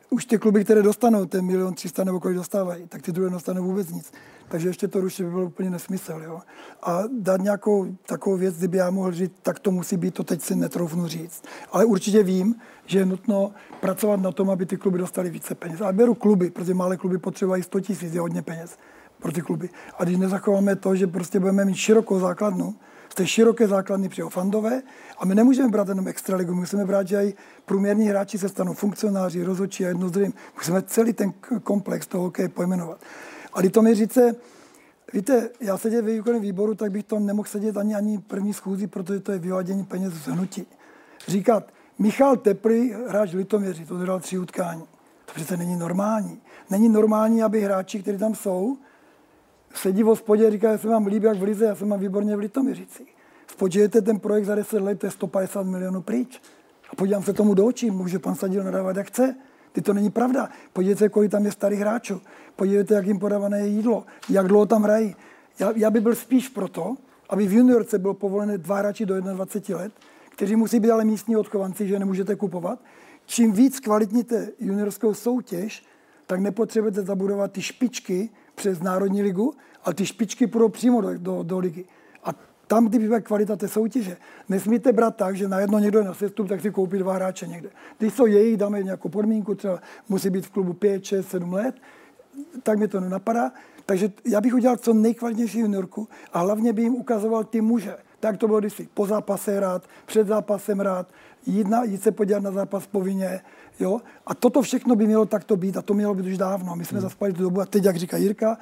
už 0.10 0.26
ty 0.26 0.38
kluby, 0.38 0.64
které 0.64 0.82
dostanou 0.82 1.26
ten 1.26 1.46
milion 1.46 1.74
300 1.74 2.04
nebo 2.04 2.20
kolik 2.20 2.38
dostávají, 2.38 2.88
tak 2.88 3.02
ty 3.02 3.12
druhé 3.12 3.30
dostanou 3.30 3.64
vůbec 3.64 3.90
nic. 3.90 4.12
Takže 4.48 4.70
ještě 4.70 4.88
to 4.88 5.02
rušit 5.02 5.24
by 5.24 5.30
bylo 5.30 5.46
úplně 5.46 5.70
nesmysl. 5.70 6.22
Jo? 6.24 6.40
A 6.84 7.04
dát 7.20 7.42
nějakou 7.42 7.88
takovou 8.06 8.38
věc, 8.38 8.58
kdyby 8.58 8.78
já 8.78 8.90
mohl 8.90 9.12
říct, 9.12 9.34
tak 9.42 9.60
to 9.60 9.72
musí 9.72 9.98
být, 9.98 10.14
to 10.14 10.24
teď 10.24 10.42
si 10.42 10.56
netroufnu 10.56 11.08
říct. 11.08 11.44
Ale 11.72 11.86
určitě 11.86 12.24
vím, 12.24 12.56
že 12.86 13.00
je 13.00 13.06
nutno 13.06 13.52
pracovat 13.82 14.22
na 14.22 14.32
tom, 14.32 14.50
aby 14.50 14.66
ty 14.66 14.78
kluby 14.78 14.98
dostali 14.98 15.30
více 15.30 15.56
peněz. 15.56 15.82
Ale 15.82 15.94
beru 15.94 16.14
kluby, 16.14 16.52
protože 16.52 16.74
malé 16.74 16.98
kluby 16.98 17.18
potřebují 17.18 17.64
100 17.64 17.80
tisíc, 17.80 18.14
je 18.14 18.20
hodně 18.20 18.42
peněz 18.42 18.78
pro 19.24 19.32
ty 19.32 19.42
kluby. 19.42 19.70
A 19.98 20.04
když 20.04 20.18
nezachováme 20.18 20.76
to, 20.76 20.96
že 20.96 21.08
prostě 21.08 21.40
budeme 21.40 21.66
mít 21.66 21.76
širokou 21.76 22.20
základnu, 22.20 22.76
z 23.10 23.16
té 23.16 23.28
široké 23.28 23.68
základny 23.68 24.10
přijou 24.10 24.30
fandové 24.30 24.82
a 25.18 25.26
my 25.26 25.36
nemůžeme 25.36 25.70
brát 25.70 25.88
jenom 25.88 26.08
extraligu, 26.08 26.56
musíme 26.56 26.86
brát, 26.86 27.08
že 27.08 27.26
i 27.26 27.34
průměrní 27.66 28.08
hráči 28.08 28.38
se 28.38 28.50
stanou 28.50 28.74
funkcionáři, 28.74 29.44
rozhodčí 29.44 29.86
a 29.86 29.88
jedno 29.88 30.10
z 30.10 30.32
Musíme 30.56 30.82
celý 30.82 31.14
ten 31.14 31.34
komplex 31.64 32.08
toho 32.08 32.24
hokeje 32.24 32.50
pojmenovat. 32.50 32.98
A 33.54 33.70
to 33.70 33.82
mi 33.82 33.96
říce, 33.96 34.36
víte, 35.14 35.50
já 35.60 35.78
sedět 35.78 36.02
ve 36.02 36.12
výkonném 36.12 36.42
výboru, 36.42 36.76
tak 36.76 36.92
bych 36.92 37.04
to 37.04 37.20
nemohl 37.20 37.48
sedět 37.48 37.78
ani, 37.78 37.96
ani 37.96 38.18
první 38.18 38.54
schůzi, 38.54 38.88
protože 38.88 39.20
to 39.20 39.32
je 39.32 39.40
vyvádění 39.40 39.84
peněz 39.84 40.14
z 40.14 40.28
hnutí. 40.28 40.66
Říkat, 41.28 41.64
Michal 42.00 42.38
Teplý, 42.38 42.94
hráč 43.08 43.34
Litoměři, 43.34 43.86
to 43.86 43.98
dodal 43.98 44.20
tři 44.20 44.38
utkání. 44.38 44.84
To 45.26 45.34
přece 45.34 45.58
není 45.58 45.76
normální. 45.76 46.42
Není 46.70 46.90
normální, 46.90 47.44
aby 47.44 47.62
hráči, 47.62 48.02
kteří 48.02 48.18
tam 48.18 48.36
jsou, 48.36 48.78
sedí 49.74 50.04
v 50.04 50.06
hospodě 50.06 50.48
a 50.48 50.52
říká, 50.52 50.72
já 50.72 50.78
se 50.78 50.88
vám 50.88 51.08
líbí 51.08 51.26
jak 51.26 51.38
v 51.38 51.44
Lize, 51.44 51.66
já 51.66 51.76
jsem 51.76 51.88
mám 51.88 52.00
výborně 52.00 52.36
v 52.36 52.40
Litoměřici. 52.40 53.06
Spočítejte 53.48 54.02
ten 54.02 54.20
projekt 54.20 54.46
za 54.46 54.56
10 54.56 54.82
let, 54.82 55.00
to 55.00 55.06
je 55.06 55.12
150 55.12 55.64
milionů 55.64 56.02
pryč. 56.02 56.42
A 56.90 56.96
podívám 56.96 57.24
se 57.24 57.34
tomu 57.34 57.54
do 57.54 57.66
očí, 57.66 57.92
může 57.92 58.20
pan 58.20 58.36
Sadil 58.36 58.64
nadávat, 58.64 58.98
jak 58.98 59.08
chce. 59.08 59.36
Ty 59.72 59.82
to 59.82 59.94
není 59.94 60.10
pravda. 60.10 60.50
Podívejte 60.74 61.00
se, 61.00 61.10
kolik 61.10 61.32
tam 61.32 61.46
je 61.46 61.52
starých 61.52 61.80
hráčů. 61.80 62.22
Podívejte, 62.56 62.94
jak 62.94 63.08
jim 63.08 63.20
podávané 63.20 63.60
je 63.60 63.68
jídlo, 63.68 64.06
jak 64.30 64.48
dlouho 64.48 64.66
tam 64.66 64.84
hrají. 64.84 65.16
Já, 65.60 65.72
já 65.76 65.90
bych 65.90 66.02
byl 66.02 66.16
spíš 66.16 66.50
proto, 66.50 66.96
aby 67.30 67.48
v 67.48 67.54
juniorce 67.54 68.00
bylo 68.00 68.14
povolené 68.14 68.58
dva 68.58 68.78
hráči 68.78 69.06
do 69.06 69.22
21 69.22 69.84
let, 69.84 69.94
kteří 70.30 70.56
musí 70.56 70.80
být 70.80 70.92
ale 70.92 71.06
místní 71.06 71.36
odchovanci, 71.36 71.88
že 71.88 72.00
nemůžete 72.00 72.36
kupovat. 72.36 72.80
Čím 73.26 73.52
víc 73.52 73.80
kvalitníte 73.80 74.50
juniorskou 74.60 75.14
soutěž, 75.14 75.86
tak 76.28 76.40
nepotřebujete 76.40 77.02
zabudovat 77.02 77.52
ty 77.52 77.62
špičky, 77.62 78.30
přes 78.56 78.82
Národní 78.82 79.22
ligu, 79.22 79.54
ale 79.84 79.96
ty 79.96 80.06
špičky 80.06 80.48
půjdou 80.48 80.70
přímo 80.70 81.02
do, 81.02 81.18
do, 81.18 81.44
do 81.44 81.60
ligy. 81.60 81.86
A 82.24 82.30
tam, 82.68 82.88
kdyby 82.88 83.08
byla 83.08 83.20
kvalita 83.20 83.56
té 83.56 83.68
soutěže, 83.68 84.18
nesmíte 84.50 84.94
brát 84.94 85.16
tak, 85.16 85.38
že 85.38 85.48
najednou 85.48 85.80
někdo 85.80 86.00
je 86.00 86.06
na 86.06 86.14
sestup, 86.14 86.50
tak 86.50 86.62
si 86.62 86.72
koupí 86.72 86.98
dva 86.98 87.14
hráče 87.14 87.48
někde. 87.48 87.70
Když 87.98 88.14
jsou 88.14 88.26
jejich, 88.26 88.58
dáme 88.58 88.84
nějakou 88.84 89.10
podmínku, 89.10 89.56
třeba 89.56 89.82
musí 90.10 90.30
být 90.30 90.46
v 90.46 90.52
klubu 90.52 90.74
5, 90.74 91.06
6, 91.06 91.28
7 91.28 91.54
let, 91.54 91.76
tak 92.64 92.80
mi 92.80 92.88
to 92.88 93.00
nenapadá. 93.00 93.52
Takže 93.86 94.12
já 94.26 94.42
bych 94.42 94.54
udělal 94.54 94.78
co 94.78 94.94
nejkvalitnější 94.94 95.60
juniorku 95.60 96.08
a 96.34 96.40
hlavně 96.40 96.74
bych 96.74 96.84
jim 96.84 96.96
ukazoval 96.96 97.44
ty 97.44 97.62
muže. 97.62 97.96
Tak 98.20 98.38
to 98.38 98.48
bylo 98.48 98.60
kdysi. 98.60 98.88
Po 98.94 99.06
zápase 99.06 99.60
rád, 99.60 99.84
před 100.06 100.28
zápasem 100.28 100.80
rád, 100.80 101.08
jít, 101.46 101.68
na, 101.68 101.84
jít 101.84 102.04
se 102.04 102.12
podívat 102.12 102.44
na 102.44 102.52
zápas 102.52 102.88
povinně, 102.88 103.42
Jo? 103.80 104.02
A 104.26 104.36
toto 104.36 104.62
všechno 104.62 104.96
by 104.96 105.08
mělo 105.08 105.26
takto 105.26 105.58
být 105.58 105.78
a 105.78 105.82
to 105.82 105.94
mělo 105.94 106.16
být 106.16 106.26
už 106.26 106.38
dávno. 106.38 106.76
My 106.76 106.86
jsme 106.86 106.98
hmm. 106.98 107.02
zaspali 107.02 107.34
tu 107.34 107.44
dobu 107.44 107.62
a 107.62 107.66
teď, 107.66 107.84
jak 107.84 107.96
říká 107.96 108.18
Jirka, 108.18 108.58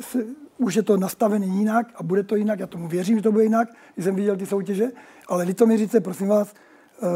se, 0.00 0.24
už 0.58 0.74
je 0.74 0.82
to 0.82 0.96
nastavené 0.96 1.46
jinak 1.46 1.86
a 1.94 2.02
bude 2.02 2.22
to 2.22 2.36
jinak. 2.36 2.60
Já 2.60 2.66
tomu 2.66 2.88
věřím, 2.88 3.16
že 3.16 3.22
to 3.22 3.32
bude 3.32 3.44
jinak, 3.44 3.68
když 3.94 4.04
jsem 4.04 4.14
viděl 4.14 4.36
ty 4.36 4.46
soutěže. 4.46 4.86
Ale 5.28 5.44
Litoměřice, 5.44 6.00
prosím 6.00 6.28
vás, 6.28 6.54
uh, 7.02 7.08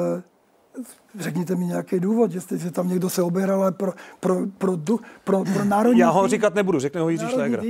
řekněte 1.18 1.54
mi 1.54 1.64
nějaký 1.66 2.00
důvod, 2.00 2.30
že, 2.30 2.40
jste, 2.40 2.58
že 2.58 2.70
tam 2.70 2.88
někdo 2.88 3.10
se 3.10 3.22
obehral, 3.22 3.62
ale 3.62 3.72
pro, 3.72 3.92
pro, 4.20 4.36
pro, 4.58 4.76
pro, 4.76 4.98
pro, 5.24 5.44
pro 5.44 5.64
národní 5.64 6.00
Já 6.00 6.10
ho 6.10 6.20
tým, 6.20 6.30
říkat 6.30 6.54
nebudu, 6.54 6.78
řekne 6.78 7.00
ho 7.00 7.08
Jiří 7.08 7.28
Šléger. 7.28 7.62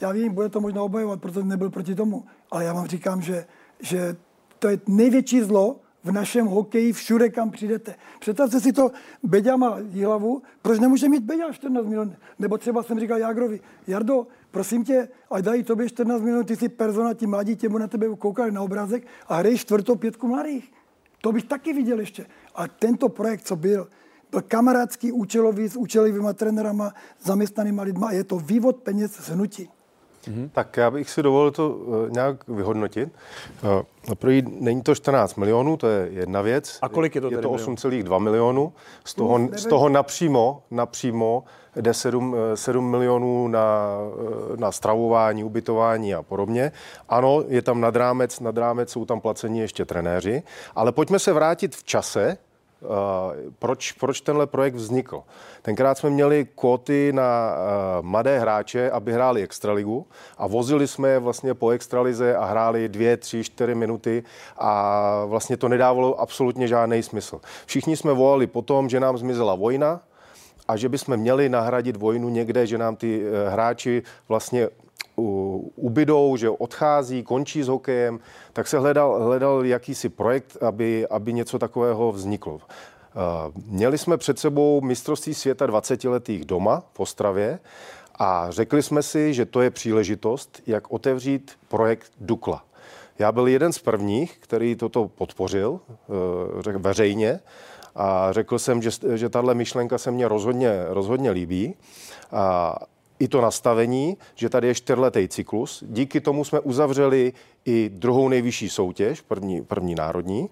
Já 0.00 0.12
vím, 0.12 0.34
bude 0.34 0.48
to 0.48 0.60
možná 0.60 0.82
obhajovat, 0.82 1.20
protože 1.20 1.42
nebyl 1.42 1.70
proti 1.70 1.94
tomu. 1.94 2.24
Ale 2.50 2.64
já 2.64 2.72
vám 2.72 2.86
říkám, 2.86 3.22
že, 3.22 3.46
že 3.80 4.16
to 4.58 4.68
je 4.68 4.80
největší 4.86 5.40
zlo, 5.40 5.76
v 6.04 6.12
našem 6.12 6.46
hokeji 6.46 6.92
všude, 6.92 7.28
kam 7.28 7.50
přijdete. 7.50 7.94
Představte 8.20 8.60
si 8.60 8.72
to, 8.72 8.90
Beďa 9.22 9.56
má 9.56 9.78
hlavu, 10.04 10.42
proč 10.62 10.78
nemůže 10.78 11.08
mít 11.08 11.22
Beďa 11.22 11.52
14 11.52 11.86
minut? 11.86 12.12
Nebo 12.38 12.58
třeba 12.58 12.82
jsem 12.82 13.00
říkal 13.00 13.18
Jágrovi, 13.18 13.60
Jardo, 13.86 14.26
prosím 14.50 14.84
tě, 14.84 15.08
ať 15.30 15.44
dají 15.44 15.62
tobě 15.62 15.88
14 15.88 16.22
minut, 16.22 16.46
ty 16.46 16.56
jsi 16.56 16.68
persona, 16.68 17.14
ti 17.14 17.26
mladí 17.26 17.56
tě 17.56 17.68
na 17.68 17.86
tebe 17.86 18.06
koukali 18.18 18.52
na 18.52 18.62
obrázek 18.62 19.06
a 19.28 19.36
hraješ 19.36 19.60
čtvrtou 19.60 19.96
pětku 19.96 20.28
mladých. 20.28 20.72
To 21.20 21.32
bych 21.32 21.44
taky 21.44 21.72
viděl 21.72 22.00
ještě. 22.00 22.26
A 22.54 22.68
tento 22.68 23.08
projekt, 23.08 23.46
co 23.46 23.56
byl, 23.56 23.88
byl 24.30 24.42
kamarádský, 24.42 25.12
účelový, 25.12 25.68
s 25.68 25.76
účelovými 25.76 26.28
trenérama, 26.34 26.94
zaměstnanými 27.20 27.82
lidmi 27.82 28.04
a 28.08 28.12
je 28.12 28.24
to 28.24 28.38
vývod 28.38 28.76
peněz 28.76 29.12
z 29.12 29.28
hnutí. 29.28 29.70
Mm-hmm. 30.28 30.50
Tak 30.52 30.76
já 30.76 30.90
bych 30.90 31.10
si 31.10 31.22
dovolil 31.22 31.50
to 31.50 31.70
uh, 31.70 32.10
nějak 32.10 32.48
vyhodnotit. 32.48 33.08
Uh, 34.08 34.14
pro 34.14 34.30
není 34.60 34.82
to 34.82 34.94
14 34.94 35.36
milionů, 35.36 35.76
to 35.76 35.88
je 35.88 36.08
jedna 36.12 36.42
věc. 36.42 36.78
A 36.82 36.88
kolik 36.88 37.14
je 37.14 37.20
to 37.20 37.30
Je 37.30 37.38
to 37.38 37.50
8,2 37.50 38.20
milionů. 38.20 38.72
Z 39.04 39.14
toho, 39.14 39.48
z 39.56 39.66
toho 39.66 39.88
napřímo, 39.88 40.62
napřímo 40.70 41.44
jde 41.76 41.94
7, 41.94 42.36
7 42.54 42.86
eh, 42.86 42.90
milionů 42.90 43.48
na, 43.48 43.88
na 44.56 44.72
stravování, 44.72 45.44
ubytování 45.44 46.14
a 46.14 46.22
podobně. 46.22 46.72
Ano, 47.08 47.44
je 47.48 47.62
tam 47.62 47.80
nad 47.80 47.96
rámec, 47.96 48.40
nad 48.40 48.58
rámec 48.58 48.90
jsou 48.90 49.04
tam 49.04 49.20
placení 49.20 49.58
ještě 49.58 49.84
trenéři, 49.84 50.42
ale 50.74 50.92
pojďme 50.92 51.18
se 51.18 51.32
vrátit 51.32 51.76
v 51.76 51.84
čase, 51.84 52.38
proč, 53.58 53.92
proč 53.92 54.20
tenhle 54.20 54.46
projekt 54.46 54.74
vznikl. 54.74 55.22
Tenkrát 55.62 55.98
jsme 55.98 56.10
měli 56.10 56.46
kvóty 56.54 57.12
na 57.12 57.56
mladé 58.00 58.38
hráče, 58.38 58.90
aby 58.90 59.12
hráli 59.12 59.42
extraligu 59.42 60.06
a 60.38 60.46
vozili 60.46 60.88
jsme 60.88 61.08
je 61.08 61.18
vlastně 61.18 61.54
po 61.54 61.70
extralize 61.70 62.36
a 62.36 62.44
hráli 62.44 62.88
dvě, 62.88 63.16
tři, 63.16 63.44
čtyři 63.44 63.74
minuty 63.74 64.22
a 64.58 65.24
vlastně 65.24 65.56
to 65.56 65.68
nedávalo 65.68 66.20
absolutně 66.20 66.68
žádný 66.68 67.02
smysl. 67.02 67.40
Všichni 67.66 67.96
jsme 67.96 68.12
volali 68.12 68.46
potom, 68.46 68.88
že 68.88 69.00
nám 69.00 69.18
zmizela 69.18 69.54
vojna, 69.54 70.00
a 70.68 70.76
že 70.76 70.88
bychom 70.88 71.16
měli 71.16 71.48
nahradit 71.48 71.96
vojnu 71.96 72.28
někde, 72.28 72.66
že 72.66 72.78
nám 72.78 72.96
ty 72.96 73.22
eh, 73.22 73.50
hráči 73.50 74.02
vlastně 74.28 74.68
ubydou, 75.76 76.36
že 76.36 76.50
odchází, 76.50 77.22
končí 77.22 77.62
s 77.62 77.68
hokejem, 77.68 78.20
tak 78.52 78.68
se 78.68 78.78
hledal, 78.78 79.22
hledal 79.22 79.66
jakýsi 79.66 80.08
projekt, 80.08 80.56
aby, 80.60 81.06
aby 81.08 81.32
něco 81.32 81.58
takového 81.58 82.12
vzniklo. 82.12 82.60
Měli 83.66 83.98
jsme 83.98 84.16
před 84.16 84.38
sebou 84.38 84.80
mistrovství 84.80 85.34
světa 85.34 85.66
20-letých 85.66 86.44
doma 86.44 86.82
v 86.92 87.00
Ostravě 87.00 87.58
a 88.18 88.50
řekli 88.50 88.82
jsme 88.82 89.02
si, 89.02 89.34
že 89.34 89.46
to 89.46 89.60
je 89.60 89.70
příležitost, 89.70 90.62
jak 90.66 90.92
otevřít 90.92 91.52
projekt 91.68 92.12
Dukla. 92.20 92.64
Já 93.18 93.32
byl 93.32 93.48
jeden 93.48 93.72
z 93.72 93.78
prvních, 93.78 94.38
který 94.38 94.76
toto 94.76 95.08
podpořil 95.08 95.80
e, 96.68 96.78
veřejně 96.78 97.40
a 97.94 98.32
řekl 98.32 98.58
jsem, 98.58 98.82
že, 98.82 98.90
že 99.14 99.28
tahle 99.28 99.54
myšlenka 99.54 99.98
se 99.98 100.10
mně 100.10 100.28
rozhodně, 100.28 100.84
rozhodně 100.88 101.30
líbí. 101.30 101.74
A 102.32 102.76
i 103.18 103.28
to 103.28 103.40
nastavení, 103.40 104.16
že 104.34 104.48
tady 104.48 104.66
je 104.68 104.74
čtyřletý 104.74 105.28
cyklus. 105.28 105.84
Díky 105.86 106.20
tomu 106.20 106.44
jsme 106.44 106.60
uzavřeli 106.60 107.32
i 107.64 107.90
druhou 107.94 108.28
nejvyšší 108.28 108.68
soutěž, 108.68 109.20
první, 109.20 109.62
první 109.62 109.94
národní. 109.94 110.48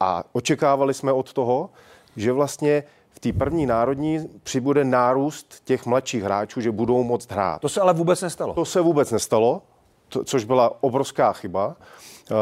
A 0.00 0.24
očekávali 0.32 0.94
jsme 0.94 1.12
od 1.12 1.32
toho, 1.32 1.70
že 2.16 2.32
vlastně 2.32 2.84
v 3.10 3.20
té 3.20 3.32
první 3.32 3.66
národní 3.66 4.28
přibude 4.42 4.84
nárůst 4.84 5.60
těch 5.64 5.86
mladších 5.86 6.22
hráčů, 6.22 6.60
že 6.60 6.70
budou 6.70 7.02
moct 7.02 7.32
hrát. 7.32 7.60
To 7.60 7.68
se 7.68 7.80
ale 7.80 7.92
vůbec 7.92 8.22
nestalo. 8.22 8.54
To 8.54 8.64
se 8.64 8.80
vůbec 8.80 9.10
nestalo, 9.10 9.62
to, 10.08 10.24
což 10.24 10.44
byla 10.44 10.82
obrovská 10.82 11.32
chyba. 11.32 11.66
Uh, 11.66 12.36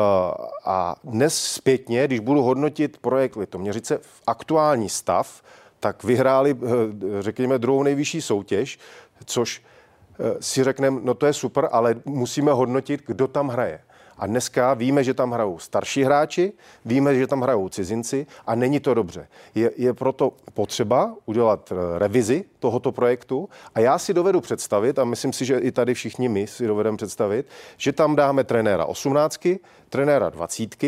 a 0.65 0.97
dnes 1.05 1.45
zpětně, 1.45 2.07
když 2.07 2.21
budu 2.21 2.43
hodnotit 2.43 2.99
projekt 2.99 3.37
Litoměřice 3.37 3.99
v 3.99 4.23
aktuální 4.27 4.89
stav, 4.89 5.43
tak 5.81 6.05
vyhráli, 6.05 6.57
eh, 6.63 7.23
řekněme, 7.23 7.59
druhou 7.59 7.83
nejvyšší 7.83 8.23
soutěž, 8.23 8.79
což 9.25 9.63
eh, 9.63 10.37
si 10.41 10.65
řekneme, 10.65 11.01
no 11.03 11.15
to 11.15 11.27
je 11.27 11.33
super, 11.33 11.69
ale 11.73 11.95
musíme 12.05 12.53
hodnotit, 12.53 13.03
kdo 13.07 13.29
tam 13.29 13.49
hraje. 13.49 13.81
A 14.19 14.27
dneska 14.27 14.75
víme, 14.75 15.05
že 15.05 15.15
tam 15.15 15.31
hrajou 15.33 15.59
starší 15.59 16.05
hráči, 16.05 16.53
víme, 16.85 17.15
že 17.15 17.27
tam 17.27 17.41
hrajou 17.41 17.69
cizinci 17.69 18.27
a 18.47 18.55
není 18.55 18.81
to 18.81 18.95
dobře. 18.95 19.29
Je, 19.55 19.71
je 19.77 19.95
proto 19.95 20.33
potřeba 20.55 21.15
udělat 21.27 21.73
eh, 21.73 21.99
revizi 21.99 22.45
tohoto 22.59 22.93
projektu 22.93 23.49
a 23.75 23.81
já 23.81 23.99
si 23.99 24.15
dovedu 24.15 24.41
představit, 24.41 24.99
a 24.99 25.05
myslím 25.05 25.33
si, 25.33 25.45
že 25.45 25.59
i 25.59 25.73
tady 25.73 25.95
všichni 25.95 26.29
my 26.29 26.47
si 26.47 26.67
dovedeme 26.67 26.97
představit, 26.97 27.47
že 27.77 27.93
tam 27.93 28.17
dáme 28.17 28.45
trenéra 28.45 28.85
18, 28.85 29.41
trenéra 29.89 30.31
20 30.31 30.85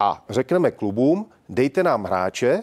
a 0.00 0.24
řekneme 0.28 0.70
klubům, 0.70 1.26
dejte 1.48 1.82
nám 1.82 2.04
hráče, 2.04 2.62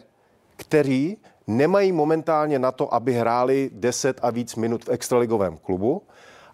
který 0.55 1.17
nemají 1.47 1.91
momentálně 1.91 2.59
na 2.59 2.71
to, 2.71 2.93
aby 2.93 3.13
hráli 3.13 3.69
10 3.73 4.19
a 4.21 4.29
víc 4.29 4.55
minut 4.55 4.85
v 4.85 4.89
extraligovém 4.89 5.57
klubu 5.57 6.01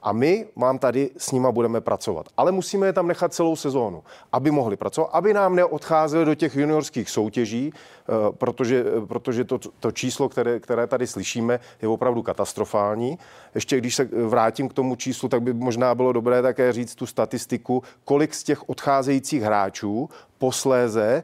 a 0.03 0.11
my 0.11 0.47
vám 0.55 0.79
tady 0.79 1.09
s 1.17 1.31
nima 1.31 1.51
budeme 1.51 1.81
pracovat. 1.81 2.25
Ale 2.37 2.51
musíme 2.51 2.87
je 2.87 2.93
tam 2.93 3.07
nechat 3.07 3.33
celou 3.33 3.55
sezónu, 3.55 4.03
aby 4.31 4.51
mohli 4.51 4.77
pracovat, 4.77 5.07
aby 5.13 5.33
nám 5.33 5.55
neodcházeli 5.55 6.25
do 6.25 6.35
těch 6.35 6.55
juniorských 6.55 7.09
soutěží, 7.09 7.73
eh, 7.73 8.13
protože, 8.31 8.85
protože 9.07 9.43
to, 9.43 9.59
to 9.79 9.91
číslo, 9.91 10.29
které, 10.29 10.59
které 10.59 10.87
tady 10.87 11.07
slyšíme, 11.07 11.59
je 11.81 11.87
opravdu 11.87 12.21
katastrofální. 12.21 13.19
Ještě 13.55 13.77
když 13.77 13.95
se 13.95 14.09
vrátím 14.25 14.69
k 14.69 14.73
tomu 14.73 14.95
číslu, 14.95 15.29
tak 15.29 15.41
by 15.41 15.53
možná 15.53 15.95
bylo 15.95 16.13
dobré 16.13 16.41
také 16.41 16.73
říct 16.73 16.95
tu 16.95 17.05
statistiku, 17.05 17.83
kolik 18.05 18.33
z 18.33 18.43
těch 18.43 18.69
odcházejících 18.69 19.41
hráčů 19.41 20.09
posléze 20.37 21.23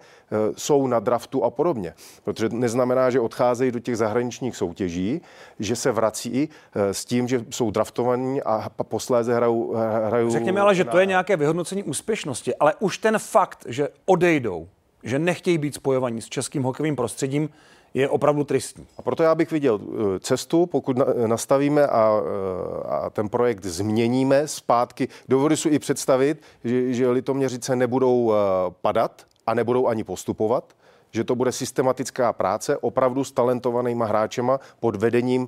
jsou 0.58 0.88
na 0.88 1.00
draftu 1.00 1.44
a 1.44 1.50
podobně. 1.50 1.94
Protože 2.24 2.50
neznamená, 2.50 3.10
že 3.10 3.20
odcházejí 3.20 3.72
do 3.72 3.80
těch 3.80 3.98
zahraničních 3.98 4.56
soutěží, 4.56 5.22
že 5.60 5.76
se 5.76 5.92
vrací 5.92 6.50
eh, 6.76 6.94
s 6.94 7.06
tím, 7.06 7.28
že 7.28 7.46
jsou 7.50 7.72
draftovaní 7.72 8.42
a 8.42 8.70
posléze 8.84 9.36
hrajou. 9.36 9.76
Eh, 9.76 10.08
hrajou 10.08 10.30
Řekněme 10.30 10.62
ale, 10.62 10.76
že 10.76 10.84
to 10.84 11.00
je 11.00 11.06
nějaké 11.06 11.38
vyhodnocení 11.38 11.84
úspěšnosti, 11.84 12.56
ale 12.56 12.74
už 12.80 12.98
ten 12.98 13.20
fakt, 13.20 13.66
že 13.70 13.90
odejdou, 14.06 14.68
že 15.04 15.20
nechtějí 15.20 15.58
být 15.58 15.76
spojovaní 15.76 16.22
s 16.22 16.30
českým 16.30 16.64
hokejovým 16.64 16.96
prostředím, 16.96 17.50
je 17.94 18.10
opravdu 18.10 18.44
tristní. 18.44 18.88
A 18.98 19.02
proto 19.02 19.24
já 19.24 19.36
bych 19.36 19.52
viděl 19.52 19.80
cestu, 20.20 20.66
pokud 20.66 20.98
nastavíme 21.28 21.88
a, 21.88 22.22
a 22.90 23.10
ten 23.10 23.30
projekt 23.30 23.66
změníme 23.66 24.48
zpátky. 24.48 25.08
Dovedu 25.30 25.56
si 25.56 25.70
i 25.70 25.80
představit, 25.80 26.42
že, 26.64 26.94
že 26.94 27.10
litoměřice 27.10 27.76
nebudou 27.76 28.34
padat 28.82 29.26
a 29.48 29.54
nebudou 29.54 29.88
ani 29.88 30.04
postupovat, 30.04 30.74
že 31.12 31.24
to 31.24 31.36
bude 31.36 31.52
systematická 31.52 32.34
práce 32.34 32.78
opravdu 32.78 33.24
s 33.24 33.32
talentovanýma 33.32 34.06
hráčema 34.06 34.60
pod 34.80 34.96
vedením 34.96 35.42
uh, 35.42 35.48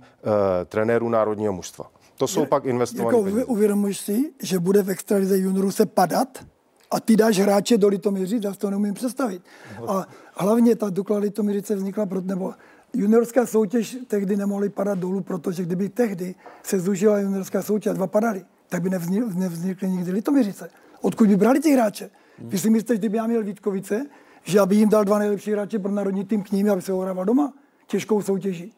trenérů 0.65 1.09
národního 1.09 1.53
mužstva. 1.53 1.91
To 2.17 2.27
jsou 2.27 2.41
je, 2.41 2.47
pak 2.47 2.65
investované 2.65 3.17
jako 3.17 3.51
Uvědomuješ 3.51 3.99
si, 3.99 4.33
že 4.41 4.59
bude 4.59 4.83
v 4.83 4.89
extralize 4.89 5.37
juniorů 5.37 5.71
se 5.71 5.85
padat 5.85 6.45
a 6.91 6.99
ty 6.99 7.15
dáš 7.15 7.39
hráče 7.39 7.77
do 7.77 7.87
Litoměřic, 7.87 8.43
já 8.43 8.53
to 8.53 8.69
neumím 8.69 8.93
představit. 8.93 9.41
A 9.87 10.05
hlavně 10.35 10.75
ta 10.75 10.89
Dukla 10.89 11.17
Litoměřice 11.17 11.75
vznikla, 11.75 12.05
pro, 12.05 12.21
nebo 12.21 12.53
juniorská 12.93 13.45
soutěž 13.45 13.97
tehdy 14.07 14.37
nemohly 14.37 14.69
padat 14.69 14.99
dolů, 14.99 15.21
protože 15.21 15.63
kdyby 15.63 15.89
tehdy 15.89 16.35
se 16.63 16.79
zužila 16.79 17.19
juniorská 17.19 17.61
soutěž 17.61 17.91
a 17.91 17.93
dva 17.93 18.07
padaly, 18.07 18.45
tak 18.69 18.81
by 18.81 18.89
nevznikly, 18.89 19.35
nevznikly 19.35 19.89
nikdy 19.89 20.11
Litoměřice. 20.11 20.69
Odkud 21.01 21.27
by 21.27 21.35
brali 21.35 21.59
ty 21.59 21.71
hráče? 21.71 22.09
Vy 22.39 22.57
si 22.57 22.69
myslíte, 22.69 22.93
že 22.93 22.97
kdyby 22.97 23.17
já 23.17 23.27
měl 23.27 23.43
Vítkovice, 23.43 24.05
že 24.43 24.59
aby 24.59 24.75
jim 24.75 24.89
dal 24.89 25.03
dva 25.03 25.19
nejlepší 25.19 25.51
hráče 25.51 25.79
pro 25.79 25.91
národní 25.91 26.25
tým 26.25 26.43
k 26.43 26.51
ním, 26.51 26.71
aby 26.71 26.81
se 26.81 26.93
ohrával 26.93 27.25
doma 27.25 27.53
těžkou 27.87 28.21
soutěží? 28.21 28.73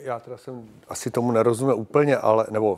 Já 0.00 0.18
teda 0.18 0.36
jsem 0.36 0.68
asi 0.88 1.10
tomu 1.10 1.32
nerozuměl 1.32 1.76
úplně, 1.76 2.16
ale, 2.16 2.46
nebo 2.50 2.76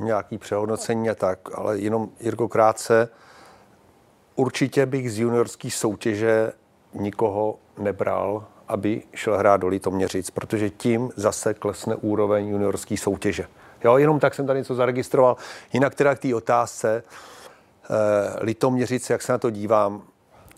nějaký 0.00 0.38
přehodnocení 0.38 1.10
a 1.10 1.14
tak, 1.14 1.38
ale 1.54 1.78
jenom 1.78 2.08
Jirko 2.20 2.48
krátce, 2.48 3.08
určitě 4.34 4.86
bych 4.86 5.12
z 5.12 5.18
juniorské 5.18 5.70
soutěže 5.70 6.52
nikoho 6.94 7.58
nebral, 7.78 8.46
aby 8.68 9.02
šel 9.14 9.38
hrát 9.38 9.56
do 9.56 9.68
Litoměřic, 9.68 10.30
protože 10.30 10.70
tím 10.70 11.10
zase 11.16 11.54
klesne 11.54 11.96
úroveň 11.96 12.48
juniorské 12.48 12.96
soutěže. 12.96 13.46
Jo, 13.84 13.96
jenom 13.96 14.20
tak 14.20 14.34
jsem 14.34 14.46
tady 14.46 14.58
něco 14.58 14.74
zaregistroval. 14.74 15.36
Jinak 15.72 15.94
teda 15.94 16.14
k 16.14 16.18
té 16.18 16.34
otázce, 16.34 17.02
Eh, 17.02 17.39
Litoměřice, 18.40 19.12
jak 19.12 19.22
se 19.22 19.32
na 19.32 19.38
to 19.38 19.50
dívám, 19.50 20.02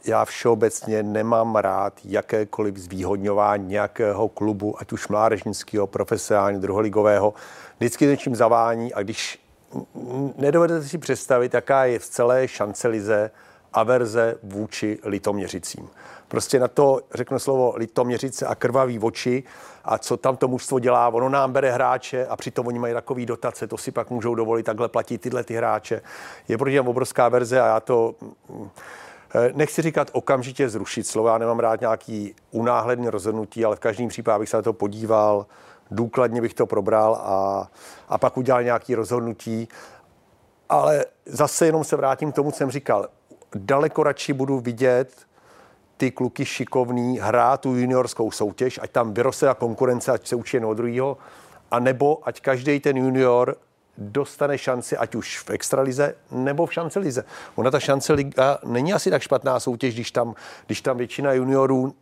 já 0.05 0.25
všeobecně 0.25 1.03
nemám 1.03 1.57
rád 1.57 2.01
jakékoliv 2.05 2.77
zvýhodňování 2.77 3.69
nějakého 3.69 4.29
klubu, 4.29 4.75
ať 4.81 4.93
už 4.93 5.09
mládežnického, 5.09 5.87
profesionálního, 5.87 6.63
druholigového. 6.63 7.35
Vždycky 7.79 8.07
něčím 8.07 8.37
zavání 8.37 8.95
a 8.95 9.03
když 9.03 9.39
nedovedete 10.37 10.89
si 10.89 10.99
představit, 10.99 11.55
jaká 11.55 11.85
je 11.85 11.99
v 11.99 12.07
celé 12.07 12.49
šance 12.49 12.89
lize 12.89 13.31
averze 13.73 14.39
vůči 14.43 14.99
litoměřicím. 15.05 15.89
Prostě 16.29 16.61
na 16.61 16.69
to 16.69 17.01
řeknu 17.15 17.39
slovo 17.39 17.75
litoměřice 17.77 18.47
a 18.47 18.55
krvavý 18.55 18.99
oči 18.99 19.45
a 19.85 19.99
co 19.99 20.17
tam 20.17 20.37
to 20.37 20.49
mužstvo 20.49 20.79
dělá, 20.79 21.09
ono 21.09 21.29
nám 21.29 21.53
bere 21.53 21.73
hráče 21.73 22.27
a 22.27 22.37
přitom 22.37 22.67
oni 22.67 22.79
mají 22.79 22.95
takový 22.95 23.27
dotace, 23.27 23.67
to 23.67 23.79
si 23.79 23.93
pak 23.93 24.11
můžou 24.11 24.35
dovolit 24.35 24.63
takhle 24.63 24.89
platit 24.89 25.21
tyhle 25.21 25.45
ty 25.45 25.55
hráče. 25.55 26.03
Je 26.49 26.59
proti 26.59 26.75
něm 26.75 26.89
obrovská 26.89 27.29
verze 27.29 27.61
a 27.61 27.67
já 27.67 27.81
to 27.81 28.15
eh, 29.35 29.51
nechci 29.55 29.83
říkat 29.83 30.11
okamžitě 30.13 30.69
zrušit 30.69 31.07
slovo, 31.07 31.29
já 31.29 31.39
nemám 31.39 31.59
rád 31.59 31.81
nějaký 31.81 32.35
unáhledný 32.51 33.09
rozhodnutí, 33.09 33.65
ale 33.65 33.77
v 33.77 33.81
každém 33.81 34.09
případě 34.09 34.39
bych 34.39 34.49
se 34.49 34.57
na 34.57 34.63
to 34.63 34.73
podíval, 34.73 35.47
důkladně 35.91 36.41
bych 36.41 36.55
to 36.55 36.67
probral 36.67 37.15
a, 37.15 37.69
a 38.09 38.19
pak 38.19 38.37
udělal 38.37 38.63
nějaké 38.63 38.97
rozhodnutí. 38.97 39.69
Ale 40.69 41.05
zase 41.27 41.67
jenom 41.67 41.85
se 41.85 41.97
vrátím 41.97 42.33
k 42.33 42.35
tomu, 42.35 42.51
co 42.51 42.57
jsem 42.57 42.71
říkal. 42.71 43.09
Daleko 43.55 44.03
radši 44.03 44.33
budu 44.33 44.61
vidět 44.61 45.27
ty 45.97 46.11
kluky 46.11 46.45
šikovný 46.45 47.19
hrát 47.19 47.61
tu 47.61 47.77
juniorskou 47.77 48.31
soutěž, 48.31 48.81
ať 48.83 48.91
tam 48.91 49.15
vyroste 49.15 49.47
na 49.47 49.55
konkurence, 49.55 50.13
ať 50.13 50.27
se 50.27 50.37
učí 50.37 50.57
jen 50.57 50.67
od 50.67 50.75
druhého, 50.75 51.19
a 51.71 51.79
nebo 51.79 52.19
ať 52.29 52.41
každý 52.41 52.81
ten 52.81 52.97
junior 52.97 53.57
dostane 53.99 54.59
šanci, 54.59 54.97
ať 54.97 55.15
už 55.15 55.39
v 55.39 55.51
extralize 55.51 56.15
nebo 56.31 56.67
v 56.67 56.73
šance 56.73 56.99
lize. 56.99 57.25
Ona 57.55 57.71
ta 57.71 57.81
šance 57.81 58.13
liga 58.13 58.59
není 58.65 58.93
asi 58.93 59.11
tak 59.11 59.23
špatná 59.23 59.61
soutěž, 59.61 59.95
když 59.95 60.11
tam, 60.11 60.35
když 60.67 60.81
tam 60.81 60.97
většina 60.97 61.33
juniorů 61.33 61.95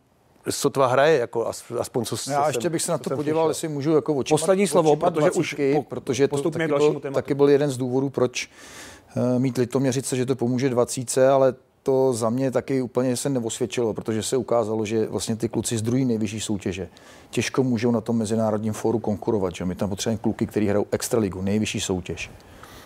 sotva 0.49 0.87
hraje, 0.87 1.17
jako 1.17 1.51
aspoň 1.79 2.05
co 2.05 2.15
Já 2.31 2.47
ještě 2.47 2.69
bych 2.69 2.81
se 2.81 2.91
na 2.91 2.97
to 2.97 3.15
podíval, 3.15 3.49
jestli 3.49 3.67
můžu 3.67 3.95
jako 3.95 4.13
očima, 4.13 4.37
Poslední 4.37 4.67
slovo, 4.67 4.95
protože 4.95 5.31
už 5.31 5.55
po, 5.73 5.83
protože 5.83 6.27
to 6.27 6.51
taky 6.51 6.67
byl, 6.67 7.01
taky 7.13 7.33
byl 7.33 7.49
jeden 7.49 7.69
z 7.69 7.77
důvodů, 7.77 8.09
proč 8.09 8.47
uh, 8.47 8.90
mít 9.37 9.57
Litoměřice, 9.57 10.15
že 10.15 10.25
to 10.25 10.35
pomůže 10.35 10.69
20, 10.69 11.27
ale 11.27 11.53
to 11.83 12.13
za 12.13 12.29
mě 12.29 12.51
taky 12.51 12.81
úplně 12.81 13.17
se 13.17 13.29
neosvědčilo, 13.29 13.93
protože 13.93 14.23
se 14.23 14.37
ukázalo, 14.37 14.85
že 14.85 15.07
vlastně 15.07 15.35
ty 15.35 15.49
kluci 15.49 15.77
z 15.77 15.81
druhé 15.81 16.05
nejvyšší 16.05 16.39
soutěže 16.39 16.89
těžko 17.29 17.63
můžou 17.63 17.91
na 17.91 18.01
tom 18.01 18.17
mezinárodním 18.17 18.73
fóru 18.73 18.99
konkurovat. 18.99 19.55
Že? 19.55 19.65
My 19.65 19.75
tam 19.75 19.89
potřebujeme 19.89 20.21
kluky, 20.21 20.47
kteří 20.47 20.67
hrajou 20.67 20.85
extraligu, 20.91 21.41
nejvyšší 21.41 21.79
soutěž. 21.79 22.31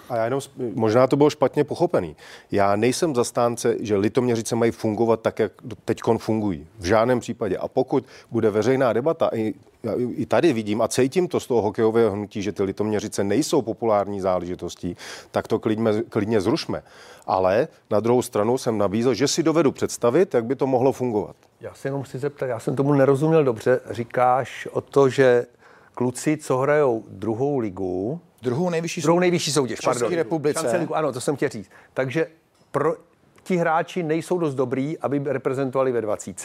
A 0.09 0.15
já 0.15 0.25
jenom, 0.25 0.41
možná 0.75 1.07
to 1.07 1.15
bylo 1.15 1.29
špatně 1.29 1.63
pochopený. 1.63 2.15
Já 2.51 2.75
nejsem 2.75 3.15
zastánce, 3.15 3.75
že 3.79 3.95
litoměřice 3.95 4.55
mají 4.55 4.71
fungovat 4.71 5.21
tak, 5.21 5.39
jak 5.39 5.51
teď 5.85 6.01
fungují. 6.17 6.67
V 6.79 6.85
žádném 6.85 7.19
případě. 7.19 7.57
A 7.57 7.67
pokud 7.67 8.05
bude 8.31 8.49
veřejná 8.49 8.93
debata, 8.93 9.29
i, 9.33 9.53
i 9.93 10.25
tady 10.25 10.53
vidím 10.53 10.81
a 10.81 10.87
cítím 10.87 11.27
to 11.27 11.39
z 11.39 11.47
toho 11.47 11.61
hokejového 11.61 12.11
hnutí, 12.11 12.41
že 12.41 12.51
ty 12.51 12.63
litoměřice 12.63 13.23
nejsou 13.23 13.61
populární 13.61 14.21
záležitostí, 14.21 14.97
tak 15.31 15.47
to 15.47 15.59
klidně, 15.59 16.03
klidně 16.09 16.41
zrušme. 16.41 16.83
Ale 17.27 17.67
na 17.89 17.99
druhou 17.99 18.21
stranu 18.21 18.57
jsem 18.57 18.77
nabízel, 18.77 19.13
že 19.13 19.27
si 19.27 19.43
dovedu 19.43 19.71
představit, 19.71 20.33
jak 20.33 20.45
by 20.45 20.55
to 20.55 20.67
mohlo 20.67 20.91
fungovat. 20.91 21.35
Já 21.61 21.73
se 21.73 21.87
jenom 21.87 22.03
chci 22.03 22.19
zeptat, 22.19 22.45
já 22.45 22.59
jsem 22.59 22.75
tomu 22.75 22.93
nerozuměl 22.93 23.43
dobře. 23.43 23.79
Říkáš 23.89 24.67
o 24.71 24.81
to, 24.81 25.09
že 25.09 25.45
kluci, 25.93 26.37
co 26.37 26.57
hrajou 26.57 27.03
druhou 27.07 27.57
ligu, 27.57 28.19
Druhou 28.41 28.69
nejvyšší 28.69 29.01
druhou 29.01 29.19
nejvyšší 29.19 29.51
soutěž, 29.51 29.79
České 29.79 29.99
pardon. 29.99 30.13
republice. 30.17 30.87
ano, 30.93 31.11
to 31.11 31.21
jsem 31.21 31.35
chtěl 31.35 31.49
říct. 31.49 31.69
Takže 31.93 32.27
pro 32.71 32.95
ti 33.43 33.55
hráči 33.57 34.03
nejsou 34.03 34.37
dost 34.37 34.55
dobrý, 34.55 34.97
aby 34.99 35.21
reprezentovali 35.25 35.91
ve 35.91 36.01
20. 36.01 36.35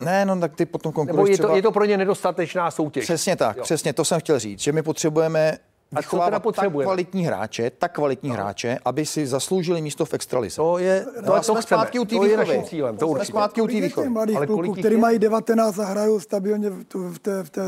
Ne, 0.00 0.24
no 0.24 0.40
tak 0.40 0.54
ty 0.54 0.66
potom 0.66 0.92
konkurují 0.92 1.16
Nebo 1.16 1.26
je 1.26 1.36
to, 1.36 1.42
třeba... 1.42 1.56
je 1.56 1.62
to 1.62 1.72
pro 1.72 1.84
ně 1.84 1.96
nedostatečná 1.96 2.70
soutěž. 2.70 3.04
Přesně 3.04 3.36
tak, 3.36 3.56
jo. 3.56 3.62
přesně 3.62 3.92
to 3.92 4.04
jsem 4.04 4.20
chtěl 4.20 4.38
říct, 4.38 4.60
že 4.60 4.72
my 4.72 4.82
potřebujeme 4.82 5.58
teda 6.10 6.40
tak 6.40 6.72
kvalitní 6.72 7.24
hráče, 7.24 7.70
tak 7.70 7.92
kvalitní 7.94 8.28
no. 8.28 8.34
hráče, 8.34 8.78
aby 8.84 9.06
si 9.06 9.26
zasloužili 9.26 9.82
místo 9.82 10.04
v 10.04 10.14
extralize. 10.14 10.56
To 10.56 10.78
je, 10.78 11.06
to, 11.14 11.22
no, 11.26 11.32
to 11.32 11.42
jsme 11.42 11.62
zpátky 11.62 11.98
u 11.98 12.04
té 12.04 12.14
výchovy. 12.14 12.44
To 12.46 12.52
je 12.52 12.62
cílem, 12.62 12.96
to 12.96 13.08
jsme 13.08 13.24
zpátky 13.24 13.60
u 13.60 13.66
té 13.66 13.80
výchovy. 13.80 14.08
mladých 14.08 14.36
Ale 14.36 14.46
kluků, 14.46 14.72
který 14.72 14.96
mají 14.96 15.18
19 15.18 15.78
a 15.78 15.84
hrajou 15.84 16.20
stabilně 16.20 16.70
v, 16.70 16.84
v, 16.94 17.18
té, 17.18 17.42
v 17.42 17.50
té 17.50 17.62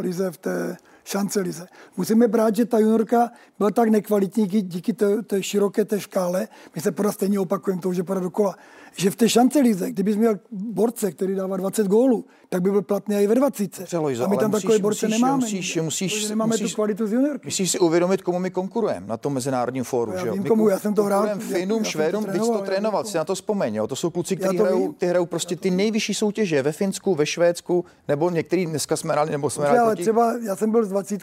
lize, 0.00 0.30
v 0.30 0.36
té 0.36 0.76
šance 1.04 1.40
lize. 1.40 1.66
Musíme 1.96 2.28
brát, 2.28 2.56
že 2.56 2.64
ta 2.64 2.78
juniorka 2.78 3.30
byla 3.58 3.70
tak 3.70 3.88
nekvalitní 3.88 4.46
díky 4.46 4.92
té, 4.92 5.22
té 5.22 5.42
široké 5.42 5.84
té 5.84 6.00
škále, 6.00 6.48
my 6.74 6.80
se 6.80 6.92
pořád 6.92 7.12
stejně 7.12 7.40
opakujeme 7.40 7.82
to, 7.82 7.92
že 7.92 8.02
pořád 8.02 8.20
dokola, 8.20 8.54
že 8.96 9.10
v 9.10 9.16
té 9.16 9.28
šance 9.28 9.60
lize, 9.60 9.90
kdybys 9.90 10.16
měl 10.16 10.38
borce, 10.50 11.12
který 11.12 11.34
dává 11.34 11.56
20 11.56 11.86
gólů, 11.86 12.24
tak 12.48 12.62
by 12.62 12.70
byl 12.70 12.82
platný 12.82 13.16
i 13.16 13.26
ve 13.26 13.34
20. 13.34 13.84
Přelojzo, 13.84 14.24
a 14.24 14.28
my 14.28 14.36
tam 14.36 14.50
musíš, 14.50 14.62
takové 14.62 14.78
borce 14.78 15.06
musíš, 15.06 15.20
nemáme. 15.20 15.40
Musíš, 15.40 15.76
musíš, 15.76 16.28
nemáme 16.28 16.48
musíš, 16.48 16.70
tu 16.70 16.74
kvalitu 16.74 17.06
z 17.06 17.12
juniorky. 17.12 17.46
Musíš 17.46 17.70
si 17.70 17.78
uvědomit, 17.78 18.22
komu 18.22 18.38
my 18.38 18.50
konkurujeme 18.50 19.06
na 19.06 19.16
tom 19.16 19.34
mezinárodním 19.34 19.84
fóru. 19.84 20.12
Já 20.12 20.32
vím, 20.32 20.44
komu, 20.44 20.68
já 20.68 20.78
jsem 20.78 20.94
to 20.94 21.02
hrál. 21.02 21.28
Finům, 21.38 21.84
Švédům, 21.84 22.24
teď 22.24 22.40
to 22.40 22.58
trénoval, 22.58 23.04
si 23.04 23.16
na 23.16 23.24
to 23.24 23.34
vzpomeň. 23.34 23.74
Jo. 23.74 23.86
To 23.86 23.96
jsou 23.96 24.10
kluci, 24.10 24.36
kteří 24.36 24.58
hrajou, 24.58 24.92
ty 24.92 25.06
hrajou 25.06 25.26
prostě 25.26 25.56
ty 25.56 25.70
nejvyšší 25.70 26.14
soutěže 26.14 26.62
ve 26.62 26.72
Finsku, 26.72 27.14
ve 27.14 27.26
Švédsku, 27.26 27.84
nebo 28.08 28.30
některý 28.30 28.66
dneska 28.66 28.96
jsme 28.96 29.12
hráli, 29.12 29.30
nebo 29.30 29.50
jsme 29.50 29.64
hráli. 29.64 29.78
Ale 29.78 29.96
třeba 29.96 30.34
já 30.42 30.56
jsem 30.56 30.70
byl 30.70 30.84
s 30.84 30.88
20, 30.88 31.22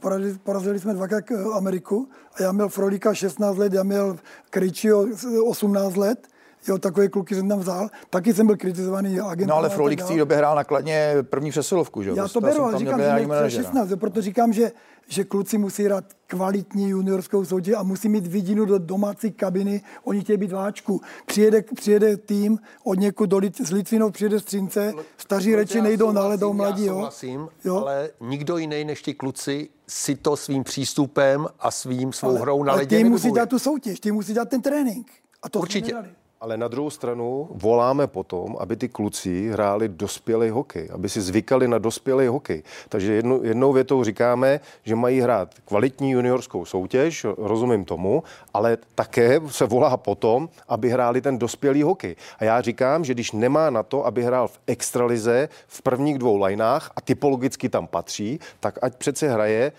porazili, 0.00 0.38
porazili 0.42 0.80
jsme 0.80 0.94
dvakrát 0.94 1.24
Ameriku 1.54 2.08
a 2.34 2.42
já 2.42 2.52
měl 2.52 2.68
Frolíka 2.68 3.14
16 3.14 3.56
let, 3.56 3.72
já 3.72 3.82
měl 3.82 4.16
Krejčího 4.50 5.06
18 5.46 5.96
let 5.96 6.28
jo, 6.68 6.78
takové 6.78 7.08
kluky 7.08 7.34
jsem 7.34 7.48
tam 7.48 7.58
vzal. 7.58 7.88
Taky 8.10 8.34
jsem 8.34 8.46
byl 8.46 8.56
kritizovaný 8.56 9.20
agentem. 9.20 9.48
No 9.48 9.54
ale 9.54 9.68
Frolík 9.68 10.02
v 10.02 10.08
té 10.08 10.16
době 10.16 10.36
hrál 10.36 10.56
nakladně 10.56 11.14
první 11.22 11.50
přesilovku, 11.50 12.02
že 12.02 12.12
Já 12.14 12.28
to, 12.28 12.32
to 12.32 12.40
beru, 12.40 12.62
ale 12.62 12.78
říkám, 12.78 13.00
že 13.00 13.26
mě 13.26 13.50
16, 13.50 13.88
proto 13.96 14.22
říkám, 14.22 14.52
že, 14.52 14.72
že 15.08 15.24
kluci 15.24 15.58
musí 15.58 15.84
hrát 15.84 16.04
kvalitní 16.26 16.88
juniorskou 16.88 17.44
soutěž 17.44 17.74
a 17.78 17.82
musí 17.82 18.08
mít 18.08 18.26
vidinu 18.26 18.64
do 18.64 18.78
domácí 18.78 19.32
kabiny, 19.32 19.82
oni 20.04 20.20
chtějí 20.20 20.36
být 20.36 20.52
váčku. 20.52 21.00
Přijede, 21.26 21.62
přijede 21.74 22.16
tým 22.16 22.58
od 22.84 22.94
někud 22.94 23.30
do 23.30 23.38
Lit, 23.38 23.66
z 23.66 23.70
Litvinov, 23.70 24.12
přijede 24.12 24.40
Střince, 24.40 24.92
staří 25.16 25.54
reči 25.54 25.82
nejdou 25.82 26.12
na 26.12 26.26
ledou 26.26 26.52
mladí. 26.52 26.84
Já 26.84 26.92
souhlasím, 26.92 27.48
jo? 27.64 27.76
ale 27.76 28.10
nikdo 28.20 28.56
jiný 28.56 28.84
než 28.84 29.02
ti 29.02 29.14
kluci 29.14 29.68
si 29.88 30.16
to 30.16 30.36
svým 30.36 30.64
přístupem 30.64 31.46
a 31.60 31.70
svým 31.70 32.12
svou 32.12 32.28
ale, 32.28 32.40
hrou 32.40 32.64
na 32.64 32.74
ledě 32.74 32.96
Ale 32.96 33.04
musí 33.04 33.32
dát 33.32 33.48
tu 33.48 33.58
soutěž, 33.58 34.00
ty 34.00 34.12
musí 34.12 34.34
dát 34.34 34.48
ten 34.48 34.62
trénink. 34.62 35.10
A 35.42 35.48
to 35.48 35.58
Určitě. 35.58 35.94
Ale 36.40 36.56
na 36.56 36.68
druhou 36.68 36.90
stranu 36.90 37.48
voláme 37.50 38.06
potom, 38.06 38.56
aby 38.60 38.76
ty 38.76 38.88
kluci 38.88 39.50
hráli 39.50 39.88
dospělý 39.88 40.50
hokej, 40.50 40.88
aby 40.92 41.08
si 41.08 41.20
zvykali 41.20 41.68
na 41.68 41.78
dospělý 41.78 42.26
hokej. 42.26 42.62
Takže 42.88 43.12
jednou, 43.12 43.44
jednou 43.44 43.72
větou 43.72 44.04
říkáme, 44.04 44.60
že 44.84 44.96
mají 44.96 45.20
hrát 45.20 45.54
kvalitní 45.64 46.10
juniorskou 46.10 46.64
soutěž, 46.64 47.26
rozumím 47.38 47.84
tomu, 47.84 48.22
ale 48.54 48.78
také 48.94 49.40
se 49.48 49.66
volá 49.66 49.96
potom, 49.96 50.48
aby 50.68 50.90
hráli 50.90 51.20
ten 51.20 51.38
dospělý 51.38 51.82
hokej. 51.82 52.16
A 52.38 52.44
já 52.44 52.60
říkám, 52.60 53.04
že 53.04 53.14
když 53.14 53.32
nemá 53.32 53.70
na 53.70 53.82
to, 53.82 54.06
aby 54.06 54.24
hrál 54.24 54.48
v 54.48 54.60
extralize 54.66 55.48
v 55.66 55.82
prvních 55.82 56.18
dvou 56.18 56.36
lajnách 56.36 56.90
a 56.96 57.00
typologicky 57.00 57.68
tam 57.68 57.86
patří, 57.86 58.40
tak 58.60 58.78
ať 58.82 58.96
přece 58.96 59.28
hraje 59.28 59.72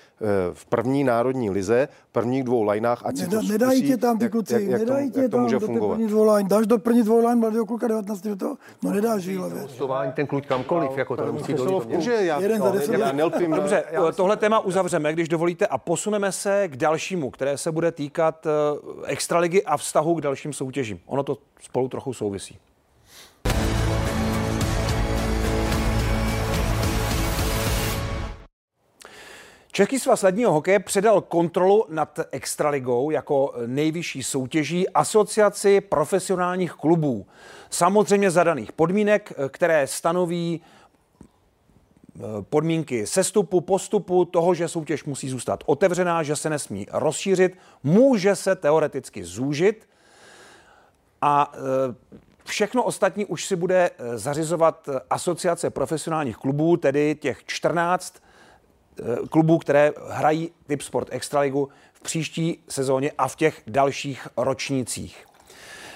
v 0.53 0.65
první 0.65 1.03
národní 1.03 1.49
lize, 1.49 1.87
prvních 2.11 2.43
dvou 2.43 2.63
lajnách, 2.63 3.05
ať 3.05 3.15
Neda, 3.15 3.41
si 3.41 3.47
to 3.47 3.53
Nedají 3.53 3.81
tě 3.87 3.97
tam 3.97 4.17
ty 4.17 4.29
kluci, 4.29 4.53
jak, 4.53 4.63
jak, 4.63 4.79
nedají 4.79 5.05
jak 5.05 5.13
to, 5.13 5.19
tě 5.19 5.21
jak 5.21 5.31
to 5.31 5.37
může 5.37 5.59
tam 5.59 5.65
fungovat. 5.65 5.99
do 5.99 6.47
dáš 6.47 6.67
do 6.67 6.77
první 6.77 7.03
dvojlán 7.03 7.39
mladého 7.39 7.65
kluka 7.65 7.87
19 7.87 8.21
to, 8.39 8.55
no 8.83 8.91
nedáš 8.91 9.27
výhlavě. 9.27 9.67
Ten 10.13 10.27
kluk 10.27 10.45
kamkoliv, 10.45 10.97
jako 10.97 11.17
to 11.17 11.25
nemusí 11.25 11.55
Může, 11.87 12.13
já, 12.13 12.39
Jeden 12.39 12.61
za 12.61 12.71
deset. 12.71 12.99
Já 12.99 13.11
nelpím. 13.11 13.51
Dobře, 13.51 13.83
tohle 14.15 14.37
téma 14.37 14.59
uzavřeme, 14.59 15.13
když 15.13 15.29
dovolíte, 15.29 15.67
a 15.67 15.77
posuneme 15.77 16.31
se 16.31 16.67
k 16.67 16.75
dalšímu, 16.75 17.29
které 17.29 17.57
se 17.57 17.71
bude 17.71 17.91
týkat 17.91 18.45
eh, 18.45 18.49
extraligy 19.05 19.63
a 19.63 19.77
vztahu 19.77 20.15
k 20.15 20.21
dalším 20.21 20.53
soutěžím. 20.53 20.99
Ono 21.05 21.23
to 21.23 21.37
spolu 21.61 21.87
trochu 21.87 22.13
souvisí. 22.13 22.57
Český 29.81 29.99
svaz 29.99 30.23
ledního 30.23 30.51
hokeje 30.51 30.79
předal 30.79 31.21
kontrolu 31.21 31.85
nad 31.89 32.19
Extraligou 32.31 33.11
jako 33.11 33.53
nejvyšší 33.65 34.23
soutěží 34.23 34.89
asociaci 34.89 35.81
profesionálních 35.81 36.71
klubů. 36.71 37.25
Samozřejmě 37.69 38.31
zadaných 38.31 38.71
podmínek, 38.71 39.33
které 39.49 39.87
stanoví 39.87 40.61
eh, 40.61 42.21
podmínky 42.49 43.07
sestupu, 43.07 43.61
postupu, 43.61 44.25
toho, 44.25 44.53
že 44.53 44.67
soutěž 44.67 45.03
musí 45.03 45.29
zůstat 45.29 45.63
otevřená, 45.65 46.23
že 46.23 46.35
se 46.35 46.49
nesmí 46.49 46.87
rozšířit, 46.91 47.57
může 47.83 48.35
se 48.35 48.55
teoreticky 48.55 49.23
zúžit 49.23 49.89
a 51.21 51.51
eh, 51.53 51.59
všechno 52.43 52.83
ostatní 52.83 53.25
už 53.25 53.45
si 53.45 53.55
bude 53.55 53.89
eh, 53.97 54.17
zařizovat 54.17 54.89
asociace 55.09 55.69
profesionálních 55.69 56.37
klubů, 56.37 56.77
tedy 56.77 57.15
těch 57.15 57.45
14 57.45 58.15
Eh, 58.15 58.30
klubů, 59.29 59.57
které 59.57 59.91
hrají 60.09 60.51
typ 60.67 60.81
Sport 60.81 61.07
Extraligu 61.11 61.69
v 61.93 62.01
příští 62.01 62.63
sezóně 62.69 63.11
a 63.17 63.27
v 63.27 63.35
těch 63.35 63.61
dalších 63.67 64.27
ročnících. 64.37 65.25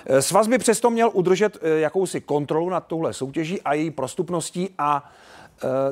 Eh, 0.05 0.21
svaz 0.21 0.47
by 0.47 0.57
přesto 0.57 0.89
měl 0.89 1.09
udržet 1.13 1.57
eh, 1.61 1.69
jakousi 1.69 2.21
kontrolu 2.21 2.69
nad 2.69 2.87
touhle 2.87 3.13
soutěží 3.13 3.61
a 3.61 3.73
její 3.73 3.91
prostupností 3.91 4.69
a 4.77 5.11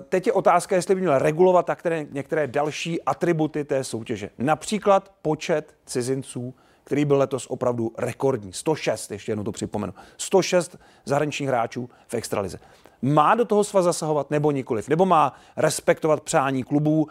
teď 0.09 0.27
je 0.27 0.33
otázka, 0.33 0.75
jestli 0.75 0.95
by 0.95 1.01
měl 1.01 1.19
regulovat 1.19 1.65
takové 1.65 2.05
některé 2.11 2.47
další 2.47 3.01
atributy 3.01 3.63
té 3.63 3.83
soutěže. 3.83 4.29
Například 4.37 5.11
počet 5.21 5.75
cizinců, 5.85 6.53
který 6.83 7.05
byl 7.05 7.17
letos 7.17 7.47
opravdu 7.49 7.91
rekordní. 7.97 8.53
106, 8.53 9.11
ještě 9.11 9.31
jednou 9.31 9.43
to 9.43 9.51
připomenu. 9.51 9.93
106 10.17 10.77
zahraničních 11.05 11.49
hráčů 11.49 11.89
v 12.07 12.13
extralize. 12.13 12.59
Má 13.05 13.35
do 13.35 13.45
toho 13.45 13.63
svaz 13.63 13.85
zasahovat 13.85 14.31
nebo 14.31 14.51
nikoliv? 14.51 14.89
Nebo 14.89 15.05
má 15.05 15.33
respektovat 15.57 16.21
přání 16.21 16.63
klubů, 16.63 17.07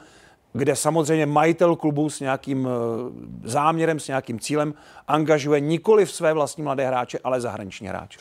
kde 0.53 0.77
samozřejmě 0.77 1.27
majitel 1.27 1.77
klubu 1.77 2.11
s 2.11 2.21
nějakým 2.21 2.69
eh, 2.69 3.49
záměrem, 3.49 4.01
s 4.01 4.09
nějakým 4.09 4.41
cílem 4.41 4.75
angažuje 5.09 5.61
nikoli 5.61 6.07
v 6.07 6.13
své 6.13 6.33
vlastní 6.33 6.63
mladé 6.63 6.87
hráče, 6.87 7.19
ale 7.25 7.41
zahraniční 7.41 7.89
hráče. 7.89 8.19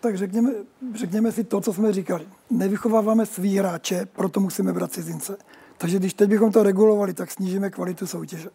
Tak 0.00 0.16
řekněme, 0.16 0.50
řekněme 0.94 1.32
si 1.32 1.44
to, 1.44 1.60
co 1.60 1.72
jsme 1.72 1.92
říkali. 1.92 2.28
Nevychováváme 2.50 3.26
svý 3.26 3.58
hráče, 3.58 4.06
proto 4.12 4.40
musíme 4.40 4.72
brát 4.72 4.92
cizince. 4.92 5.36
Takže 5.78 5.98
když 5.98 6.14
teď 6.14 6.30
bychom 6.30 6.52
to 6.52 6.62
regulovali, 6.62 7.14
tak 7.14 7.30
snížíme 7.30 7.70
kvalitu 7.70 8.06
soutěže. 8.06 8.48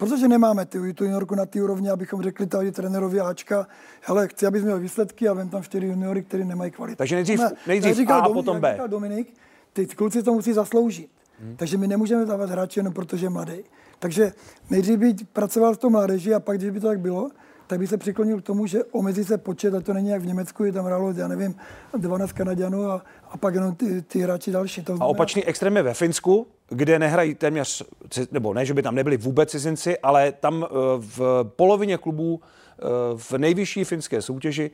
Protože 0.00 0.28
nemáme 0.28 0.66
ty, 0.66 0.94
tu 0.94 1.04
juniorku 1.04 1.34
na 1.34 1.46
té 1.46 1.62
úrovni, 1.62 1.90
abychom 1.90 2.22
řekli 2.22 2.46
tady 2.46 2.72
trenérovi 2.72 3.20
Ačka, 3.20 3.66
hele, 4.00 4.28
chci, 4.28 4.46
abys 4.46 4.62
měl 4.62 4.78
výsledky 4.78 5.28
a 5.28 5.32
vem 5.32 5.48
tam 5.48 5.62
čtyři 5.62 5.86
juniory, 5.86 6.22
které 6.22 6.44
nemají 6.44 6.70
kvalitu. 6.70 6.96
Takže 6.96 7.14
nejdřív, 7.14 7.40
ne, 7.40 7.52
nejdřív 7.66 8.10
A 8.10 8.18
a 8.18 8.28
potom 8.28 8.60
B. 8.60 8.78
Dominik, 8.86 9.34
ty 9.72 9.86
kluci 9.86 10.22
to 10.22 10.32
musí 10.32 10.52
zasloužit. 10.52 11.10
Hmm. 11.40 11.56
Takže 11.56 11.76
my 11.78 11.86
nemůžeme 11.86 12.26
dávat 12.26 12.50
hráče 12.50 12.80
jenom 12.80 12.94
protože 12.94 13.26
je 13.26 13.30
mladý. 13.30 13.58
Takže 13.98 14.32
nejdřív 14.70 14.98
být 14.98 15.28
pracoval 15.28 15.74
s 15.74 15.78
tou 15.78 15.90
mládeží 15.90 16.34
a 16.34 16.40
pak, 16.40 16.58
když 16.58 16.70
by 16.70 16.80
to 16.80 16.86
tak 16.86 17.00
bylo, 17.00 17.30
tak 17.70 17.78
by 17.78 17.86
se 17.86 17.96
přiklonil 17.96 18.40
k 18.40 18.44
tomu, 18.44 18.66
že 18.66 18.84
omezí 18.84 19.24
se 19.24 19.38
počet, 19.38 19.74
a 19.74 19.80
to 19.80 19.92
není 19.92 20.08
jak 20.08 20.22
v 20.22 20.26
Německu, 20.26 20.64
je 20.64 20.72
tam 20.72 20.84
hrálo, 20.84 21.12
já 21.12 21.28
nevím, 21.28 21.54
12 21.96 22.32
Kanaďanů 22.32 22.90
a, 22.90 23.02
a 23.30 23.36
pak 23.36 23.54
jenom 23.54 23.74
ty, 23.74 24.02
ty 24.02 24.20
hráči 24.20 24.50
další. 24.50 24.82
To 24.82 24.96
znamená... 24.96 25.04
A 25.04 25.08
opačný 25.08 25.44
extrém 25.44 25.76
je 25.76 25.82
ve 25.82 25.94
Finsku, 25.94 26.46
kde 26.68 26.98
nehrají 26.98 27.34
téměř, 27.34 27.82
nebo 28.30 28.54
ne, 28.54 28.66
že 28.66 28.74
by 28.74 28.82
tam 28.82 28.94
nebyli 28.94 29.16
vůbec 29.16 29.50
cizinci, 29.50 29.98
ale 29.98 30.32
tam 30.32 30.64
eh, 30.64 30.68
v 30.98 31.44
polovině 31.56 31.98
klubů 31.98 32.40
eh, 32.42 32.84
v 33.16 33.32
nejvyšší 33.32 33.84
finské 33.84 34.22
soutěži 34.22 34.70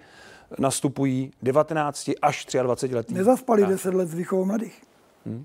nastupují 0.58 1.32
19 1.42 2.10
až 2.22 2.46
23 2.62 2.96
letí. 2.96 3.14
Nezaspali 3.14 3.66
10 3.66 3.94
let 3.94 4.08
s 4.08 4.14
výchovou 4.14 4.44
mladých. 4.44 4.82
Hmm. 5.26 5.44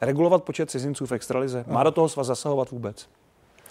Regulovat 0.00 0.44
počet 0.44 0.70
cizinců 0.70 1.06
v 1.06 1.12
extralize. 1.12 1.64
Má 1.68 1.82
do 1.82 1.90
toho 1.90 2.08
svaz 2.08 2.26
zasahovat 2.26 2.70
vůbec? 2.70 3.08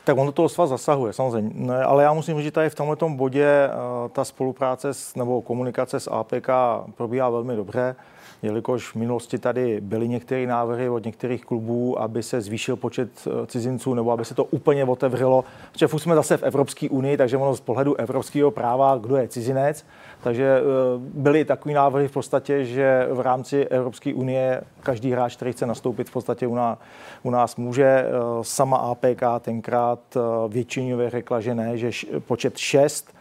Tak 0.06 0.18
on 0.18 0.26
do 0.26 0.32
toho 0.32 0.50
svaz 0.50 0.70
zasahuje, 0.70 1.14
samozřejmě. 1.14 1.52
Ne, 1.54 1.84
ale 1.84 2.04
já 2.04 2.14
musím 2.14 2.38
říct, 2.38 2.46
že 2.46 2.52
tady 2.52 2.70
v 2.70 2.76
tomto 2.76 3.10
bodě 3.10 3.70
uh, 3.70 4.10
ta 4.12 4.26
spolupráce 4.26 4.94
s, 4.94 5.16
nebo 5.16 5.42
komunikace 5.42 6.00
s 6.00 6.12
APK 6.12 6.50
probíhá 6.96 7.30
velmi 7.30 7.56
dobře 7.56 7.96
jelikož 8.44 8.92
v 8.92 8.96
minulosti 8.96 9.38
tady 9.38 9.82
byly 9.82 10.08
některé 10.08 10.48
návrhy 10.48 10.90
od 10.90 11.06
některých 11.06 11.46
klubů, 11.46 12.02
aby 12.02 12.24
se 12.24 12.42
zvýšil 12.42 12.76
počet 12.76 13.10
eh, 13.28 13.48
cizinců 13.48 13.94
nebo 13.94 14.12
aby 14.12 14.26
se 14.26 14.36
to 14.36 14.44
úplně 14.44 14.86
otevřelo. 14.86 15.44
Protože 15.72 15.88
jsme 15.88 16.16
zase 16.16 16.38
v 16.38 16.44
Evropské 16.44 16.90
unii, 16.90 17.18
takže 17.18 17.38
ono 17.38 17.56
z 17.56 17.62
pohledu 17.62 17.96
evropského 17.96 18.52
práva, 18.52 18.98
kdo 18.98 19.16
je 19.16 19.28
cizinec. 19.28 19.86
Takže 20.24 20.58
eh, 20.60 20.64
byly 20.98 21.46
takové 21.46 21.76
návrhy 21.76 22.08
v 22.08 22.12
podstatě, 22.12 22.66
že 22.66 23.08
v 23.12 23.20
rámci 23.20 23.66
Evropské 23.66 24.14
unie 24.14 24.62
každý 24.84 25.12
hráč, 25.12 25.36
který 25.36 25.52
chce 25.52 25.66
nastoupit, 25.66 26.10
v 26.10 26.14
podstatě 26.14 26.48
u 26.48 26.56
nás, 26.56 26.78
u 27.24 27.30
nás 27.30 27.56
může. 27.56 27.86
Eh, 27.86 28.10
sama 28.42 28.78
APK 28.78 29.24
tenkrát 29.40 30.00
většinově 30.48 31.10
řekla, 31.10 31.40
že 31.40 31.56
ne, 31.56 31.78
že 31.78 31.92
počet 32.20 32.58
6 32.58 33.14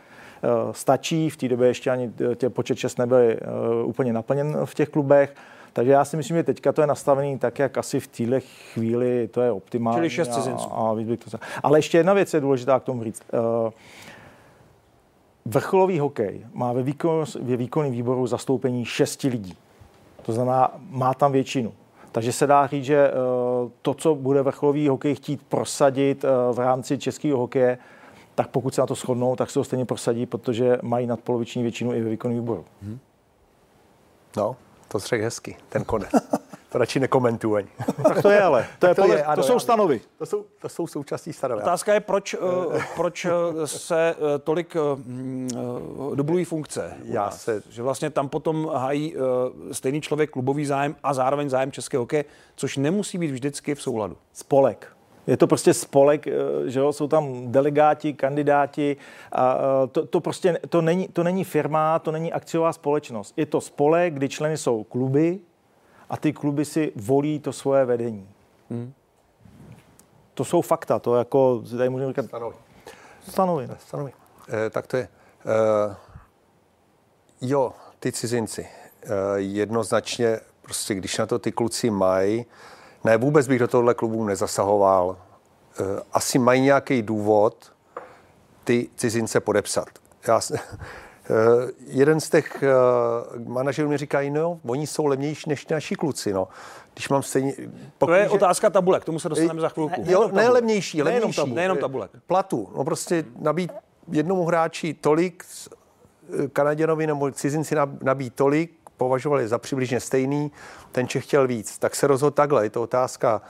Eh, 0.44 0.48
stačí. 0.72 1.30
V 1.30 1.36
té 1.36 1.48
době 1.48 1.68
ještě 1.68 1.90
ani 1.90 2.12
tě 2.34 2.50
počet 2.50 2.78
čest 2.78 2.98
nebyl 2.98 3.18
eh, 3.18 3.36
úplně 3.84 4.12
naplněn 4.12 4.58
v 4.64 4.74
těch 4.74 4.88
klubech. 4.88 5.34
Takže 5.72 5.92
já 5.92 6.04
si 6.04 6.16
myslím, 6.16 6.36
že 6.36 6.42
teďka 6.42 6.72
to 6.72 6.80
je 6.80 6.86
nastavený 6.86 7.38
tak, 7.38 7.58
jak 7.58 7.78
asi 7.78 8.00
v 8.00 8.06
téhle 8.06 8.40
chvíli 8.40 9.28
to 9.28 9.40
je 9.40 9.52
optimální. 9.52 9.96
Čili 9.96 10.10
šest 10.10 10.34
cizinců. 10.34 10.68
A, 10.72 10.90
a, 10.90 11.38
ale 11.62 11.78
ještě 11.78 11.98
jedna 11.98 12.12
věc 12.12 12.34
je 12.34 12.40
důležitá 12.40 12.80
k 12.80 12.84
tomu 12.84 13.04
říct. 13.04 13.22
Eh, 13.32 13.70
vrcholový 15.44 15.98
hokej 15.98 16.46
má 16.52 16.72
ve, 16.72 16.82
výkon, 16.82 17.24
ve 17.40 17.56
výkonném 17.56 17.92
výboru 17.92 18.26
zastoupení 18.26 18.84
šesti 18.84 19.28
lidí. 19.28 19.56
To 20.22 20.32
znamená, 20.32 20.70
má 20.90 21.14
tam 21.14 21.32
většinu. 21.32 21.72
Takže 22.12 22.32
se 22.32 22.46
dá 22.46 22.66
říct, 22.66 22.84
že 22.84 23.10
to, 23.82 23.94
co 23.94 24.14
bude 24.14 24.42
vrcholový 24.42 24.88
hokej 24.88 25.14
chtít 25.14 25.42
prosadit 25.42 26.24
v 26.52 26.58
rámci 26.58 26.98
českého 26.98 27.38
hokeje, 27.38 27.78
tak 28.34 28.48
pokud 28.48 28.74
se 28.74 28.80
na 28.80 28.86
to 28.86 28.94
shodnou, 28.94 29.36
tak 29.36 29.50
se 29.50 29.54
to 29.54 29.64
stejně 29.64 29.84
prosadí, 29.84 30.26
protože 30.26 30.78
mají 30.82 31.06
nadpoloviční 31.06 31.62
většinu 31.62 31.94
i 31.94 32.00
ve 32.00 32.10
výkonném 32.10 32.38
výboru. 32.40 32.64
Hmm. 32.82 32.98
No, 34.36 34.56
to 34.88 34.98
řekl 34.98 35.24
hezky, 35.24 35.56
ten 35.68 35.84
konec. 35.84 36.10
To 36.72 36.78
radši 36.78 37.00
nekomentuji 37.00 37.56
ani. 37.56 37.68
tak 38.02 38.22
to 38.22 38.30
je 38.30 38.42
ale. 38.42 38.66
To, 38.78 38.86
je 38.86 38.94
to, 38.94 39.02
podle, 39.02 39.16
je, 39.16 39.24
ano, 39.24 39.36
to 39.36 39.42
jsou 39.42 39.58
stanovy. 39.58 40.00
To 40.18 40.26
jsou, 40.26 40.44
to 40.60 40.68
jsou 40.68 40.86
součástí 40.86 41.32
stanovy. 41.32 41.62
Otázka 41.62 41.94
je, 41.94 42.00
proč, 42.00 42.34
uh, 42.34 42.82
proč 42.96 43.26
se 43.64 44.14
uh, 44.18 44.26
tolik 44.44 44.76
uh, 44.76 46.16
dublují 46.16 46.44
funkce. 46.44 46.94
Já 47.04 47.30
se... 47.30 47.62
Že 47.68 47.82
vlastně 47.82 48.10
tam 48.10 48.28
potom 48.28 48.70
hají 48.74 49.14
stejný 49.72 50.00
člověk 50.00 50.30
klubový 50.30 50.66
zájem 50.66 50.96
a 51.02 51.14
zároveň 51.14 51.48
zájem 51.48 51.72
českého 51.72 52.02
hokeje, 52.02 52.24
což 52.56 52.76
nemusí 52.76 53.18
být 53.18 53.30
vždycky 53.30 53.74
v 53.74 53.82
souladu. 53.82 54.16
Spolek. 54.32 54.92
Je 55.26 55.36
to 55.36 55.46
prostě 55.46 55.74
spolek, 55.74 56.26
eh, 56.26 56.32
že 56.66 56.80
jo, 56.80 56.92
jsou 56.92 57.08
tam 57.08 57.52
delegáti, 57.52 58.12
kandidáti 58.12 58.96
a 59.32 59.58
eh, 59.58 59.86
to, 59.86 60.06
to 60.06 60.20
prostě 60.20 60.58
to 60.68 60.82
není, 60.82 61.08
to 61.08 61.22
není 61.22 61.44
firma, 61.44 61.98
to 61.98 62.12
není 62.12 62.32
akciová 62.32 62.72
společnost. 62.72 63.34
Je 63.36 63.46
to 63.46 63.60
spolek, 63.60 64.14
kdy 64.14 64.28
členy 64.28 64.56
jsou 64.58 64.84
kluby 64.84 65.40
a 66.10 66.16
ty 66.16 66.32
kluby 66.32 66.64
si 66.64 66.92
volí 66.96 67.38
to 67.38 67.52
svoje 67.52 67.84
vedení. 67.84 68.28
Hmm. 68.70 68.92
To 70.34 70.44
jsou 70.44 70.60
fakta, 70.60 70.98
to 70.98 71.16
jako, 71.16 71.62
tady 71.76 71.88
můžeme 71.88 72.10
říkat... 72.10 72.26
Stanoví. 72.26 72.56
Stanoví. 73.28 73.68
Stanoví. 73.78 74.12
Eh, 74.48 74.70
tak 74.70 74.86
to 74.86 74.96
je. 74.96 75.08
Eh, 75.46 75.96
jo, 77.40 77.72
ty 77.98 78.12
cizinci. 78.12 78.66
Eh, 79.02 79.08
jednoznačně, 79.36 80.40
prostě 80.62 80.94
když 80.94 81.18
na 81.18 81.26
to 81.26 81.38
ty 81.38 81.52
kluci 81.52 81.90
mají, 81.90 82.46
ne, 83.04 83.16
vůbec 83.16 83.48
bych 83.48 83.58
do 83.58 83.68
tohohle 83.68 83.94
klubu 83.94 84.24
nezasahoval. 84.24 85.16
Eh, 85.80 86.02
asi 86.12 86.38
mají 86.38 86.62
nějaký 86.62 87.02
důvod 87.02 87.72
ty 88.64 88.90
cizince 88.96 89.40
podepsat. 89.40 89.88
Já, 90.28 90.40
jeden 91.86 92.20
z 92.20 92.30
těch 92.30 92.62
eh, 92.62 92.68
manažerů 93.46 93.88
mi 93.88 93.96
říká, 93.96 94.18
no, 94.30 94.60
oni 94.66 94.86
jsou 94.86 95.06
levnější 95.06 95.50
než 95.50 95.66
naši 95.66 95.94
kluci, 95.94 96.32
no. 96.32 96.48
Když 96.94 97.08
mám 97.08 97.22
stejně... 97.22 97.54
Pokud, 97.98 98.10
to 98.10 98.14
je 98.14 98.28
otázka 98.28 98.70
tabulek, 98.70 99.02
k 99.02 99.06
tomu 99.06 99.18
se 99.18 99.28
dostaneme 99.28 99.60
za 99.60 99.68
chvilku. 99.68 100.02
Ne, 100.04 100.12
jo, 100.12 100.30
ne 100.32 100.48
levnější, 100.48 101.02
levnější. 101.02 101.40
Nejenom, 101.40 101.54
nejenom 101.54 101.78
tabulek. 101.78 102.10
Platu. 102.26 102.68
No 102.76 102.84
prostě 102.84 103.24
nabít 103.38 103.72
jednomu 104.08 104.44
hráči 104.44 104.94
tolik, 104.94 105.44
Kanaděnovi 106.52 107.06
nebo 107.06 107.30
cizinci 107.30 107.74
nabít 108.02 108.34
tolik, 108.34 108.82
považovali 108.96 109.48
za 109.48 109.58
přibližně 109.58 110.00
stejný, 110.00 110.52
ten 110.92 111.08
Čech 111.08 111.24
chtěl 111.24 111.46
víc. 111.46 111.78
Tak 111.78 111.94
se 111.94 112.06
rozhodl 112.06 112.34
takhle, 112.34 112.66
je 112.66 112.70
to 112.70 112.82
otázka. 112.82 113.42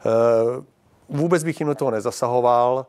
Eh, 0.00 0.62
vůbec 1.08 1.44
bych 1.44 1.60
jim 1.60 1.68
do 1.68 1.74
toho 1.74 1.90
nezasahoval. 1.90 2.86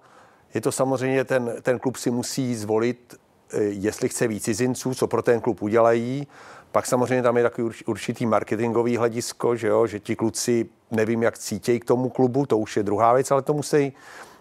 Je 0.53 0.61
to 0.61 0.71
samozřejmě, 0.71 1.23
ten, 1.23 1.53
ten 1.61 1.79
klub 1.79 1.95
si 1.95 2.11
musí 2.11 2.55
zvolit, 2.55 3.13
eh, 3.13 3.17
jestli 3.53 4.09
chce 4.09 4.27
víc 4.27 4.43
cizinců, 4.43 4.95
co 4.95 5.07
pro 5.07 5.21
ten 5.21 5.41
klub 5.41 5.61
udělají. 5.61 6.27
Pak 6.71 6.85
samozřejmě 6.85 7.23
tam 7.23 7.37
je 7.37 7.43
takový 7.43 7.69
určitý 7.85 8.25
marketingový 8.25 8.97
hledisko, 8.97 9.55
že, 9.55 9.67
jo, 9.67 9.87
že 9.87 9.99
ti 9.99 10.15
kluci 10.15 10.65
nevím, 10.91 11.23
jak 11.23 11.37
cítějí 11.37 11.79
k 11.79 11.85
tomu 11.85 12.09
klubu, 12.09 12.45
to 12.45 12.57
už 12.57 12.77
je 12.77 12.83
druhá 12.83 13.13
věc, 13.13 13.31
ale 13.31 13.41
to 13.41 13.53
musí 13.53 13.93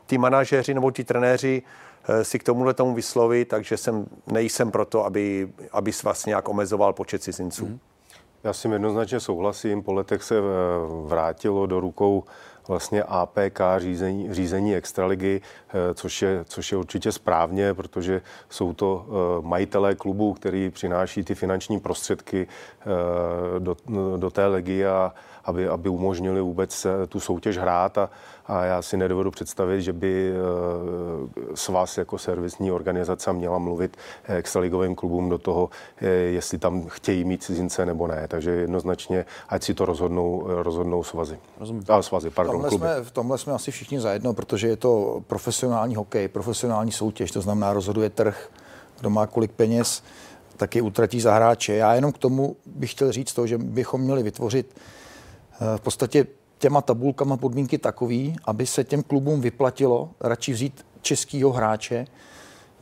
ty 0.07 0.19
manažeři 0.19 0.75
nebo 0.75 0.91
ti 0.91 1.05
trenéři 1.05 1.63
Eh, 2.09 2.25
si 2.25 2.39
k 2.39 2.43
tomuhle 2.43 2.75
tomu 2.75 2.95
vyslovit, 2.95 3.49
takže 3.49 3.77
jsem, 3.77 4.07
nejsem 4.27 4.71
proto, 4.71 5.05
aby, 5.05 5.49
aby 5.73 5.93
svaz 5.93 6.27
nějak 6.27 6.49
omezoval 6.49 6.93
počet 6.93 7.23
cizinců. 7.23 7.67
Mm. 7.67 7.79
Já 8.45 8.53
s 8.53 8.63
tím 8.63 8.73
jednoznačně 8.73 9.21
souhlasím. 9.21 9.83
Po 9.83 9.93
letech 9.93 10.23
se 10.23 10.39
eh, 10.39 10.43
vrátilo 11.07 11.67
do 11.67 11.81
rukou 11.81 12.25
vlastně 12.69 13.03
APK 13.03 13.61
řízení, 13.79 14.35
řízení 14.35 14.77
extraligy, 14.77 15.41
eh, 15.69 15.95
což 15.95 16.23
je, 16.23 16.45
což 16.45 16.73
je 16.73 16.79
určitě 16.79 17.13
správně, 17.13 17.75
protože 17.75 18.23
jsou 18.51 18.73
to 18.73 19.07
majitelé 19.41 19.95
klubů, 19.95 20.33
který 20.33 20.71
přináší 20.71 21.25
ty 21.25 21.35
finanční 21.35 21.81
prostředky 21.81 22.47
do, 23.59 23.77
do 24.17 24.31
té 24.31 24.47
ligy 24.47 24.87
a, 24.87 25.13
aby, 25.47 25.69
aby 25.69 25.89
umožnili 25.89 26.41
vůbec 26.41 26.87
tu 27.09 27.21
soutěž 27.21 27.59
hrát 27.59 27.99
a, 27.99 28.11
a 28.47 28.65
já 28.65 28.83
si 28.83 28.97
nedovedu 28.97 29.31
představit, 29.31 29.83
že 29.83 29.93
by 29.93 30.33
eh, 30.33 31.57
svaz 31.57 31.99
jako 31.99 32.19
servisní 32.19 32.73
organizace 32.73 33.33
měla 33.33 33.59
mluvit 33.59 33.97
extraligovým 34.25 34.95
klubům 34.95 35.29
do 35.29 35.39
toho, 35.39 35.71
eh, 35.97 36.07
jestli 36.09 36.59
tam 36.59 36.87
chtějí 36.87 37.25
mít 37.25 37.43
cizince 37.43 37.87
nebo 37.87 38.07
ne. 38.07 38.29
Takže 38.29 38.51
jednoznačně, 38.51 39.25
ať 39.49 39.63
si 39.63 39.75
to 39.75 39.85
rozhodnou, 39.85 40.45
rozhodnou 40.47 41.05
svazy. 41.05 41.39
Rozumím. 41.61 41.85
A 41.89 42.03
svazy, 42.03 42.31
pardon, 42.31 42.53
v 42.53 42.55
tomhle, 42.55 42.69
kluby. 42.69 42.87
jsme, 42.87 43.05
v 43.05 43.11
tomhle 43.11 43.39
jsme 43.39 43.53
asi 43.53 43.71
všichni 43.71 44.01
zajedno, 44.01 44.35
protože 44.35 44.69
je 44.69 44.77
to 44.77 45.23
profesionální 45.27 45.95
hokej, 45.95 46.29
profesionální 46.29 46.93
soutěž, 46.93 47.31
to 47.31 47.41
znamená 47.41 47.73
rozhoduje 47.73 48.11
trh, 48.11 48.49
kdo 49.01 49.11
má 49.11 49.27
kolik 49.27 49.53
peněz, 49.53 50.03
taky 50.57 50.81
utratí 50.81 51.21
za 51.21 51.35
hráče. 51.35 51.75
Já 51.75 51.95
jenom 51.95 52.13
k 52.13 52.19
tomu 52.19 52.57
bych 52.67 52.91
chtěl 52.91 53.13
říct 53.13 53.33
to, 53.33 53.47
že 53.47 53.59
bychom 53.59 54.01
měli 54.01 54.23
vytvořit 54.23 54.75
v 55.77 55.81
podstatě 55.81 56.27
těma 56.59 56.81
tabulkama 56.81 57.37
podmínky 57.37 57.79
takový, 57.79 58.37
aby 58.45 58.67
se 58.67 58.85
těm 58.85 59.03
klubům 59.03 59.41
vyplatilo 59.41 60.11
radši 60.21 60.53
vzít 60.53 60.87
českýho 61.03 61.53
hráče, 61.53 62.07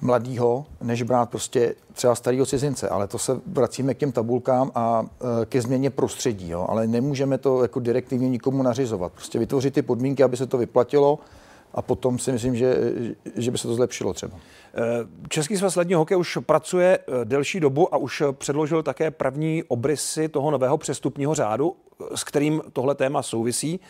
mladýho, 0.00 0.66
než 0.82 1.02
brát 1.02 1.30
prostě 1.30 1.74
třeba 1.92 2.14
starého 2.14 2.46
cizince. 2.46 2.88
Ale 2.88 3.06
to 3.06 3.18
se 3.18 3.40
vracíme 3.46 3.94
k 3.94 3.98
těm 3.98 4.12
tabulkám 4.12 4.70
a 4.74 5.04
e, 5.42 5.46
ke 5.46 5.62
změně 5.62 5.90
prostředí. 5.90 6.48
Jo. 6.50 6.66
Ale 6.68 6.86
nemůžeme 6.86 7.38
to 7.38 7.62
jako 7.62 7.80
direktivně 7.80 8.28
nikomu 8.28 8.62
nařizovat. 8.62 9.12
Prostě 9.12 9.38
vytvořit 9.38 9.74
ty 9.74 9.82
podmínky, 9.82 10.22
aby 10.22 10.36
se 10.36 10.46
to 10.46 10.58
vyplatilo 10.58 11.18
a 11.74 11.82
potom 11.82 12.18
si 12.18 12.32
myslím, 12.32 12.56
že, 12.56 12.76
že 13.36 13.50
by 13.50 13.58
se 13.58 13.68
to 13.68 13.74
zlepšilo 13.74 14.12
třeba. 14.12 14.36
Eh, 14.36 14.80
Český 15.28 15.56
svaz 15.56 15.76
ledního 15.76 16.00
hokeje 16.00 16.18
už 16.18 16.38
pracuje 16.46 16.98
eh, 16.98 17.24
delší 17.24 17.60
dobu 17.60 17.94
a 17.94 17.96
už 17.96 18.22
předložil 18.32 18.82
také 18.82 19.10
první 19.10 19.62
obrysy 19.62 20.28
toho 20.28 20.50
nového 20.50 20.78
přestupního 20.78 21.34
řádu. 21.34 21.76
S 22.14 22.24
kterým 22.24 22.62
tohle 22.72 22.94
téma 22.94 23.22
souvisí, 23.22 23.80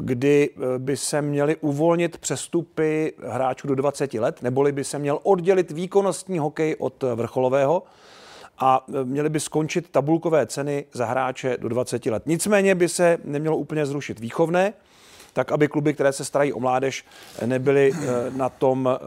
kdy 0.00 0.50
by 0.78 0.96
se 0.96 1.22
měly 1.22 1.56
uvolnit 1.56 2.18
přestupy 2.18 3.12
hráčů 3.26 3.68
do 3.68 3.74
20 3.74 4.14
let, 4.14 4.42
neboli 4.42 4.72
by 4.72 4.84
se 4.84 4.98
měl 4.98 5.18
oddělit 5.22 5.70
výkonnostní 5.70 6.38
hokej 6.38 6.76
od 6.78 7.04
vrcholového 7.14 7.82
a 8.58 8.86
měly 9.04 9.28
by 9.28 9.40
skončit 9.40 9.90
tabulkové 9.90 10.46
ceny 10.46 10.84
za 10.92 11.06
hráče 11.06 11.56
do 11.60 11.68
20 11.68 12.06
let. 12.06 12.22
Nicméně 12.26 12.74
by 12.74 12.88
se 12.88 13.18
nemělo 13.24 13.56
úplně 13.56 13.86
zrušit 13.86 14.20
výchovné, 14.20 14.72
tak 15.32 15.52
aby 15.52 15.68
kluby, 15.68 15.94
které 15.94 16.12
se 16.12 16.24
starají 16.24 16.52
o 16.52 16.60
mládež, 16.60 17.04
nebyly 17.46 17.92
eh, 17.94 18.30
na 18.36 18.48
tom 18.48 18.88
eh, 18.92 18.98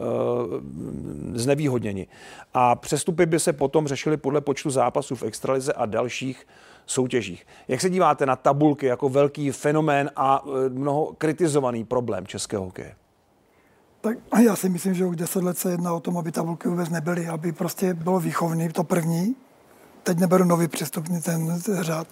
znevýhodněni. 1.38 2.06
A 2.54 2.74
přestupy 2.74 3.26
by 3.26 3.40
se 3.40 3.52
potom 3.52 3.88
řešily 3.88 4.16
podle 4.16 4.40
počtu 4.40 4.70
zápasů 4.70 5.16
v 5.16 5.22
extralize 5.22 5.72
a 5.72 5.86
dalších 5.86 6.46
soutěžích. 6.86 7.46
Jak 7.68 7.80
se 7.80 7.90
díváte 7.90 8.26
na 8.26 8.36
tabulky 8.36 8.86
jako 8.86 9.08
velký 9.08 9.50
fenomén 9.50 10.10
a 10.16 10.44
eh, 10.46 10.68
mnoho 10.68 11.14
kritizovaný 11.18 11.84
problém 11.84 12.26
českého 12.26 12.64
hokeje? 12.64 12.94
Tak 14.00 14.18
já 14.44 14.56
si 14.56 14.68
myslím, 14.68 14.94
že 14.94 15.06
už 15.06 15.16
deset 15.16 15.42
let 15.42 15.58
se 15.58 15.70
jedná 15.70 15.94
o 15.94 16.00
tom, 16.00 16.18
aby 16.18 16.32
tabulky 16.32 16.68
vůbec 16.68 16.88
nebyly, 16.88 17.26
aby 17.28 17.52
prostě 17.52 17.94
bylo 17.94 18.20
výchovný, 18.20 18.68
to 18.68 18.84
první, 18.84 19.36
teď 20.06 20.18
neberu 20.18 20.44
nový 20.44 20.68
přestupní 20.68 21.22
ten 21.22 21.60
řád, 21.80 22.06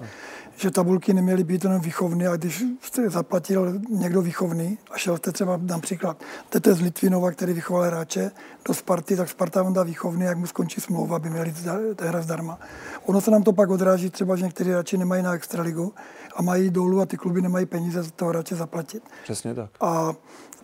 že 0.56 0.70
tabulky 0.70 1.14
neměly 1.14 1.44
být 1.44 1.64
jenom 1.64 1.80
výchovný 1.80 2.26
a 2.26 2.36
když 2.36 2.64
jste 2.80 3.10
zaplatil 3.10 3.80
někdo 3.90 4.22
výchovný 4.22 4.78
a 4.90 4.98
šel 4.98 5.16
jste 5.16 5.32
třeba 5.32 5.60
například 5.62 6.22
tete 6.48 6.74
z 6.74 6.80
Litvinova, 6.80 7.30
který 7.30 7.52
vychoval 7.52 7.82
hráče 7.82 8.30
do 8.68 8.74
Sparty, 8.74 9.16
tak 9.16 9.28
Sparta 9.28 9.62
vám 9.62 9.72
dá 9.72 9.82
výchovný, 9.82 10.24
jak 10.24 10.38
mu 10.38 10.46
skončí 10.46 10.80
smlouva, 10.80 11.16
aby 11.16 11.30
měli 11.30 11.54
hra 12.00 12.22
zdarma. 12.22 12.58
Ono 13.06 13.20
se 13.20 13.30
nám 13.30 13.42
to 13.42 13.52
pak 13.52 13.70
odráží 13.70 14.10
třeba, 14.10 14.36
že 14.36 14.44
někteří 14.44 14.70
hráči 14.70 14.98
nemají 14.98 15.22
na 15.22 15.34
extraligu 15.34 15.92
a 16.36 16.42
mají 16.42 16.70
dolů 16.70 17.00
a 17.00 17.06
ty 17.06 17.16
kluby 17.16 17.42
nemají 17.42 17.66
peníze 17.66 18.02
za 18.02 18.10
toho 18.10 18.28
hráče 18.28 18.56
zaplatit. 18.56 19.02
Přesně 19.22 19.54
tak. 19.54 19.70
A 19.80 20.14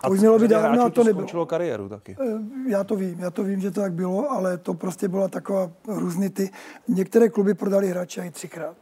to 0.05 0.11
už 0.11 0.21
mělo 0.21 0.39
být 0.39 0.49
dávno 0.49 0.85
a 0.85 0.91
to 0.91 1.05
nebylo. 1.05 1.47
kariéru 1.47 1.89
taky. 1.89 2.17
Eh, 2.21 2.71
já 2.71 2.85
to 2.85 2.97
vím, 2.97 3.19
já 3.19 3.31
to 3.31 3.45
vím, 3.45 3.61
že 3.61 3.71
to 3.71 3.81
tak 3.81 3.93
bylo, 3.93 4.31
ale 4.31 4.59
to 4.59 4.75
prostě 4.75 5.09
byla 5.09 5.29
taková 5.29 5.71
různý 5.89 6.31
ty. 6.31 6.51
Některé 6.89 7.29
kluby 7.29 7.55
prodali 7.55 7.89
hráče 7.89 8.23
i 8.27 8.31
třikrát. 8.31 8.77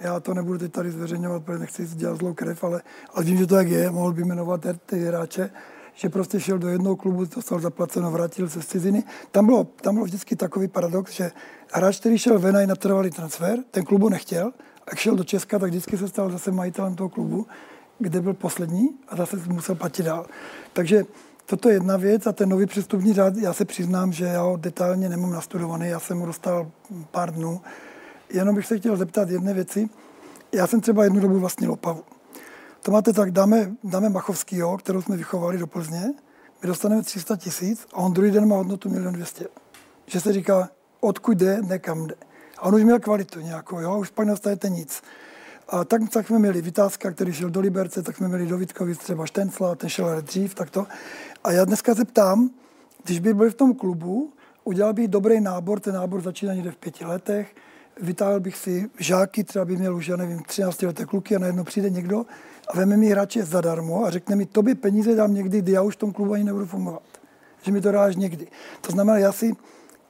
Já 0.00 0.20
to 0.20 0.34
nebudu 0.34 0.58
teď 0.58 0.72
tady 0.72 0.90
zveřejňovat, 0.90 1.44
protože 1.44 1.58
nechci 1.58 1.86
dělat 1.86 2.18
zlou 2.18 2.34
krev, 2.34 2.64
ale, 2.64 2.82
ale 3.14 3.24
vím, 3.24 3.36
že 3.36 3.46
to 3.46 3.54
tak 3.54 3.68
je, 3.68 3.90
mohl 3.90 4.12
by 4.12 4.24
jmenovat 4.24 4.66
ty, 4.86 4.98
hráče, 4.98 5.50
že 5.94 6.08
prostě 6.08 6.40
šel 6.40 6.58
do 6.58 6.68
jednoho 6.68 6.96
klubu, 6.96 7.24
dostal 7.24 7.60
zaplaceno, 7.60 8.10
vrátil 8.10 8.48
se 8.48 8.62
z 8.62 8.66
ciziny. 8.66 9.02
Tam 9.30 9.46
bylo, 9.46 9.64
tam 9.64 9.94
bylo 9.94 10.04
vždycky 10.04 10.36
takový 10.36 10.68
paradox, 10.68 11.12
že 11.12 11.30
hráč, 11.72 12.00
který 12.00 12.18
šel 12.18 12.38
ven 12.38 12.68
na 12.68 12.74
trvalý 12.74 13.10
transfer, 13.10 13.58
ten 13.70 13.84
klubu 13.84 14.08
nechtěl, 14.08 14.52
a 14.86 14.90
jak 14.90 14.98
šel 14.98 15.16
do 15.16 15.24
Česka, 15.24 15.58
tak 15.58 15.70
vždycky 15.70 15.98
se 15.98 16.08
stal 16.08 16.30
zase 16.30 16.50
majitelem 16.50 16.94
toho 16.94 17.08
klubu, 17.08 17.46
kde 17.98 18.20
byl 18.20 18.34
poslední 18.34 18.88
a 19.08 19.16
zase 19.16 19.36
musel 19.46 19.74
platit 19.74 20.02
dál. 20.02 20.26
Takže 20.72 21.04
toto 21.46 21.68
je 21.68 21.74
jedna 21.74 21.96
věc 21.96 22.26
a 22.26 22.32
ten 22.32 22.48
nový 22.48 22.66
přestupní 22.66 23.12
řád, 23.12 23.36
já 23.36 23.52
se 23.52 23.64
přiznám, 23.64 24.12
že 24.12 24.24
já 24.24 24.42
ho 24.42 24.56
detailně 24.56 25.08
nemám 25.08 25.32
nastudovaný, 25.32 25.88
já 25.88 26.00
jsem 26.00 26.18
mu 26.18 26.26
dostal 26.26 26.70
pár 27.10 27.34
dnů. 27.34 27.60
Jenom 28.32 28.54
bych 28.54 28.66
se 28.66 28.78
chtěl 28.78 28.96
zeptat 28.96 29.30
jedné 29.30 29.54
věci. 29.54 29.88
Já 30.52 30.66
jsem 30.66 30.80
třeba 30.80 31.04
jednu 31.04 31.20
dobu 31.20 31.38
vlastnil 31.38 31.72
Opavu. 31.72 32.02
To 32.82 32.90
máte 32.90 33.12
tak, 33.12 33.30
dáme, 33.30 33.72
dáme 33.84 34.08
Machovskýho, 34.08 34.78
kterou 34.78 35.02
jsme 35.02 35.16
vychovali 35.16 35.58
do 35.58 35.66
Plzně, 35.66 36.14
my 36.62 36.68
dostaneme 36.68 37.02
300 37.02 37.36
tisíc 37.36 37.86
a 37.92 37.96
on 37.96 38.12
druhý 38.12 38.30
den 38.30 38.48
má 38.48 38.56
hodnotu 38.56 38.94
1 38.94 39.10
200 39.10 39.46
Že 40.06 40.20
se 40.20 40.32
říká, 40.32 40.68
odkud 41.00 41.38
jde, 41.38 41.62
nekam 41.62 42.06
jde. 42.06 42.14
A 42.58 42.62
on 42.62 42.74
už 42.74 42.82
měl 42.84 43.00
kvalitu 43.00 43.40
nějakou, 43.40 43.80
jo, 43.80 43.98
už 43.98 44.10
pak 44.10 44.26
nastavete 44.26 44.68
nic. 44.68 45.02
A 45.68 45.84
tak, 45.84 46.02
tak 46.12 46.26
jsme 46.26 46.38
měli 46.38 46.62
Vytázka, 46.62 47.10
který 47.10 47.32
šel 47.32 47.50
do 47.50 47.60
Liberce, 47.60 48.02
tak 48.02 48.16
jsme 48.16 48.28
měli 48.28 48.46
do 48.46 48.58
Vítkovic 48.58 48.98
třeba 48.98 49.26
Štencla, 49.26 49.74
ten 49.74 49.90
šel 49.90 50.22
dřív, 50.22 50.54
tak 50.54 50.70
to. 50.70 50.86
A 51.44 51.52
já 51.52 51.64
dneska 51.64 51.94
se 51.94 52.04
ptám, 52.04 52.50
když 53.04 53.20
by 53.20 53.34
byl 53.34 53.50
v 53.50 53.54
tom 53.54 53.74
klubu, 53.74 54.32
udělal 54.64 54.92
bych 54.92 55.08
dobrý 55.08 55.40
nábor, 55.40 55.80
ten 55.80 55.94
nábor 55.94 56.20
začíná 56.20 56.54
někde 56.54 56.70
v 56.70 56.76
pěti 56.76 57.04
letech, 57.04 57.54
vytáhl 58.00 58.40
bych 58.40 58.56
si 58.56 58.90
žáky, 58.98 59.44
třeba 59.44 59.64
by 59.64 59.76
měl 59.76 59.96
už, 59.96 60.08
já 60.08 60.16
nevím, 60.16 60.42
13 60.42 60.82
leté 60.82 61.04
kluky 61.04 61.36
a 61.36 61.38
najednou 61.38 61.64
přijde 61.64 61.90
někdo 61.90 62.26
a 62.68 62.76
veme 62.76 62.96
mi 62.96 63.08
hráče 63.08 63.44
zadarmo 63.44 64.04
a 64.04 64.10
řekne 64.10 64.36
mi, 64.36 64.46
tobě 64.46 64.74
peníze 64.74 65.14
dám 65.14 65.34
někdy, 65.34 65.58
kdy 65.58 65.72
já 65.72 65.82
už 65.82 65.94
v 65.94 65.98
tom 65.98 66.12
klubu 66.12 66.32
ani 66.32 66.44
nebudu 66.44 66.66
fungovat. 66.66 67.02
Že 67.62 67.72
mi 67.72 67.80
to 67.80 67.92
dáš 67.92 68.16
někdy. 68.16 68.46
To 68.80 68.92
znamená, 68.92 69.18
já 69.18 69.32
si 69.32 69.52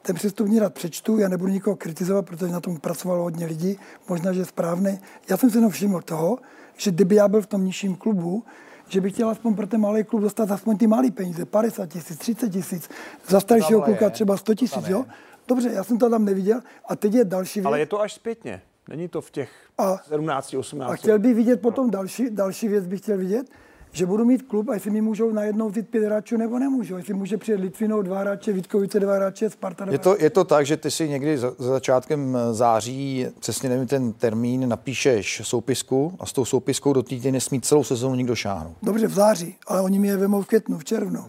ten 0.05 0.15
přestupní 0.15 0.59
rad 0.59 0.73
přečtu, 0.73 1.19
já 1.19 1.29
nebudu 1.29 1.51
nikoho 1.51 1.75
kritizovat, 1.75 2.25
protože 2.25 2.51
na 2.51 2.59
tom 2.59 2.77
pracovalo 2.77 3.23
hodně 3.23 3.45
lidí, 3.45 3.79
možná, 4.09 4.33
že 4.33 4.41
je 4.41 4.45
správný. 4.45 4.99
Já 5.29 5.37
jsem 5.37 5.49
si 5.49 5.57
jenom 5.57 5.71
všiml 5.71 6.01
toho, 6.01 6.37
že 6.77 6.91
kdyby 6.91 7.15
já 7.15 7.27
byl 7.27 7.41
v 7.41 7.47
tom 7.47 7.65
nižším 7.65 7.95
klubu, 7.95 8.43
že 8.89 9.01
bych 9.01 9.13
chtěl 9.13 9.29
aspoň 9.29 9.55
pro 9.55 9.67
ten 9.67 9.81
malý 9.81 10.03
klub 10.03 10.21
dostat 10.21 10.51
aspoň 10.51 10.77
ty 10.77 10.87
malé 10.87 11.11
peníze, 11.11 11.45
50 11.45 11.85
tisíc, 11.85 12.17
30 12.17 12.49
tisíc, 12.49 12.89
za 13.27 13.39
staršího 13.39 13.81
kluka 13.81 14.09
třeba 14.09 14.37
100 14.37 14.55
tisíc, 14.55 14.87
jo? 14.87 15.05
Dobře, 15.47 15.69
já 15.73 15.83
jsem 15.83 15.97
to 15.97 16.09
tam 16.09 16.25
neviděl 16.25 16.61
a 16.87 16.95
teď 16.95 17.13
je 17.13 17.25
další 17.25 17.59
věc. 17.59 17.65
Ale 17.65 17.79
je 17.79 17.85
to 17.85 18.01
až 18.01 18.13
zpětně, 18.13 18.61
není 18.89 19.07
to 19.07 19.21
v 19.21 19.31
těch 19.31 19.49
a, 19.77 19.97
17, 19.97 20.53
18. 20.53 20.91
A 20.91 20.95
chtěl 20.95 21.19
bych 21.19 21.35
vidět 21.35 21.61
potom 21.61 21.91
další, 21.91 22.29
další 22.29 22.67
věc, 22.67 22.87
bych 22.87 22.99
chtěl 22.99 23.17
vidět, 23.17 23.49
že 23.95 24.05
budu 24.05 24.25
mít 24.25 24.41
klub 24.41 24.69
a 24.69 24.73
jestli 24.73 24.91
mi 24.91 25.01
můžou 25.01 25.31
najednou 25.31 25.69
vzít 25.69 25.89
pět 25.89 26.05
hráčů 26.05 26.37
nebo 26.37 26.59
nemůžou. 26.59 26.97
Jestli 26.97 27.13
může 27.13 27.37
přijet 27.37 27.59
Litvinou 27.59 28.01
dva 28.01 28.19
hráče, 28.19 28.53
Vítkovice 28.53 28.99
dva 28.99 29.15
hráče, 29.15 29.49
Sparta 29.49 29.85
dva 29.85 29.93
je 29.93 29.99
to, 29.99 30.15
je 30.19 30.29
to 30.29 30.43
tak, 30.43 30.65
že 30.65 30.77
ty 30.77 30.91
si 30.91 31.09
někdy 31.09 31.37
za, 31.37 31.51
za 31.57 31.69
začátkem 31.69 32.37
září, 32.51 33.27
přesně 33.39 33.69
nevím 33.69 33.87
ten 33.87 34.13
termín, 34.13 34.69
napíšeš 34.69 35.41
soupisku 35.43 36.13
a 36.19 36.25
s 36.25 36.33
tou 36.33 36.45
soupiskou 36.45 36.93
do 36.93 37.03
týdny 37.03 37.31
nesmí 37.31 37.61
celou 37.61 37.83
sezónu 37.83 38.15
nikdo 38.15 38.35
šáhnout. 38.35 38.77
Dobře, 38.83 39.07
v 39.07 39.13
září, 39.13 39.55
ale 39.67 39.81
oni 39.81 39.99
mi 39.99 40.07
je 40.07 40.17
vemou 40.17 40.41
v 40.41 40.47
květnu, 40.47 40.77
v 40.77 40.85
červnu. 40.85 41.19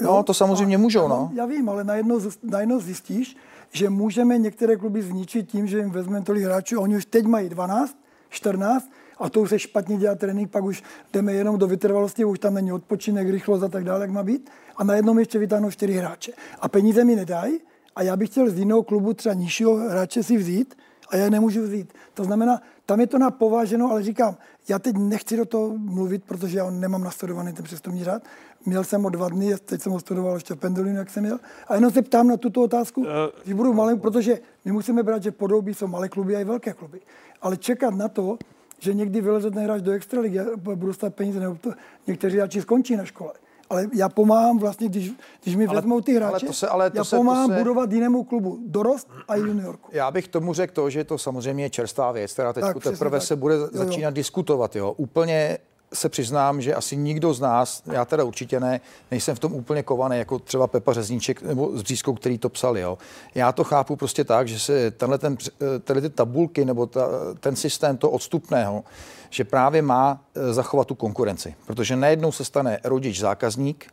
Jo? 0.00 0.06
No, 0.16 0.22
to 0.22 0.34
samozřejmě 0.34 0.76
a, 0.76 0.78
můžou, 0.78 1.08
no. 1.08 1.30
Já 1.34 1.46
vím, 1.46 1.68
ale 1.68 1.84
najednou, 1.84 2.20
najednou 2.42 2.80
zjistíš, 2.80 3.36
že 3.72 3.90
můžeme 3.90 4.38
některé 4.38 4.76
kluby 4.76 5.02
zničit 5.02 5.50
tím, 5.50 5.66
že 5.66 5.78
jim 5.78 5.90
vezmeme 5.90 6.24
tolik 6.24 6.44
hráčů. 6.44 6.80
Oni 6.80 6.96
už 6.96 7.06
teď 7.06 7.26
mají 7.26 7.48
12, 7.48 7.96
14 8.28 8.90
a 9.18 9.30
to 9.30 9.40
už 9.40 9.48
se 9.48 9.58
špatně 9.58 9.96
dělá 9.96 10.14
trénink, 10.14 10.50
pak 10.50 10.64
už 10.64 10.82
jdeme 11.12 11.32
jenom 11.32 11.58
do 11.58 11.66
vytrvalosti, 11.66 12.24
už 12.24 12.38
tam 12.38 12.54
není 12.54 12.72
odpočinek, 12.72 13.30
rychlost 13.30 13.62
a 13.62 13.68
tak 13.68 13.84
dále, 13.84 14.00
jak 14.00 14.10
má 14.10 14.22
být. 14.22 14.50
A 14.76 14.84
najednou 14.84 15.14
mi 15.14 15.22
ještě 15.22 15.38
vytáhnou 15.38 15.70
čtyři 15.70 15.92
hráče. 15.92 16.32
A 16.60 16.68
peníze 16.68 17.04
mi 17.04 17.16
nedají 17.16 17.60
a 17.96 18.02
já 18.02 18.16
bych 18.16 18.28
chtěl 18.28 18.50
z 18.50 18.58
jiného 18.58 18.82
klubu 18.82 19.14
třeba 19.14 19.34
nižšího 19.34 19.76
hráče 19.76 20.22
si 20.22 20.36
vzít 20.36 20.74
a 21.08 21.16
já 21.16 21.24
je 21.24 21.30
nemůžu 21.30 21.62
vzít. 21.62 21.94
To 22.14 22.24
znamená, 22.24 22.60
tam 22.86 23.00
je 23.00 23.06
to 23.06 23.18
na 23.18 23.30
pováženou, 23.30 23.90
ale 23.90 24.02
říkám, 24.02 24.36
já 24.68 24.78
teď 24.78 24.96
nechci 24.96 25.36
do 25.36 25.44
toho 25.44 25.78
mluvit, 25.78 26.24
protože 26.24 26.58
já 26.58 26.70
nemám 26.70 27.04
nastudovaný 27.04 27.52
ten 27.52 27.64
přestupní 27.64 28.04
řád. 28.04 28.22
Měl 28.66 28.84
jsem 28.84 29.04
o 29.04 29.08
dva 29.08 29.28
dny, 29.28 29.54
teď 29.64 29.82
jsem 29.82 29.92
ho 29.92 30.00
studoval 30.00 30.34
ještě 30.34 30.54
v 30.54 30.56
Pendolinu, 30.56 30.96
jak 30.96 31.10
jsem 31.10 31.22
měl. 31.22 31.38
A 31.68 31.74
jenom 31.74 31.90
se 31.90 32.02
ptám 32.02 32.28
na 32.28 32.36
tuto 32.36 32.62
otázku, 32.62 33.00
uh, 33.00 33.06
když 33.44 33.54
budu 33.54 33.72
malý, 33.72 33.98
protože 33.98 34.38
my 34.64 34.72
musíme 34.72 35.02
brát, 35.02 35.22
že 35.22 35.30
podobí 35.30 35.74
jsou 35.74 35.86
malé 35.86 36.08
kluby 36.08 36.36
a 36.36 36.40
i 36.40 36.44
velké 36.44 36.72
kluby. 36.72 37.00
Ale 37.42 37.56
čekat 37.56 37.94
na 37.94 38.08
to, 38.08 38.38
že 38.84 38.94
někdy 38.94 39.20
vyleze 39.20 39.50
ten 39.50 39.64
hráč 39.64 39.82
do 39.82 39.92
extraligy, 39.92 40.38
budu 40.56 40.86
dostat 40.86 41.14
peníze, 41.14 41.40
nebo 41.40 41.56
to, 41.60 41.72
někteří 42.06 42.36
hráči 42.36 42.62
skončí 42.62 42.96
na 42.96 43.04
škole. 43.04 43.32
Ale 43.70 43.86
já 43.94 44.08
pomáhám 44.08 44.58
vlastně, 44.58 44.88
když, 44.88 45.12
když 45.42 45.56
mi 45.56 45.66
ale, 45.66 45.76
vezmou 45.76 46.00
ty 46.00 46.14
hráče, 46.14 46.30
ale 46.30 46.40
to 46.40 46.52
se, 46.52 46.68
ale 46.68 46.90
to 46.90 46.96
já 46.96 47.04
se, 47.04 47.16
pomáhám 47.16 47.50
to 47.50 47.54
se... 47.54 47.58
budovat 47.58 47.92
jinému 47.92 48.24
klubu 48.24 48.58
dorost 48.66 49.08
a 49.28 49.36
juniorku. 49.36 49.90
Já 49.92 50.10
bych 50.10 50.28
tomu 50.28 50.54
řekl 50.54 50.72
to, 50.74 50.90
že 50.90 51.04
to 51.04 51.18
samozřejmě 51.18 51.64
je 51.64 51.70
čerstvá 51.70 52.12
věc, 52.12 52.32
která 52.32 52.52
teď 52.52 52.64
teprve 52.82 53.18
tak. 53.18 53.26
se 53.26 53.36
bude 53.36 53.54
jo, 53.54 53.68
začínat 53.72 54.08
jo. 54.08 54.14
diskutovat. 54.14 54.76
Jo. 54.76 54.92
Úplně 54.92 55.58
se 55.94 56.08
přiznám, 56.08 56.60
že 56.60 56.74
asi 56.74 56.96
nikdo 56.96 57.34
z 57.34 57.40
nás, 57.40 57.82
já 57.92 58.04
teda 58.04 58.24
určitě 58.24 58.60
ne, 58.60 58.80
nejsem 59.10 59.36
v 59.36 59.38
tom 59.38 59.52
úplně 59.52 59.82
kovaný, 59.82 60.18
jako 60.18 60.38
třeba 60.38 60.66
Pepa 60.66 60.92
Řezníček 60.92 61.42
nebo 61.42 61.78
s 61.78 61.82
Břískou, 61.82 62.14
který 62.14 62.38
to 62.38 62.48
psal. 62.48 62.78
Jo. 62.78 62.98
Já 63.34 63.52
to 63.52 63.64
chápu 63.64 63.96
prostě 63.96 64.24
tak, 64.24 64.48
že 64.48 64.58
se 64.58 64.90
tenhle, 64.90 65.18
ten, 65.18 65.36
tenhle 65.84 66.08
ty 66.08 66.14
tabulky 66.14 66.64
nebo 66.64 66.86
ta, 66.86 67.08
ten 67.40 67.56
systém 67.56 67.96
to 67.96 68.10
odstupného, 68.10 68.84
že 69.30 69.44
právě 69.44 69.82
má 69.82 70.20
e, 70.34 70.52
zachovat 70.52 70.86
tu 70.86 70.94
konkurenci. 70.94 71.54
Protože 71.66 71.96
najednou 71.96 72.32
se 72.32 72.44
stane 72.44 72.78
rodič 72.84 73.20
zákazník, 73.20 73.86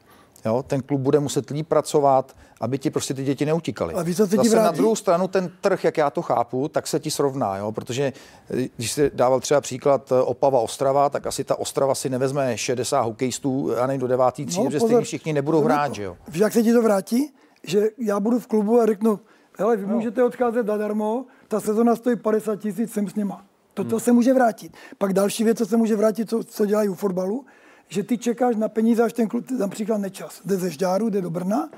Jo, 0.46 0.64
ten 0.68 0.82
klub 0.82 1.02
bude 1.02 1.20
muset 1.20 1.50
líp 1.50 1.68
pracovat, 1.68 2.36
aby 2.62 2.78
ti 2.78 2.90
prostě 2.90 3.14
ty 3.14 3.24
děti 3.24 3.46
neutíkaly. 3.46 3.94
A 3.94 4.04
Zase 4.14 4.36
vrátí? 4.36 4.56
na 4.56 4.72
druhou 4.72 4.96
stranu 4.96 5.28
ten 5.28 5.52
trh, 5.62 5.84
jak 5.84 5.98
já 5.98 6.10
to 6.10 6.22
chápu, 6.22 6.68
tak 6.68 6.88
se 6.88 7.00
ti 7.00 7.12
srovná, 7.12 7.58
jo? 7.58 7.72
protože 7.72 8.14
eh, 8.50 8.68
když 8.76 8.92
jsi 8.92 9.12
dával 9.14 9.40
třeba 9.40 9.62
příklad 9.62 10.12
eh, 10.12 10.22
Opava 10.22 10.60
Ostrava, 10.60 11.10
tak 11.10 11.28
asi 11.28 11.44
ta 11.44 11.60
Ostrava 11.60 11.96
si 11.96 12.10
nevezme 12.10 12.58
60 12.58 13.02
hokejistů 13.02 13.72
a 13.80 13.88
nejdu 13.88 14.02
do 14.02 14.08
devátý 14.08 14.46
třídy, 14.46 14.64
no, 14.64 14.72
že 14.72 14.80
stejně 14.80 15.02
všichni 15.02 15.34
nebudou 15.34 15.62
hrát, 15.62 15.96
že 15.96 16.04
jo? 16.04 16.18
Víš, 16.28 16.42
jak 16.42 16.54
se 16.54 16.64
ti 16.64 16.74
to 16.74 16.82
vrátí? 16.82 17.34
Že 17.64 17.90
já 17.98 18.20
budu 18.20 18.40
v 18.40 18.48
klubu 18.48 18.82
a 18.82 18.86
řeknu, 18.86 19.20
hele, 19.58 19.78
vy 19.78 19.88
no. 19.88 19.96
můžete 19.96 20.24
odcházet 20.24 20.66
zadarmo, 20.66 21.26
ta 21.48 21.60
sezona 21.60 21.96
stojí 21.96 22.16
50 22.16 22.56
tisíc, 22.56 22.94
jsem 22.94 23.10
s 23.10 23.16
nima. 23.16 23.46
To, 23.74 23.84
to 23.84 23.90
hmm. 23.90 24.00
se 24.00 24.12
může 24.12 24.34
vrátit. 24.34 24.74
Pak 24.98 25.14
další 25.14 25.44
věc, 25.44 25.58
co 25.58 25.66
se 25.66 25.78
může 25.78 25.96
vrátit, 25.96 26.30
co, 26.30 26.44
co 26.44 26.66
dělají 26.66 26.90
u 26.90 26.94
fotbalu, 26.94 27.46
že 27.92 28.04
ty 28.04 28.18
čekáš 28.18 28.56
na 28.56 28.70
peníze, 28.70 29.04
až 29.04 29.14
ten 29.14 29.28
klub, 29.28 29.52
například 29.52 29.98
nečas, 29.98 30.42
jde 30.46 30.58
ze 30.58 30.70
Žďáru, 30.70 31.10
jde 31.10 31.22
do 31.22 31.30
Brna 31.30 31.70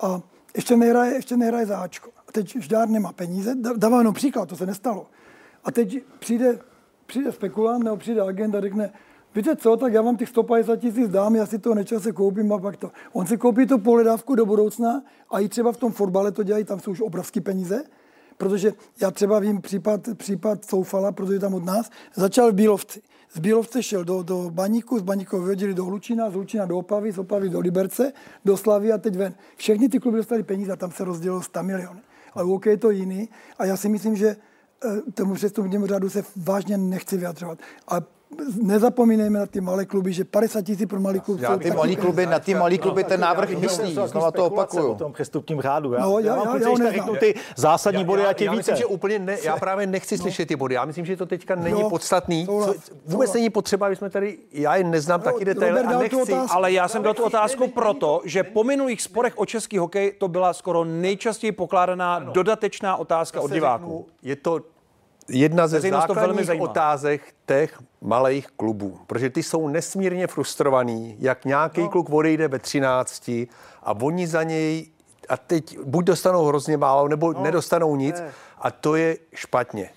a 0.00 0.20
ještě 0.56 0.76
nehraje, 0.76 1.14
ještě 1.14 1.36
nehraje 1.36 1.66
za 1.66 1.78
Ačko. 1.78 2.10
A 2.28 2.32
teď 2.32 2.56
Žďár 2.62 2.88
nemá 2.88 3.12
peníze, 3.12 3.54
dává 3.76 3.98
jenom 3.98 4.14
příklad, 4.14 4.48
to 4.48 4.56
se 4.56 4.66
nestalo. 4.66 5.06
A 5.64 5.70
teď 5.70 5.98
přijde, 6.18 6.58
přijde 7.06 7.32
spekulant 7.32 7.84
nebo 7.84 7.96
přijde 7.96 8.20
agent 8.20 8.54
a 8.54 8.60
řekne, 8.60 8.92
víte 9.34 9.56
co, 9.56 9.76
tak 9.76 9.92
já 9.92 10.02
vám 10.02 10.16
těch 10.16 10.28
150 10.28 10.76
tisíc 10.76 11.08
dám, 11.08 11.36
já 11.36 11.46
si 11.46 11.58
to 11.58 11.74
nečase 11.74 12.12
koupím 12.12 12.52
a 12.52 12.58
pak 12.58 12.76
to. 12.76 12.90
On 13.12 13.26
si 13.26 13.36
koupí 13.36 13.66
to 13.66 13.78
pohledávku 13.78 14.34
do 14.34 14.46
budoucna 14.46 15.02
a 15.30 15.40
i 15.40 15.48
třeba 15.48 15.72
v 15.72 15.76
tom 15.76 15.92
fotbale 15.92 16.32
to 16.32 16.42
dělají, 16.42 16.64
tam 16.64 16.80
jsou 16.80 16.90
už 16.90 17.00
obrovské 17.00 17.40
peníze, 17.40 17.84
protože 18.36 18.72
já 19.00 19.10
třeba 19.10 19.38
vím 19.38 19.60
případ, 19.60 20.00
případ 20.14 20.64
Soufala, 20.64 21.12
protože 21.12 21.38
tam 21.38 21.54
od 21.54 21.64
nás, 21.64 21.90
začal 22.14 22.52
v 22.52 22.54
Bílovci. 22.54 23.02
Z 23.34 23.38
Bílovce 23.38 23.82
šel 23.82 24.04
do, 24.04 24.22
do 24.22 24.50
Baníku, 24.50 24.98
z 24.98 25.02
Baníku 25.02 25.38
vyhodili 25.40 25.74
do 25.74 25.84
Hlučína, 25.84 26.30
z 26.30 26.34
Hlučína 26.34 26.66
do 26.66 26.78
Opavy, 26.78 27.12
z 27.12 27.18
Opavy 27.18 27.48
do 27.48 27.60
Liberce, 27.60 28.12
do 28.44 28.56
Slavy 28.56 28.92
a 28.92 28.98
teď 28.98 29.16
ven. 29.16 29.34
Všechny 29.56 29.88
ty 29.88 29.98
kluby 29.98 30.16
dostali 30.16 30.42
peníze 30.42 30.72
a 30.72 30.76
tam 30.76 30.90
se 30.90 31.04
rozdělilo 31.04 31.42
100 31.42 31.62
miliony. 31.62 32.00
Ale 32.34 32.44
OK 32.44 32.66
je 32.66 32.76
to 32.76 32.90
jiný 32.90 33.28
a 33.58 33.64
já 33.64 33.76
si 33.76 33.88
myslím, 33.88 34.16
že 34.16 34.36
eh, 34.84 35.12
tomu 35.14 35.34
přestupnímu 35.34 35.86
řádu 35.86 36.10
se 36.10 36.24
vážně 36.36 36.78
nechci 36.78 37.16
vyjadřovat. 37.16 37.58
Ale 37.86 38.02
nezapomínejme 38.62 39.38
na 39.38 39.46
ty 39.46 39.60
malé 39.60 39.84
kluby, 39.86 40.12
že 40.12 40.24
50 40.24 40.62
tisíc 40.62 40.88
pro 40.88 41.00
malý 41.00 41.20
klub. 41.20 41.40
Já 41.40 41.56
ty 41.56 41.70
malý 41.70 41.96
kluby, 41.96 42.26
na 42.26 42.38
ty 42.38 42.54
malý 42.54 42.78
kluby 42.78 43.04
ten 43.04 43.20
návrh 43.20 43.50
myslí, 43.58 43.98
znova 44.06 44.30
to 44.30 44.46
opakuju. 44.46 44.92
o 44.92 44.94
tom 44.94 45.12
přestupním 45.12 45.60
řádu. 45.60 45.92
Já, 45.92 46.00
No, 46.00 46.18
já- 46.18 46.36
já, 46.36 46.58
já- 46.58 46.84
já 46.84 46.90
řeknu 46.92 47.16
ty 47.16 47.34
zásadní 47.56 48.04
body, 48.04 48.22
já, 48.22 48.28
ať 48.28 48.40
je 48.40 48.44
já 48.46 48.52
více. 48.52 48.58
myslím, 48.72 48.76
že 48.76 48.86
úplně 48.86 49.18
ne, 49.18 49.36
já 49.42 49.56
právě 49.56 49.86
nechci 49.86 50.18
slyšet 50.18 50.48
ty 50.48 50.56
body. 50.56 50.74
Já 50.74 50.84
myslím, 50.84 51.04
že 51.06 51.16
to 51.16 51.26
teďka 51.26 51.54
není 51.54 51.80
Jo, 51.80 51.90
podstatný. 51.90 52.46
Co, 52.46 52.74
vůbec 53.06 53.32
není 53.32 53.50
potřeba, 53.50 53.86
aby 53.86 53.96
jsme 53.96 54.10
tady, 54.10 54.38
já 54.52 54.76
je 54.76 54.84
neznám 54.84 55.20
taky 55.20 55.44
detaily 55.44 55.80
a 55.80 55.98
nechci. 55.98 56.32
Ale 56.50 56.72
já 56.72 56.88
jsem 56.88 57.02
dal 57.02 57.14
tu 57.14 57.24
otázku 57.24 57.68
proto, 57.68 58.20
že 58.24 58.42
po 58.42 58.64
minulých 58.64 59.02
sporech 59.02 59.32
o 59.38 59.46
český 59.46 59.78
hokej 59.78 60.12
to 60.18 60.28
byla 60.28 60.52
skoro 60.52 60.84
nejčastěji 60.84 61.52
pokládaná 61.52 62.18
dodatečná 62.18 62.96
otázka 62.96 63.40
od 63.40 63.50
diváků. 63.50 64.06
Je 64.22 64.36
to 64.36 64.60
jedna 65.28 65.66
ze 65.66 65.80
velmi 65.80 65.90
základních 65.90 66.46
zajímá. 66.46 66.64
otázek 66.64 67.34
těch 67.46 67.78
malých 68.00 68.46
klubů, 68.46 68.98
protože 69.06 69.30
ty 69.30 69.42
jsou 69.42 69.68
nesmírně 69.68 70.26
frustrovaný, 70.26 71.16
jak 71.18 71.44
nějaký 71.44 71.80
no. 71.80 71.88
kluk 71.88 72.10
odejde 72.10 72.48
ve 72.48 72.58
13 72.58 73.28
a 73.82 73.92
oni 74.02 74.26
za 74.26 74.42
něj 74.42 74.86
a 75.28 75.36
teď 75.36 75.78
buď 75.84 76.04
dostanou 76.04 76.44
hrozně 76.44 76.76
málo, 76.76 77.08
nebo 77.08 77.32
no, 77.32 77.42
nedostanou 77.42 77.96
nic 77.96 78.20
ne. 78.20 78.30
a 78.58 78.70
to 78.70 78.96
je 78.96 79.16
špatně. 79.34 79.90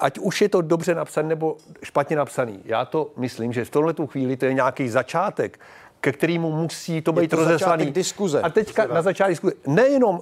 Ať 0.00 0.18
už 0.18 0.40
je 0.40 0.48
to 0.48 0.60
dobře 0.60 0.94
napsané 0.94 1.28
nebo 1.28 1.56
špatně 1.82 2.16
napsaný. 2.16 2.60
Já 2.64 2.84
to 2.84 3.10
myslím, 3.16 3.52
že 3.52 3.64
v 3.64 3.70
tohle 3.70 3.94
tu 3.94 4.06
chvíli 4.06 4.36
to 4.36 4.44
je 4.46 4.54
nějaký 4.54 4.88
začátek, 4.88 5.60
ke 6.00 6.12
kterému 6.12 6.52
musí 6.52 7.02
to 7.02 7.12
být 7.12 7.30
to 7.30 7.36
rozeslaný. 7.36 7.82
začátek 7.82 7.94
diskuze. 7.94 8.40
A 8.40 8.50
teďka 8.50 8.86
na 8.86 9.02
začátku 9.02 9.30
diskuze. 9.30 9.54
Nejenom 9.66 10.20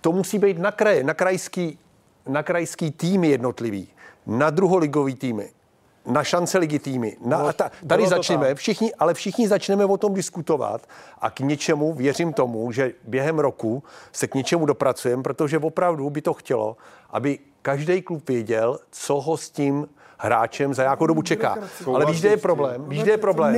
to 0.00 0.12
musí 0.12 0.38
být 0.38 0.58
na 0.58 0.72
kraje, 0.72 1.04
na 1.04 1.14
krajský, 1.14 1.78
na 2.28 2.42
krajský 2.42 2.90
týmy 2.90 3.28
jednotlivý, 3.28 3.88
na 4.26 4.50
druholigový 4.50 5.14
týmy, 5.14 5.50
na 6.06 6.24
šance 6.24 6.58
ligy 6.58 6.78
týmy. 6.78 7.16
Na, 7.24 7.36
a 7.36 7.52
ta, 7.52 7.70
tady 7.86 8.06
začneme, 8.06 8.54
všichni, 8.54 8.94
ale 8.94 9.14
všichni 9.14 9.48
začneme 9.48 9.84
o 9.84 9.96
tom 9.96 10.14
diskutovat 10.14 10.86
a 11.20 11.30
k 11.30 11.40
něčemu, 11.40 11.94
věřím 11.94 12.32
tomu, 12.32 12.72
že 12.72 12.92
během 13.04 13.38
roku 13.38 13.82
se 14.12 14.26
k 14.26 14.34
něčemu 14.34 14.66
dopracujeme, 14.66 15.22
protože 15.22 15.58
opravdu 15.58 16.10
by 16.10 16.22
to 16.22 16.34
chtělo, 16.34 16.76
aby 17.10 17.38
každý 17.62 18.02
klub 18.02 18.28
věděl, 18.28 18.78
co 18.90 19.20
ho 19.20 19.36
s 19.36 19.50
tím 19.50 19.88
hráčem 20.18 20.74
za 20.74 20.82
nějakou 20.82 21.06
dobu 21.06 21.22
čeká. 21.22 21.56
Ale 21.94 22.06
víš, 22.06 22.20
kde 22.20 22.28
je 22.28 22.36
problém? 22.36 22.84
Víš, 22.88 23.02
kde 23.02 23.12
je 23.12 23.18
problém? 23.18 23.52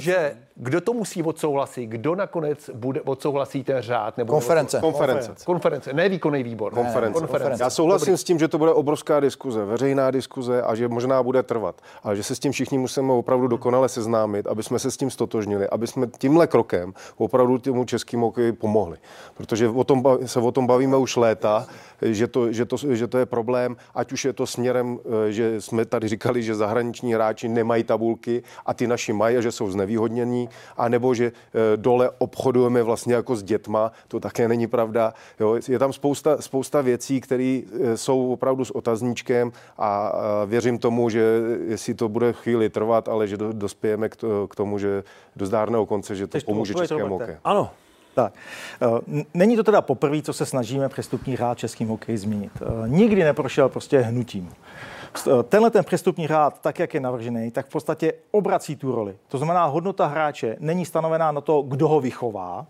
Že 0.00 0.36
kdo 0.54 0.80
to 0.80 0.92
musí 0.92 1.22
odsouhlasit, 1.22 1.86
kdo 1.86 2.14
nakonec 2.14 2.70
bude 2.74 3.00
odsouhlasí 3.00 3.64
ten 3.64 3.82
řád? 3.82 4.16
Nebo 4.18 4.32
Konference. 4.32 4.80
Konference. 4.80 5.34
Konference, 5.44 5.92
ne 5.92 6.08
výkonný 6.08 6.42
výbor. 6.42 6.74
Konference. 6.74 7.20
Konference. 7.20 7.62
Já 7.62 7.70
souhlasím 7.70 8.16
s 8.16 8.24
tím, 8.24 8.38
že 8.38 8.48
to 8.48 8.58
bude 8.58 8.72
obrovská 8.72 9.20
diskuze, 9.20 9.64
veřejná 9.64 10.10
diskuze 10.10 10.62
a 10.62 10.74
že 10.74 10.88
možná 10.88 11.22
bude 11.22 11.42
trvat, 11.42 11.80
ale 12.02 12.16
že 12.16 12.22
se 12.22 12.34
s 12.34 12.38
tím 12.38 12.52
všichni 12.52 12.78
musíme 12.78 13.12
opravdu 13.12 13.46
dokonale 13.46 13.88
seznámit, 13.88 14.46
aby 14.46 14.62
jsme 14.62 14.78
se 14.78 14.90
s 14.90 14.96
tím 14.96 15.10
stotožnili, 15.10 15.68
aby 15.68 15.86
jsme 15.86 16.06
tímhle 16.18 16.46
krokem 16.46 16.94
opravdu 17.16 17.58
tomu 17.58 17.84
českému 17.84 18.26
hokeji 18.26 18.52
pomohli. 18.52 18.98
Protože 19.34 19.68
o 19.68 19.84
tom, 19.84 20.02
se 20.26 20.40
o 20.40 20.52
tom 20.52 20.66
bavíme 20.66 20.96
už 20.96 21.16
léta, 21.16 21.66
že 22.02 22.26
to, 22.26 22.52
že, 22.52 22.64
to, 22.64 22.76
že 22.76 23.06
to 23.06 23.18
je 23.18 23.26
problém, 23.26 23.76
ať 23.94 24.12
už 24.12 24.24
je 24.24 24.32
to 24.32 24.46
směrem, 24.46 24.98
eh, 25.28 25.32
že 25.32 25.60
jsme 25.60 25.84
tady 25.84 26.08
říkali, 26.08 26.42
že 26.42 26.54
zahraniční 26.54 27.14
hráči 27.14 27.48
nemají 27.48 27.84
tabulky 27.84 28.42
a 28.66 28.74
ty 28.74 28.86
naši 28.86 29.12
mají 29.12 29.36
a 29.36 29.40
že 29.40 29.52
jsou 29.52 29.70
znevýhodnění, 29.70 30.41
anebo 30.76 31.14
že 31.14 31.26
eh, 31.26 31.76
dole 31.76 32.10
obchodujeme 32.18 32.82
vlastně 32.82 33.14
jako 33.14 33.36
s 33.36 33.42
dětma, 33.42 33.92
to 34.08 34.20
také 34.20 34.48
není 34.48 34.66
pravda. 34.66 35.14
Jo, 35.40 35.58
je 35.68 35.78
tam 35.78 35.92
spousta, 35.92 36.42
spousta 36.42 36.80
věcí, 36.80 37.20
které 37.20 37.60
eh, 37.80 37.96
jsou 37.96 38.32
opravdu 38.32 38.64
s 38.64 38.70
otazníčkem 38.70 39.52
a 39.78 39.92
a 40.02 40.44
věřím 40.44 40.78
tomu, 40.78 41.10
že 41.10 41.40
jestli 41.66 41.94
to 41.94 42.08
bude 42.08 42.32
chvíli 42.32 42.70
trvat, 42.70 43.08
ale 43.08 43.28
že 43.28 43.36
do, 43.36 43.52
dospějeme 43.52 44.08
k, 44.08 44.16
to, 44.16 44.48
k 44.48 44.54
tomu, 44.54 44.78
že 44.78 45.04
do 45.36 45.46
zdárného 45.46 45.86
konce, 45.86 46.16
že 46.16 46.26
to 46.26 46.38
tu 46.38 46.44
pomůže 46.44 46.74
českému 46.74 47.18
hokeji. 47.18 47.36
Ano, 47.44 47.70
Tak. 48.14 48.32
Eh, 48.82 49.22
Není 49.34 49.56
to 49.56 49.62
teda 49.62 49.80
poprvé, 49.80 50.22
co 50.22 50.32
se 50.32 50.46
snažíme 50.46 50.88
přestupní 50.88 51.36
řád 51.36 51.58
českým 51.58 51.88
hokeji 51.88 52.18
změnit. 52.18 52.52
Eh, 52.62 52.88
Nikdy 52.88 53.24
neprošel 53.24 53.68
prostě 53.68 53.98
hnutím. 54.00 54.50
Eh, 55.26 55.42
Tenhle 55.42 55.70
ten 55.70 55.84
přestupní 55.84 56.26
řád, 56.26 56.60
tak 56.60 56.78
jak 56.78 56.94
je 56.94 57.00
navržený, 57.00 57.50
tak 57.50 57.66
v 57.66 57.70
podstatě 57.70 58.12
obrací 58.30 58.76
tu 58.76 58.94
roli. 58.94 59.16
To 59.28 59.38
znamená, 59.38 59.64
hodnota 59.64 60.06
hráče 60.06 60.56
není 60.60 60.84
stanovená 60.84 61.32
na 61.32 61.40
to, 61.40 61.62
kdo 61.62 61.88
ho 61.88 62.00
vychová, 62.00 62.66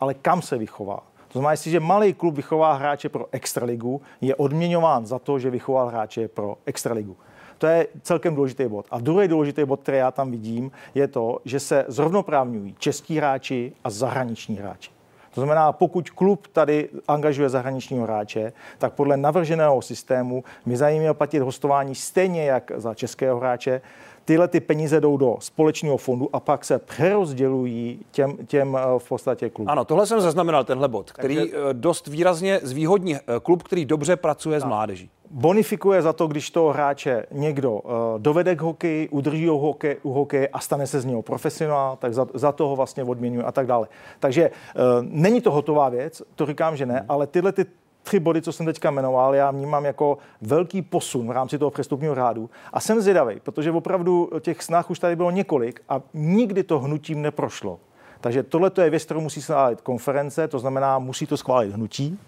ale 0.00 0.14
kam 0.14 0.42
se 0.42 0.58
vychová. 0.58 1.02
To 1.28 1.38
znamená, 1.38 1.50
jestliže 1.50 1.80
malý 1.80 2.14
klub 2.14 2.34
vychová 2.34 2.72
hráče 2.72 3.08
pro 3.08 3.26
extraligu, 3.32 4.00
je 4.20 4.34
odměňován 4.34 5.06
za 5.06 5.18
to, 5.18 5.38
že 5.38 5.50
vychoval 5.50 5.88
hráče 5.88 6.28
pro 6.28 6.56
extraligu. 6.66 7.16
To 7.58 7.66
je 7.66 7.86
celkem 8.02 8.34
důležitý 8.34 8.66
bod. 8.68 8.86
A 8.90 9.00
druhý 9.00 9.28
důležitý 9.28 9.64
bod, 9.64 9.80
který 9.80 9.98
já 9.98 10.10
tam 10.10 10.30
vidím, 10.30 10.70
je 10.94 11.08
to, 11.08 11.38
že 11.44 11.60
se 11.60 11.84
zrovnoprávňují 11.88 12.74
český 12.78 13.16
hráči 13.16 13.72
a 13.84 13.90
zahraniční 13.90 14.56
hráči. 14.56 14.95
To 15.36 15.40
znamená, 15.40 15.72
pokud 15.72 16.10
klub 16.10 16.46
tady 16.46 16.88
angažuje 17.08 17.48
zahraničního 17.48 18.04
hráče, 18.04 18.52
tak 18.78 18.92
podle 18.92 19.16
navrženého 19.16 19.82
systému 19.82 20.44
by 20.66 20.76
za 20.76 20.90
ním 20.90 21.00
měl 21.00 21.14
platit 21.14 21.38
hostování 21.38 21.94
stejně 21.94 22.44
jak 22.44 22.72
za 22.76 22.94
českého 22.94 23.38
hráče. 23.38 23.80
Tyhle 24.26 24.48
ty 24.48 24.60
peníze 24.60 25.00
jdou 25.00 25.16
do 25.16 25.36
společného 25.40 25.96
fondu 25.96 26.28
a 26.32 26.40
pak 26.40 26.64
se 26.64 26.78
přerozdělují 26.78 28.00
těm, 28.10 28.36
těm 28.46 28.76
eh, 28.76 28.98
v 28.98 29.08
podstatě 29.08 29.50
klubům. 29.50 29.70
ano, 29.70 29.84
tohle 29.84 30.06
jsem 30.06 30.20
zaznamenal, 30.20 30.64
tenhle 30.64 30.88
bod, 30.88 31.12
který 31.12 31.52
eh, 31.54 31.56
dost 31.72 32.06
výrazně 32.06 32.60
zvýhodní 32.62 33.16
eh, 33.16 33.20
klub, 33.42 33.62
který 33.62 33.84
dobře 33.84 34.16
pracuje 34.16 34.60
s 34.60 34.64
mládeží. 34.64 35.10
bonifikuje 35.30 36.02
za 36.02 36.12
to, 36.12 36.26
když 36.26 36.50
toho 36.50 36.72
hráče 36.72 37.26
někdo 37.30 37.72
uh, 37.72 37.92
dovede 38.18 38.56
k 38.56 38.60
hokeji, 38.60 39.08
udrží 39.08 39.46
ho 39.46 39.58
hokej, 39.58 39.96
u 40.02 40.12
hokeje 40.12 40.48
a 40.48 40.60
stane 40.60 40.86
se 40.86 41.00
z 41.00 41.04
něho 41.04 41.22
profesionál, 41.22 41.96
tak 41.96 42.14
za, 42.14 42.26
za 42.34 42.52
to 42.52 42.68
ho 42.68 42.76
vlastně 42.76 43.04
odměňuje 43.04 43.44
a 43.44 43.52
tak 43.52 43.66
dále. 43.66 43.88
Takže 44.20 44.50
uh, 44.50 44.82
není 45.02 45.40
to 45.40 45.50
hotová 45.50 45.88
věc, 45.88 46.22
to 46.34 46.46
říkám, 46.46 46.76
že 46.76 46.86
ne, 46.86 47.04
ale 47.08 47.26
tyhle 47.26 47.52
ty 47.52 47.64
tři 48.06 48.20
body, 48.20 48.42
co 48.42 48.52
jsem 48.52 48.66
teďka 48.66 48.90
jmenoval, 48.90 49.34
já 49.34 49.50
vnímám 49.50 49.84
jako 49.84 50.18
velký 50.40 50.82
posun 50.82 51.28
v 51.28 51.30
rámci 51.30 51.58
toho 51.58 51.70
přestupního 51.70 52.14
řádu. 52.14 52.50
A 52.72 52.80
jsem 52.80 53.00
zvědavý, 53.00 53.40
protože 53.40 53.70
opravdu 53.70 54.30
těch 54.40 54.62
snah 54.62 54.90
už 54.90 54.98
tady 54.98 55.16
bylo 55.16 55.30
několik 55.30 55.82
a 55.88 56.00
nikdy 56.14 56.62
to 56.62 56.78
hnutím 56.78 57.22
neprošlo. 57.22 57.78
Takže 58.20 58.42
tohle 58.42 58.70
je 58.82 58.90
věc, 58.90 59.04
kterou 59.04 59.20
musí 59.20 59.42
schválit 59.42 59.80
konference, 59.80 60.48
to 60.48 60.58
znamená, 60.58 60.98
musí 60.98 61.26
to 61.26 61.36
schválit 61.36 61.72
hnutí, 61.72 62.18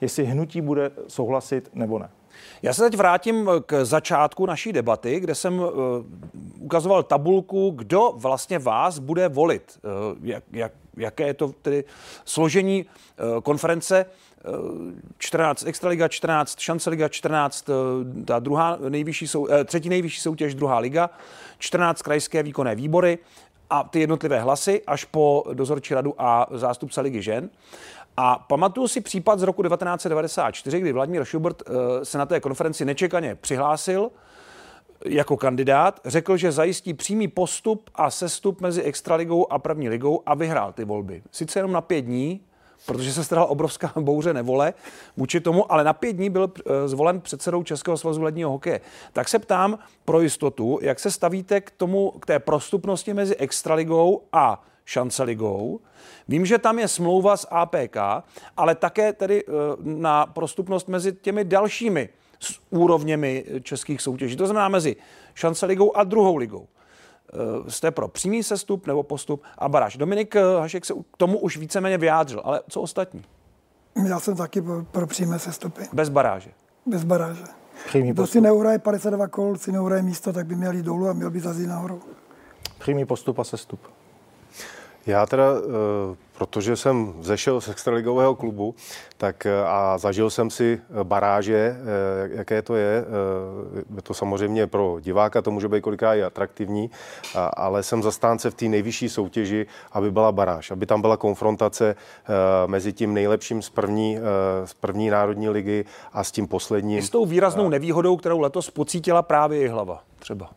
jestli 0.00 0.24
hnutí 0.24 0.60
bude 0.60 0.90
souhlasit 1.08 1.70
nebo 1.74 1.98
ne. 1.98 2.08
Já 2.62 2.74
se 2.74 2.82
teď 2.82 2.96
vrátím 2.96 3.50
k 3.66 3.84
začátku 3.84 4.46
naší 4.46 4.72
debaty, 4.72 5.20
kde 5.20 5.34
jsem 5.34 5.58
uh, 5.58 5.68
ukazoval 6.58 7.02
tabulku, 7.02 7.70
kdo 7.76 8.12
vlastně 8.16 8.58
vás 8.58 8.98
bude 8.98 9.28
volit. 9.28 9.78
Uh, 9.82 10.18
jak, 10.22 10.44
jak, 10.52 10.72
jaké 10.96 11.26
je 11.26 11.34
to 11.34 11.48
tedy 11.48 11.84
složení 12.24 12.84
uh, 12.84 13.40
konference. 13.40 14.06
Uh, 14.44 14.92
14 15.18 15.66
Extraliga, 15.66 16.08
14 16.08 16.60
Šance 16.60 16.90
Liga, 16.90 17.08
14 17.08 17.68
uh, 17.68 17.74
ta 18.24 18.38
druhá 18.38 18.78
nejvyšší 18.88 19.28
sou, 19.28 19.40
uh, 19.40 19.48
třetí 19.64 19.88
nejvyšší 19.88 20.20
soutěž, 20.20 20.54
druhá 20.54 20.78
liga, 20.78 21.10
14 21.58 22.02
krajské 22.02 22.42
výkonné 22.42 22.74
výbory 22.74 23.18
a 23.70 23.84
ty 23.84 24.00
jednotlivé 24.00 24.40
hlasy 24.40 24.82
až 24.86 25.04
po 25.04 25.44
dozorčí 25.52 25.94
radu 25.94 26.14
a 26.18 26.46
zástupce 26.50 27.00
ligy 27.00 27.22
žen. 27.22 27.50
A 28.16 28.38
pamatuju 28.38 28.88
si 28.88 29.00
případ 29.00 29.38
z 29.38 29.42
roku 29.42 29.62
1994, 29.62 30.80
kdy 30.80 30.92
Vladimír 30.92 31.24
Schubert 31.24 31.62
eh, 31.66 32.04
se 32.04 32.18
na 32.18 32.26
té 32.26 32.40
konferenci 32.40 32.84
nečekaně 32.84 33.34
přihlásil 33.34 34.10
jako 35.04 35.36
kandidát, 35.36 36.00
řekl, 36.04 36.36
že 36.36 36.52
zajistí 36.52 36.94
přímý 36.94 37.28
postup 37.28 37.90
a 37.94 38.10
sestup 38.10 38.60
mezi 38.60 38.82
extraligou 38.82 39.52
a 39.52 39.58
první 39.58 39.88
ligou 39.88 40.22
a 40.26 40.34
vyhrál 40.34 40.72
ty 40.72 40.84
volby. 40.84 41.22
Sice 41.30 41.58
jenom 41.58 41.72
na 41.72 41.80
pět 41.80 42.00
dní, 42.02 42.40
protože 42.86 43.12
se 43.12 43.24
strala 43.24 43.46
obrovská 43.46 43.92
bouře 44.00 44.34
nevole 44.34 44.74
vůči 45.16 45.40
tomu, 45.40 45.72
ale 45.72 45.84
na 45.84 45.92
pět 45.92 46.12
dní 46.12 46.30
byl 46.30 46.52
eh, 46.58 46.88
zvolen 46.88 47.20
předsedou 47.20 47.62
Českého 47.62 47.96
svazu 47.96 48.22
ledního 48.22 48.50
hokeje. 48.50 48.80
Tak 49.12 49.28
se 49.28 49.38
ptám 49.38 49.78
pro 50.04 50.20
jistotu, 50.20 50.78
jak 50.82 51.00
se 51.00 51.10
stavíte 51.10 51.60
k 51.60 51.70
tomu, 51.70 52.10
k 52.10 52.26
té 52.26 52.38
prostupnosti 52.38 53.14
mezi 53.14 53.36
extraligou 53.36 54.22
a 54.32 54.62
šanceligou. 54.84 55.80
Vím, 56.28 56.46
že 56.46 56.58
tam 56.58 56.78
je 56.78 56.88
smlouva 56.88 57.36
s 57.36 57.48
APK, 57.50 57.96
ale 58.56 58.74
také 58.74 59.12
tedy 59.12 59.44
eh, 59.44 59.52
na 59.82 60.26
prostupnost 60.26 60.88
mezi 60.88 61.12
těmi 61.12 61.44
dalšími 61.44 62.08
s 62.40 62.60
úrovněmi 62.70 63.44
českých 63.62 64.02
soutěží. 64.02 64.36
To 64.36 64.46
znamená 64.46 64.68
mezi 64.68 64.96
šance 65.34 65.66
ligou 65.66 65.96
a 65.96 66.04
druhou 66.04 66.36
ligou. 66.36 66.66
Eh, 67.32 67.70
jste 67.70 67.90
pro 67.90 68.08
přímý 68.08 68.42
sestup 68.42 68.86
nebo 68.86 69.02
postup 69.02 69.42
a 69.58 69.68
baráž. 69.68 69.96
Dominik 69.96 70.36
eh, 70.36 70.42
Hašek 70.60 70.84
se 70.84 70.94
k 70.94 71.16
tomu 71.16 71.38
už 71.38 71.56
víceméně 71.56 71.98
vyjádřil, 71.98 72.40
ale 72.44 72.60
co 72.68 72.80
ostatní? 72.80 73.22
Já 74.08 74.20
jsem 74.20 74.36
taky 74.36 74.62
pro, 74.92 75.06
přímé 75.06 75.38
sestupy. 75.38 75.82
Bez 75.92 76.08
baráže? 76.08 76.50
Bez 76.86 77.04
baráže. 77.04 77.44
Kdo 77.92 78.26
si 78.26 78.40
neuhraje 78.40 78.78
52 78.78 79.28
kol, 79.28 79.56
si 79.56 79.72
neuhraje 79.72 80.02
místo, 80.02 80.32
tak 80.32 80.46
by 80.46 80.54
měl 80.54 80.72
jít 80.72 80.82
dolů 80.82 81.08
a 81.08 81.12
měl 81.12 81.30
by 81.30 81.40
zazít 81.40 81.68
nahoru. 81.68 82.02
Přímý 82.78 83.04
postup 83.04 83.38
a 83.38 83.44
sestup. 83.44 83.80
Já 85.10 85.26
teda, 85.26 85.44
eh, 85.44 86.16
protože 86.38 86.76
jsem 86.76 87.14
zešel 87.20 87.60
z 87.60 87.68
extraligového 87.68 88.34
klubu, 88.34 88.74
tak 89.16 89.46
eh, 89.46 89.64
a 89.66 89.98
zažil 89.98 90.30
jsem 90.30 90.50
si 90.50 90.80
eh, 90.80 91.04
baráže, 91.04 91.76
jaké 92.30 92.62
to 92.62 92.74
je. 92.74 93.04
Je 93.96 94.02
to 94.02 94.14
samozřejmě 94.14 94.66
pro 94.66 94.96
diváka, 95.00 95.42
to 95.42 95.50
může 95.50 95.68
být 95.68 95.80
kolikrát 95.80 96.14
i 96.14 96.22
atraktivní, 96.22 96.90
ale 97.56 97.82
jsem 97.82 98.02
zastánce 98.02 98.50
v 98.50 98.54
té 98.54 98.64
nejvyšší 98.64 99.08
soutěži, 99.08 99.66
aby 99.92 100.10
byla 100.10 100.32
baráž, 100.32 100.70
aby 100.70 100.86
tam 100.86 101.00
byla 101.00 101.16
konfrontace 101.16 101.94
mezi 102.66 102.92
tím 102.92 103.14
nejlepším 103.14 103.62
z 103.62 103.70
první, 103.70 104.18
z 104.64 104.74
první 104.74 105.10
národní 105.10 105.48
ligy 105.48 105.84
a 106.12 106.24
s 106.24 106.32
tím 106.32 106.46
posledním. 106.46 107.02
S 107.02 107.10
tou 107.10 107.26
výraznou 107.26 107.68
nevýhodou, 107.68 108.16
kterou 108.16 108.40
letos 108.40 108.70
pocítila 108.70 109.22
právě 109.22 109.60
i 109.60 109.68
hlava 109.68 110.02
třeba. 110.18 110.50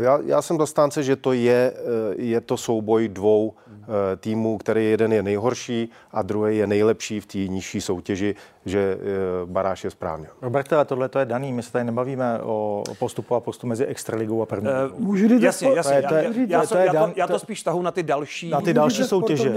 Já, 0.00 0.18
já 0.24 0.42
jsem 0.42 0.58
zastánce, 0.58 1.02
že 1.02 1.16
to 1.16 1.32
je, 1.32 1.72
eh, 1.76 2.14
je 2.16 2.40
to 2.40 2.56
souboj 2.56 3.08
dvou 3.08 3.54
eh, 3.68 4.16
týmů, 4.16 4.58
který 4.58 4.90
jeden 4.90 5.12
je 5.12 5.22
nejhorší 5.22 5.90
a 6.12 6.22
druhý 6.22 6.56
je 6.56 6.66
nejlepší 6.66 7.20
v 7.20 7.26
té 7.26 7.38
nižší 7.38 7.80
soutěži, 7.80 8.34
že 8.66 8.98
eh, 9.00 9.06
baráž 9.46 9.84
je 9.84 9.90
správně. 9.90 10.28
Roberte, 10.42 10.76
ale 10.76 10.84
tohle 10.84 11.08
to 11.08 11.18
je 11.18 11.24
daný. 11.24 11.52
My 11.52 11.62
se 11.62 11.72
tady 11.72 11.84
nebavíme 11.84 12.40
o 12.42 12.84
postupu 12.98 13.34
a 13.34 13.40
postu 13.40 13.66
mezi 13.66 13.86
extraligou 13.86 14.42
a 14.42 14.46
první. 14.46 14.68
Uh, 14.68 15.00
můžu 15.00 15.28
říct, 15.28 15.42
jasně, 15.42 15.72
jasně. 15.72 16.02
To 16.02 16.14
je, 16.14 16.24
já, 16.24 16.60
já, 16.60 16.66
to 16.66 16.76
já, 16.76 17.06
to, 17.06 17.12
já 17.16 17.26
to 17.26 17.38
spíš 17.38 17.62
tahu 17.62 17.82
na 17.82 17.90
ty 17.90 18.02
další, 18.02 18.50
na 18.50 18.60
ty 18.60 18.74
další 18.74 19.04
soutěže. 19.04 19.54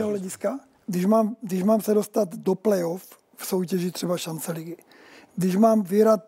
Když 0.88 1.06
mám, 1.06 1.36
když 1.42 1.64
mám 1.64 1.82
se 1.82 1.94
dostat 1.94 2.36
do 2.36 2.56
playoff 2.56 3.04
v 3.36 3.46
soutěži 3.46 3.92
třeba 3.92 4.18
šance 4.18 4.52
ligy, 4.52 4.76
když 5.36 5.56
mám 5.56 5.82
vyhrát 5.82 6.20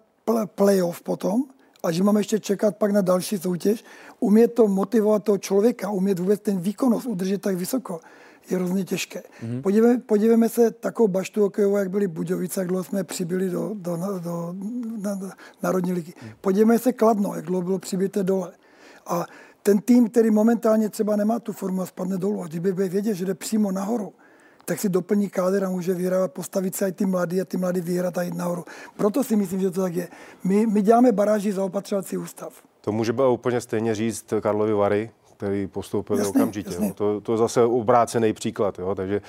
playoff 0.55 1.01
potom, 1.01 1.43
a 1.85 1.91
že 1.91 2.03
mám 2.03 2.17
ještě 2.17 2.39
čekat 2.39 2.75
pak 2.75 2.91
na 2.91 3.01
další 3.01 3.37
soutěž, 3.37 3.83
umět 4.19 4.53
to 4.53 4.67
motivovat 4.67 5.23
toho 5.23 5.37
člověka, 5.37 5.89
umět 5.89 6.19
vůbec 6.19 6.39
ten 6.39 6.59
výkonnost 6.59 7.05
udržet 7.05 7.41
tak 7.41 7.55
vysoko, 7.55 7.99
je 8.49 8.57
hrozně 8.57 8.83
těžké. 8.83 9.19
Mm-hmm. 9.19 9.61
Podívejme, 9.61 9.97
podívejme 9.97 10.49
se 10.49 10.71
takovou 10.71 11.07
baštu 11.07 11.41
hokejovou, 11.41 11.77
jak 11.77 11.89
byly 11.89 12.07
Budějovice, 12.07 12.59
jak 12.59 12.67
dlouho 12.67 12.83
jsme 12.83 13.03
přibyli 13.03 13.49
do, 13.49 13.71
do, 13.73 13.97
do, 13.97 14.19
do 14.19 14.55
na, 15.01 15.15
do 15.15 15.29
Národní 15.63 15.93
ligy. 15.93 16.13
Mm. 16.23 16.29
Podívejme 16.41 16.79
se 16.79 16.93
Kladno, 16.93 17.35
jak 17.35 17.45
dlouho 17.45 17.61
bylo 17.61 17.79
přibité 17.79 18.23
dole. 18.23 18.51
A 19.05 19.25
ten 19.63 19.79
tým, 19.81 20.09
který 20.09 20.31
momentálně 20.31 20.89
třeba 20.89 21.15
nemá 21.15 21.39
tu 21.39 21.53
formu 21.53 21.81
a 21.81 21.85
spadne 21.85 22.17
dolů, 22.17 22.43
a 22.43 22.47
kdyby 22.47 22.71
věděl, 22.71 23.13
že 23.13 23.25
jde 23.25 23.33
přímo 23.33 23.71
nahoru, 23.71 24.13
tak 24.65 24.79
si 24.79 24.89
doplní 24.89 25.29
káder 25.29 25.63
a 25.63 25.69
může 25.69 25.93
vyhrát, 25.93 26.33
postavit 26.33 26.75
se 26.75 26.89
i 26.89 26.91
ty 26.91 27.05
mladí 27.05 27.41
a 27.41 27.45
ty 27.45 27.57
mladí 27.57 27.81
vyhrát 27.81 28.17
a 28.17 28.21
jít 28.21 28.33
nahoru. 28.33 28.63
Proto 28.97 29.23
si 29.23 29.35
myslím, 29.35 29.61
že 29.61 29.71
to 29.71 29.81
tak 29.81 29.95
je. 29.95 30.07
My, 30.43 30.67
my 30.67 30.81
děláme 30.81 31.11
baráži 31.11 31.51
zaopatřovací 31.51 32.17
ústav. 32.17 32.53
To 32.85 32.91
může 32.91 33.13
být 33.13 33.23
úplně 33.23 33.61
stejně 33.61 33.95
říct 33.95 34.33
Karlovi 34.41 34.73
Vary, 34.73 35.11
který 35.37 35.67
postoupil 35.67 36.17
jasný, 36.17 36.29
okamžitě. 36.29 36.69
Jasný. 36.69 36.93
To, 36.93 37.21
to 37.21 37.31
je 37.31 37.37
zase 37.37 37.63
obrácený 37.63 38.33
příklad, 38.33 38.79
jo? 38.79 38.95
takže 38.95 39.21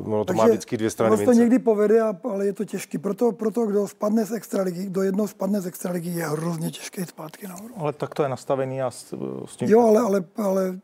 uh, 0.00 0.12
ono 0.12 0.24
to 0.24 0.24
takže 0.24 0.38
má 0.38 0.46
vždycky 0.46 0.76
dvě 0.76 0.90
strany 0.90 1.16
mince. 1.16 1.24
to 1.24 1.32
někdy 1.32 1.58
povede, 1.58 2.00
ale 2.00 2.46
je 2.46 2.52
to 2.52 2.64
těžké. 2.64 2.98
Proto, 2.98 3.32
proto 3.32 3.66
kdo 3.66 3.88
spadne 3.88 4.24
z 4.24 4.32
extraligy, 4.32 4.84
kdo 4.84 5.02
jednou 5.02 5.26
spadne 5.26 5.60
z 5.60 5.66
extraligy, 5.66 6.10
je 6.10 6.26
hrozně 6.26 6.70
těžké 6.70 7.06
zpátky 7.06 7.48
nahoru. 7.48 7.74
Ale 7.76 7.92
tak 7.92 8.14
to 8.14 8.22
je 8.22 8.28
nastavený 8.28 8.82
a 8.82 8.90
s, 8.90 9.14
s 9.44 9.56
tím... 9.56 9.68
Jo, 9.68 9.80
ale... 9.80 10.00
ale, 10.00 10.24
ale... 10.36 10.68
Uh, 10.68 10.78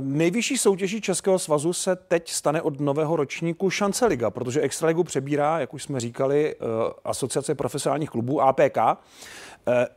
nejvyšší 0.00 0.58
soutěží 0.58 1.00
Českého 1.00 1.38
svazu 1.38 1.72
se 1.72 1.96
teď 1.96 2.30
stane 2.30 2.62
od 2.62 2.80
nového 2.80 3.16
ročníku 3.16 3.70
Šance 3.70 4.06
Liga, 4.06 4.30
protože 4.30 4.60
extraligu 4.60 5.04
přebírá, 5.04 5.60
jak 5.60 5.74
už 5.74 5.82
jsme 5.82 6.00
říkali, 6.00 6.56
uh, 6.56 6.66
Asociace 7.04 7.54
profesionálních 7.54 8.10
klubů 8.10 8.40
APK. 8.40 8.78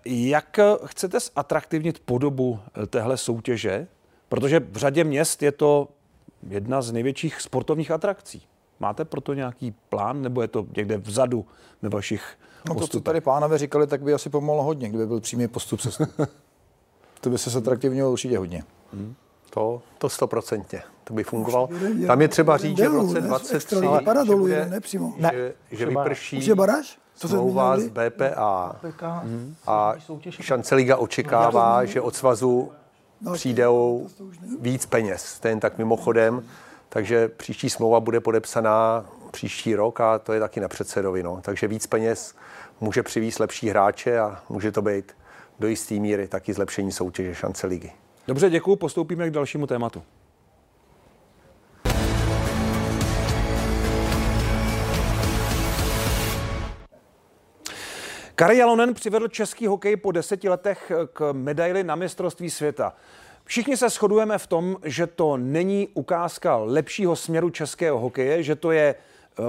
Jak 0.05 0.59
chcete 0.85 1.17
zatraktivnit 1.35 1.99
podobu 1.99 2.59
téhle 2.87 3.17
soutěže? 3.17 3.87
Protože 4.29 4.59
v 4.59 4.77
řadě 4.77 5.03
měst 5.03 5.43
je 5.43 5.51
to 5.51 5.87
jedna 6.49 6.81
z 6.81 6.91
největších 6.91 7.41
sportovních 7.41 7.91
atrakcí. 7.91 8.41
Máte 8.79 9.05
proto 9.05 9.33
nějaký 9.33 9.71
plán, 9.89 10.21
nebo 10.21 10.41
je 10.41 10.47
to 10.47 10.67
někde 10.77 10.97
vzadu 10.97 11.45
ve 11.81 11.89
vašich 11.89 12.37
No 12.67 12.75
to, 12.75 12.87
co 12.87 12.99
tady 12.99 13.21
pánové 13.21 13.57
říkali, 13.57 13.87
tak 13.87 14.01
by 14.01 14.13
asi 14.13 14.29
pomohlo 14.29 14.63
hodně, 14.63 14.89
kdyby 14.89 15.07
byl 15.07 15.19
přímý 15.19 15.47
postup. 15.47 15.79
to 17.21 17.29
by 17.29 17.37
se 17.37 17.49
zatraktivnilo 17.49 18.11
určitě 18.11 18.37
hodně. 18.37 18.63
Hmm. 18.93 19.15
To, 19.49 19.81
to 19.97 20.09
stoprocentně. 20.09 20.81
To 21.03 21.13
by 21.13 21.23
fungovalo. 21.23 21.69
Tam 22.07 22.21
je 22.21 22.27
třeba 22.27 22.57
říct, 22.57 22.77
že 22.77 22.89
v 22.89 22.93
roce 22.93 23.21
23 23.21 23.75
že, 24.25 24.35
bude. 24.35 24.81
Ne. 25.17 25.31
že, 25.33 25.53
že 25.71 25.85
vyprší 25.85 26.37
Už 26.37 26.45
je 26.45 26.55
baráž? 26.55 26.99
Smlouva 27.27 27.79
s 27.79 27.87
BPA 27.87 28.75
a 29.67 29.93
šance 30.29 30.75
Liga 30.75 30.97
očekává, 30.97 31.85
že 31.85 32.01
od 32.01 32.15
svazu 32.15 32.71
No, 33.21 33.33
přijdou 33.33 34.07
víc 34.59 34.85
peněz. 34.85 35.39
To 35.39 35.47
jen 35.47 35.59
tak 35.59 35.77
mimochodem. 35.77 36.43
Takže 36.89 37.27
příští 37.27 37.69
smlouva 37.69 37.99
bude 37.99 38.19
podepsaná 38.19 39.05
příští 39.31 39.75
rok 39.75 40.01
a 40.01 40.19
to 40.19 40.33
je 40.33 40.39
taky 40.39 40.59
na 40.59 40.67
předsedovi. 40.67 41.23
No. 41.23 41.39
Takže 41.41 41.67
víc 41.67 41.87
peněz 41.87 42.35
může 42.81 43.03
přivést 43.03 43.39
lepší 43.39 43.69
hráče 43.69 44.19
a 44.19 44.43
může 44.49 44.71
to 44.71 44.81
být 44.81 45.11
do 45.59 45.67
jisté 45.67 45.95
míry 45.95 46.27
taky 46.27 46.53
zlepšení 46.53 46.91
soutěže 46.91 47.35
šance 47.35 47.67
ligy. 47.67 47.91
Dobře, 48.27 48.49
děkuji. 48.49 48.75
Postoupíme 48.75 49.29
k 49.29 49.33
dalšímu 49.33 49.67
tématu. 49.67 50.03
Kari 58.39 58.57
Jalonen 58.57 58.93
přivedl 58.93 59.27
český 59.27 59.67
hokej 59.67 59.95
po 59.95 60.11
deseti 60.11 60.49
letech 60.49 60.91
k 61.13 61.33
medaili 61.33 61.83
na 61.83 61.95
mistrovství 61.95 62.49
světa. 62.49 62.93
Všichni 63.43 63.77
se 63.77 63.89
shodujeme 63.89 64.37
v 64.37 64.47
tom, 64.47 64.77
že 64.83 65.07
to 65.07 65.37
není 65.37 65.87
ukázka 65.93 66.57
lepšího 66.57 67.15
směru 67.15 67.49
českého 67.49 67.99
hokeje, 67.99 68.43
že 68.43 68.55
to 68.55 68.71
je 68.71 68.95
eh, 68.95 69.43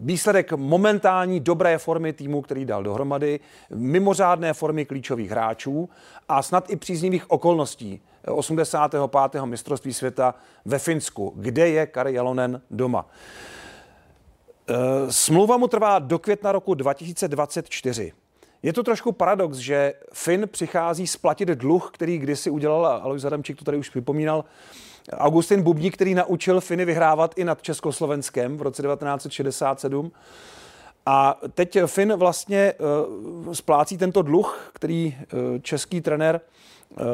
výsledek 0.00 0.52
momentální 0.52 1.40
dobré 1.40 1.78
formy 1.78 2.12
týmu, 2.12 2.42
který 2.42 2.64
dal 2.64 2.82
dohromady, 2.82 3.40
mimořádné 3.70 4.54
formy 4.54 4.84
klíčových 4.84 5.30
hráčů 5.30 5.88
a 6.28 6.42
snad 6.42 6.70
i 6.70 6.76
příznivých 6.76 7.30
okolností 7.30 8.02
85. 8.28 9.44
mistrovství 9.44 9.92
světa 9.92 10.34
ve 10.64 10.78
Finsku, 10.78 11.32
kde 11.36 11.68
je 11.68 11.86
Kari 11.86 12.14
Jalonen 12.14 12.62
doma. 12.70 13.06
Eh, 14.68 14.74
smlouva 15.12 15.56
mu 15.56 15.68
trvá 15.68 15.98
do 15.98 16.18
května 16.18 16.52
roku 16.52 16.74
2024. 16.74 18.12
Je 18.62 18.72
to 18.72 18.82
trošku 18.82 19.12
paradox, 19.12 19.56
že 19.56 19.94
Finn 20.12 20.48
přichází 20.48 21.06
splatit 21.06 21.48
dluh, 21.48 21.90
který 21.92 22.18
kdysi 22.18 22.50
udělal, 22.50 22.86
a 22.86 22.96
Alois 22.96 23.24
Adamčík 23.24 23.58
to 23.58 23.64
tady 23.64 23.76
už 23.76 23.90
připomínal, 23.90 24.44
Augustin 25.12 25.62
Bubník, 25.62 25.94
který 25.94 26.14
naučil 26.14 26.60
Finy 26.60 26.84
vyhrávat 26.84 27.38
i 27.38 27.44
nad 27.44 27.62
Československem 27.62 28.56
v 28.56 28.62
roce 28.62 28.82
1967. 28.82 30.12
A 31.06 31.40
teď 31.54 31.78
Finn 31.86 32.14
vlastně 32.16 32.74
uh, 33.46 33.52
splácí 33.52 33.98
tento 33.98 34.22
dluh, 34.22 34.70
který 34.72 35.16
uh, 35.16 35.58
český 35.62 36.00
trenér 36.00 36.40
uh, 36.90 37.06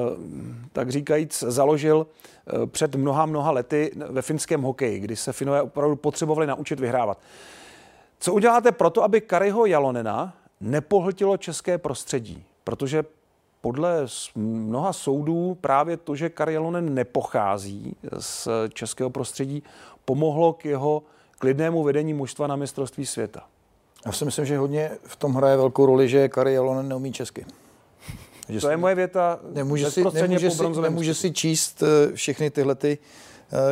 tak 0.72 0.90
říkajíc 0.90 1.44
založil 1.46 2.06
uh, 2.06 2.66
před 2.66 2.94
mnoha, 2.94 3.26
mnoha 3.26 3.50
lety 3.50 3.92
ve 4.10 4.22
finském 4.22 4.62
hokeji, 4.62 5.00
kdy 5.00 5.16
se 5.16 5.32
Finové 5.32 5.62
opravdu 5.62 5.96
potřebovali 5.96 6.46
naučit 6.46 6.80
vyhrávat. 6.80 7.18
Co 8.20 8.34
uděláte 8.34 8.72
proto, 8.72 9.02
aby 9.02 9.20
Kariho 9.20 9.66
Jalonena, 9.66 10.34
nepohltilo 10.60 11.36
české 11.36 11.78
prostředí, 11.78 12.44
protože 12.64 13.04
podle 13.60 14.06
mnoha 14.34 14.92
soudů 14.92 15.58
právě 15.60 15.96
to, 15.96 16.16
že 16.16 16.28
Karjelonen 16.28 16.94
nepochází 16.94 17.96
z 18.18 18.48
českého 18.72 19.10
prostředí, 19.10 19.62
pomohlo 20.04 20.52
k 20.52 20.64
jeho 20.64 21.02
klidnému 21.38 21.82
vedení 21.82 22.14
mužstva 22.14 22.46
na 22.46 22.56
mistrovství 22.56 23.06
světa. 23.06 23.46
Já 24.06 24.12
si 24.12 24.24
myslím, 24.24 24.44
že 24.44 24.58
hodně 24.58 24.90
v 25.04 25.16
tom 25.16 25.34
hraje 25.34 25.56
velkou 25.56 25.86
roli, 25.86 26.08
že 26.08 26.28
Karjelonen 26.28 26.88
neumí 26.88 27.12
česky. 27.12 27.46
Že 28.48 28.60
to 28.60 28.70
je 28.70 28.76
moje 28.76 28.94
věta. 28.94 29.40
Nemůže 29.52 29.90
si, 29.90 30.04
nemůže, 30.12 30.50
si, 30.50 30.62
nemůže 30.80 31.14
si 31.14 31.32
číst 31.32 31.82
eh, 31.82 32.12
všechny 32.12 32.50
tyhle 32.50 32.74
ty 32.74 32.98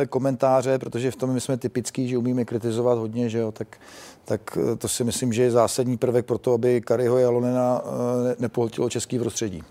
komentáře, 0.09 0.79
protože 0.79 1.11
v 1.11 1.15
tom 1.15 1.29
my 1.29 1.41
jsme 1.41 1.57
typický, 1.57 2.07
že 2.07 2.17
umíme 2.17 2.45
kritizovat 2.45 2.97
hodně, 2.97 3.29
že 3.29 3.39
jo, 3.39 3.51
tak, 3.51 3.77
tak 4.25 4.57
eh, 4.71 4.75
to 4.75 4.87
si 4.87 5.03
myslím, 5.03 5.33
že 5.33 5.43
je 5.43 5.51
zásadní 5.51 5.97
prvek 5.97 6.25
pro 6.25 6.37
to, 6.37 6.53
aby 6.53 6.81
Kariho 6.81 7.17
Jalonena 7.17 7.81
eh, 7.83 8.35
nepohltilo 8.39 8.89
český 8.89 9.19
prostředí. 9.19 9.63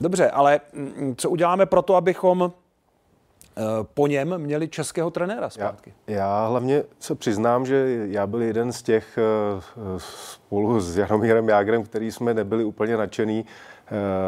Dobře, 0.00 0.30
ale 0.30 0.60
mm, 0.72 1.14
co 1.18 1.30
uděláme 1.30 1.66
pro 1.66 1.82
to, 1.82 1.96
abychom 1.96 2.52
po 3.94 4.06
něm 4.06 4.38
měli 4.38 4.68
českého 4.68 5.10
trenéra 5.10 5.50
zpátky. 5.50 5.94
Já, 6.06 6.16
já 6.16 6.46
hlavně 6.46 6.82
se 7.00 7.14
přiznám, 7.14 7.66
že 7.66 8.06
já 8.10 8.26
byl 8.26 8.42
jeden 8.42 8.72
z 8.72 8.82
těch 8.82 9.18
spolu 9.98 10.80
s 10.80 10.96
Jaromírem 10.96 11.48
Jágrem, 11.48 11.84
který 11.84 12.12
jsme 12.12 12.34
nebyli 12.34 12.64
úplně 12.64 12.96
nadšený 12.96 13.44
Eh, 13.44 13.73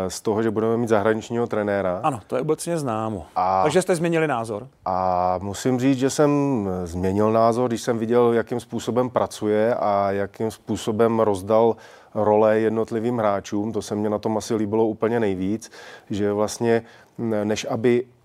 z 0.09 0.21
toho, 0.21 0.43
že 0.43 0.51
budeme 0.51 0.77
mít 0.77 0.89
zahraničního 0.89 1.47
trenéra. 1.47 2.01
Ano, 2.03 2.21
to 2.27 2.37
je 2.37 2.43
obecně 2.43 2.79
známo. 2.79 3.27
A, 3.37 3.63
Takže 3.63 3.83
jste 3.83 3.97
změnili 3.97 4.27
názor? 4.27 4.69
A 4.85 5.39
musím 5.43 5.81
říct, 5.81 5.99
že 5.99 6.11
jsem 6.11 6.31
změnil 6.85 7.33
názor, 7.33 7.69
když 7.69 7.83
jsem 7.83 7.99
viděl, 7.99 8.33
jakým 8.33 8.61
způsobem 8.61 9.11
pracuje 9.11 9.75
a 9.75 10.11
jakým 10.11 10.51
způsobem 10.51 11.21
rozdal 11.21 11.77
role 12.15 12.61
jednotlivým 12.61 13.19
hráčům. 13.19 13.73
To 13.73 13.83
se 13.83 13.95
mě 13.95 14.11
na 14.11 14.19
tom 14.19 14.37
asi 14.37 14.55
líbilo 14.55 14.87
úplně 14.87 15.21
nejvíc, 15.21 15.71
že 16.11 16.33
vlastně 16.33 16.83
než 17.45 17.67
aby 17.71 18.05
Eh, 18.05 18.16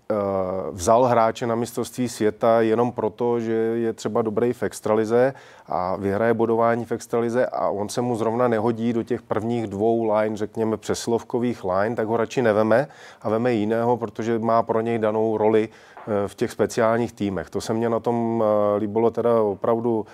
vzal 0.70 1.04
hráče 1.04 1.46
na 1.46 1.54
mistrovství 1.54 2.08
světa 2.08 2.60
jenom 2.60 2.92
proto, 2.92 3.40
že 3.40 3.52
je 3.52 3.92
třeba 3.92 4.22
dobrý 4.22 4.52
v 4.52 4.62
extralize 4.62 5.34
a 5.66 5.96
vyhraje 5.96 6.34
bodování 6.34 6.84
v 6.84 6.92
extralize 6.92 7.46
a 7.46 7.68
on 7.68 7.88
se 7.88 8.00
mu 8.00 8.16
zrovna 8.16 8.48
nehodí 8.48 8.92
do 8.92 9.02
těch 9.02 9.22
prvních 9.22 9.66
dvou 9.66 10.12
line, 10.12 10.36
řekněme 10.36 10.76
přeslovkových 10.76 11.64
line, 11.64 11.96
tak 11.96 12.08
ho 12.08 12.16
radši 12.16 12.42
neveme 12.42 12.88
a 13.22 13.28
veme 13.28 13.52
jiného, 13.52 13.96
protože 13.96 14.38
má 14.38 14.62
pro 14.62 14.80
něj 14.80 14.98
danou 14.98 15.36
roli 15.36 15.68
eh, 15.68 16.28
v 16.28 16.34
těch 16.34 16.50
speciálních 16.50 17.12
týmech. 17.12 17.50
To 17.50 17.60
se 17.60 17.74
mně 17.74 17.88
na 17.88 18.00
tom 18.00 18.44
eh, 18.44 18.78
líbilo 18.78 19.10
teda 19.10 19.42
opravdu 19.42 20.06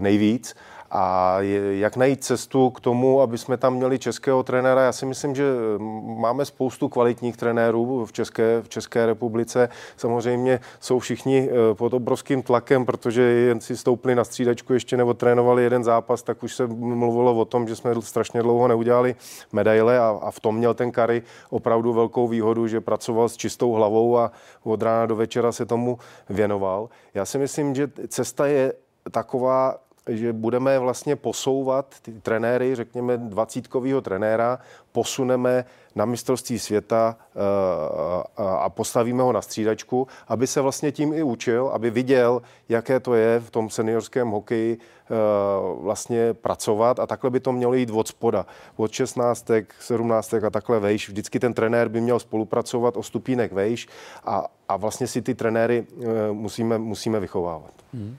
nejvíc 0.00 0.54
a 0.90 1.36
jak 1.70 1.96
najít 1.96 2.24
cestu 2.24 2.70
k 2.70 2.80
tomu, 2.80 3.20
aby 3.20 3.38
jsme 3.38 3.56
tam 3.56 3.74
měli 3.74 3.98
českého 3.98 4.42
trenéra. 4.42 4.82
Já 4.82 4.92
si 4.92 5.06
myslím, 5.06 5.34
že 5.34 5.44
máme 6.04 6.44
spoustu 6.44 6.88
kvalitních 6.88 7.36
trenérů 7.36 8.04
v 8.04 8.12
České, 8.12 8.62
v 8.62 8.68
České 8.68 9.06
republice. 9.06 9.68
Samozřejmě 9.96 10.60
jsou 10.80 10.98
všichni 10.98 11.48
eh, 11.50 11.74
pod 11.74 11.94
obrovským 11.94 12.42
tlakem, 12.42 12.86
protože 12.86 13.22
jen 13.22 13.60
si 13.60 13.76
stoupli 13.76 14.14
na 14.14 14.24
střídačku, 14.24 14.72
ještě 14.72 14.96
nebo 14.96 15.14
trénovali 15.14 15.62
jeden 15.62 15.84
zápas, 15.84 16.22
tak 16.22 16.42
už 16.42 16.54
se 16.54 16.66
mluvilo 16.66 17.34
o 17.34 17.44
tom, 17.44 17.68
že 17.68 17.76
jsme 17.76 18.02
strašně 18.02 18.42
dlouho 18.42 18.68
neudělali 18.68 19.16
medaile 19.52 19.98
a, 19.98 20.18
a 20.22 20.30
v 20.30 20.40
tom 20.40 20.56
měl 20.56 20.74
ten 20.74 20.90
Kary 20.90 21.22
opravdu 21.50 21.92
velkou 21.92 22.28
výhodu, 22.28 22.66
že 22.66 22.80
pracoval 22.80 23.28
s 23.28 23.36
čistou 23.36 23.72
hlavou 23.72 24.18
a 24.18 24.32
od 24.64 24.82
rána 24.82 25.06
do 25.06 25.16
večera 25.16 25.52
se 25.52 25.66
tomu 25.66 25.98
věnoval. 26.28 26.88
Já 27.14 27.24
si 27.24 27.38
myslím, 27.38 27.74
že 27.74 27.88
cesta 28.08 28.46
je 28.46 28.72
taková, 29.10 29.76
že 30.08 30.32
budeme 30.32 30.78
vlastně 30.78 31.16
posouvat 31.16 31.94
ty 32.02 32.12
trenéry, 32.12 32.74
řekněme 32.74 33.16
dvacítkového 33.16 34.00
trenéra, 34.00 34.58
posuneme 34.92 35.64
na 35.94 36.04
mistrovství 36.04 36.58
světa 36.58 37.16
eh, 37.18 37.40
a 38.36 38.68
postavíme 38.68 39.22
ho 39.22 39.32
na 39.32 39.42
střídačku, 39.42 40.06
aby 40.28 40.46
se 40.46 40.60
vlastně 40.60 40.92
tím 40.92 41.12
i 41.12 41.22
učil, 41.22 41.68
aby 41.68 41.90
viděl, 41.90 42.42
jaké 42.68 43.00
to 43.00 43.14
je 43.14 43.40
v 43.40 43.50
tom 43.50 43.70
seniorském 43.70 44.28
hokeji 44.28 44.78
eh, 44.78 45.14
vlastně 45.80 46.34
pracovat 46.34 47.00
a 47.00 47.06
takhle 47.06 47.30
by 47.30 47.40
to 47.40 47.52
mělo 47.52 47.74
jít 47.74 47.90
od 47.90 48.08
spoda, 48.08 48.46
od 48.76 48.92
16, 48.92 49.50
17 49.80 50.34
a 50.34 50.50
takhle 50.50 50.80
vejš. 50.80 51.08
Vždycky 51.08 51.40
ten 51.40 51.54
trenér 51.54 51.88
by 51.88 52.00
měl 52.00 52.18
spolupracovat 52.18 52.96
o 52.96 53.02
stupínek 53.02 53.52
vejš 53.52 53.88
a, 54.24 54.46
a 54.68 54.76
vlastně 54.76 55.06
si 55.06 55.22
ty 55.22 55.34
trenéry 55.34 55.86
eh, 55.86 56.06
musíme, 56.32 56.78
musíme 56.78 57.20
vychovávat. 57.20 57.72
Hmm 57.94 58.16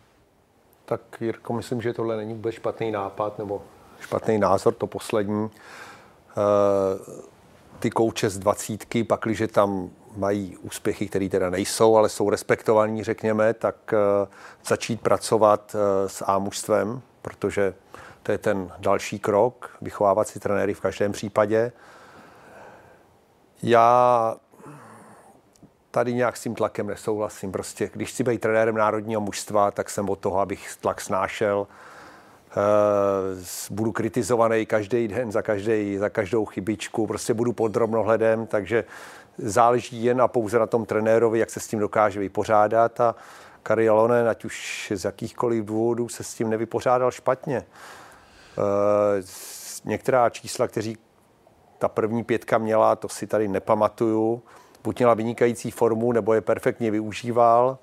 tak 0.90 1.02
Jirko, 1.22 1.54
myslím, 1.54 1.82
že 1.82 1.94
tohle 1.94 2.18
není 2.18 2.34
vůbec 2.34 2.56
špatný 2.56 2.92
nápad 2.92 3.38
nebo 3.38 3.62
špatný 4.00 4.38
názor, 4.38 4.74
to 4.74 4.88
poslední. 4.88 5.50
Eh, 6.30 7.22
ty 7.80 7.90
kouče 7.90 8.30
z 8.30 8.40
dvacítky, 8.40 9.04
pakliže 9.04 9.48
tam 9.48 9.90
mají 10.18 10.58
úspěchy, 10.58 11.08
které 11.08 11.30
teda 11.30 11.50
nejsou, 11.50 11.98
ale 11.98 12.10
jsou 12.10 12.30
respektovaní, 12.30 13.04
řekněme, 13.04 13.54
tak 13.54 13.94
eh, 13.94 14.28
začít 14.66 15.02
pracovat 15.02 15.76
eh, 15.76 16.10
s 16.10 16.24
A 16.28 16.40
mužstvem, 16.40 17.02
protože 17.22 17.74
to 18.24 18.32
je 18.32 18.38
ten 18.38 18.72
další 18.78 19.20
krok, 19.20 19.78
vychovávat 19.82 20.28
si 20.28 20.40
trenéry 20.40 20.74
v 20.74 20.82
každém 20.82 21.12
případě. 21.12 21.72
Já 23.64 24.36
tady 25.92 26.14
nějak 26.14 26.38
s 26.38 26.42
tím 26.42 26.56
tlakem 26.56 26.88
nesouhlasím. 26.88 27.52
Prostě, 27.52 27.90
když 27.94 28.10
chci 28.12 28.24
být 28.24 28.42
trenérem 28.42 28.76
národního 28.76 29.22
mužstva, 29.22 29.72
tak 29.72 29.90
jsem 29.90 30.10
od 30.10 30.20
toho, 30.20 30.40
abych 30.40 30.76
tlak 30.82 31.02
snášel. 31.02 31.68
Uh, 32.58 33.76
budu 33.76 33.92
kritizovaný 33.92 34.66
každý 34.66 35.08
den 35.08 35.32
za, 35.32 35.42
každý, 35.42 35.98
za 35.98 36.10
každou 36.10 36.46
chybičku, 36.46 37.08
prostě 37.08 37.34
budu 37.34 37.54
pod 37.54 37.68
drobnohledem, 37.68 38.48
takže 38.48 38.84
záleží 39.38 40.04
jen 40.04 40.22
a 40.22 40.28
pouze 40.28 40.60
na 40.60 40.66
tom 40.66 40.86
trenérovi, 40.86 41.40
jak 41.40 41.50
se 41.50 41.60
s 41.60 41.68
tím 41.68 41.80
dokáže 41.80 42.20
vypořádat 42.20 43.00
a 43.00 43.16
Kari 43.64 43.90
Alonen, 43.90 44.30
ať 44.30 44.46
už 44.46 44.92
z 44.96 45.06
jakýchkoliv 45.06 45.66
důvodů, 45.66 46.10
se 46.10 46.24
s 46.24 46.34
tím 46.34 46.50
nevypořádal 46.50 47.12
špatně. 47.12 47.66
Uh, 48.58 48.64
některá 49.86 50.30
čísla, 50.30 50.68
kteří 50.68 50.98
ta 51.78 51.88
první 51.88 52.24
pětka 52.24 52.58
měla, 52.58 52.96
to 52.96 53.10
si 53.10 53.28
tady 53.28 53.48
nepamatuju, 53.48 54.42
buď 54.84 55.00
měla 55.00 55.14
vynikající 55.14 55.72
formu, 55.72 56.12
nebo 56.12 56.34
je 56.34 56.42
perfektně 56.42 56.92
využíval. 56.92 57.78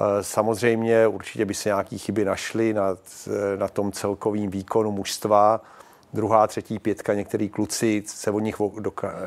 Eh, 0.00 0.22
samozřejmě 0.22 1.06
určitě 1.06 1.44
by 1.44 1.54
se 1.54 1.68
nějaké 1.68 1.98
chyby 1.98 2.24
našly 2.24 2.74
na, 2.74 2.96
na 3.56 3.68
tom 3.68 3.92
celkovém 3.92 4.50
výkonu 4.50 4.90
mužstva. 4.92 5.60
Druhá, 6.12 6.46
třetí 6.46 6.78
pětka, 6.78 7.14
některý 7.14 7.48
kluci 7.48 8.02
se 8.06 8.30
od 8.30 8.40
nich 8.40 8.60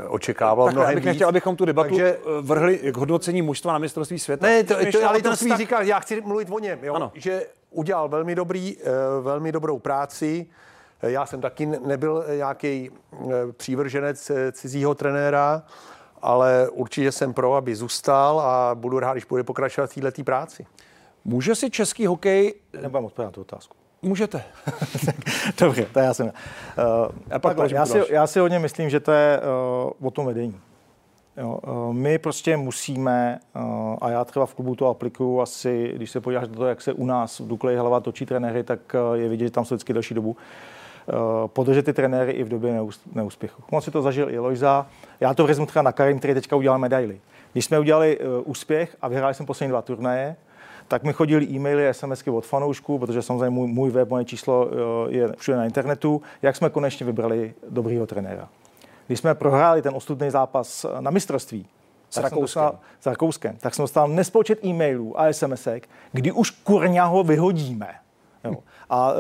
očekávalo 0.08 0.68
tak, 0.68 0.76
mnohem 0.76 0.96
bych 0.96 1.06
nechtěl, 1.06 1.28
abychom 1.28 1.56
tu 1.56 1.66
debatu 1.66 1.90
Takže, 1.90 2.18
eh, 2.18 2.42
vrhli 2.42 2.78
k 2.78 2.98
hodnocení 2.98 3.42
mužstva 3.42 3.74
na 3.74 3.80
mistrovství 3.80 4.20
světa. 4.20 4.48
Ne, 4.48 4.64
to, 4.64 4.76
to, 4.92 5.10
ale 5.10 5.22
to 5.22 5.36
svý 5.36 5.58
říkal, 5.58 5.84
já 5.84 6.00
chci 6.00 6.22
mluvit 6.22 6.48
o 6.52 6.60
něm, 6.60 6.80
jo? 6.84 6.94
Ano. 6.94 7.12
že 7.16 7.46
udělal 7.70 8.10
velmi, 8.10 8.36
dobrý, 8.36 8.78
eh, 8.82 8.90
velmi 9.22 9.52
dobrou 9.52 9.80
práci. 9.80 10.48
Já 11.02 11.26
jsem 11.26 11.42
taky 11.42 11.66
nebyl 11.66 12.26
nějaký 12.38 12.92
přívrženec 13.58 14.32
cizího 14.52 14.96
trenéra, 14.96 15.64
ale 16.22 16.70
určitě 16.70 17.12
jsem 17.12 17.34
pro, 17.34 17.56
aby 17.56 17.76
zůstal 17.76 18.40
a 18.40 18.76
budu 18.76 19.00
rád, 19.00 19.14
když 19.14 19.26
bude 19.26 19.44
pokračovat 19.44 19.92
v 19.92 20.02
této 20.02 20.24
práci. 20.24 20.66
Může 21.26 21.56
si 21.56 21.70
český 21.70 22.08
hokej... 22.08 22.54
Nebudem 22.82 23.06
odpovědět 23.06 23.28
na 23.28 23.32
tu 23.32 23.42
otázku. 23.42 23.76
Můžete. 24.02 24.44
Dobře, 25.60 25.86
to 25.94 26.00
já 26.00 26.14
jsem. 26.14 26.26
Uh, 26.26 26.32
a 27.32 27.40
pak 27.40 27.72
já, 27.72 27.86
si, 27.86 28.02
já 28.10 28.28
si 28.28 28.40
hodně 28.40 28.60
myslím, 28.60 28.90
že 28.90 29.00
to 29.00 29.12
je 29.12 29.42
uh, 30.00 30.08
o 30.08 30.12
tom 30.12 30.26
vedení. 30.26 30.60
Jo, 31.38 31.60
uh, 31.68 31.94
my 31.94 32.18
prostě 32.18 32.58
musíme, 32.58 33.40
uh, 33.56 33.96
a 34.02 34.10
já 34.10 34.26
třeba 34.26 34.46
v 34.46 34.54
klubu 34.54 34.76
to 34.76 34.88
aplikuju 34.88 35.42
asi, 35.42 35.92
když 35.96 36.12
se 36.12 36.22
podíváš 36.22 36.48
na 36.48 36.56
to, 36.56 36.66
jak 36.66 36.82
se 36.82 36.94
u 36.94 37.06
nás 37.06 37.40
v 37.40 37.48
Dukleji 37.48 37.78
hlava 37.78 38.00
točí 38.00 38.26
trenéry, 38.26 38.64
tak 38.64 38.80
uh, 39.10 39.16
je 39.16 39.30
vidět, 39.30 39.46
že 39.46 39.52
tam 39.52 39.66
jsou 39.66 39.76
vždycky 39.76 39.94
delší 39.94 40.14
dobu. 40.14 40.30
Uh, 40.32 40.38
Eh, 40.38 40.81
podržet 41.48 41.86
ty 41.86 41.94
trenéry 41.94 42.32
i 42.32 42.44
v 42.44 42.50
době 42.50 42.82
neúspěchu. 43.16 43.64
On 43.72 43.82
si 43.82 43.92
to 43.92 44.02
zažil 44.02 44.30
i 44.30 44.40
Lojza. 44.40 44.88
Já 45.20 45.34
to 45.34 45.48
vezmu 45.48 45.66
třeba 45.66 45.84
na 45.84 45.92
Karim, 45.92 46.20
který 46.20 46.34
teďka 46.34 46.56
udělal 46.56 46.80
medaily. 46.80 47.22
Když 47.54 47.66
jsme 47.66 47.80
udělali 47.80 48.20
uh, 48.20 48.26
úspěch 48.46 48.98
a 49.02 49.08
vyhráli 49.08 49.34
jsme 49.34 49.46
poslední 49.46 49.70
dva 49.70 49.82
turnaje, 49.82 50.36
tak 50.88 51.04
mi 51.04 51.14
chodili 51.14 51.46
e-maily, 51.46 51.94
SMSky 51.94 52.30
od 52.30 52.46
fanoušků, 52.46 53.00
protože 53.00 53.22
samozřejmě 53.22 53.50
můj, 53.50 53.68
můj 53.68 53.90
web, 53.90 54.10
moje 54.10 54.26
číslo 54.26 54.66
uh, 54.66 54.72
je 55.14 55.30
všude 55.38 55.58
na 55.58 55.66
internetu, 55.66 56.22
jak 56.42 56.56
jsme 56.56 56.70
konečně 56.70 57.06
vybrali 57.06 57.54
dobrýho 57.70 58.08
trenéra. 58.08 58.50
Když 59.08 59.20
jsme 59.20 59.36
prohráli 59.36 59.82
ten 59.82 59.96
ostudný 59.96 60.30
zápas 60.30 60.86
na 61.00 61.12
mistrovství, 61.12 61.66
s 62.10 62.18
Rakouskem. 62.18 62.42
Dostal, 62.42 62.80
s 63.02 63.06
Rakouskem, 63.06 63.58
tak 63.60 63.76
jsem 63.76 63.84
dostal 63.84 64.08
nespočet 64.08 64.66
e-mailů 64.66 65.20
a 65.20 65.34
SMSek, 65.34 65.90
kdy 66.12 66.32
už 66.32 66.52
kurňa 66.52 67.06
ho 67.06 67.24
vyhodíme. 67.24 67.88
Jo. 68.44 68.56
A 68.92 69.14
uh, 69.14 69.18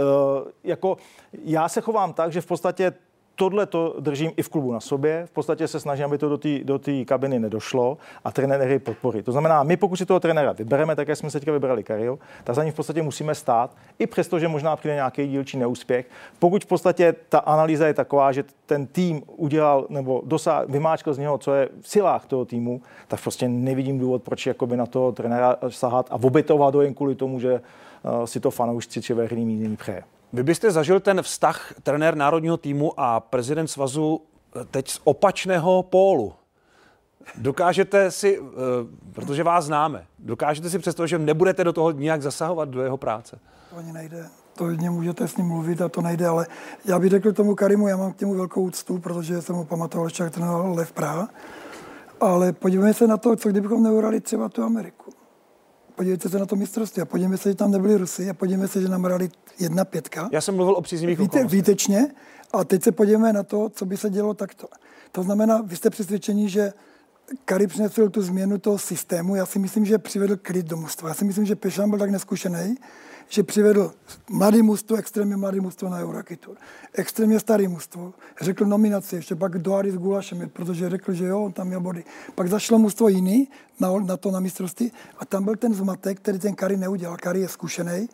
jako 0.63 0.97
já 1.43 1.69
se 1.69 1.81
chovám 1.81 2.13
tak, 2.13 2.31
že 2.31 2.41
v 2.41 2.45
podstatě 2.45 2.93
tohle 3.35 3.65
to 3.65 3.95
držím 3.99 4.31
i 4.37 4.41
v 4.43 4.49
klubu 4.49 4.71
na 4.71 4.79
sobě. 4.79 5.25
V 5.25 5.31
podstatě 5.31 5.67
se 5.67 5.79
snažím, 5.79 6.05
aby 6.05 6.17
to 6.17 6.29
do 6.29 6.37
té 6.37 6.63
do 6.63 6.79
kabiny 7.05 7.39
nedošlo 7.39 7.97
a 8.23 8.31
trenéry 8.31 8.79
podpory. 8.79 9.23
To 9.23 9.31
znamená, 9.31 9.63
my 9.63 9.77
pokud 9.77 9.95
si 9.95 10.05
toho 10.05 10.19
trenéra 10.19 10.51
vybereme, 10.51 10.95
tak 10.95 11.07
jak 11.07 11.17
jsme 11.17 11.29
se 11.29 11.39
teďka 11.39 11.51
vybrali 11.51 11.83
Karil, 11.83 12.19
tak 12.43 12.55
za 12.55 12.63
ním 12.63 12.73
v 12.73 12.75
podstatě 12.75 13.01
musíme 13.01 13.35
stát, 13.35 13.75
i 13.99 14.07
přesto, 14.07 14.39
že 14.39 14.47
možná 14.47 14.75
přijde 14.75 14.95
nějaký 14.95 15.27
dílčí 15.27 15.57
neúspěch. 15.57 16.05
Pokud 16.39 16.63
v 16.63 16.67
podstatě 16.67 17.15
ta 17.29 17.39
analýza 17.39 17.87
je 17.87 17.93
taková, 17.93 18.31
že 18.31 18.43
ten 18.65 18.87
tým 18.87 19.23
udělal 19.27 19.85
nebo 19.89 20.21
dosá, 20.25 20.65
vymáčkal 20.67 21.13
z 21.13 21.17
něho, 21.17 21.37
co 21.37 21.53
je 21.53 21.69
v 21.81 21.89
silách 21.89 22.25
toho 22.25 22.45
týmu, 22.45 22.81
tak 23.07 23.21
prostě 23.21 23.47
nevidím 23.47 23.99
důvod, 23.99 24.23
proč 24.23 24.49
na 24.75 24.85
toho 24.85 25.11
trenéra 25.11 25.55
sahat 25.69 26.07
a 26.11 26.15
obětovat 26.15 26.75
ho 26.75 26.81
jen 26.81 26.93
kvůli 26.93 27.15
tomu, 27.15 27.39
že 27.39 27.61
si 28.25 28.39
to 28.39 28.51
fanoušci 28.51 29.01
či 29.01 29.13
veřejný 29.13 29.45
mínění 29.45 29.77
přeje. 29.77 30.03
Vy 30.33 30.43
byste 30.43 30.71
zažil 30.71 30.99
ten 30.99 31.21
vztah 31.21 31.73
trenér 31.83 32.15
národního 32.15 32.57
týmu 32.57 32.99
a 32.99 33.19
prezident 33.19 33.67
svazu 33.67 34.21
eh, 34.55 34.65
teď 34.71 34.89
z 34.89 35.01
opačného 35.03 35.83
pólu. 35.83 36.33
Dokážete 37.37 38.11
si, 38.11 38.39
eh, 38.39 38.43
protože 39.13 39.43
vás 39.43 39.65
známe, 39.65 40.05
dokážete 40.19 40.69
si 40.69 40.79
představit, 40.79 41.09
že 41.09 41.19
nebudete 41.19 41.63
do 41.63 41.73
toho 41.73 41.91
nijak 41.91 42.21
zasahovat 42.21 42.69
do 42.69 42.81
jeho 42.81 42.97
práce? 42.97 43.39
To 43.69 43.77
ani 43.77 43.93
nejde. 43.93 44.25
To 44.55 44.69
jedně 44.69 44.89
můžete 44.89 45.27
s 45.27 45.37
ním 45.37 45.45
mluvit 45.45 45.81
a 45.81 45.89
to 45.89 46.01
nejde, 46.01 46.27
ale 46.27 46.47
já 46.85 46.99
bych 46.99 47.09
řekl 47.09 47.33
tomu 47.33 47.55
Karimu, 47.55 47.87
já 47.87 47.97
mám 47.97 48.13
k 48.13 48.19
němu 48.21 48.33
velkou 48.33 48.61
úctu, 48.61 48.99
protože 48.99 49.41
jsem 49.41 49.55
ho 49.55 49.65
pamatoval 49.65 50.07
ještě, 50.07 50.23
jak 50.23 50.33
trénoval 50.33 50.73
Lev 50.73 50.91
Praha. 50.91 51.29
Ale 52.19 52.53
podívejme 52.53 52.93
se 52.93 53.07
na 53.07 53.17
to, 53.17 53.35
co 53.35 53.49
kdybychom 53.49 53.83
neurali 53.83 54.21
třeba 54.21 54.49
tu 54.49 54.63
Ameriku. 54.63 55.20
Podívejte 56.01 56.29
se 56.29 56.39
na 56.39 56.45
to 56.45 56.55
mistrovství 56.55 57.01
a 57.01 57.05
podívejme 57.05 57.37
se, 57.37 57.49
že 57.49 57.55
tam 57.55 57.71
nebyli 57.71 57.97
Rusy 57.97 58.29
a 58.29 58.33
podívejme 58.33 58.67
se, 58.67 58.81
že 58.81 58.87
nám 58.87 59.03
hrali 59.03 59.29
jedna 59.59 59.85
pětka. 59.85 60.29
Já 60.31 60.41
jsem 60.41 60.55
mluvil 60.55 60.75
o 60.75 60.81
příznivých 60.81 61.19
Víte, 61.19 61.45
Výtečně. 61.45 62.07
A 62.53 62.63
teď 62.63 62.83
se 62.83 62.91
podívejme 62.91 63.33
na 63.33 63.43
to, 63.43 63.69
co 63.69 63.85
by 63.85 63.97
se 63.97 64.09
dělo 64.09 64.33
takto. 64.33 64.67
To 65.11 65.23
znamená, 65.23 65.61
vy 65.61 65.75
jste 65.75 65.89
přesvědčení, 65.89 66.49
že 66.49 66.73
Kari 67.45 67.67
přinesl 67.67 68.09
tu 68.09 68.21
změnu 68.21 68.57
toho 68.57 68.77
systému. 68.77 69.35
Já 69.35 69.45
si 69.45 69.59
myslím, 69.59 69.85
že 69.85 69.97
přivedl 69.97 70.37
klid 70.41 70.65
do 70.65 70.77
mužstva. 70.77 71.09
Já 71.09 71.15
si 71.15 71.25
myslím, 71.25 71.45
že 71.45 71.55
Pešan 71.55 71.89
byl 71.89 71.99
tak 71.99 72.09
neskušený, 72.09 72.77
že 73.29 73.43
přivedl 73.43 73.91
mladý 74.29 74.61
mužstvo, 74.61 74.97
extrémně 74.97 75.37
mladý 75.37 75.59
mužstvo 75.59 75.89
na 75.89 75.99
Eurokitur. 75.99 76.57
Extrémně 76.93 77.39
starý 77.39 77.67
mužstvo. 77.67 78.13
Řekl 78.41 78.65
nominaci, 78.65 79.15
ještě 79.15 79.35
pak 79.35 79.57
Doary 79.57 79.91
s 79.91 79.97
Gulašem, 79.97 80.49
protože 80.49 80.89
řekl, 80.89 81.13
že 81.13 81.25
jo, 81.25 81.41
on 81.41 81.51
tam 81.51 81.67
měl 81.67 81.79
body. 81.79 82.03
Pak 82.35 82.49
zašlo 82.49 82.79
mužstvo 82.79 83.07
jiný 83.07 83.47
na, 83.79 83.99
na 83.99 84.17
to 84.17 84.31
na 84.31 84.39
mistrovství 84.39 84.91
a 85.17 85.25
tam 85.25 85.43
byl 85.43 85.55
ten 85.55 85.73
zmatek, 85.73 86.19
který 86.19 86.39
ten 86.39 86.55
Kari 86.55 86.77
neudělal. 86.77 87.17
Kari 87.17 87.39
je 87.39 87.47
zkušený, 87.47 88.09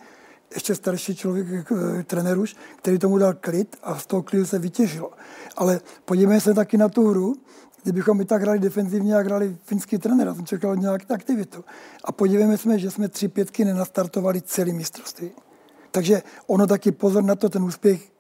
ještě 0.54 0.76
starší 0.76 1.16
člověk, 1.16 1.48
eh, 1.72 2.04
trenér 2.04 2.40
už, 2.40 2.56
který 2.76 3.00
tomu 3.00 3.18
dal 3.18 3.34
klid 3.34 3.78
a 3.84 4.00
z 4.00 4.06
toho 4.06 4.24
klidu 4.24 4.46
se 4.46 4.60
vytěžilo. 4.60 5.12
Ale 5.56 5.80
podívejme 6.06 6.42
se 6.42 6.54
taky 6.54 6.78
na 6.78 6.90
tu 6.90 7.10
hru, 7.10 7.36
kdybychom 7.88 8.22
i 8.22 8.26
tak 8.26 8.42
hrali 8.42 8.60
defenzivně 8.60 9.16
a 9.16 9.20
hrali 9.20 9.58
finský 9.64 9.98
trenér, 9.98 10.34
jsem 10.34 10.46
čekal 10.46 10.76
nějakou 10.76 11.14
aktivitu. 11.14 11.66
A 12.04 12.12
podívejme 12.12 12.58
se, 12.58 12.80
že 12.80 12.92
jsme 12.92 13.08
tři 13.08 13.28
pětky 13.28 13.66
nenastartovali 13.66 14.42
celý 14.42 14.74
mistrovství. 14.74 15.32
Takže 15.92 16.22
ono 16.48 16.68
taky 16.68 16.92
pozor 16.92 17.24
na 17.24 17.36
to, 17.36 17.50
ten 17.50 17.64
úspěch 17.64 18.12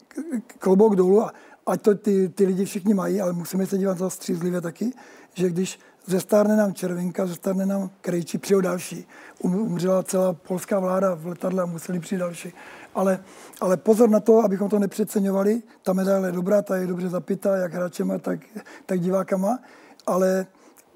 klobouk 0.60 0.96
dolů 0.96 1.24
a 1.24 1.34
ať 1.66 1.82
to 1.82 1.96
ty, 1.96 2.30
ty 2.30 2.46
lidi 2.46 2.66
všichni 2.66 2.94
mají, 2.94 3.22
ale 3.22 3.34
musíme 3.34 3.66
se 3.66 3.78
dívat 3.78 3.98
za 3.98 4.10
střízlivě 4.10 4.62
taky, 4.62 4.94
že 5.34 5.50
když 5.50 5.80
zestárne 6.06 6.56
nám 6.56 6.74
Červinka, 6.74 7.26
zestárne 7.26 7.66
nám 7.66 7.90
Krejčí, 8.02 8.38
přijou 8.38 8.62
další. 8.62 9.08
Um, 9.40 9.56
umřela 9.56 10.04
celá 10.04 10.34
polská 10.34 10.80
vláda 10.80 11.16
v 11.16 11.28
letadle 11.28 11.64
a 11.64 11.66
museli 11.66 12.00
přijít 12.00 12.20
další. 12.20 12.54
Ale, 12.98 13.20
ale 13.62 13.78
pozor 13.78 14.10
na 14.10 14.20
to, 14.20 14.40
abychom 14.40 14.70
to 14.70 14.80
nepřeceňovali. 14.80 15.62
Ta 15.84 15.94
medaile 15.94 16.28
je 16.28 16.32
dobrá, 16.32 16.62
ta 16.62 16.76
je 16.76 16.88
dobře 16.88 17.10
zapitá, 17.10 17.56
jak 17.56 17.74
hráčema, 17.74 18.18
tak, 18.18 18.40
tak 18.86 19.00
divákama, 19.00 19.60
ale 20.08 20.46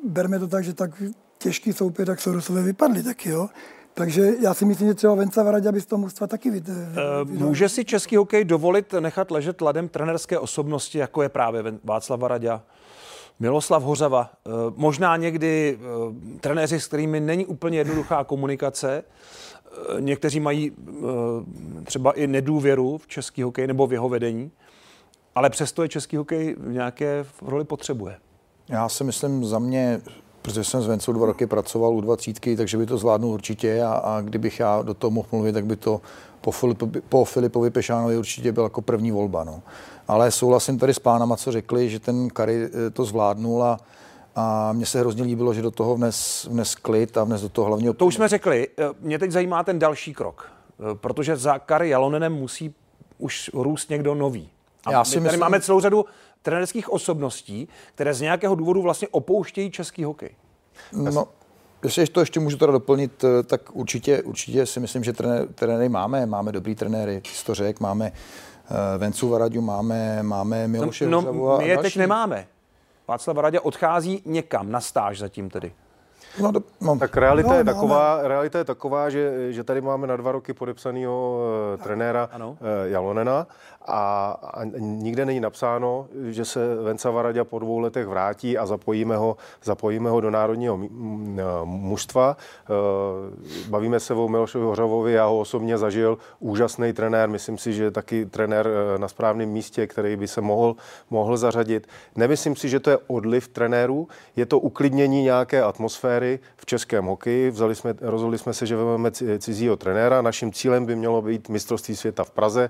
berme 0.04 0.40
to 0.40 0.48
tak, 0.48 0.64
že 0.64 0.74
tak 0.74 1.04
těžký 1.38 1.74
soupeř, 1.74 2.08
jak 2.08 2.22
Sorosové 2.22 2.62
vypadli 2.62 3.04
taky, 3.04 3.30
jo. 3.30 3.50
Takže 3.94 4.34
já 4.40 4.54
si 4.54 4.66
myslím, 4.66 4.88
že 4.88 4.94
třeba 4.94 5.16
Venca 5.16 5.44
Varadě 5.44 5.72
by 5.72 5.82
z 5.82 5.86
toho 5.86 6.00
mužstva 6.00 6.28
taky 6.28 6.50
vyd, 6.50 6.70
uh, 6.70 7.30
Může 7.30 7.70
si 7.70 7.86
český 7.86 8.16
hokej 8.16 8.46
dovolit 8.46 8.94
nechat 9.00 9.32
ležet 9.32 9.62
ladem 9.62 9.90
trenerské 9.90 10.40
osobnosti, 10.40 10.98
jako 10.98 11.22
je 11.22 11.30
právě 11.30 11.64
Václav 11.84 12.20
Varadě? 12.20 12.60
Miloslav 13.42 13.84
Hořava. 13.84 14.30
Eh, 14.46 14.50
možná 14.76 15.18
někdy 15.18 15.80
eh, 15.80 16.40
trenéři, 16.40 16.80
s 16.80 16.88
kterými 16.88 17.20
není 17.20 17.46
úplně 17.46 17.78
jednoduchá 17.78 18.24
komunikace, 18.24 19.04
eh, 19.04 19.51
někteří 20.00 20.40
mají 20.40 20.72
třeba 21.84 22.12
i 22.12 22.28
nedůvěru 22.28 22.98
v 22.98 23.08
český 23.08 23.44
hokej 23.44 23.68
nebo 23.68 23.88
v 23.88 23.94
jeho 23.94 24.10
vedení, 24.10 24.52
ale 25.36 25.50
přesto 25.50 25.84
je 25.84 25.90
český 25.90 26.18
hokej 26.18 26.56
v 26.60 26.72
nějaké 26.72 27.26
roli 27.42 27.64
potřebuje. 27.64 28.18
Já 28.70 28.90
si 28.90 29.04
myslím 29.04 29.46
za 29.46 29.60
mě, 29.60 30.02
protože 30.42 30.64
jsem 30.64 30.82
s 30.82 30.88
Vencou 30.88 31.14
dva 31.14 31.26
roky 31.26 31.48
pracoval 31.48 31.94
u 31.94 32.02
dvacítky, 32.02 32.56
takže 32.56 32.78
by 32.78 32.86
to 32.86 32.98
zvládnul 32.98 33.32
určitě 33.32 33.84
a, 33.84 33.94
a 33.94 34.22
kdybych 34.22 34.60
já 34.60 34.82
do 34.82 34.94
toho 34.94 35.12
mohl 35.12 35.28
mluvit, 35.32 35.54
tak 35.54 35.66
by 35.66 35.76
to 35.76 36.02
po, 36.42 36.52
Filipovi, 36.52 37.02
po 37.10 37.26
Filipovi 37.26 37.70
Pešánovi 37.70 38.18
určitě 38.18 38.52
byl 38.52 38.64
jako 38.64 38.82
první 38.82 39.12
volba. 39.12 39.44
No. 39.44 39.62
Ale 40.08 40.32
souhlasím 40.32 40.80
tady 40.80 40.94
s 40.94 41.00
pánama, 41.00 41.38
co 41.38 41.52
řekli, 41.52 41.90
že 41.90 42.00
ten 42.00 42.30
Kary 42.30 42.70
eh, 42.88 42.90
to 42.90 43.06
zvládnul 43.06 43.64
a, 43.64 43.80
a 44.36 44.74
mně 44.74 44.86
se 44.86 45.00
hrozně 45.00 45.24
líbilo, 45.24 45.54
že 45.54 45.62
do 45.62 45.72
toho 45.72 45.96
vnes, 45.96 46.48
vnes 46.52 46.76
klid 46.76 47.18
a 47.18 47.24
vnes 47.24 47.42
do 47.42 47.50
toho 47.50 47.68
hlavně... 47.68 47.94
To 47.94 48.06
už 48.06 48.16
jsme 48.16 48.28
řekli. 48.28 48.68
Eh, 48.78 48.84
mě 49.00 49.20
teď 49.20 49.32
zajímá 49.32 49.64
ten 49.64 49.80
další 49.80 50.14
krok, 50.14 50.52
eh, 50.52 50.96
protože 50.96 51.38
za 51.38 51.60
Kary 51.60 51.90
Jalonenem 51.90 52.34
musí 52.34 52.74
už 53.18 53.52
růst 53.54 53.90
někdo 53.90 54.16
nový. 54.16 54.50
A 54.86 54.92
Já 54.92 55.04
si 55.04 55.10
my 55.10 55.16
tady 55.16 55.24
myslím... 55.24 55.40
máme 55.40 55.62
celou 55.62 55.80
řadu 55.80 56.06
trenerských 56.42 56.90
osobností, 56.90 57.68
které 57.96 58.14
z 58.14 58.22
nějakého 58.22 58.56
důvodu 58.56 58.82
vlastně 58.82 59.08
opouštějí 59.12 59.72
český 59.72 60.04
hokej. 60.04 60.30
No, 60.94 61.28
Jestli 61.84 62.08
to 62.08 62.20
ještě 62.20 62.40
můžu 62.40 62.58
teda 62.58 62.72
doplnit, 62.72 63.26
tak 63.46 63.76
určitě, 63.76 64.22
určitě 64.22 64.66
si 64.66 64.80
myslím, 64.80 65.04
že 65.04 65.14
trenéry 65.56 65.90
máme. 65.90 66.26
Máme 66.26 66.52
dobrý 66.52 66.76
trenéry, 66.76 67.22
to 67.46 67.56
řek, 67.56 67.80
máme 67.80 68.12
Eh, 68.72 68.98
Vencu 68.98 69.30
Varadu 69.30 69.62
máme, 69.62 70.24
máme 70.24 70.68
Miloše 70.68 71.06
no, 71.06 71.22
no, 71.22 71.58
my 71.58 71.68
je 71.68 71.76
další. 71.76 71.90
teď 71.90 71.98
nemáme. 71.98 72.48
Václav 73.08 73.36
Varadě 73.36 73.60
odchází 73.60 74.22
někam 74.26 74.72
na 74.72 74.82
stáž 74.82 75.20
zatím 75.20 75.50
tedy. 75.50 75.74
No, 76.40 76.52
do, 76.52 76.62
no. 76.82 77.00
Tak 77.00 77.18
realita, 77.18 77.50
no, 77.50 77.56
je 77.56 77.64
taková, 77.64 78.20
no, 78.22 78.28
realita 78.28 78.58
je 78.58 78.66
taková, 78.66 79.10
že, 79.10 79.54
že 79.54 79.64
tady 79.64 79.82
máme 79.82 80.08
na 80.08 80.16
dva 80.18 80.32
roky 80.32 80.54
podepsaného 80.54 81.40
uh, 81.74 81.84
trenéra 81.84 82.30
uh, 82.46 82.58
Jalonena 82.84 83.48
a, 83.86 84.32
a 84.54 84.64
nikde 84.80 85.26
není 85.26 85.40
napsáno, 85.40 86.08
že 86.30 86.46
se 86.46 86.76
Venca 86.76 87.10
Varadě 87.10 87.44
po 87.44 87.60
dvou 87.60 87.80
letech 87.80 88.08
vrátí 88.08 88.58
a 88.58 88.66
zapojíme 88.66 89.18
ho, 89.18 89.38
zapojíme 89.64 90.10
ho 90.10 90.22
do 90.22 90.32
národního 90.32 90.80
mužstva. 91.64 92.38
Uh, 92.70 93.70
bavíme 93.70 94.00
se 94.00 94.14
o 94.14 94.28
Milošovi 94.28 94.66
Hořavovi, 94.66 95.14
já 95.14 95.26
ho 95.26 95.40
osobně 95.40 95.78
zažil, 95.78 96.18
úžasný 96.40 96.94
trenér, 96.94 97.30
myslím 97.30 97.58
si, 97.58 97.74
že 97.74 97.92
taky 97.92 98.26
trenér 98.26 98.70
na 98.98 99.08
správném 99.08 99.50
místě, 99.50 99.88
který 99.88 100.16
by 100.16 100.28
se 100.28 100.42
mohl, 100.42 100.76
mohl 101.10 101.38
zařadit. 101.38 101.88
Nemyslím 102.16 102.56
si, 102.56 102.70
že 102.70 102.80
to 102.80 102.90
je 102.90 102.98
odliv 103.08 103.48
trenérů, 103.48 104.08
je 104.36 104.46
to 104.46 104.60
uklidnění 104.60 105.24
nějaké 105.24 105.64
atmosféry, 105.64 106.40
v 106.58 106.66
českém 106.66 107.06
hokeji. 107.06 107.52
Vzali 107.52 107.76
jsme, 107.76 107.94
rozhodli 108.02 108.38
jsme 108.38 108.54
se, 108.54 108.66
že 108.66 108.76
vezmeme 108.76 109.12
cizího 109.40 109.78
trenéra. 109.78 110.22
Naším 110.22 110.52
cílem 110.52 110.86
by 110.86 110.96
mělo 110.96 111.22
být 111.22 111.50
mistrovství 111.50 111.96
světa 111.96 112.24
v 112.24 112.32
Praze. 112.32 112.70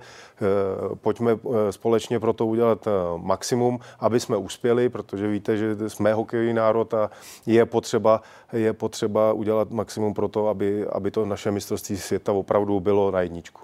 Pojďme 1.01 1.31
eh, 1.31 1.71
společně 1.71 2.19
pro 2.19 2.33
to 2.33 2.45
udělat 2.45 2.87
eh, 2.87 2.91
maximum, 3.17 3.79
aby 3.99 4.19
jsme 4.19 4.37
uspěli, 4.37 4.89
protože 4.89 5.27
víte, 5.27 5.57
že 5.57 5.89
jsme 5.89 6.13
hokejový 6.13 6.53
národ 6.53 6.93
a 6.93 7.09
je 7.45 7.65
potřeba, 7.65 8.21
je 8.53 8.73
potřeba 8.73 9.33
udělat 9.33 9.71
maximum 9.71 10.13
pro 10.13 10.27
to, 10.27 10.47
aby, 10.47 10.87
aby 10.87 11.11
to 11.11 11.25
naše 11.25 11.51
mistrovství 11.51 11.97
světa 11.97 12.31
opravdu 12.31 12.79
bylo 12.79 13.11
na 13.11 13.21
jedničku. 13.21 13.61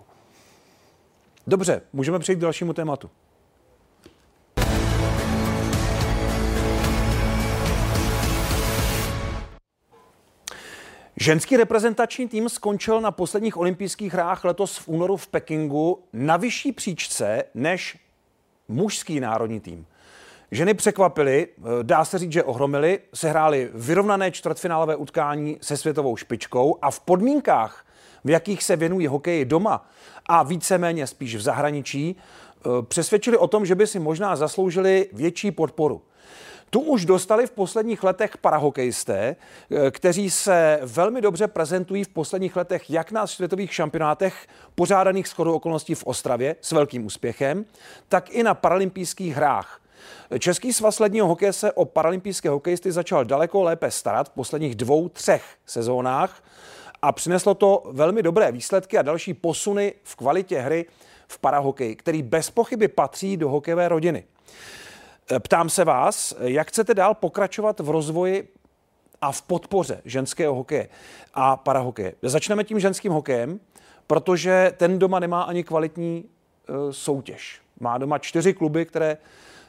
Dobře, 1.48 1.82
můžeme 1.94 2.20
přejít 2.20 2.36
k 2.36 2.42
dalšímu 2.42 2.74
tématu. 2.74 3.10
Ženský 11.19 11.57
reprezentační 11.57 12.27
tým 12.27 12.49
skončil 12.49 13.02
na 13.02 13.11
posledních 13.11 13.57
olympijských 13.57 14.14
hrách 14.14 14.45
letos 14.45 14.77
v 14.77 14.88
únoru 14.88 15.18
v 15.18 15.27
Pekingu 15.27 16.03
na 16.14 16.38
vyšší 16.38 16.72
příčce 16.72 17.44
než 17.53 17.98
mužský 18.68 19.19
národní 19.19 19.60
tým. 19.60 19.85
Ženy 20.52 20.73
překvapily, 20.73 21.48
dá 21.81 22.06
se 22.06 22.19
říct, 22.19 22.31
že 22.31 22.44
ohromily, 22.44 22.99
sehrály 23.14 23.69
vyrovnané 23.73 24.31
čtvrtfinálové 24.31 24.95
utkání 24.95 25.57
se 25.61 25.77
světovou 25.77 26.18
špičkou 26.18 26.77
a 26.81 26.91
v 26.91 26.99
podmínkách, 26.99 27.85
v 28.23 28.30
jakých 28.30 28.64
se 28.64 28.76
věnují 28.76 29.07
hokeji 29.07 29.45
doma 29.45 29.89
a 30.26 30.44
víceméně 30.44 31.07
spíš 31.07 31.35
v 31.35 31.41
zahraničí, 31.41 32.15
eh, 32.15 32.69
přesvědčili 32.81 33.38
o 33.38 33.48
tom, 33.48 33.65
že 33.65 33.76
by 33.76 33.88
si 33.88 33.99
možná 33.99 34.35
zasloužili 34.35 35.10
větší 35.14 35.52
podporu. 35.52 36.02
Tu 36.69 36.80
už 36.80 37.06
dostali 37.06 37.48
v 37.48 37.52
posledních 37.52 38.03
letech 38.03 38.38
parahokejisté, 38.38 39.35
eh, 39.35 39.91
kteří 39.91 40.30
se 40.30 40.80
velmi 40.84 41.22
dobře 41.22 41.48
prezentují 41.48 42.03
v 42.03 42.10
posledních 42.10 42.56
letech 42.56 42.89
jak 42.89 43.11
na 43.11 43.27
světových 43.27 43.73
šampionátech 43.73 44.48
pořádaných 44.76 45.27
shodou 45.27 45.53
okolností 45.53 45.95
v 45.95 46.03
Ostravě 46.03 46.56
s 46.61 46.72
velkým 46.72 47.06
úspěchem, 47.06 47.65
tak 48.10 48.30
i 48.30 48.44
na 48.44 48.53
paralympijských 48.53 49.35
hrách. 49.35 49.81
Český 50.39 50.73
svaz 50.73 50.99
ledního 50.99 51.27
hokeje 51.27 51.53
se 51.53 51.72
o 51.72 51.85
paralympijské 51.85 52.49
hokejisty 52.49 52.91
začal 52.91 53.26
daleko 53.26 53.64
lépe 53.64 53.91
starat 53.91 54.27
v 54.27 54.34
posledních 54.34 54.76
dvou, 54.76 55.10
třech 55.10 55.44
sezónách 55.65 56.44
a 57.02 57.11
přineslo 57.11 57.53
to 57.53 57.84
velmi 57.91 58.23
dobré 58.23 58.52
výsledky 58.52 58.98
a 58.98 59.02
další 59.02 59.34
posuny 59.34 59.94
v 60.03 60.15
kvalitě 60.15 60.60
hry 60.60 60.85
v 61.27 61.39
parahokeji, 61.39 61.95
který 61.95 62.23
bez 62.23 62.49
pochyby 62.49 62.88
patří 62.88 63.38
do 63.38 63.49
hokejové 63.49 63.89
rodiny. 63.89 64.23
Ptám 65.40 65.70
se 65.70 65.86
vás, 65.86 66.36
jak 66.40 66.68
chcete 66.68 66.94
dál 66.94 67.14
pokračovat 67.14 67.80
v 67.80 67.90
rozvoji 67.90 68.54
a 69.22 69.32
v 69.32 69.41
podpoře 69.41 70.02
ženského 70.06 70.56
hokeje 70.56 70.90
a 71.34 71.58
parahokeje. 71.58 72.14
Začneme 72.22 72.64
tím 72.64 72.80
ženským 72.80 73.12
hokejem, 73.12 73.60
protože 74.08 74.74
ten 74.78 74.99
doma 74.99 75.20
nemá 75.20 75.41
ani 75.41 75.64
kvalitní 75.64 76.24
uh, 76.24 76.91
soutěž. 76.91 77.62
Má 77.80 77.98
doma 77.98 78.18
čtyři 78.18 78.54
kluby, 78.54 78.86
které 78.86 79.18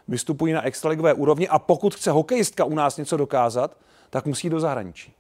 vystupují 0.08 0.52
na 0.52 0.62
extraligové 0.62 1.14
úrovni 1.14 1.48
a 1.48 1.58
pokud 1.58 1.94
chce 1.94 2.10
hokejistka 2.10 2.64
u 2.64 2.74
nás 2.74 2.96
něco 2.96 3.16
dokázat, 3.16 3.76
tak 4.10 4.26
musí 4.26 4.50
do 4.50 4.60
zahraničí. 4.60 5.12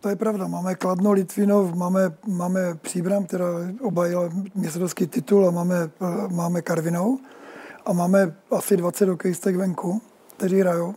To 0.00 0.08
je 0.08 0.16
pravda. 0.16 0.46
Máme 0.46 0.74
Kladno, 0.74 1.12
Litvinov, 1.12 1.74
máme, 1.74 2.00
máme 2.26 2.74
Příbram, 2.74 3.24
která 3.24 3.46
obajila 3.82 4.30
mistrovský 4.54 5.06
titul 5.06 5.48
a 5.48 5.50
máme, 5.50 5.90
máme 6.30 6.62
Karvinou 6.62 7.18
a 7.86 7.92
máme 7.92 8.34
asi 8.50 8.76
20 8.76 9.08
hokejistek 9.08 9.56
venku, 9.56 10.02
kteří 10.36 10.60
hrajou. 10.60 10.94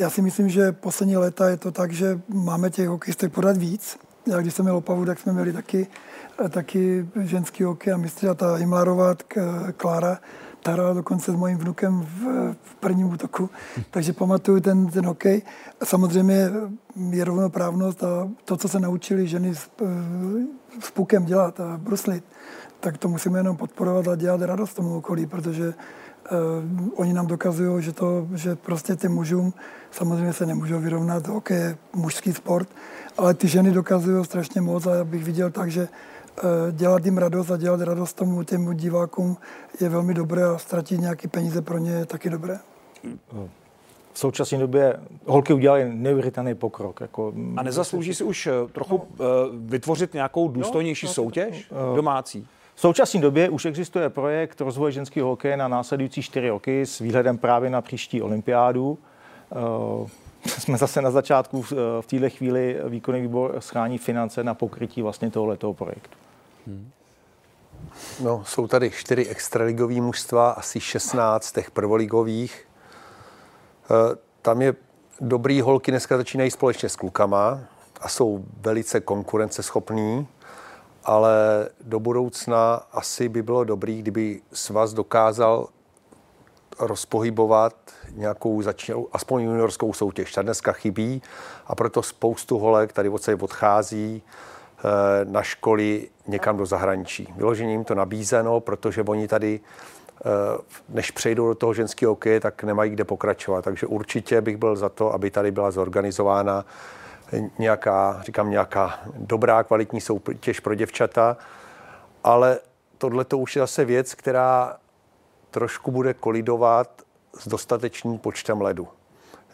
Já 0.00 0.10
si 0.10 0.22
myslím, 0.22 0.48
že 0.48 0.72
poslední 0.72 1.16
léta 1.16 1.48
je 1.48 1.56
to 1.56 1.72
tak, 1.72 1.92
že 1.92 2.20
máme 2.28 2.70
těch 2.70 2.88
hokejistek 2.88 3.32
podat 3.32 3.56
víc. 3.56 3.98
Já 4.26 4.40
když 4.40 4.54
jsem 4.54 4.64
měl 4.64 4.76
Opavu, 4.76 5.04
tak 5.04 5.18
jsme 5.18 5.32
měli 5.32 5.52
taky, 5.52 5.86
taky 6.50 7.08
ženský 7.20 7.64
hokej 7.64 7.92
a 7.92 7.96
mistři 7.96 8.28
a 8.28 8.34
ta 8.34 8.58
Imlarová, 8.58 9.14
Klára, 9.76 10.18
ta 10.62 10.72
hrála 10.72 10.92
dokonce 10.92 11.32
s 11.32 11.34
mojím 11.34 11.58
vnukem 11.58 12.00
v, 12.00 12.54
v 12.62 12.74
prvním 12.74 13.12
útoku, 13.12 13.50
takže 13.90 14.12
pamatuju 14.12 14.60
ten, 14.60 14.86
ten 14.86 15.06
hokej. 15.06 15.42
Samozřejmě 15.84 16.50
je 17.10 17.24
rovnoprávnost 17.24 18.04
a 18.04 18.28
to, 18.44 18.56
co 18.56 18.68
se 18.68 18.80
naučili 18.80 19.28
ženy 19.28 19.54
s, 19.54 19.70
s 20.80 20.90
pukem 20.90 21.24
dělat 21.24 21.60
a 21.60 21.76
bruslit, 21.82 22.24
tak 22.80 22.98
to 22.98 23.08
musíme 23.08 23.38
jenom 23.38 23.56
podporovat 23.56 24.08
a 24.08 24.16
dělat 24.16 24.40
radost 24.40 24.74
tomu 24.74 24.96
okolí, 24.96 25.26
protože 25.26 25.74
uh, 26.30 26.88
oni 26.94 27.12
nám 27.12 27.26
dokazují, 27.26 27.82
že, 27.82 27.92
to, 27.92 28.28
že 28.34 28.56
prostě 28.56 28.96
ty 28.96 29.08
mužům 29.08 29.54
samozřejmě 29.90 30.32
se 30.32 30.46
nemůžou 30.46 30.78
vyrovnat, 30.78 31.26
hokej 31.26 31.56
je 31.56 31.76
mužský 31.94 32.32
sport, 32.32 32.68
ale 33.18 33.34
ty 33.34 33.48
ženy 33.48 33.70
dokazují 33.70 34.24
strašně 34.24 34.60
moc 34.60 34.86
a 34.86 34.94
já 34.94 35.04
bych 35.04 35.24
viděl 35.24 35.50
tak, 35.50 35.70
že 35.70 35.88
uh, 35.88 36.48
dělat 36.72 37.04
jim 37.04 37.18
radost 37.18 37.50
a 37.50 37.56
dělat 37.56 37.80
radost 37.80 38.12
tomu 38.12 38.42
těm 38.42 38.76
divákům 38.76 39.36
je 39.80 39.88
velmi 39.88 40.14
dobré 40.14 40.44
a 40.44 40.58
ztratit 40.58 41.00
nějaké 41.00 41.28
peníze 41.28 41.62
pro 41.62 41.78
ně 41.78 41.90
je 41.90 42.06
taky 42.06 42.30
dobré. 42.30 42.58
V 44.12 44.18
současné 44.18 44.58
době 44.58 44.96
holky 45.26 45.52
udělali 45.52 45.94
neuvěřitelný 45.94 46.54
pokrok. 46.54 47.00
Jako, 47.00 47.32
a 47.56 47.62
nezaslouží 47.62 48.14
si 48.14 48.24
už 48.24 48.48
trochu 48.72 49.02
no. 49.18 49.26
vytvořit 49.52 50.14
nějakou 50.14 50.48
důstojnější 50.48 51.06
no, 51.06 51.12
soutěž 51.12 51.70
domácí? 51.94 52.46
V 52.76 52.80
současné 52.80 53.20
době 53.20 53.48
už 53.48 53.64
existuje 53.64 54.10
projekt 54.10 54.60
rozvoje 54.60 54.92
ženského 54.92 55.28
hokeje 55.28 55.56
na 55.56 55.68
následující 55.68 56.22
čtyři 56.22 56.48
roky 56.48 56.86
s 56.86 56.98
výhledem 56.98 57.38
právě 57.38 57.70
na 57.70 57.80
příští 57.80 58.22
olympiádu. 58.22 58.98
Eh, 59.52 60.48
jsme 60.48 60.78
zase 60.78 61.02
na 61.02 61.10
začátku 61.10 61.62
v 62.00 62.06
této 62.06 62.30
chvíli 62.30 62.80
výkonný 62.88 63.20
výbor 63.20 63.56
schání 63.58 63.98
finance 63.98 64.44
na 64.44 64.54
pokrytí 64.54 65.02
vlastně 65.02 65.30
tohoto 65.30 65.72
projektu. 65.72 66.16
No, 68.20 68.44
jsou 68.46 68.66
tady 68.66 68.90
čtyři 68.90 69.26
extraligové 69.26 70.00
mužstva, 70.00 70.50
asi 70.50 70.80
16 70.80 71.52
těch 71.52 71.70
prvoligových. 71.70 72.68
Eh, 73.84 74.16
tam 74.42 74.62
je 74.62 74.74
dobrý 75.20 75.60
holky 75.60 75.90
dneska 75.90 76.16
začínají 76.16 76.50
společně 76.50 76.88
s 76.88 76.96
klukama 76.96 77.60
a 78.00 78.08
jsou 78.08 78.44
velice 78.60 79.00
konkurenceschopní 79.00 80.28
ale 81.06 81.68
do 81.80 82.00
budoucna 82.00 82.82
asi 82.92 83.28
by 83.28 83.42
bylo 83.42 83.64
dobrý, 83.64 83.98
kdyby 83.98 84.40
svaz 84.52 84.92
dokázal 84.92 85.68
rozpohybovat 86.78 87.74
nějakou 88.12 88.62
začnou, 88.62 89.08
aspoň 89.12 89.42
juniorskou 89.42 89.92
soutěž. 89.92 90.32
Ta 90.32 90.42
dneska 90.42 90.72
chybí 90.72 91.22
a 91.66 91.74
proto 91.74 92.02
spoustu 92.02 92.58
holek 92.58 92.92
tady 92.92 93.08
od 93.08 93.28
odchází 93.40 94.22
eh, 94.78 94.82
na 95.24 95.42
školy 95.42 96.08
někam 96.26 96.56
do 96.56 96.66
zahraničí. 96.66 97.34
Vyloženě 97.36 97.72
jim 97.72 97.84
to 97.84 97.94
nabízeno, 97.94 98.60
protože 98.60 99.02
oni 99.02 99.28
tady, 99.28 99.60
eh, 99.60 100.28
než 100.88 101.10
přejdou 101.10 101.48
do 101.48 101.54
toho 101.54 101.74
ženského 101.74 102.12
hokeje, 102.12 102.40
tak 102.40 102.64
nemají 102.64 102.90
kde 102.90 103.04
pokračovat. 103.04 103.64
Takže 103.64 103.86
určitě 103.86 104.40
bych 104.40 104.56
byl 104.56 104.76
za 104.76 104.88
to, 104.88 105.14
aby 105.14 105.30
tady 105.30 105.50
byla 105.50 105.70
zorganizována 105.70 106.64
nějaká, 107.58 108.22
říkám, 108.22 108.50
nějaká 108.50 109.00
dobrá, 109.14 109.62
kvalitní 109.62 110.00
soutěž 110.00 110.60
pro 110.60 110.74
děvčata, 110.74 111.36
ale 112.24 112.58
tohle 112.98 113.24
to 113.24 113.38
už 113.38 113.56
je 113.56 113.60
zase 113.60 113.84
věc, 113.84 114.14
která 114.14 114.76
trošku 115.50 115.90
bude 115.90 116.14
kolidovat 116.14 117.02
s 117.38 117.48
dostatečným 117.48 118.18
počtem 118.18 118.60
ledu. 118.60 118.88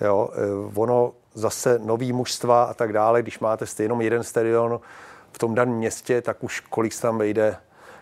Jo, 0.00 0.28
eh, 0.32 0.80
ono 0.80 1.12
zase 1.34 1.78
nový 1.78 2.12
mužstva 2.12 2.64
a 2.64 2.74
tak 2.74 2.92
dále, 2.92 3.22
když 3.22 3.38
máte 3.38 3.64
jenom 3.78 4.00
jeden 4.00 4.22
stadion 4.22 4.80
v 5.32 5.38
tom 5.38 5.54
daném 5.54 5.74
městě, 5.74 6.22
tak 6.22 6.44
už 6.44 6.60
kolik 6.60 6.92
se 6.92 7.02
tam 7.02 7.18
vejde, 7.18 7.56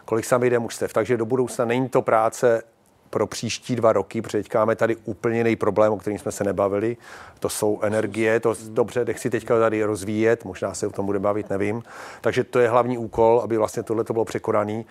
kolik 0.05 0.25
se 0.25 0.31
tam 0.31 0.41
vejde 0.41 0.59
mužstev. 0.59 0.93
Takže 0.93 1.17
do 1.17 1.25
budoucna 1.25 1.65
není 1.65 1.89
to 1.89 2.03
práce 2.03 2.63
pro 3.11 3.27
příští 3.27 3.77
dva 3.77 3.93
roky, 3.93 4.23
protože 4.23 4.39
teďka 4.39 4.59
máme 4.59 4.77
tady 4.77 4.97
úplně 5.05 5.39
jiný 5.39 5.57
problém, 5.57 5.93
o 5.93 5.97
kterým 5.97 6.19
jsme 6.19 6.33
se 6.33 6.45
nebavili. 6.45 6.97
To 7.39 7.49
jsou 7.49 7.81
energie, 7.83 8.41
to 8.41 8.55
dobře, 8.69 9.05
nechci 9.05 9.31
teďka 9.31 9.59
tady 9.59 9.85
rozvíjet, 9.85 10.45
možná 10.45 10.75
se 10.75 10.87
o 10.87 10.91
tom 10.91 11.07
bude 11.07 11.19
bavit, 11.19 11.51
nevím. 11.51 11.83
Takže 12.21 12.45
to 12.45 12.59
je 12.59 12.69
hlavní 12.69 12.99
úkol, 12.99 13.41
aby 13.45 13.57
vlastně 13.57 13.83
tohle 13.83 14.05
to 14.05 14.13
bylo 14.13 14.25
překonané. 14.25 14.85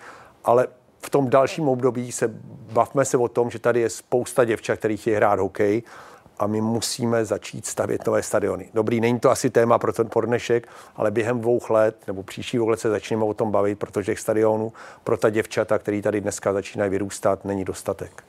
Ale 0.44 0.66
v 1.02 1.10
tom 1.10 1.30
dalším 1.30 1.68
období 1.68 2.12
se 2.12 2.30
bavme 2.72 3.04
se 3.04 3.16
o 3.16 3.28
tom, 3.28 3.50
že 3.50 3.58
tady 3.58 3.80
je 3.80 3.90
spousta 3.90 4.44
děvčat, 4.44 4.78
který 4.78 4.96
chtějí 4.96 5.16
hrát 5.16 5.38
hokej 5.38 5.82
a 6.40 6.46
my 6.46 6.60
musíme 6.60 7.24
začít 7.24 7.66
stavět 7.66 8.06
nové 8.06 8.22
stadiony. 8.22 8.68
Dobrý, 8.74 9.00
není 9.00 9.20
to 9.20 9.30
asi 9.30 9.50
téma 9.50 9.78
pro 9.78 9.92
ten 9.92 10.08
podnešek, 10.10 10.68
ale 10.96 11.10
během 11.10 11.40
dvou 11.40 11.60
let 11.70 11.96
nebo 12.06 12.22
příští 12.22 12.56
dvou 12.56 12.68
let 12.68 12.80
se 12.80 12.90
začneme 12.90 13.24
o 13.24 13.34
tom 13.34 13.50
bavit, 13.50 13.78
protože 13.78 14.12
těch 14.12 14.20
stadionů 14.20 14.72
pro 15.04 15.16
ta 15.16 15.30
děvčata, 15.30 15.78
který 15.78 16.02
tady 16.02 16.20
dneska 16.20 16.52
začínají 16.52 16.90
vyrůstat, 16.90 17.44
není 17.44 17.64
dostatek. 17.64 18.24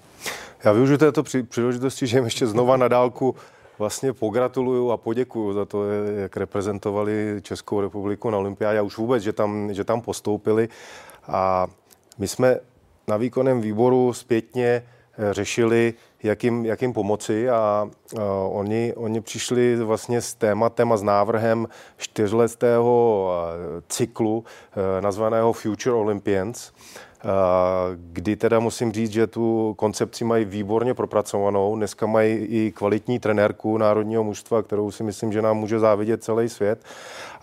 Já 0.63 0.71
využiju 0.71 0.97
této 0.97 1.23
příležitosti, 1.49 2.07
že 2.07 2.17
jim 2.17 2.25
ještě 2.25 2.47
znova 2.47 2.77
na 2.77 2.88
dálku 2.88 3.35
vlastně 3.79 4.13
pogratuluju 4.13 4.91
a 4.91 4.97
poděkuju 4.97 5.53
za 5.53 5.65
to, 5.65 5.83
jak 6.15 6.38
reprezentovali 6.38 7.39
Českou 7.41 7.81
republiku 7.81 8.29
na 8.29 8.38
olympiádě 8.38 8.79
a 8.79 8.81
už 8.81 8.97
vůbec, 8.97 9.23
že 9.23 9.33
tam, 9.33 9.73
že 9.73 9.83
tam 9.83 10.01
postoupili. 10.01 10.69
A 11.27 11.67
my 12.17 12.27
jsme 12.27 12.59
na 13.07 13.17
výkonném 13.17 13.61
výboru 13.61 14.13
zpětně 14.13 14.83
řešili, 15.31 15.93
jak 16.23 16.43
jim, 16.43 16.65
jak 16.65 16.81
jim 16.81 16.93
pomoci 16.93 17.49
a 17.49 17.89
uh, 18.13 18.21
oni, 18.49 18.93
oni 18.95 19.21
přišli 19.21 19.75
vlastně 19.75 20.21
s 20.21 20.33
tématem 20.33 20.91
a 20.91 20.97
s 20.97 21.03
návrhem 21.03 21.67
čtyřletého 21.97 23.25
uh, 23.29 23.81
cyklu 23.89 24.38
uh, 24.38 24.43
nazvaného 24.99 25.53
Future 25.53 25.95
Olympians, 25.95 26.71
uh, 26.71 27.29
kdy 27.95 28.35
teda 28.35 28.59
musím 28.59 28.91
říct, 28.91 29.11
že 29.11 29.27
tu 29.27 29.73
koncepci 29.77 30.23
mají 30.23 30.45
výborně 30.45 30.93
propracovanou. 30.93 31.75
Dneska 31.75 32.05
mají 32.05 32.35
i 32.35 32.71
kvalitní 32.71 33.19
trenérku 33.19 33.77
národního 33.77 34.23
mužstva, 34.23 34.61
kterou 34.61 34.91
si 34.91 35.03
myslím, 35.03 35.33
že 35.33 35.41
nám 35.41 35.57
může 35.57 35.79
závidět 35.79 36.23
celý 36.23 36.49
svět. 36.49 36.83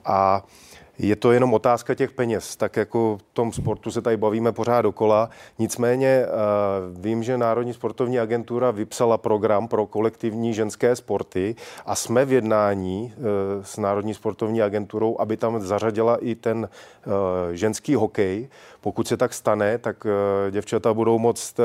A 0.05 0.45
uh, 0.45 0.68
je 0.99 1.17
to 1.17 1.33
jenom 1.33 1.55
otázka 1.55 1.95
těch 1.95 2.13
peněz, 2.13 2.57
tak 2.57 2.77
jako 2.77 3.17
v 3.17 3.23
tom 3.33 3.53
sportu 3.53 3.91
se 3.91 4.03
tady 4.03 4.17
bavíme 4.17 4.53
pořád 4.53 4.83
dokola. 4.83 5.31
Nicméně 5.59 6.27
uh, 6.27 7.03
vím, 7.03 7.23
že 7.23 7.39
Národní 7.39 7.75
sportovní 7.75 8.19
agentura 8.19 8.71
vypsala 8.71 9.19
program 9.19 9.69
pro 9.69 9.87
kolektivní 9.87 10.55
ženské 10.55 10.97
sporty 10.97 11.57
a 11.87 11.95
jsme 11.95 12.25
v 12.25 12.33
jednání 12.33 13.15
uh, 13.17 13.25
s 13.63 13.77
Národní 13.77 14.15
sportovní 14.15 14.63
agenturou, 14.63 15.17
aby 15.19 15.37
tam 15.37 15.61
zařadila 15.61 16.17
i 16.17 16.35
ten 16.35 16.69
uh, 17.07 17.13
ženský 17.53 17.95
hokej. 17.95 18.49
Pokud 18.89 19.09
se 19.09 19.17
tak 19.17 19.35
stane, 19.35 19.79
tak 19.79 20.07
děvčata 20.51 20.95
budou 20.95 21.19
moct 21.19 21.61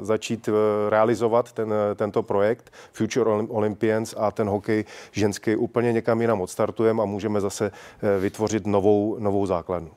začít 0.00 0.48
realizovat 0.88 1.52
ten, 1.52 1.74
tento 1.94 2.22
projekt 2.22 2.72
Future 2.92 3.30
Olympians 3.30 4.14
a 4.18 4.30
ten 4.30 4.48
hokej 4.48 4.84
ženský 5.12 5.56
úplně 5.56 5.92
někam 5.92 6.20
jinam 6.20 6.40
odstartujeme 6.40 7.02
a 7.02 7.06
můžeme 7.06 7.40
zase 7.40 7.70
vytvořit 8.20 8.66
novou, 8.66 9.16
novou 9.18 9.46
základnu. 9.46 9.90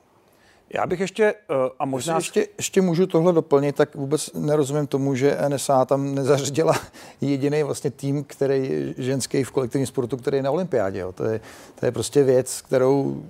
Já 0.73 0.85
bych 0.87 0.99
ještě, 0.99 1.23
eh, 1.25 1.55
a 1.79 1.85
možná... 1.85 2.15
Ještě, 2.15 2.47
ještě 2.57 2.81
můžu 2.81 3.07
tohle 3.07 3.33
doplnit, 3.33 3.75
tak 3.75 3.95
vůbec 3.95 4.33
nerozumím 4.33 4.87
tomu, 4.87 5.15
že 5.15 5.37
NSA 5.47 5.85
tam 5.85 6.15
nezařadila 6.15 6.75
jediný 7.21 7.63
vlastně 7.63 7.91
tým, 7.91 8.23
který 8.23 8.93
ženský 8.97 9.43
v 9.43 9.51
kolektivním 9.51 9.87
sportu, 9.87 10.17
který 10.17 10.37
je 10.37 10.43
na 10.43 10.51
olympiádě. 10.51 10.99
Jo. 10.99 11.11
To, 11.11 11.23
je, 11.23 11.41
to 11.79 11.85
je 11.85 11.91
prostě 11.91 12.23
věc, 12.23 12.61
kterou 12.61 13.23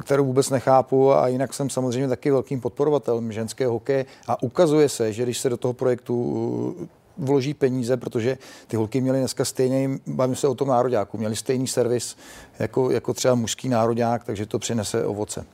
kterou 0.00 0.24
vůbec 0.24 0.50
nechápu 0.50 1.12
a 1.12 1.28
jinak 1.28 1.54
jsem 1.54 1.70
samozřejmě 1.70 2.08
taky 2.08 2.30
velkým 2.30 2.60
podporovatelem 2.60 3.32
ženského 3.32 3.72
hokeje 3.72 4.06
a 4.28 4.42
ukazuje 4.42 4.88
se, 4.88 5.12
že 5.12 5.22
když 5.22 5.38
se 5.38 5.50
do 5.50 5.56
toho 5.56 5.74
projektu 5.74 6.88
vloží 7.18 7.54
peníze, 7.54 7.96
protože 7.96 8.38
ty 8.66 8.76
holky 8.76 9.00
měly 9.00 9.18
dneska 9.18 9.44
stejný, 9.44 9.98
bavím 10.06 10.36
se 10.36 10.48
o 10.48 10.54
tom 10.54 10.68
nároďáku, 10.68 11.18
měli 11.18 11.36
stejný 11.36 11.66
servis 11.66 12.16
jako, 12.58 12.90
jako 12.90 13.14
třeba 13.14 13.34
mužský 13.34 13.68
nároďák, 13.68 14.24
takže 14.24 14.46
to 14.46 14.58
přinese 14.58 15.06
ovoce. 15.06 15.44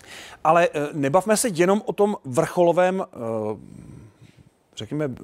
Ale 0.45 0.69
eh, 0.74 0.89
nebavme 0.93 1.36
se 1.36 1.49
jenom 1.49 1.82
o 1.85 1.93
tom 1.93 2.16
vrcholovém, 2.24 3.05
eh, 3.12 3.16
řekněme, 4.77 5.05
eh, 5.05 5.23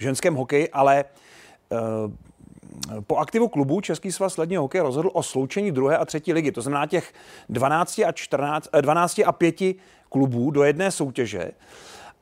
ženském 0.00 0.34
hokeji, 0.34 0.68
ale 0.70 1.04
po 3.06 3.16
aktivu 3.16 3.48
klubu 3.48 3.80
Český 3.80 4.12
svaz 4.12 4.38
ledního 4.38 4.62
hokeje 4.62 4.82
rozhodl 4.82 5.10
o 5.12 5.22
sloučení 5.22 5.72
druhé 5.72 5.96
a 5.96 6.04
třetí 6.04 6.32
ligy. 6.32 6.52
To 6.52 6.62
znamená 6.62 6.86
těch 6.86 7.12
12 7.48 7.98
a, 7.98 8.12
14, 8.12 8.68
12 8.80 9.20
a 9.26 9.32
5 9.32 9.54
klubů 10.08 10.50
do 10.50 10.62
jedné 10.62 10.90
soutěže. 10.90 11.50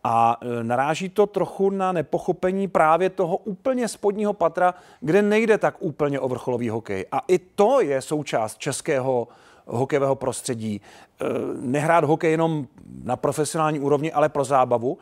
A 0.05 0.36
e, 0.40 0.64
naráží 0.64 1.09
to 1.09 1.27
trochu 1.27 1.70
na 1.70 1.93
nepochopení 1.93 2.68
právě 2.68 3.10
toho 3.10 3.36
úplně 3.36 3.89
spodního 3.89 4.32
patra, 4.32 4.74
kde 5.01 5.22
nejde 5.22 5.59
tak 5.59 5.77
úplně 5.78 6.20
o 6.20 6.28
vrcholový 6.28 6.68
hokej. 6.68 7.06
A 7.12 7.20
i 7.28 7.39
to 7.39 7.81
je 7.81 8.02
součást 8.02 8.59
českého 8.59 9.28
hokejového 9.66 10.14
prostředí. 10.14 10.81
E, 10.81 11.24
nehrát 11.60 12.05
hokej 12.05 12.31
jenom 12.31 12.66
na 13.05 13.16
profesionální 13.16 13.81
úrovni, 13.81 14.12
ale 14.12 14.28
pro 14.28 14.44
zábavu. 14.44 14.98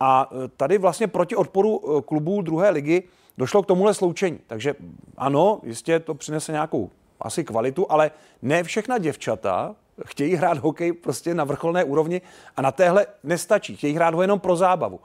A 0.00 0.30
tady 0.56 0.78
vlastně 0.78 1.06
proti 1.06 1.36
odporu 1.36 2.02
klubů 2.06 2.42
druhé 2.42 2.70
ligy 2.70 3.02
došlo 3.38 3.62
k 3.62 3.66
tomuhle 3.66 3.94
sloučení. 3.94 4.38
Takže 4.46 4.74
ano, 5.16 5.60
jistě 5.62 6.00
to 6.00 6.14
přinese 6.14 6.52
nějakou 6.52 6.90
asi 7.20 7.44
kvalitu, 7.44 7.86
ale 7.92 8.10
ne 8.42 8.62
všechna 8.62 8.98
děvčata 8.98 9.74
chtějí 10.04 10.34
hrát 10.34 10.58
hokej 10.58 10.92
prostě 10.92 11.34
na 11.34 11.44
vrcholné 11.44 11.84
úrovni 11.84 12.20
a 12.56 12.62
na 12.62 12.72
téhle 12.72 13.06
nestačí. 13.22 13.76
Chtějí 13.76 13.94
hrát 13.94 14.14
ho 14.14 14.22
jenom 14.22 14.40
pro 14.40 14.56
zábavu. 14.56 15.00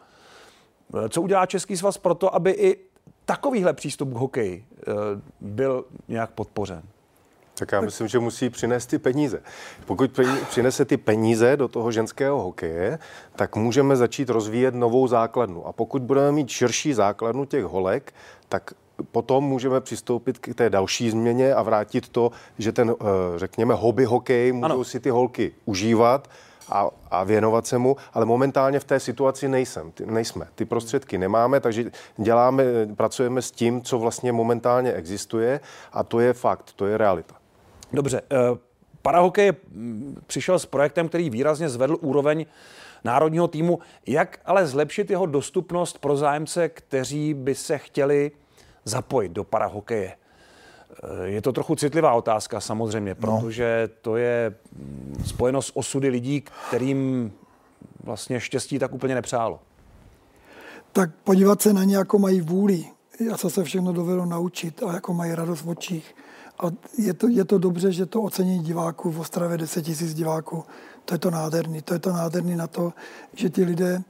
Co 1.09 1.21
udělá 1.21 1.45
Český 1.45 1.77
svaz 1.77 1.97
pro 1.97 2.15
to, 2.15 2.35
aby 2.35 2.51
i 2.51 2.77
takovýhle 3.25 3.73
přístup 3.73 4.13
k 4.13 4.17
hokeji 4.17 4.65
eh, 4.77 4.83
byl 5.41 5.85
nějak 6.07 6.31
podpořen? 6.31 6.83
Tak 7.55 7.71
já 7.71 7.81
myslím, 7.81 8.07
že 8.07 8.19
musí 8.19 8.49
přinést 8.49 8.85
ty 8.85 8.99
peníze. 8.99 9.41
Pokud 9.85 10.19
přinese 10.49 10.85
ty 10.85 10.97
peníze 10.97 11.57
do 11.57 11.67
toho 11.67 11.91
ženského 11.91 12.41
hokeje, 12.41 12.99
tak 13.35 13.55
můžeme 13.55 13.95
začít 13.95 14.29
rozvíjet 14.29 14.75
novou 14.75 15.07
základnu. 15.07 15.67
A 15.67 15.71
pokud 15.71 16.01
budeme 16.01 16.31
mít 16.31 16.49
širší 16.49 16.93
základnu 16.93 17.45
těch 17.45 17.63
holek, 17.63 18.13
tak 18.49 18.73
potom 19.11 19.43
můžeme 19.43 19.81
přistoupit 19.81 20.37
k 20.37 20.55
té 20.55 20.69
další 20.69 21.09
změně 21.09 21.53
a 21.53 21.61
vrátit 21.61 22.09
to, 22.09 22.31
že 22.57 22.71
ten, 22.71 22.95
eh, 23.01 23.05
řekněme, 23.39 23.73
hobby 23.73 24.05
hokej 24.05 24.51
můžou 24.51 24.65
ano. 24.65 24.83
si 24.83 24.99
ty 24.99 25.09
holky 25.09 25.53
užívat 25.65 26.29
a, 26.69 26.89
a 27.11 27.23
věnovat 27.23 27.67
se 27.67 27.77
mu, 27.77 27.95
ale 28.13 28.25
momentálně 28.25 28.79
v 28.79 28.83
té 28.83 28.99
situaci 28.99 29.47
nejsem, 29.47 29.91
ty, 29.91 30.05
nejsme. 30.05 30.47
Ty 30.55 30.65
prostředky 30.65 31.17
nemáme, 31.17 31.59
takže 31.59 31.91
děláme, 32.17 32.63
pracujeme 32.95 33.41
s 33.41 33.51
tím, 33.51 33.81
co 33.81 33.99
vlastně 33.99 34.31
momentálně 34.31 34.93
existuje 34.93 35.59
a 35.93 36.03
to 36.03 36.19
je 36.19 36.33
fakt, 36.33 36.71
to 36.75 36.87
je 36.87 36.97
realita. 36.97 37.40
Dobře, 37.93 38.21
eh, 38.31 38.35
Parahokej 39.01 39.53
přišel 40.27 40.59
s 40.59 40.65
projektem, 40.65 41.09
který 41.09 41.29
výrazně 41.29 41.69
zvedl 41.69 41.97
úroveň 42.01 42.45
národního 43.03 43.47
týmu. 43.47 43.79
Jak 44.07 44.39
ale 44.45 44.67
zlepšit 44.67 45.09
jeho 45.09 45.25
dostupnost 45.25 45.97
pro 45.97 46.17
zájemce, 46.17 46.69
kteří 46.69 47.33
by 47.33 47.55
se 47.55 47.77
chtěli 47.77 48.31
zapojit 48.85 49.31
do 49.31 49.43
parahokeje? 49.43 50.13
Eh, 51.03 51.27
je 51.27 51.41
to 51.41 51.53
trochu 51.53 51.75
citlivá 51.75 52.13
otázka 52.13 52.59
samozřejmě, 52.59 53.15
no. 53.19 53.27
protože 53.27 53.89
to 54.01 54.17
je 54.17 54.55
mm, 54.75 55.23
spojeno 55.25 55.61
s 55.61 55.77
osudy 55.77 56.09
lidí, 56.09 56.43
kterým 56.67 57.31
vlastně 58.03 58.39
štěstí 58.39 58.79
tak 58.79 58.93
úplně 58.93 59.15
nepřálo. 59.15 59.59
Tak 60.91 61.09
podívat 61.23 61.61
se 61.61 61.73
na 61.73 61.83
ně, 61.83 61.95
jako 61.97 62.19
mají 62.19 62.41
vůli 62.41 62.85
a 63.33 63.37
co 63.37 63.49
se 63.49 63.63
všechno 63.63 63.93
dovedou 63.93 64.25
naučit 64.25 64.83
a 64.83 64.93
jako 64.93 65.13
mají 65.13 65.35
radost 65.35 65.61
v 65.61 65.69
očích. 65.69 66.15
A 66.61 66.71
je 66.97 67.13
to, 67.13 67.27
je 67.27 67.45
to 67.45 67.57
dobře, 67.57 67.91
že 67.91 68.05
to 68.05 68.21
ocení 68.21 68.59
diváků 68.59 69.11
v 69.11 69.19
Ostravě 69.19 69.57
10 69.57 69.81
tisíc 69.81 70.13
diváků. 70.13 70.63
To 71.05 71.15
je 71.15 71.17
to 71.17 71.31
nádherný. 71.31 71.81
To 71.81 71.93
je 71.93 71.99
to 71.99 72.13
nádherný 72.13 72.55
na 72.55 72.67
to, 72.67 72.93
že 73.33 73.49
ti 73.49 73.63
lidé 73.63 74.01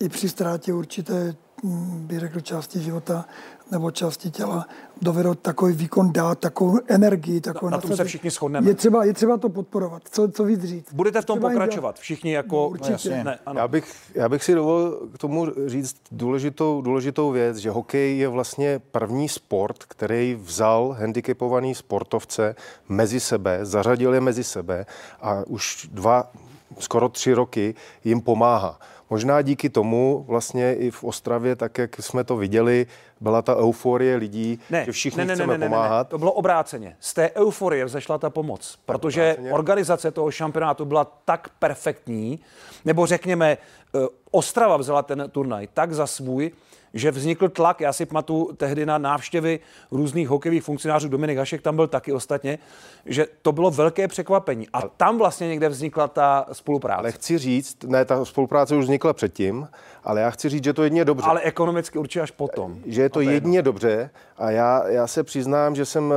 i 0.00 0.08
při 0.08 0.28
ztrátě 0.28 0.72
určité, 0.72 1.34
mm, 1.62 2.06
bych 2.06 2.20
řekl, 2.20 2.40
části 2.40 2.80
života 2.80 3.24
nebo 3.70 3.90
části 3.90 4.30
těla 4.30 4.66
dovedou 5.02 5.34
takový 5.34 5.74
výkon 5.74 6.12
dát, 6.12 6.38
takovou 6.38 6.78
energii. 6.88 7.40
Takovou 7.40 7.70
na, 7.70 7.76
na 7.76 7.80
tom 7.80 7.96
se 7.96 8.04
všichni 8.04 8.30
shodneme. 8.30 8.70
Je 8.70 8.74
třeba, 8.74 9.04
je 9.04 9.12
třeba 9.12 9.36
to 9.36 9.48
podporovat. 9.48 10.02
Co, 10.10 10.28
co 10.28 10.44
víc 10.44 10.64
říct? 10.64 10.92
Budete 10.92 11.22
v 11.22 11.24
tom 11.24 11.38
třeba 11.38 11.50
pokračovat 11.50 11.98
všichni 11.98 12.32
jako... 12.32 12.56
No, 12.56 12.68
určitě. 12.68 13.24
Ne, 13.24 13.38
ano. 13.46 13.60
Já, 13.60 13.68
bych, 13.68 13.94
já 14.14 14.28
bych 14.28 14.44
si 14.44 14.54
dovolil 14.54 15.08
k 15.14 15.18
tomu 15.18 15.46
říct 15.66 15.96
důležitou, 16.12 16.82
důležitou 16.82 17.30
věc, 17.30 17.56
že 17.56 17.70
hokej 17.70 18.18
je 18.18 18.28
vlastně 18.28 18.80
první 18.90 19.28
sport, 19.28 19.84
který 19.84 20.38
vzal 20.42 20.96
handicapovaný 21.00 21.74
sportovce 21.74 22.54
mezi 22.88 23.20
sebe, 23.20 23.58
zařadil 23.62 24.14
je 24.14 24.20
mezi 24.20 24.44
sebe 24.44 24.86
a 25.20 25.42
už 25.46 25.88
dva, 25.92 26.32
skoro 26.78 27.08
tři 27.08 27.32
roky 27.32 27.74
jim 28.04 28.20
pomáhá. 28.20 28.78
Možná 29.10 29.42
díky 29.42 29.68
tomu 29.68 30.24
vlastně 30.28 30.74
i 30.74 30.90
v 30.90 31.04
Ostravě, 31.04 31.56
tak 31.56 31.78
jak 31.78 31.96
jsme 32.00 32.24
to 32.24 32.36
viděli, 32.36 32.86
byla 33.20 33.42
ta 33.42 33.56
euforie 33.56 34.16
lidí, 34.16 34.60
ne, 34.70 34.84
že 34.84 34.92
všichni 34.92 35.18
ne, 35.18 35.24
ne, 35.24 35.34
chceme 35.34 35.52
ne, 35.52 35.58
ne, 35.58 35.66
pomáhat. 35.68 36.06
Ne, 36.06 36.10
to 36.10 36.18
bylo 36.18 36.32
obráceně. 36.32 36.96
Z 37.00 37.14
té 37.14 37.30
euforie 37.34 37.84
vzešla 37.84 38.18
ta 38.18 38.30
pomoc, 38.30 38.78
protože 38.86 39.22
obráceně. 39.22 39.52
organizace 39.52 40.10
toho 40.10 40.30
šampionátu 40.30 40.84
byla 40.84 41.04
tak 41.24 41.48
perfektní, 41.58 42.40
nebo 42.84 43.06
řekněme, 43.06 43.58
eh, 43.94 43.98
Ostrava 44.30 44.76
vzala 44.76 45.02
ten 45.02 45.24
turnaj 45.32 45.68
tak 45.74 45.92
za 45.92 46.06
svůj, 46.06 46.50
že 46.94 47.10
vznikl 47.10 47.48
tlak. 47.48 47.80
Já 47.80 47.92
si 47.92 48.06
pamatuju 48.06 48.52
tehdy 48.56 48.86
na 48.86 48.98
návštěvy 48.98 49.60
různých 49.90 50.28
hokejových 50.28 50.62
funkcionářů, 50.62 51.08
Dominik 51.08 51.38
Hašek 51.38 51.62
tam 51.62 51.76
byl 51.76 51.86
taky 51.86 52.12
ostatně, 52.12 52.58
že 53.06 53.26
to 53.42 53.52
bylo 53.52 53.70
velké 53.70 54.08
překvapení. 54.08 54.68
A 54.72 54.82
tam 54.88 55.18
vlastně 55.18 55.48
někde 55.48 55.68
vznikla 55.68 56.08
ta 56.08 56.46
spolupráce. 56.52 56.98
Ale 56.98 57.12
chci 57.12 57.38
říct, 57.38 57.82
ne, 57.84 58.04
ta 58.04 58.24
spolupráce 58.24 58.76
už 58.76 58.84
vznikla 58.84 59.12
předtím, 59.12 59.68
ale 60.04 60.20
já 60.20 60.30
chci 60.30 60.48
říct, 60.48 60.64
že 60.64 60.72
to 60.72 60.82
jedině 60.82 61.04
dobře. 61.04 61.26
Ale 61.28 61.40
ekonomicky 61.40 61.98
určitě 61.98 62.20
až 62.20 62.30
potom. 62.30 62.78
Že 62.86 63.02
je 63.02 63.08
to 63.08 63.20
jedině 63.20 63.62
dobře 63.62 64.10
a 64.38 64.50
já, 64.50 64.88
já 64.88 65.06
se 65.06 65.24
přiznám, 65.24 65.74
že 65.74 65.84
jsem 65.84 66.14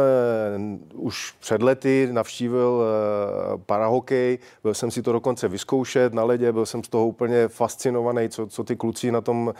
uh, 0.93 1.05
už 1.05 1.35
před 1.39 1.61
lety 1.61 2.09
navštívil 2.11 2.69
uh, 2.69 3.61
parahokej, 3.65 4.39
byl 4.63 4.73
jsem 4.73 4.91
si 4.91 5.01
to 5.01 5.11
dokonce 5.11 5.47
vyzkoušet 5.47 6.13
na 6.13 6.23
ledě, 6.23 6.51
byl 6.51 6.65
jsem 6.65 6.83
z 6.83 6.89
toho 6.89 7.07
úplně 7.07 7.47
fascinovaný, 7.47 8.29
co, 8.29 8.47
co 8.47 8.63
ty 8.63 8.75
kluci 8.75 9.11
na 9.11 9.21
tom, 9.21 9.47
uh, 9.47 9.53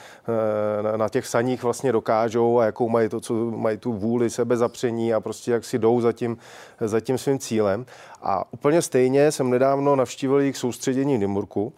na, 0.83 0.97
na 0.97 1.09
těch 1.09 1.27
saních 1.27 1.63
vlastně 1.63 1.91
dokážou 1.91 2.59
a 2.59 2.65
jakou 2.65 2.89
mají 2.89 3.09
to, 3.09 3.19
co 3.19 3.33
mají 3.33 3.77
tu 3.77 3.93
vůli, 3.93 4.29
sebezapření 4.29 5.13
a 5.13 5.19
prostě 5.19 5.51
jak 5.51 5.65
si 5.65 5.79
jdou 5.79 6.01
za 6.01 6.11
tím, 6.11 6.37
za 6.81 6.99
tím 6.99 7.17
svým 7.17 7.39
cílem. 7.39 7.85
A 8.21 8.53
úplně 8.53 8.81
stejně 8.81 9.31
jsem 9.31 9.49
nedávno 9.49 9.95
navštívil 9.95 10.39
jejich 10.39 10.57
soustředění 10.57 11.17
v 11.17 11.19
Nymburku 11.19 11.73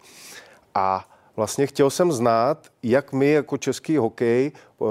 a 0.74 1.04
vlastně 1.36 1.66
chtěl 1.66 1.90
jsem 1.90 2.12
znát, 2.12 2.66
jak 2.90 3.12
my 3.12 3.30
jako 3.30 3.56
český 3.56 3.96
hokej 3.96 4.52
eh, 4.52 4.84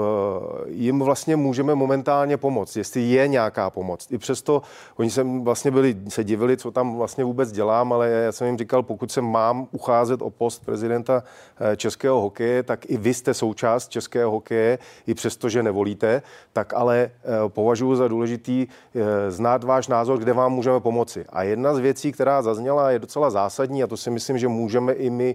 jim 0.66 1.00
vlastně 1.00 1.36
můžeme 1.36 1.74
momentálně 1.74 2.36
pomoct, 2.36 2.76
jestli 2.76 3.00
je 3.00 3.28
nějaká 3.28 3.70
pomoc. 3.70 4.06
I 4.10 4.18
přesto 4.18 4.62
oni 4.96 5.10
se 5.10 5.26
vlastně 5.42 5.70
byli, 5.70 5.96
se 6.08 6.24
divili, 6.24 6.56
co 6.56 6.70
tam 6.70 6.96
vlastně 6.96 7.24
vůbec 7.24 7.52
dělám, 7.52 7.92
ale 7.92 8.08
já 8.08 8.32
jsem 8.32 8.46
jim 8.46 8.58
říkal, 8.58 8.82
pokud 8.82 9.12
se 9.12 9.20
mám 9.20 9.68
ucházet 9.72 10.22
o 10.22 10.30
post 10.30 10.64
prezidenta 10.64 11.22
eh, 11.60 11.76
českého 11.76 12.20
hokeje, 12.20 12.62
tak 12.62 12.90
i 12.90 12.96
vy 12.96 13.14
jste 13.14 13.34
součást 13.34 13.88
českého 13.88 14.30
hokeje, 14.30 14.78
i 15.06 15.14
přesto, 15.14 15.48
že 15.48 15.62
nevolíte, 15.62 16.22
tak 16.52 16.74
ale 16.74 16.98
eh, 16.98 17.48
považuji 17.48 17.96
za 17.96 18.08
důležitý 18.08 18.66
znát 19.28 19.64
váš 19.64 19.88
názor, 19.88 20.18
kde 20.18 20.32
vám 20.32 20.52
můžeme 20.52 20.80
pomoci. 20.80 21.24
A 21.28 21.42
jedna 21.42 21.74
z 21.74 21.78
věcí, 21.78 22.12
která 22.12 22.42
zazněla, 22.42 22.90
je 22.90 22.98
docela 22.98 23.30
zásadní 23.30 23.82
a 23.82 23.86
to 23.86 23.96
si 23.96 24.10
myslím, 24.10 24.38
že 24.38 24.48
můžeme 24.48 24.92
i 24.92 25.10
my 25.10 25.34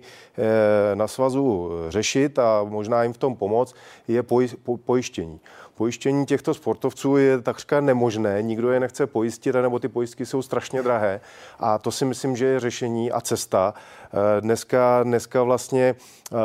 na 0.94 1.08
svazu 1.08 1.72
řešit 1.90 2.40
a 2.40 2.51
možná 2.64 3.03
jim 3.03 3.14
v 3.14 3.18
tom 3.18 3.36
pomoct, 3.36 3.76
je 4.07 4.23
poj, 4.23 4.48
po, 4.64 4.78
pojištění. 4.78 5.40
Pojištění 5.82 6.26
těchto 6.26 6.53
sportovců 6.53 7.18
je 7.18 7.41
takřka 7.41 7.82
nemožné, 7.82 8.41
nikdo 8.41 8.72
je 8.72 8.80
nechce 8.80 9.07
pojistit, 9.07 9.56
nebo 9.56 9.80
ty 9.80 9.88
pojistky 9.88 10.26
jsou 10.26 10.41
strašně 10.41 10.84
drahé. 10.84 11.22
A 11.60 11.78
to 11.78 11.91
si 11.91 12.06
myslím, 12.06 12.36
že 12.36 12.45
je 12.45 12.60
řešení 12.60 13.11
a 13.11 13.22
cesta. 13.22 13.73
Eh, 14.03 14.41
dneska, 14.41 15.03
dneska 15.03 15.44
vlastně 15.44 15.95
uh, 16.32 16.40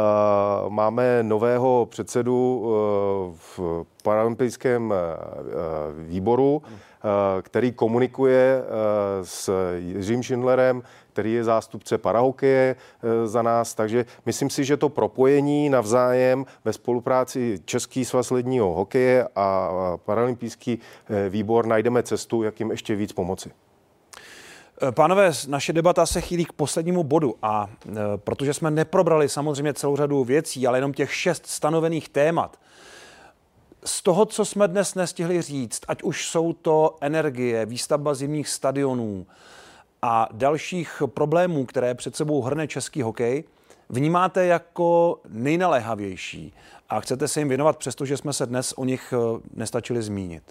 máme 0.68 1.22
nového 1.22 1.86
předsedu 1.90 2.58
uh, 2.58 3.36
v 3.56 3.84
paralympijském 4.02 4.94
výboru, 5.98 6.62
který 7.42 7.72
komunikuje 7.72 8.62
s 9.22 9.50
Jiřím 9.78 10.22
Schindlerem, 10.22 10.82
který 11.16 11.32
je 11.32 11.44
zástupce 11.44 11.98
parahokeje 11.98 12.76
eh, 12.76 13.26
za 13.26 13.42
nás, 13.42 13.74
takže 13.74 14.04
myslím 14.26 14.50
si, 14.50 14.64
že 14.64 14.76
to 14.76 14.88
propojení 14.88 15.70
navzájem 15.70 16.46
ve 16.64 16.72
spolupráci 16.72 17.60
Český 17.64 18.04
svaz 18.04 18.30
ledního 18.30 18.72
hokeje 18.72 19.28
a 19.36 19.70
paralympijský 20.04 20.78
eh, 20.78 21.28
výbor 21.28 21.66
najdeme 21.66 22.02
cestu, 22.02 22.42
jak 22.42 22.60
jim 22.60 22.70
ještě 22.70 22.96
víc 22.96 23.12
pomoci. 23.12 23.50
Eh, 24.82 24.92
pánové, 24.92 25.32
naše 25.48 25.72
debata 25.72 26.06
se 26.06 26.20
chýlí 26.20 26.44
k 26.44 26.52
poslednímu 26.52 27.04
bodu 27.04 27.34
a 27.42 27.68
protože 28.16 28.54
jsme 28.54 28.70
neprobrali 28.70 29.28
samozřejmě 29.28 29.74
celou 29.74 29.96
řadu 29.96 30.24
věcí, 30.24 30.66
ale 30.66 30.78
jenom 30.78 30.92
těch 30.92 31.14
šest 31.14 31.46
stanovených 31.46 32.08
témat, 32.08 32.58
z 33.84 34.02
toho, 34.02 34.26
co 34.26 34.44
jsme 34.44 34.68
dnes 34.68 34.94
nestihli 34.94 35.42
říct, 35.42 35.80
ať 35.88 36.02
už 36.02 36.28
jsou 36.28 36.52
to 36.52 36.96
energie, 37.00 37.66
výstavba 37.66 38.14
zimních 38.14 38.48
stadionů, 38.48 39.26
a 40.02 40.28
dalších 40.32 41.02
problémů, 41.06 41.64
které 41.64 41.94
před 41.94 42.16
sebou 42.16 42.42
hrne 42.42 42.68
český 42.68 43.02
hokej, 43.02 43.44
vnímáte 43.88 44.46
jako 44.46 45.20
nejnaléhavější 45.28 46.52
a 46.88 47.00
chcete 47.00 47.28
se 47.28 47.40
jim 47.40 47.48
věnovat, 47.48 47.76
přestože 47.76 48.16
jsme 48.16 48.32
se 48.32 48.46
dnes 48.46 48.72
o 48.76 48.84
nich 48.84 49.14
eh, 49.16 49.40
nestačili 49.54 50.02
zmínit? 50.02 50.42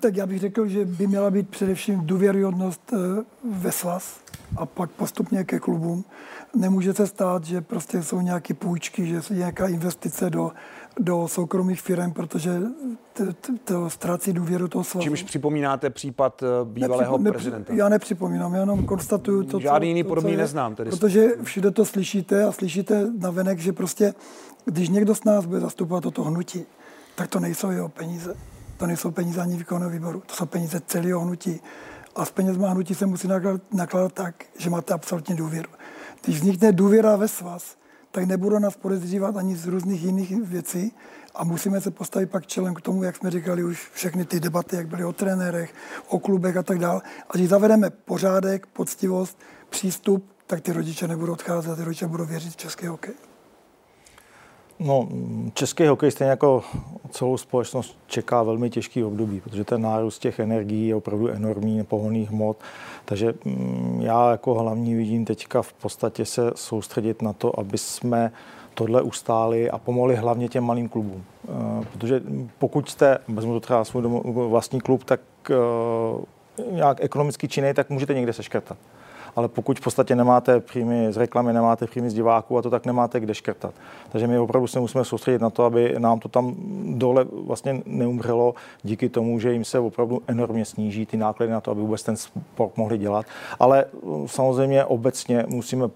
Tak 0.00 0.16
já 0.16 0.26
bych 0.26 0.38
řekl, 0.38 0.68
že 0.68 0.84
by 0.84 1.06
měla 1.06 1.30
být 1.30 1.48
především 1.48 2.06
důvěryhodnost 2.06 2.92
eh, 2.92 2.96
ve 3.50 3.72
svaz 3.72 4.20
a 4.56 4.66
pak 4.66 4.90
postupně 4.90 5.44
ke 5.44 5.60
klubům. 5.60 6.04
Nemůže 6.56 6.94
se 6.94 7.06
stát, 7.06 7.44
že 7.44 7.60
prostě 7.60 8.02
jsou 8.02 8.20
nějaké 8.20 8.54
půjčky, 8.54 9.06
že 9.06 9.14
je 9.30 9.36
nějaká 9.36 9.68
investice 9.68 10.30
do, 10.30 10.52
do 10.98 11.28
soukromých 11.28 11.80
firm, 11.80 12.12
protože 12.12 12.60
to, 13.12 13.24
to, 13.32 13.52
to 13.64 13.90
ztrácí 13.90 14.32
důvěru 14.32 14.68
toho 14.68 14.84
svazu. 14.84 15.04
Čímž 15.04 15.22
připomínáte 15.22 15.90
případ 15.90 16.42
eh, 16.42 16.46
bývalého 16.64 17.18
Nepřipo- 17.18 17.32
prezidenta? 17.32 17.72
Já 17.74 17.88
nepřipomínám, 17.88 18.54
já 18.54 18.60
jenom 18.60 18.84
konstatuju 18.84 19.42
to, 19.42 19.60
Žádný 19.60 19.86
co, 19.86 19.88
jiný 19.88 20.02
to, 20.02 20.08
podobný 20.08 20.30
je, 20.30 20.38
neznám, 20.38 20.74
tedy. 20.74 20.90
Protože 20.90 21.28
všude 21.42 21.70
to 21.70 21.84
slyšíte 21.84 22.44
a 22.44 22.52
slyšíte 22.52 23.10
navenek, 23.18 23.58
že 23.58 23.72
prostě, 23.72 24.14
když 24.64 24.88
někdo 24.88 25.14
z 25.14 25.24
nás 25.24 25.46
bude 25.46 25.60
zastupovat 25.60 26.02
toto 26.02 26.22
hnutí, 26.22 26.64
tak 27.14 27.28
to 27.28 27.40
nejsou 27.40 27.70
jeho 27.70 27.88
peníze. 27.88 28.36
To 28.76 28.86
nejsou 28.86 29.10
peníze 29.10 29.40
ani 29.40 29.56
výkonného 29.56 29.90
výboru, 29.90 30.22
to 30.26 30.34
jsou 30.34 30.46
peníze 30.46 30.80
celého 30.86 31.20
hnutí. 31.20 31.60
A 32.16 32.24
s 32.24 32.30
penězma 32.30 32.70
hnutí 32.70 32.94
se 32.94 33.06
musí 33.06 33.28
nakládat, 33.28 33.60
nakládat 33.72 34.12
tak, 34.12 34.34
že 34.58 34.70
máte 34.70 34.94
absolutní 34.94 35.36
důvěru. 35.36 35.68
Když 36.24 36.36
vznikne 36.36 36.72
důvěra 36.72 37.16
ve 37.16 37.28
svaz, 37.28 37.76
tak 38.12 38.24
nebudou 38.24 38.58
nás 38.58 38.76
podezřívat 38.76 39.36
ani 39.36 39.56
z 39.56 39.66
různých 39.66 40.02
jiných 40.02 40.30
věcí 40.42 40.92
a 41.34 41.44
musíme 41.44 41.80
se 41.80 41.90
postavit 41.90 42.30
pak 42.30 42.46
čelem 42.46 42.74
k 42.74 42.80
tomu, 42.80 43.02
jak 43.02 43.16
jsme 43.16 43.30
říkali 43.30 43.64
už 43.64 43.90
všechny 43.92 44.24
ty 44.24 44.40
debaty, 44.40 44.76
jak 44.76 44.88
byly 44.88 45.04
o 45.04 45.12
trenérech, 45.12 45.74
o 46.08 46.18
klubech 46.18 46.56
a 46.56 46.62
tak 46.62 46.78
dále. 46.78 47.00
A 47.28 47.36
když 47.36 47.48
zavedeme 47.48 47.90
pořádek, 47.90 48.66
poctivost, 48.66 49.38
přístup, 49.70 50.26
tak 50.46 50.60
ty 50.60 50.72
rodiče 50.72 51.08
nebudou 51.08 51.32
odcházet, 51.32 51.76
ty 51.76 51.84
rodiče 51.84 52.06
budou 52.06 52.24
věřit 52.24 52.52
v 52.52 52.56
český 52.56 52.86
hokej. 52.86 53.31
No, 54.84 55.08
český 55.54 55.86
hokej 55.86 56.10
stejně 56.10 56.30
jako 56.30 56.62
celou 57.10 57.36
společnost 57.36 57.98
čeká 58.06 58.42
velmi 58.42 58.70
těžký 58.70 59.04
období, 59.04 59.40
protože 59.40 59.64
ten 59.64 59.82
nárůst 59.82 60.18
těch 60.18 60.38
energií 60.38 60.88
je 60.88 60.94
opravdu 60.94 61.28
enormní, 61.28 61.84
pohonných 61.84 62.30
hmot. 62.30 62.56
Takže 63.04 63.34
mm, 63.44 64.00
já 64.02 64.30
jako 64.30 64.54
hlavní 64.54 64.94
vidím 64.94 65.24
teďka 65.24 65.62
v 65.62 65.72
podstatě 65.72 66.24
se 66.24 66.50
soustředit 66.54 67.22
na 67.22 67.32
to, 67.32 67.60
aby 67.60 67.78
jsme 67.78 68.32
tohle 68.74 69.02
ustáli 69.02 69.70
a 69.70 69.78
pomohli 69.78 70.16
hlavně 70.16 70.48
těm 70.48 70.64
malým 70.64 70.88
klubům. 70.88 71.24
Eh, 71.44 71.84
Protože 71.92 72.22
pokud 72.58 72.88
jste, 72.88 73.18
vezmu 73.28 73.52
to 73.52 73.60
třeba 73.60 73.84
svůj 73.84 74.02
vlastní 74.48 74.80
klub, 74.80 75.04
tak 75.04 75.20
eh, 75.50 75.54
nějak 76.70 76.98
ekonomicky 77.00 77.48
činný, 77.48 77.74
tak 77.74 77.90
můžete 77.90 78.14
někde 78.14 78.32
seškrtat 78.32 78.78
ale 79.36 79.48
pokud 79.48 79.78
v 79.78 79.82
podstatě 79.82 80.16
nemáte 80.16 80.60
příjmy 80.60 81.12
z 81.12 81.16
reklamy, 81.16 81.52
nemáte 81.52 81.86
příjmy 81.86 82.10
z 82.10 82.14
diváků 82.14 82.58
a 82.58 82.62
to 82.62 82.70
tak 82.70 82.86
nemáte 82.86 83.20
kde 83.20 83.34
škrtat. 83.34 83.74
Takže 84.12 84.26
my 84.26 84.38
opravdu 84.38 84.66
se 84.66 84.80
musíme 84.80 85.04
soustředit 85.04 85.42
na 85.42 85.50
to, 85.50 85.64
aby 85.64 85.94
nám 85.98 86.20
to 86.20 86.28
tam 86.28 86.54
dole 86.86 87.26
vlastně 87.44 87.82
neumřelo 87.86 88.54
díky 88.82 89.08
tomu, 89.08 89.38
že 89.38 89.52
jim 89.52 89.64
se 89.64 89.78
opravdu 89.78 90.22
enormně 90.26 90.64
sníží 90.64 91.06
ty 91.06 91.16
náklady 91.16 91.52
na 91.52 91.60
to, 91.60 91.70
aby 91.70 91.80
vůbec 91.80 92.02
ten 92.02 92.16
sport 92.16 92.76
mohli 92.76 92.98
dělat. 92.98 93.26
Ale 93.58 93.84
uh, 93.84 94.26
samozřejmě 94.26 94.84
obecně 94.84 95.44
musíme 95.48 95.88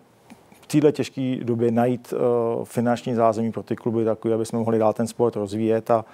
v 0.61 0.67
této 0.67 0.91
těžké 0.91 1.37
době 1.43 1.71
najít 1.71 2.13
uh, 2.13 2.65
finanční 2.65 3.15
zázemí 3.15 3.53
pro 3.53 3.63
ty 3.63 3.77
kluby 3.77 4.05
takové, 4.05 4.35
aby 4.35 4.47
jsme 4.47 4.59
mohli 4.59 4.79
dál 4.79 4.93
ten 4.93 5.07
sport 5.07 5.37
rozvíjet 5.37 5.91
a 5.91 6.05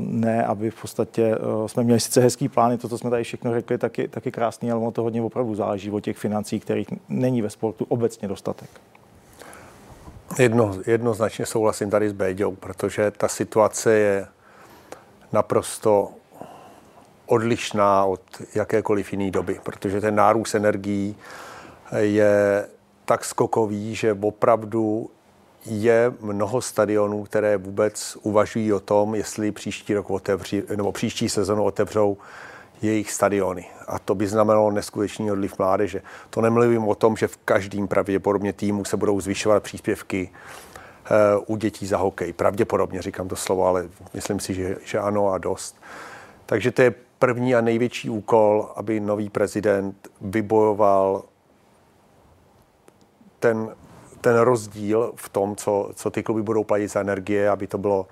ne, 0.00 0.46
aby 0.46 0.70
v 0.70 0.80
podstatě 0.80 1.38
jsme 1.66 1.84
měli 1.84 2.00
sice 2.00 2.20
hezký 2.20 2.48
plány, 2.48 2.78
to, 2.78 2.88
co 2.88 2.98
jsme 2.98 3.10
tady 3.10 3.24
všechno 3.24 3.52
řekli, 3.52 3.78
taky, 3.78 4.08
taky 4.08 4.30
krásný, 4.30 4.70
ale 4.70 4.80
ono 4.80 4.90
to 4.90 5.02
hodně 5.02 5.22
opravdu 5.22 5.54
záleží 5.54 5.90
o 5.90 6.00
těch 6.00 6.16
financí, 6.16 6.60
kterých 6.60 6.88
není 7.08 7.42
ve 7.42 7.50
sportu 7.50 7.86
obecně 7.88 8.28
dostatek. 8.28 8.68
Jedno, 10.38 10.74
jednoznačně 10.86 11.46
souhlasím 11.46 11.90
tady 11.90 12.08
s 12.08 12.12
Béďou, 12.12 12.54
protože 12.54 13.10
ta 13.10 13.28
situace 13.28 13.92
je 13.92 14.26
naprosto 15.32 16.10
odlišná 17.26 18.04
od 18.04 18.20
jakékoliv 18.54 19.12
jiné 19.12 19.30
doby, 19.30 19.60
protože 19.62 20.00
ten 20.00 20.14
nárůst 20.14 20.54
energií 20.54 21.16
je 21.96 22.66
tak 23.04 23.24
skokový, 23.24 23.94
že 23.94 24.16
opravdu 24.20 25.10
je 25.66 26.12
mnoho 26.20 26.62
stadionů, 26.62 27.24
které 27.24 27.56
vůbec 27.56 28.16
uvažují 28.22 28.72
o 28.72 28.80
tom, 28.80 29.14
jestli 29.14 29.52
příští 29.52 29.94
rok 29.94 30.10
otevří, 30.10 30.62
nebo 30.76 30.92
příští 30.92 31.28
sezonu 31.28 31.64
otevřou 31.64 32.16
jejich 32.82 33.12
stadiony. 33.12 33.66
A 33.86 33.98
to 33.98 34.14
by 34.14 34.26
znamenalo 34.26 34.70
neskutečný 34.70 35.32
odliv 35.32 35.58
mládeže. 35.58 36.02
To 36.30 36.40
nemluvím 36.40 36.88
o 36.88 36.94
tom, 36.94 37.16
že 37.16 37.28
v 37.28 37.36
každém 37.36 37.88
pravděpodobně 37.88 38.52
týmu 38.52 38.84
se 38.84 38.96
budou 38.96 39.20
zvyšovat 39.20 39.62
příspěvky 39.62 40.30
uh, 40.30 41.44
u 41.46 41.56
dětí 41.56 41.86
za 41.86 41.96
hokej. 41.96 42.32
Pravděpodobně 42.32 43.02
říkám 43.02 43.28
to 43.28 43.36
slovo, 43.36 43.66
ale 43.66 43.88
myslím 44.14 44.40
si, 44.40 44.54
že, 44.54 44.76
že 44.84 44.98
ano 44.98 45.32
a 45.32 45.38
dost. 45.38 45.76
Takže 46.46 46.70
to 46.70 46.82
je 46.82 46.94
první 47.18 47.54
a 47.54 47.60
největší 47.60 48.10
úkol, 48.10 48.72
aby 48.76 49.00
nový 49.00 49.30
prezident 49.30 50.08
vybojoval 50.20 51.22
ten 53.40 53.74
ten 54.24 54.36
rozdíl 54.36 55.12
v 55.16 55.28
tom, 55.28 55.56
co, 55.56 55.90
co 55.94 56.10
ty 56.10 56.22
kluby 56.22 56.42
budou 56.42 56.64
platit 56.64 56.88
za 56.88 57.00
energie, 57.00 57.50
aby 57.50 57.66
to 57.66 57.78
bylo 57.78 58.06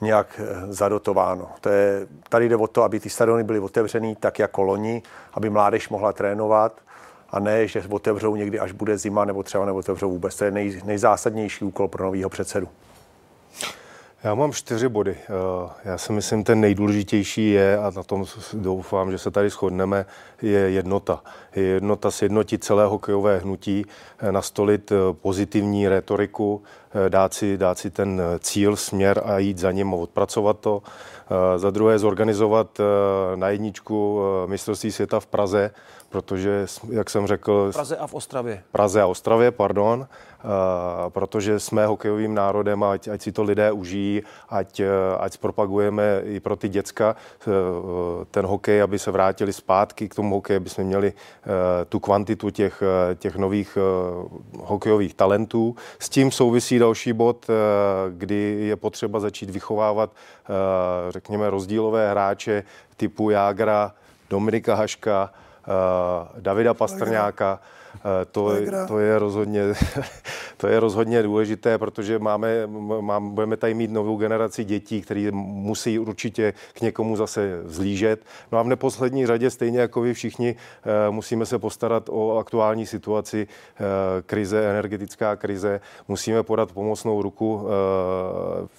nějak 0.00 0.40
zadotováno. 0.68 1.48
To 1.60 1.68
je, 1.68 2.06
tady 2.28 2.48
jde 2.48 2.56
o 2.56 2.66
to, 2.66 2.82
aby 2.82 3.00
ty 3.00 3.10
stadiony 3.10 3.44
byly 3.44 3.58
otevřený 3.58 4.16
tak 4.16 4.38
jako 4.38 4.62
loni, 4.62 5.02
aby 5.34 5.50
mládež 5.50 5.88
mohla 5.88 6.12
trénovat 6.12 6.80
a 7.30 7.40
ne, 7.40 7.66
že 7.66 7.82
otevřou 7.90 8.36
někdy, 8.36 8.58
až 8.58 8.72
bude 8.72 8.98
zima, 8.98 9.24
nebo 9.24 9.42
třeba 9.42 9.64
neotevřou 9.64 10.10
vůbec. 10.10 10.36
To 10.36 10.44
je 10.44 10.50
nej, 10.50 10.80
nejzásadnější 10.84 11.64
úkol 11.64 11.88
pro 11.88 12.04
nového 12.04 12.30
předsedu. 12.30 12.68
Já 14.26 14.34
mám 14.34 14.52
čtyři 14.52 14.88
body. 14.88 15.16
Já 15.84 15.98
si 15.98 16.12
myslím, 16.12 16.44
ten 16.44 16.60
nejdůležitější 16.60 17.50
je, 17.50 17.78
a 17.78 17.92
na 17.96 18.02
tom 18.02 18.24
doufám, 18.52 19.10
že 19.10 19.18
se 19.18 19.30
tady 19.30 19.50
shodneme, 19.50 20.06
je 20.42 20.58
jednota. 20.58 21.22
Je 21.56 21.62
jednota 21.62 22.10
sjednotit 22.10 22.64
celé 22.64 22.86
hokejové 22.86 23.38
hnutí, 23.38 23.86
nastolit 24.30 24.92
pozitivní 25.12 25.88
retoriku, 25.88 26.62
dát 27.08 27.34
si, 27.34 27.58
dát 27.58 27.78
si 27.78 27.90
ten 27.90 28.22
cíl, 28.38 28.76
směr 28.76 29.22
a 29.24 29.38
jít 29.38 29.58
za 29.58 29.72
ním 29.72 29.94
a 29.94 29.96
odpracovat 29.96 30.58
to. 30.60 30.82
Za 31.56 31.70
druhé 31.70 31.98
zorganizovat 31.98 32.80
na 33.34 33.48
jedničku 33.48 34.20
mistrovství 34.46 34.92
světa 34.92 35.20
v 35.20 35.26
Praze, 35.26 35.70
protože, 36.16 36.66
jak 36.90 37.10
jsem 37.10 37.26
řekl... 37.26 37.70
V 37.70 37.74
Praze 37.74 37.96
a 37.96 38.06
v 38.06 38.14
Ostravě. 38.14 38.62
Praze 38.72 39.02
a 39.02 39.06
Ostravě, 39.06 39.50
pardon. 39.50 40.06
Uh, 40.44 40.50
protože 41.08 41.60
jsme 41.60 41.86
hokejovým 41.86 42.34
národem 42.34 42.82
a 42.82 42.92
ať, 42.92 43.08
ať 43.08 43.22
si 43.22 43.32
to 43.32 43.42
lidé 43.42 43.72
užijí, 43.72 44.22
ať, 44.48 44.80
ať 45.18 45.32
zpropagujeme 45.32 46.20
i 46.24 46.40
pro 46.40 46.56
ty 46.56 46.68
děcka 46.68 47.16
uh, 47.16 47.52
ten 48.30 48.46
hokej, 48.46 48.82
aby 48.82 48.98
se 48.98 49.10
vrátili 49.10 49.52
zpátky 49.52 50.08
k 50.08 50.14
tomu 50.14 50.34
hokeji, 50.34 50.56
aby 50.56 50.70
jsme 50.70 50.84
měli 50.84 51.12
uh, 51.12 51.52
tu 51.88 52.00
kvantitu 52.00 52.50
těch, 52.50 52.82
těch 53.14 53.36
nových 53.36 53.78
hokejových 54.62 55.14
talentů. 55.14 55.76
S 55.98 56.08
tím 56.08 56.30
souvisí 56.30 56.78
další 56.78 57.12
bod, 57.12 57.46
kdy 58.10 58.56
je 58.60 58.76
potřeba 58.76 59.20
začít 59.20 59.50
vychovávat, 59.50 60.10
řekněme, 61.10 61.50
rozdílové 61.50 62.10
hráče 62.10 62.64
typu 62.96 63.30
Jágra, 63.30 63.92
Dominika 64.30 64.74
Haška, 64.74 65.30
Davida 66.40 66.74
Pastrňáka. 66.74 67.60
To, 68.32 68.52
to, 68.88 68.98
je 68.98 69.18
rozhodně, 69.18 69.62
to 70.56 70.66
je 70.66 70.80
rozhodně 70.80 71.22
důležité, 71.22 71.78
protože 71.78 72.18
máme, 72.18 72.66
mám, 73.00 73.34
budeme 73.34 73.56
tady 73.56 73.74
mít 73.74 73.90
novou 73.90 74.16
generaci 74.16 74.64
dětí, 74.64 75.02
které 75.02 75.28
musí 75.32 75.98
určitě 75.98 76.54
k 76.72 76.80
někomu 76.80 77.16
zase 77.16 77.62
vzlížet. 77.62 78.24
No 78.52 78.58
a 78.58 78.62
v 78.62 78.66
neposlední 78.66 79.26
řadě, 79.26 79.50
stejně 79.50 79.80
jako 79.80 80.00
vy 80.00 80.14
všichni, 80.14 80.56
musíme 81.10 81.46
se 81.46 81.58
postarat 81.58 82.08
o 82.08 82.38
aktuální 82.38 82.86
situaci 82.86 83.48
krize, 84.26 84.70
energetická 84.70 85.36
krize. 85.36 85.80
Musíme 86.08 86.42
podat 86.42 86.72
pomocnou 86.72 87.22
ruku 87.22 87.66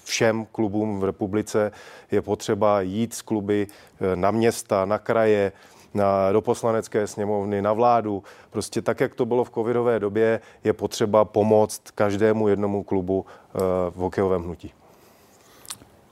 všem 0.03 0.45
klubům 0.51 0.99
v 0.99 1.03
republice. 1.03 1.71
Je 2.11 2.21
potřeba 2.21 2.81
jít 2.81 3.13
z 3.13 3.21
kluby 3.21 3.67
na 4.15 4.31
města, 4.31 4.85
na 4.85 4.97
kraje, 4.97 5.51
na, 5.93 6.31
do 6.31 6.41
poslanecké 6.41 7.07
sněmovny, 7.07 7.61
na 7.61 7.73
vládu. 7.73 8.23
Prostě 8.49 8.81
tak, 8.81 8.99
jak 8.99 9.15
to 9.15 9.25
bylo 9.25 9.43
v 9.43 9.49
covidové 9.49 9.99
době, 9.99 10.39
je 10.63 10.73
potřeba 10.73 11.25
pomoct 11.25 11.81
každému 11.95 12.47
jednomu 12.47 12.83
klubu 12.83 13.19
uh, 13.19 13.61
v 13.89 13.95
hokejovém 13.95 14.43
hnutí. 14.43 14.73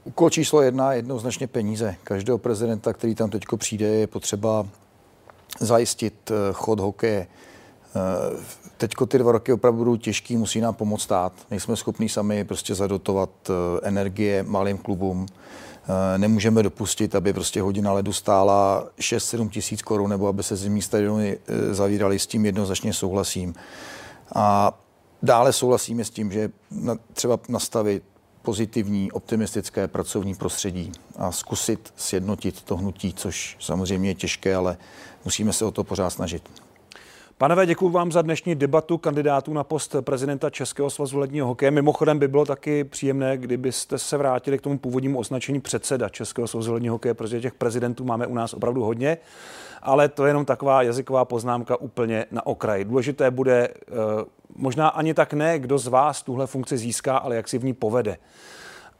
Úkol 0.03 0.29
číslo 0.29 0.61
jedna 0.61 0.93
jednoznačně 0.93 1.47
peníze. 1.47 1.95
Každého 2.03 2.37
prezidenta, 2.37 2.93
který 2.93 3.15
tam 3.15 3.29
teď 3.29 3.43
přijde, 3.57 3.85
je 3.85 4.07
potřeba 4.07 4.67
zajistit 5.59 6.31
chod 6.53 6.79
hokeje. 6.79 7.27
Teď 8.77 8.91
ty 9.07 9.17
dva 9.17 9.31
roky 9.31 9.53
opravdu 9.53 9.77
budou 9.77 9.95
těžký, 9.95 10.37
musí 10.37 10.61
nám 10.61 10.73
pomoct 10.73 11.01
stát. 11.01 11.33
Nejsme 11.51 11.75
schopni 11.75 12.09
sami 12.09 12.43
prostě 12.43 12.75
zadotovat 12.75 13.29
energie 13.83 14.43
malým 14.43 14.77
klubům. 14.77 15.25
Nemůžeme 16.17 16.63
dopustit, 16.63 17.15
aby 17.15 17.33
prostě 17.33 17.61
hodina 17.61 17.93
ledu 17.93 18.13
stála 18.13 18.87
6-7 18.99 19.49
tisíc 19.49 19.81
korun, 19.81 20.09
nebo 20.09 20.27
aby 20.27 20.43
se 20.43 20.55
zimní 20.55 20.81
stadiony 20.81 21.37
zavíraly. 21.71 22.19
S 22.19 22.27
tím 22.27 22.45
jednoznačně 22.45 22.93
souhlasím. 22.93 23.55
A 24.35 24.77
dále 25.23 25.53
souhlasíme 25.53 26.05
s 26.05 26.09
tím, 26.09 26.31
že 26.31 26.49
třeba 27.13 27.39
nastavit 27.49 28.03
pozitivní, 28.41 29.11
optimistické 29.11 29.87
pracovní 29.87 30.35
prostředí 30.35 30.91
a 31.15 31.31
zkusit 31.31 31.93
sjednotit 31.95 32.61
to 32.61 32.77
hnutí, 32.77 33.13
což 33.13 33.57
samozřejmě 33.59 34.09
je 34.09 34.15
těžké, 34.15 34.55
ale 34.55 34.77
musíme 35.25 35.53
se 35.53 35.65
o 35.65 35.71
to 35.71 35.83
pořád 35.83 36.09
snažit. 36.09 36.64
Panové, 37.37 37.65
děkuji 37.65 37.89
vám 37.89 38.11
za 38.11 38.21
dnešní 38.21 38.55
debatu 38.55 38.97
kandidátů 38.97 39.53
na 39.53 39.63
post 39.63 39.95
prezidenta 40.01 40.49
Českého 40.49 40.89
svazu 40.89 41.19
ledního 41.19 41.47
hokeje. 41.47 41.71
Mimochodem 41.71 42.19
by 42.19 42.27
bylo 42.27 42.45
taky 42.45 42.83
příjemné, 42.83 43.37
kdybyste 43.37 43.97
se 43.97 44.17
vrátili 44.17 44.57
k 44.57 44.61
tomu 44.61 44.77
původnímu 44.77 45.19
označení 45.19 45.61
předseda 45.61 46.09
Českého 46.09 46.47
svazu 46.47 46.73
ledního 46.73 46.95
hokeje, 46.95 47.13
protože 47.13 47.41
těch 47.41 47.53
prezidentů 47.53 48.05
máme 48.05 48.27
u 48.27 48.33
nás 48.33 48.53
opravdu 48.53 48.83
hodně, 48.83 49.17
ale 49.81 50.09
to 50.09 50.25
je 50.25 50.29
jenom 50.29 50.45
taková 50.45 50.81
jazyková 50.81 51.25
poznámka 51.25 51.75
úplně 51.75 52.25
na 52.31 52.45
okraji. 52.45 52.85
Důležité 52.85 53.31
bude 53.31 53.67
eh, 53.67 53.91
možná 54.55 54.87
ani 54.87 55.13
tak 55.13 55.33
ne, 55.33 55.59
kdo 55.59 55.77
z 55.77 55.87
vás 55.87 56.21
tuhle 56.21 56.47
funkci 56.47 56.77
získá, 56.77 57.17
ale 57.17 57.35
jak 57.35 57.47
si 57.47 57.57
v 57.57 57.63
ní 57.63 57.73
povede 57.73 58.17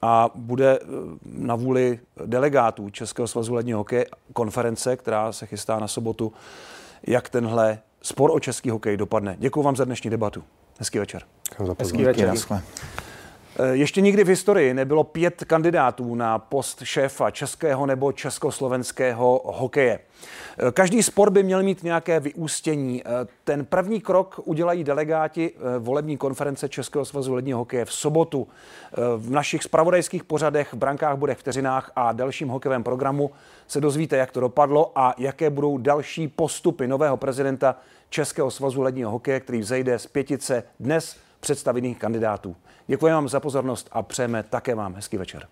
a 0.02 0.30
bude 0.36 0.80
eh, 0.82 0.86
na 1.24 1.56
vůli 1.56 2.00
delegátů 2.26 2.90
Českého 2.90 3.28
svazu 3.28 3.54
ledního 3.54 3.80
hokeje 3.80 4.06
konference, 4.34 4.98
která 4.98 5.32
se 5.32 5.46
chystá 5.46 5.80
na 5.80 5.88
sobotu, 5.88 6.34
jak 7.08 7.30
tenhle 7.30 7.80
spor 8.06 8.32
o 8.34 8.40
český 8.40 8.70
hokej 8.70 8.98
dopadne. 8.98 9.36
Děkuji 9.40 9.64
vám 9.64 9.76
za 9.76 9.86
dnešní 9.86 10.10
debatu. 10.10 10.44
Hezký 10.80 11.00
večer. 11.00 11.22
Hezký 11.80 12.04
večer. 12.04 12.34
Eh, 13.60 13.76
ještě 13.76 14.02
nikdy 14.02 14.24
v 14.24 14.28
historii 14.28 14.74
nebylo 14.74 15.04
pět 15.04 15.44
kandidátů 15.44 16.16
na 16.16 16.40
post 16.40 16.84
šéfa 16.84 17.32
českého 17.32 17.86
nebo 17.86 18.12
československého 18.12 19.42
hokeje. 19.46 20.00
Eh, 20.00 20.72
každý 20.72 21.04
spor 21.04 21.30
by 21.30 21.44
měl 21.44 21.64
mít 21.64 21.84
nějaké 21.84 22.20
vyústění. 22.20 23.02
Eh, 23.06 23.10
ten 23.44 23.66
první 23.66 24.02
krok 24.02 24.40
udělají 24.44 24.84
delegáti 24.84 25.52
volební 25.80 26.18
konference 26.18 26.70
Českého 26.70 27.06
svazu 27.06 27.34
ledního 27.34 27.60
hokeje 27.60 27.86
v 27.86 27.94
sobotu. 27.94 28.48
V 29.18 29.32
našich 29.32 29.64
spravodajských 29.64 30.24
pořadech, 30.24 30.74
v 30.74 30.78
brankách, 30.78 31.18
budech, 31.18 31.38
vteřinách 31.38 31.92
a 31.96 32.12
dalším 32.12 32.48
hokejovém 32.48 32.84
programu 32.84 33.32
se 33.68 33.82
dozvíte, 33.82 34.18
jak 34.18 34.32
to 34.32 34.40
dopadlo 34.40 34.92
a 34.96 35.14
jaké 35.18 35.50
budou 35.50 35.78
další 35.78 36.28
postupy 36.28 36.88
nového 36.88 37.18
prezidenta 37.18 37.76
Českého 38.10 38.52
svazu 38.52 38.82
ledního 38.82 39.12
hokeje, 39.12 39.40
který 39.40 39.60
vzejde 39.60 40.00
z 40.00 40.08
pětice 40.08 40.64
dnes 40.80 41.18
představených 41.40 42.00
kandidátů. 42.00 42.56
Děkuji 42.88 43.14
vám 43.14 43.30
za 43.30 43.40
pozornost 43.40 43.90
a 43.92 44.04
přejeme 44.04 44.44
také 44.44 44.76
vám 44.76 44.96
hezký 44.96 45.18
večer. 45.18 45.48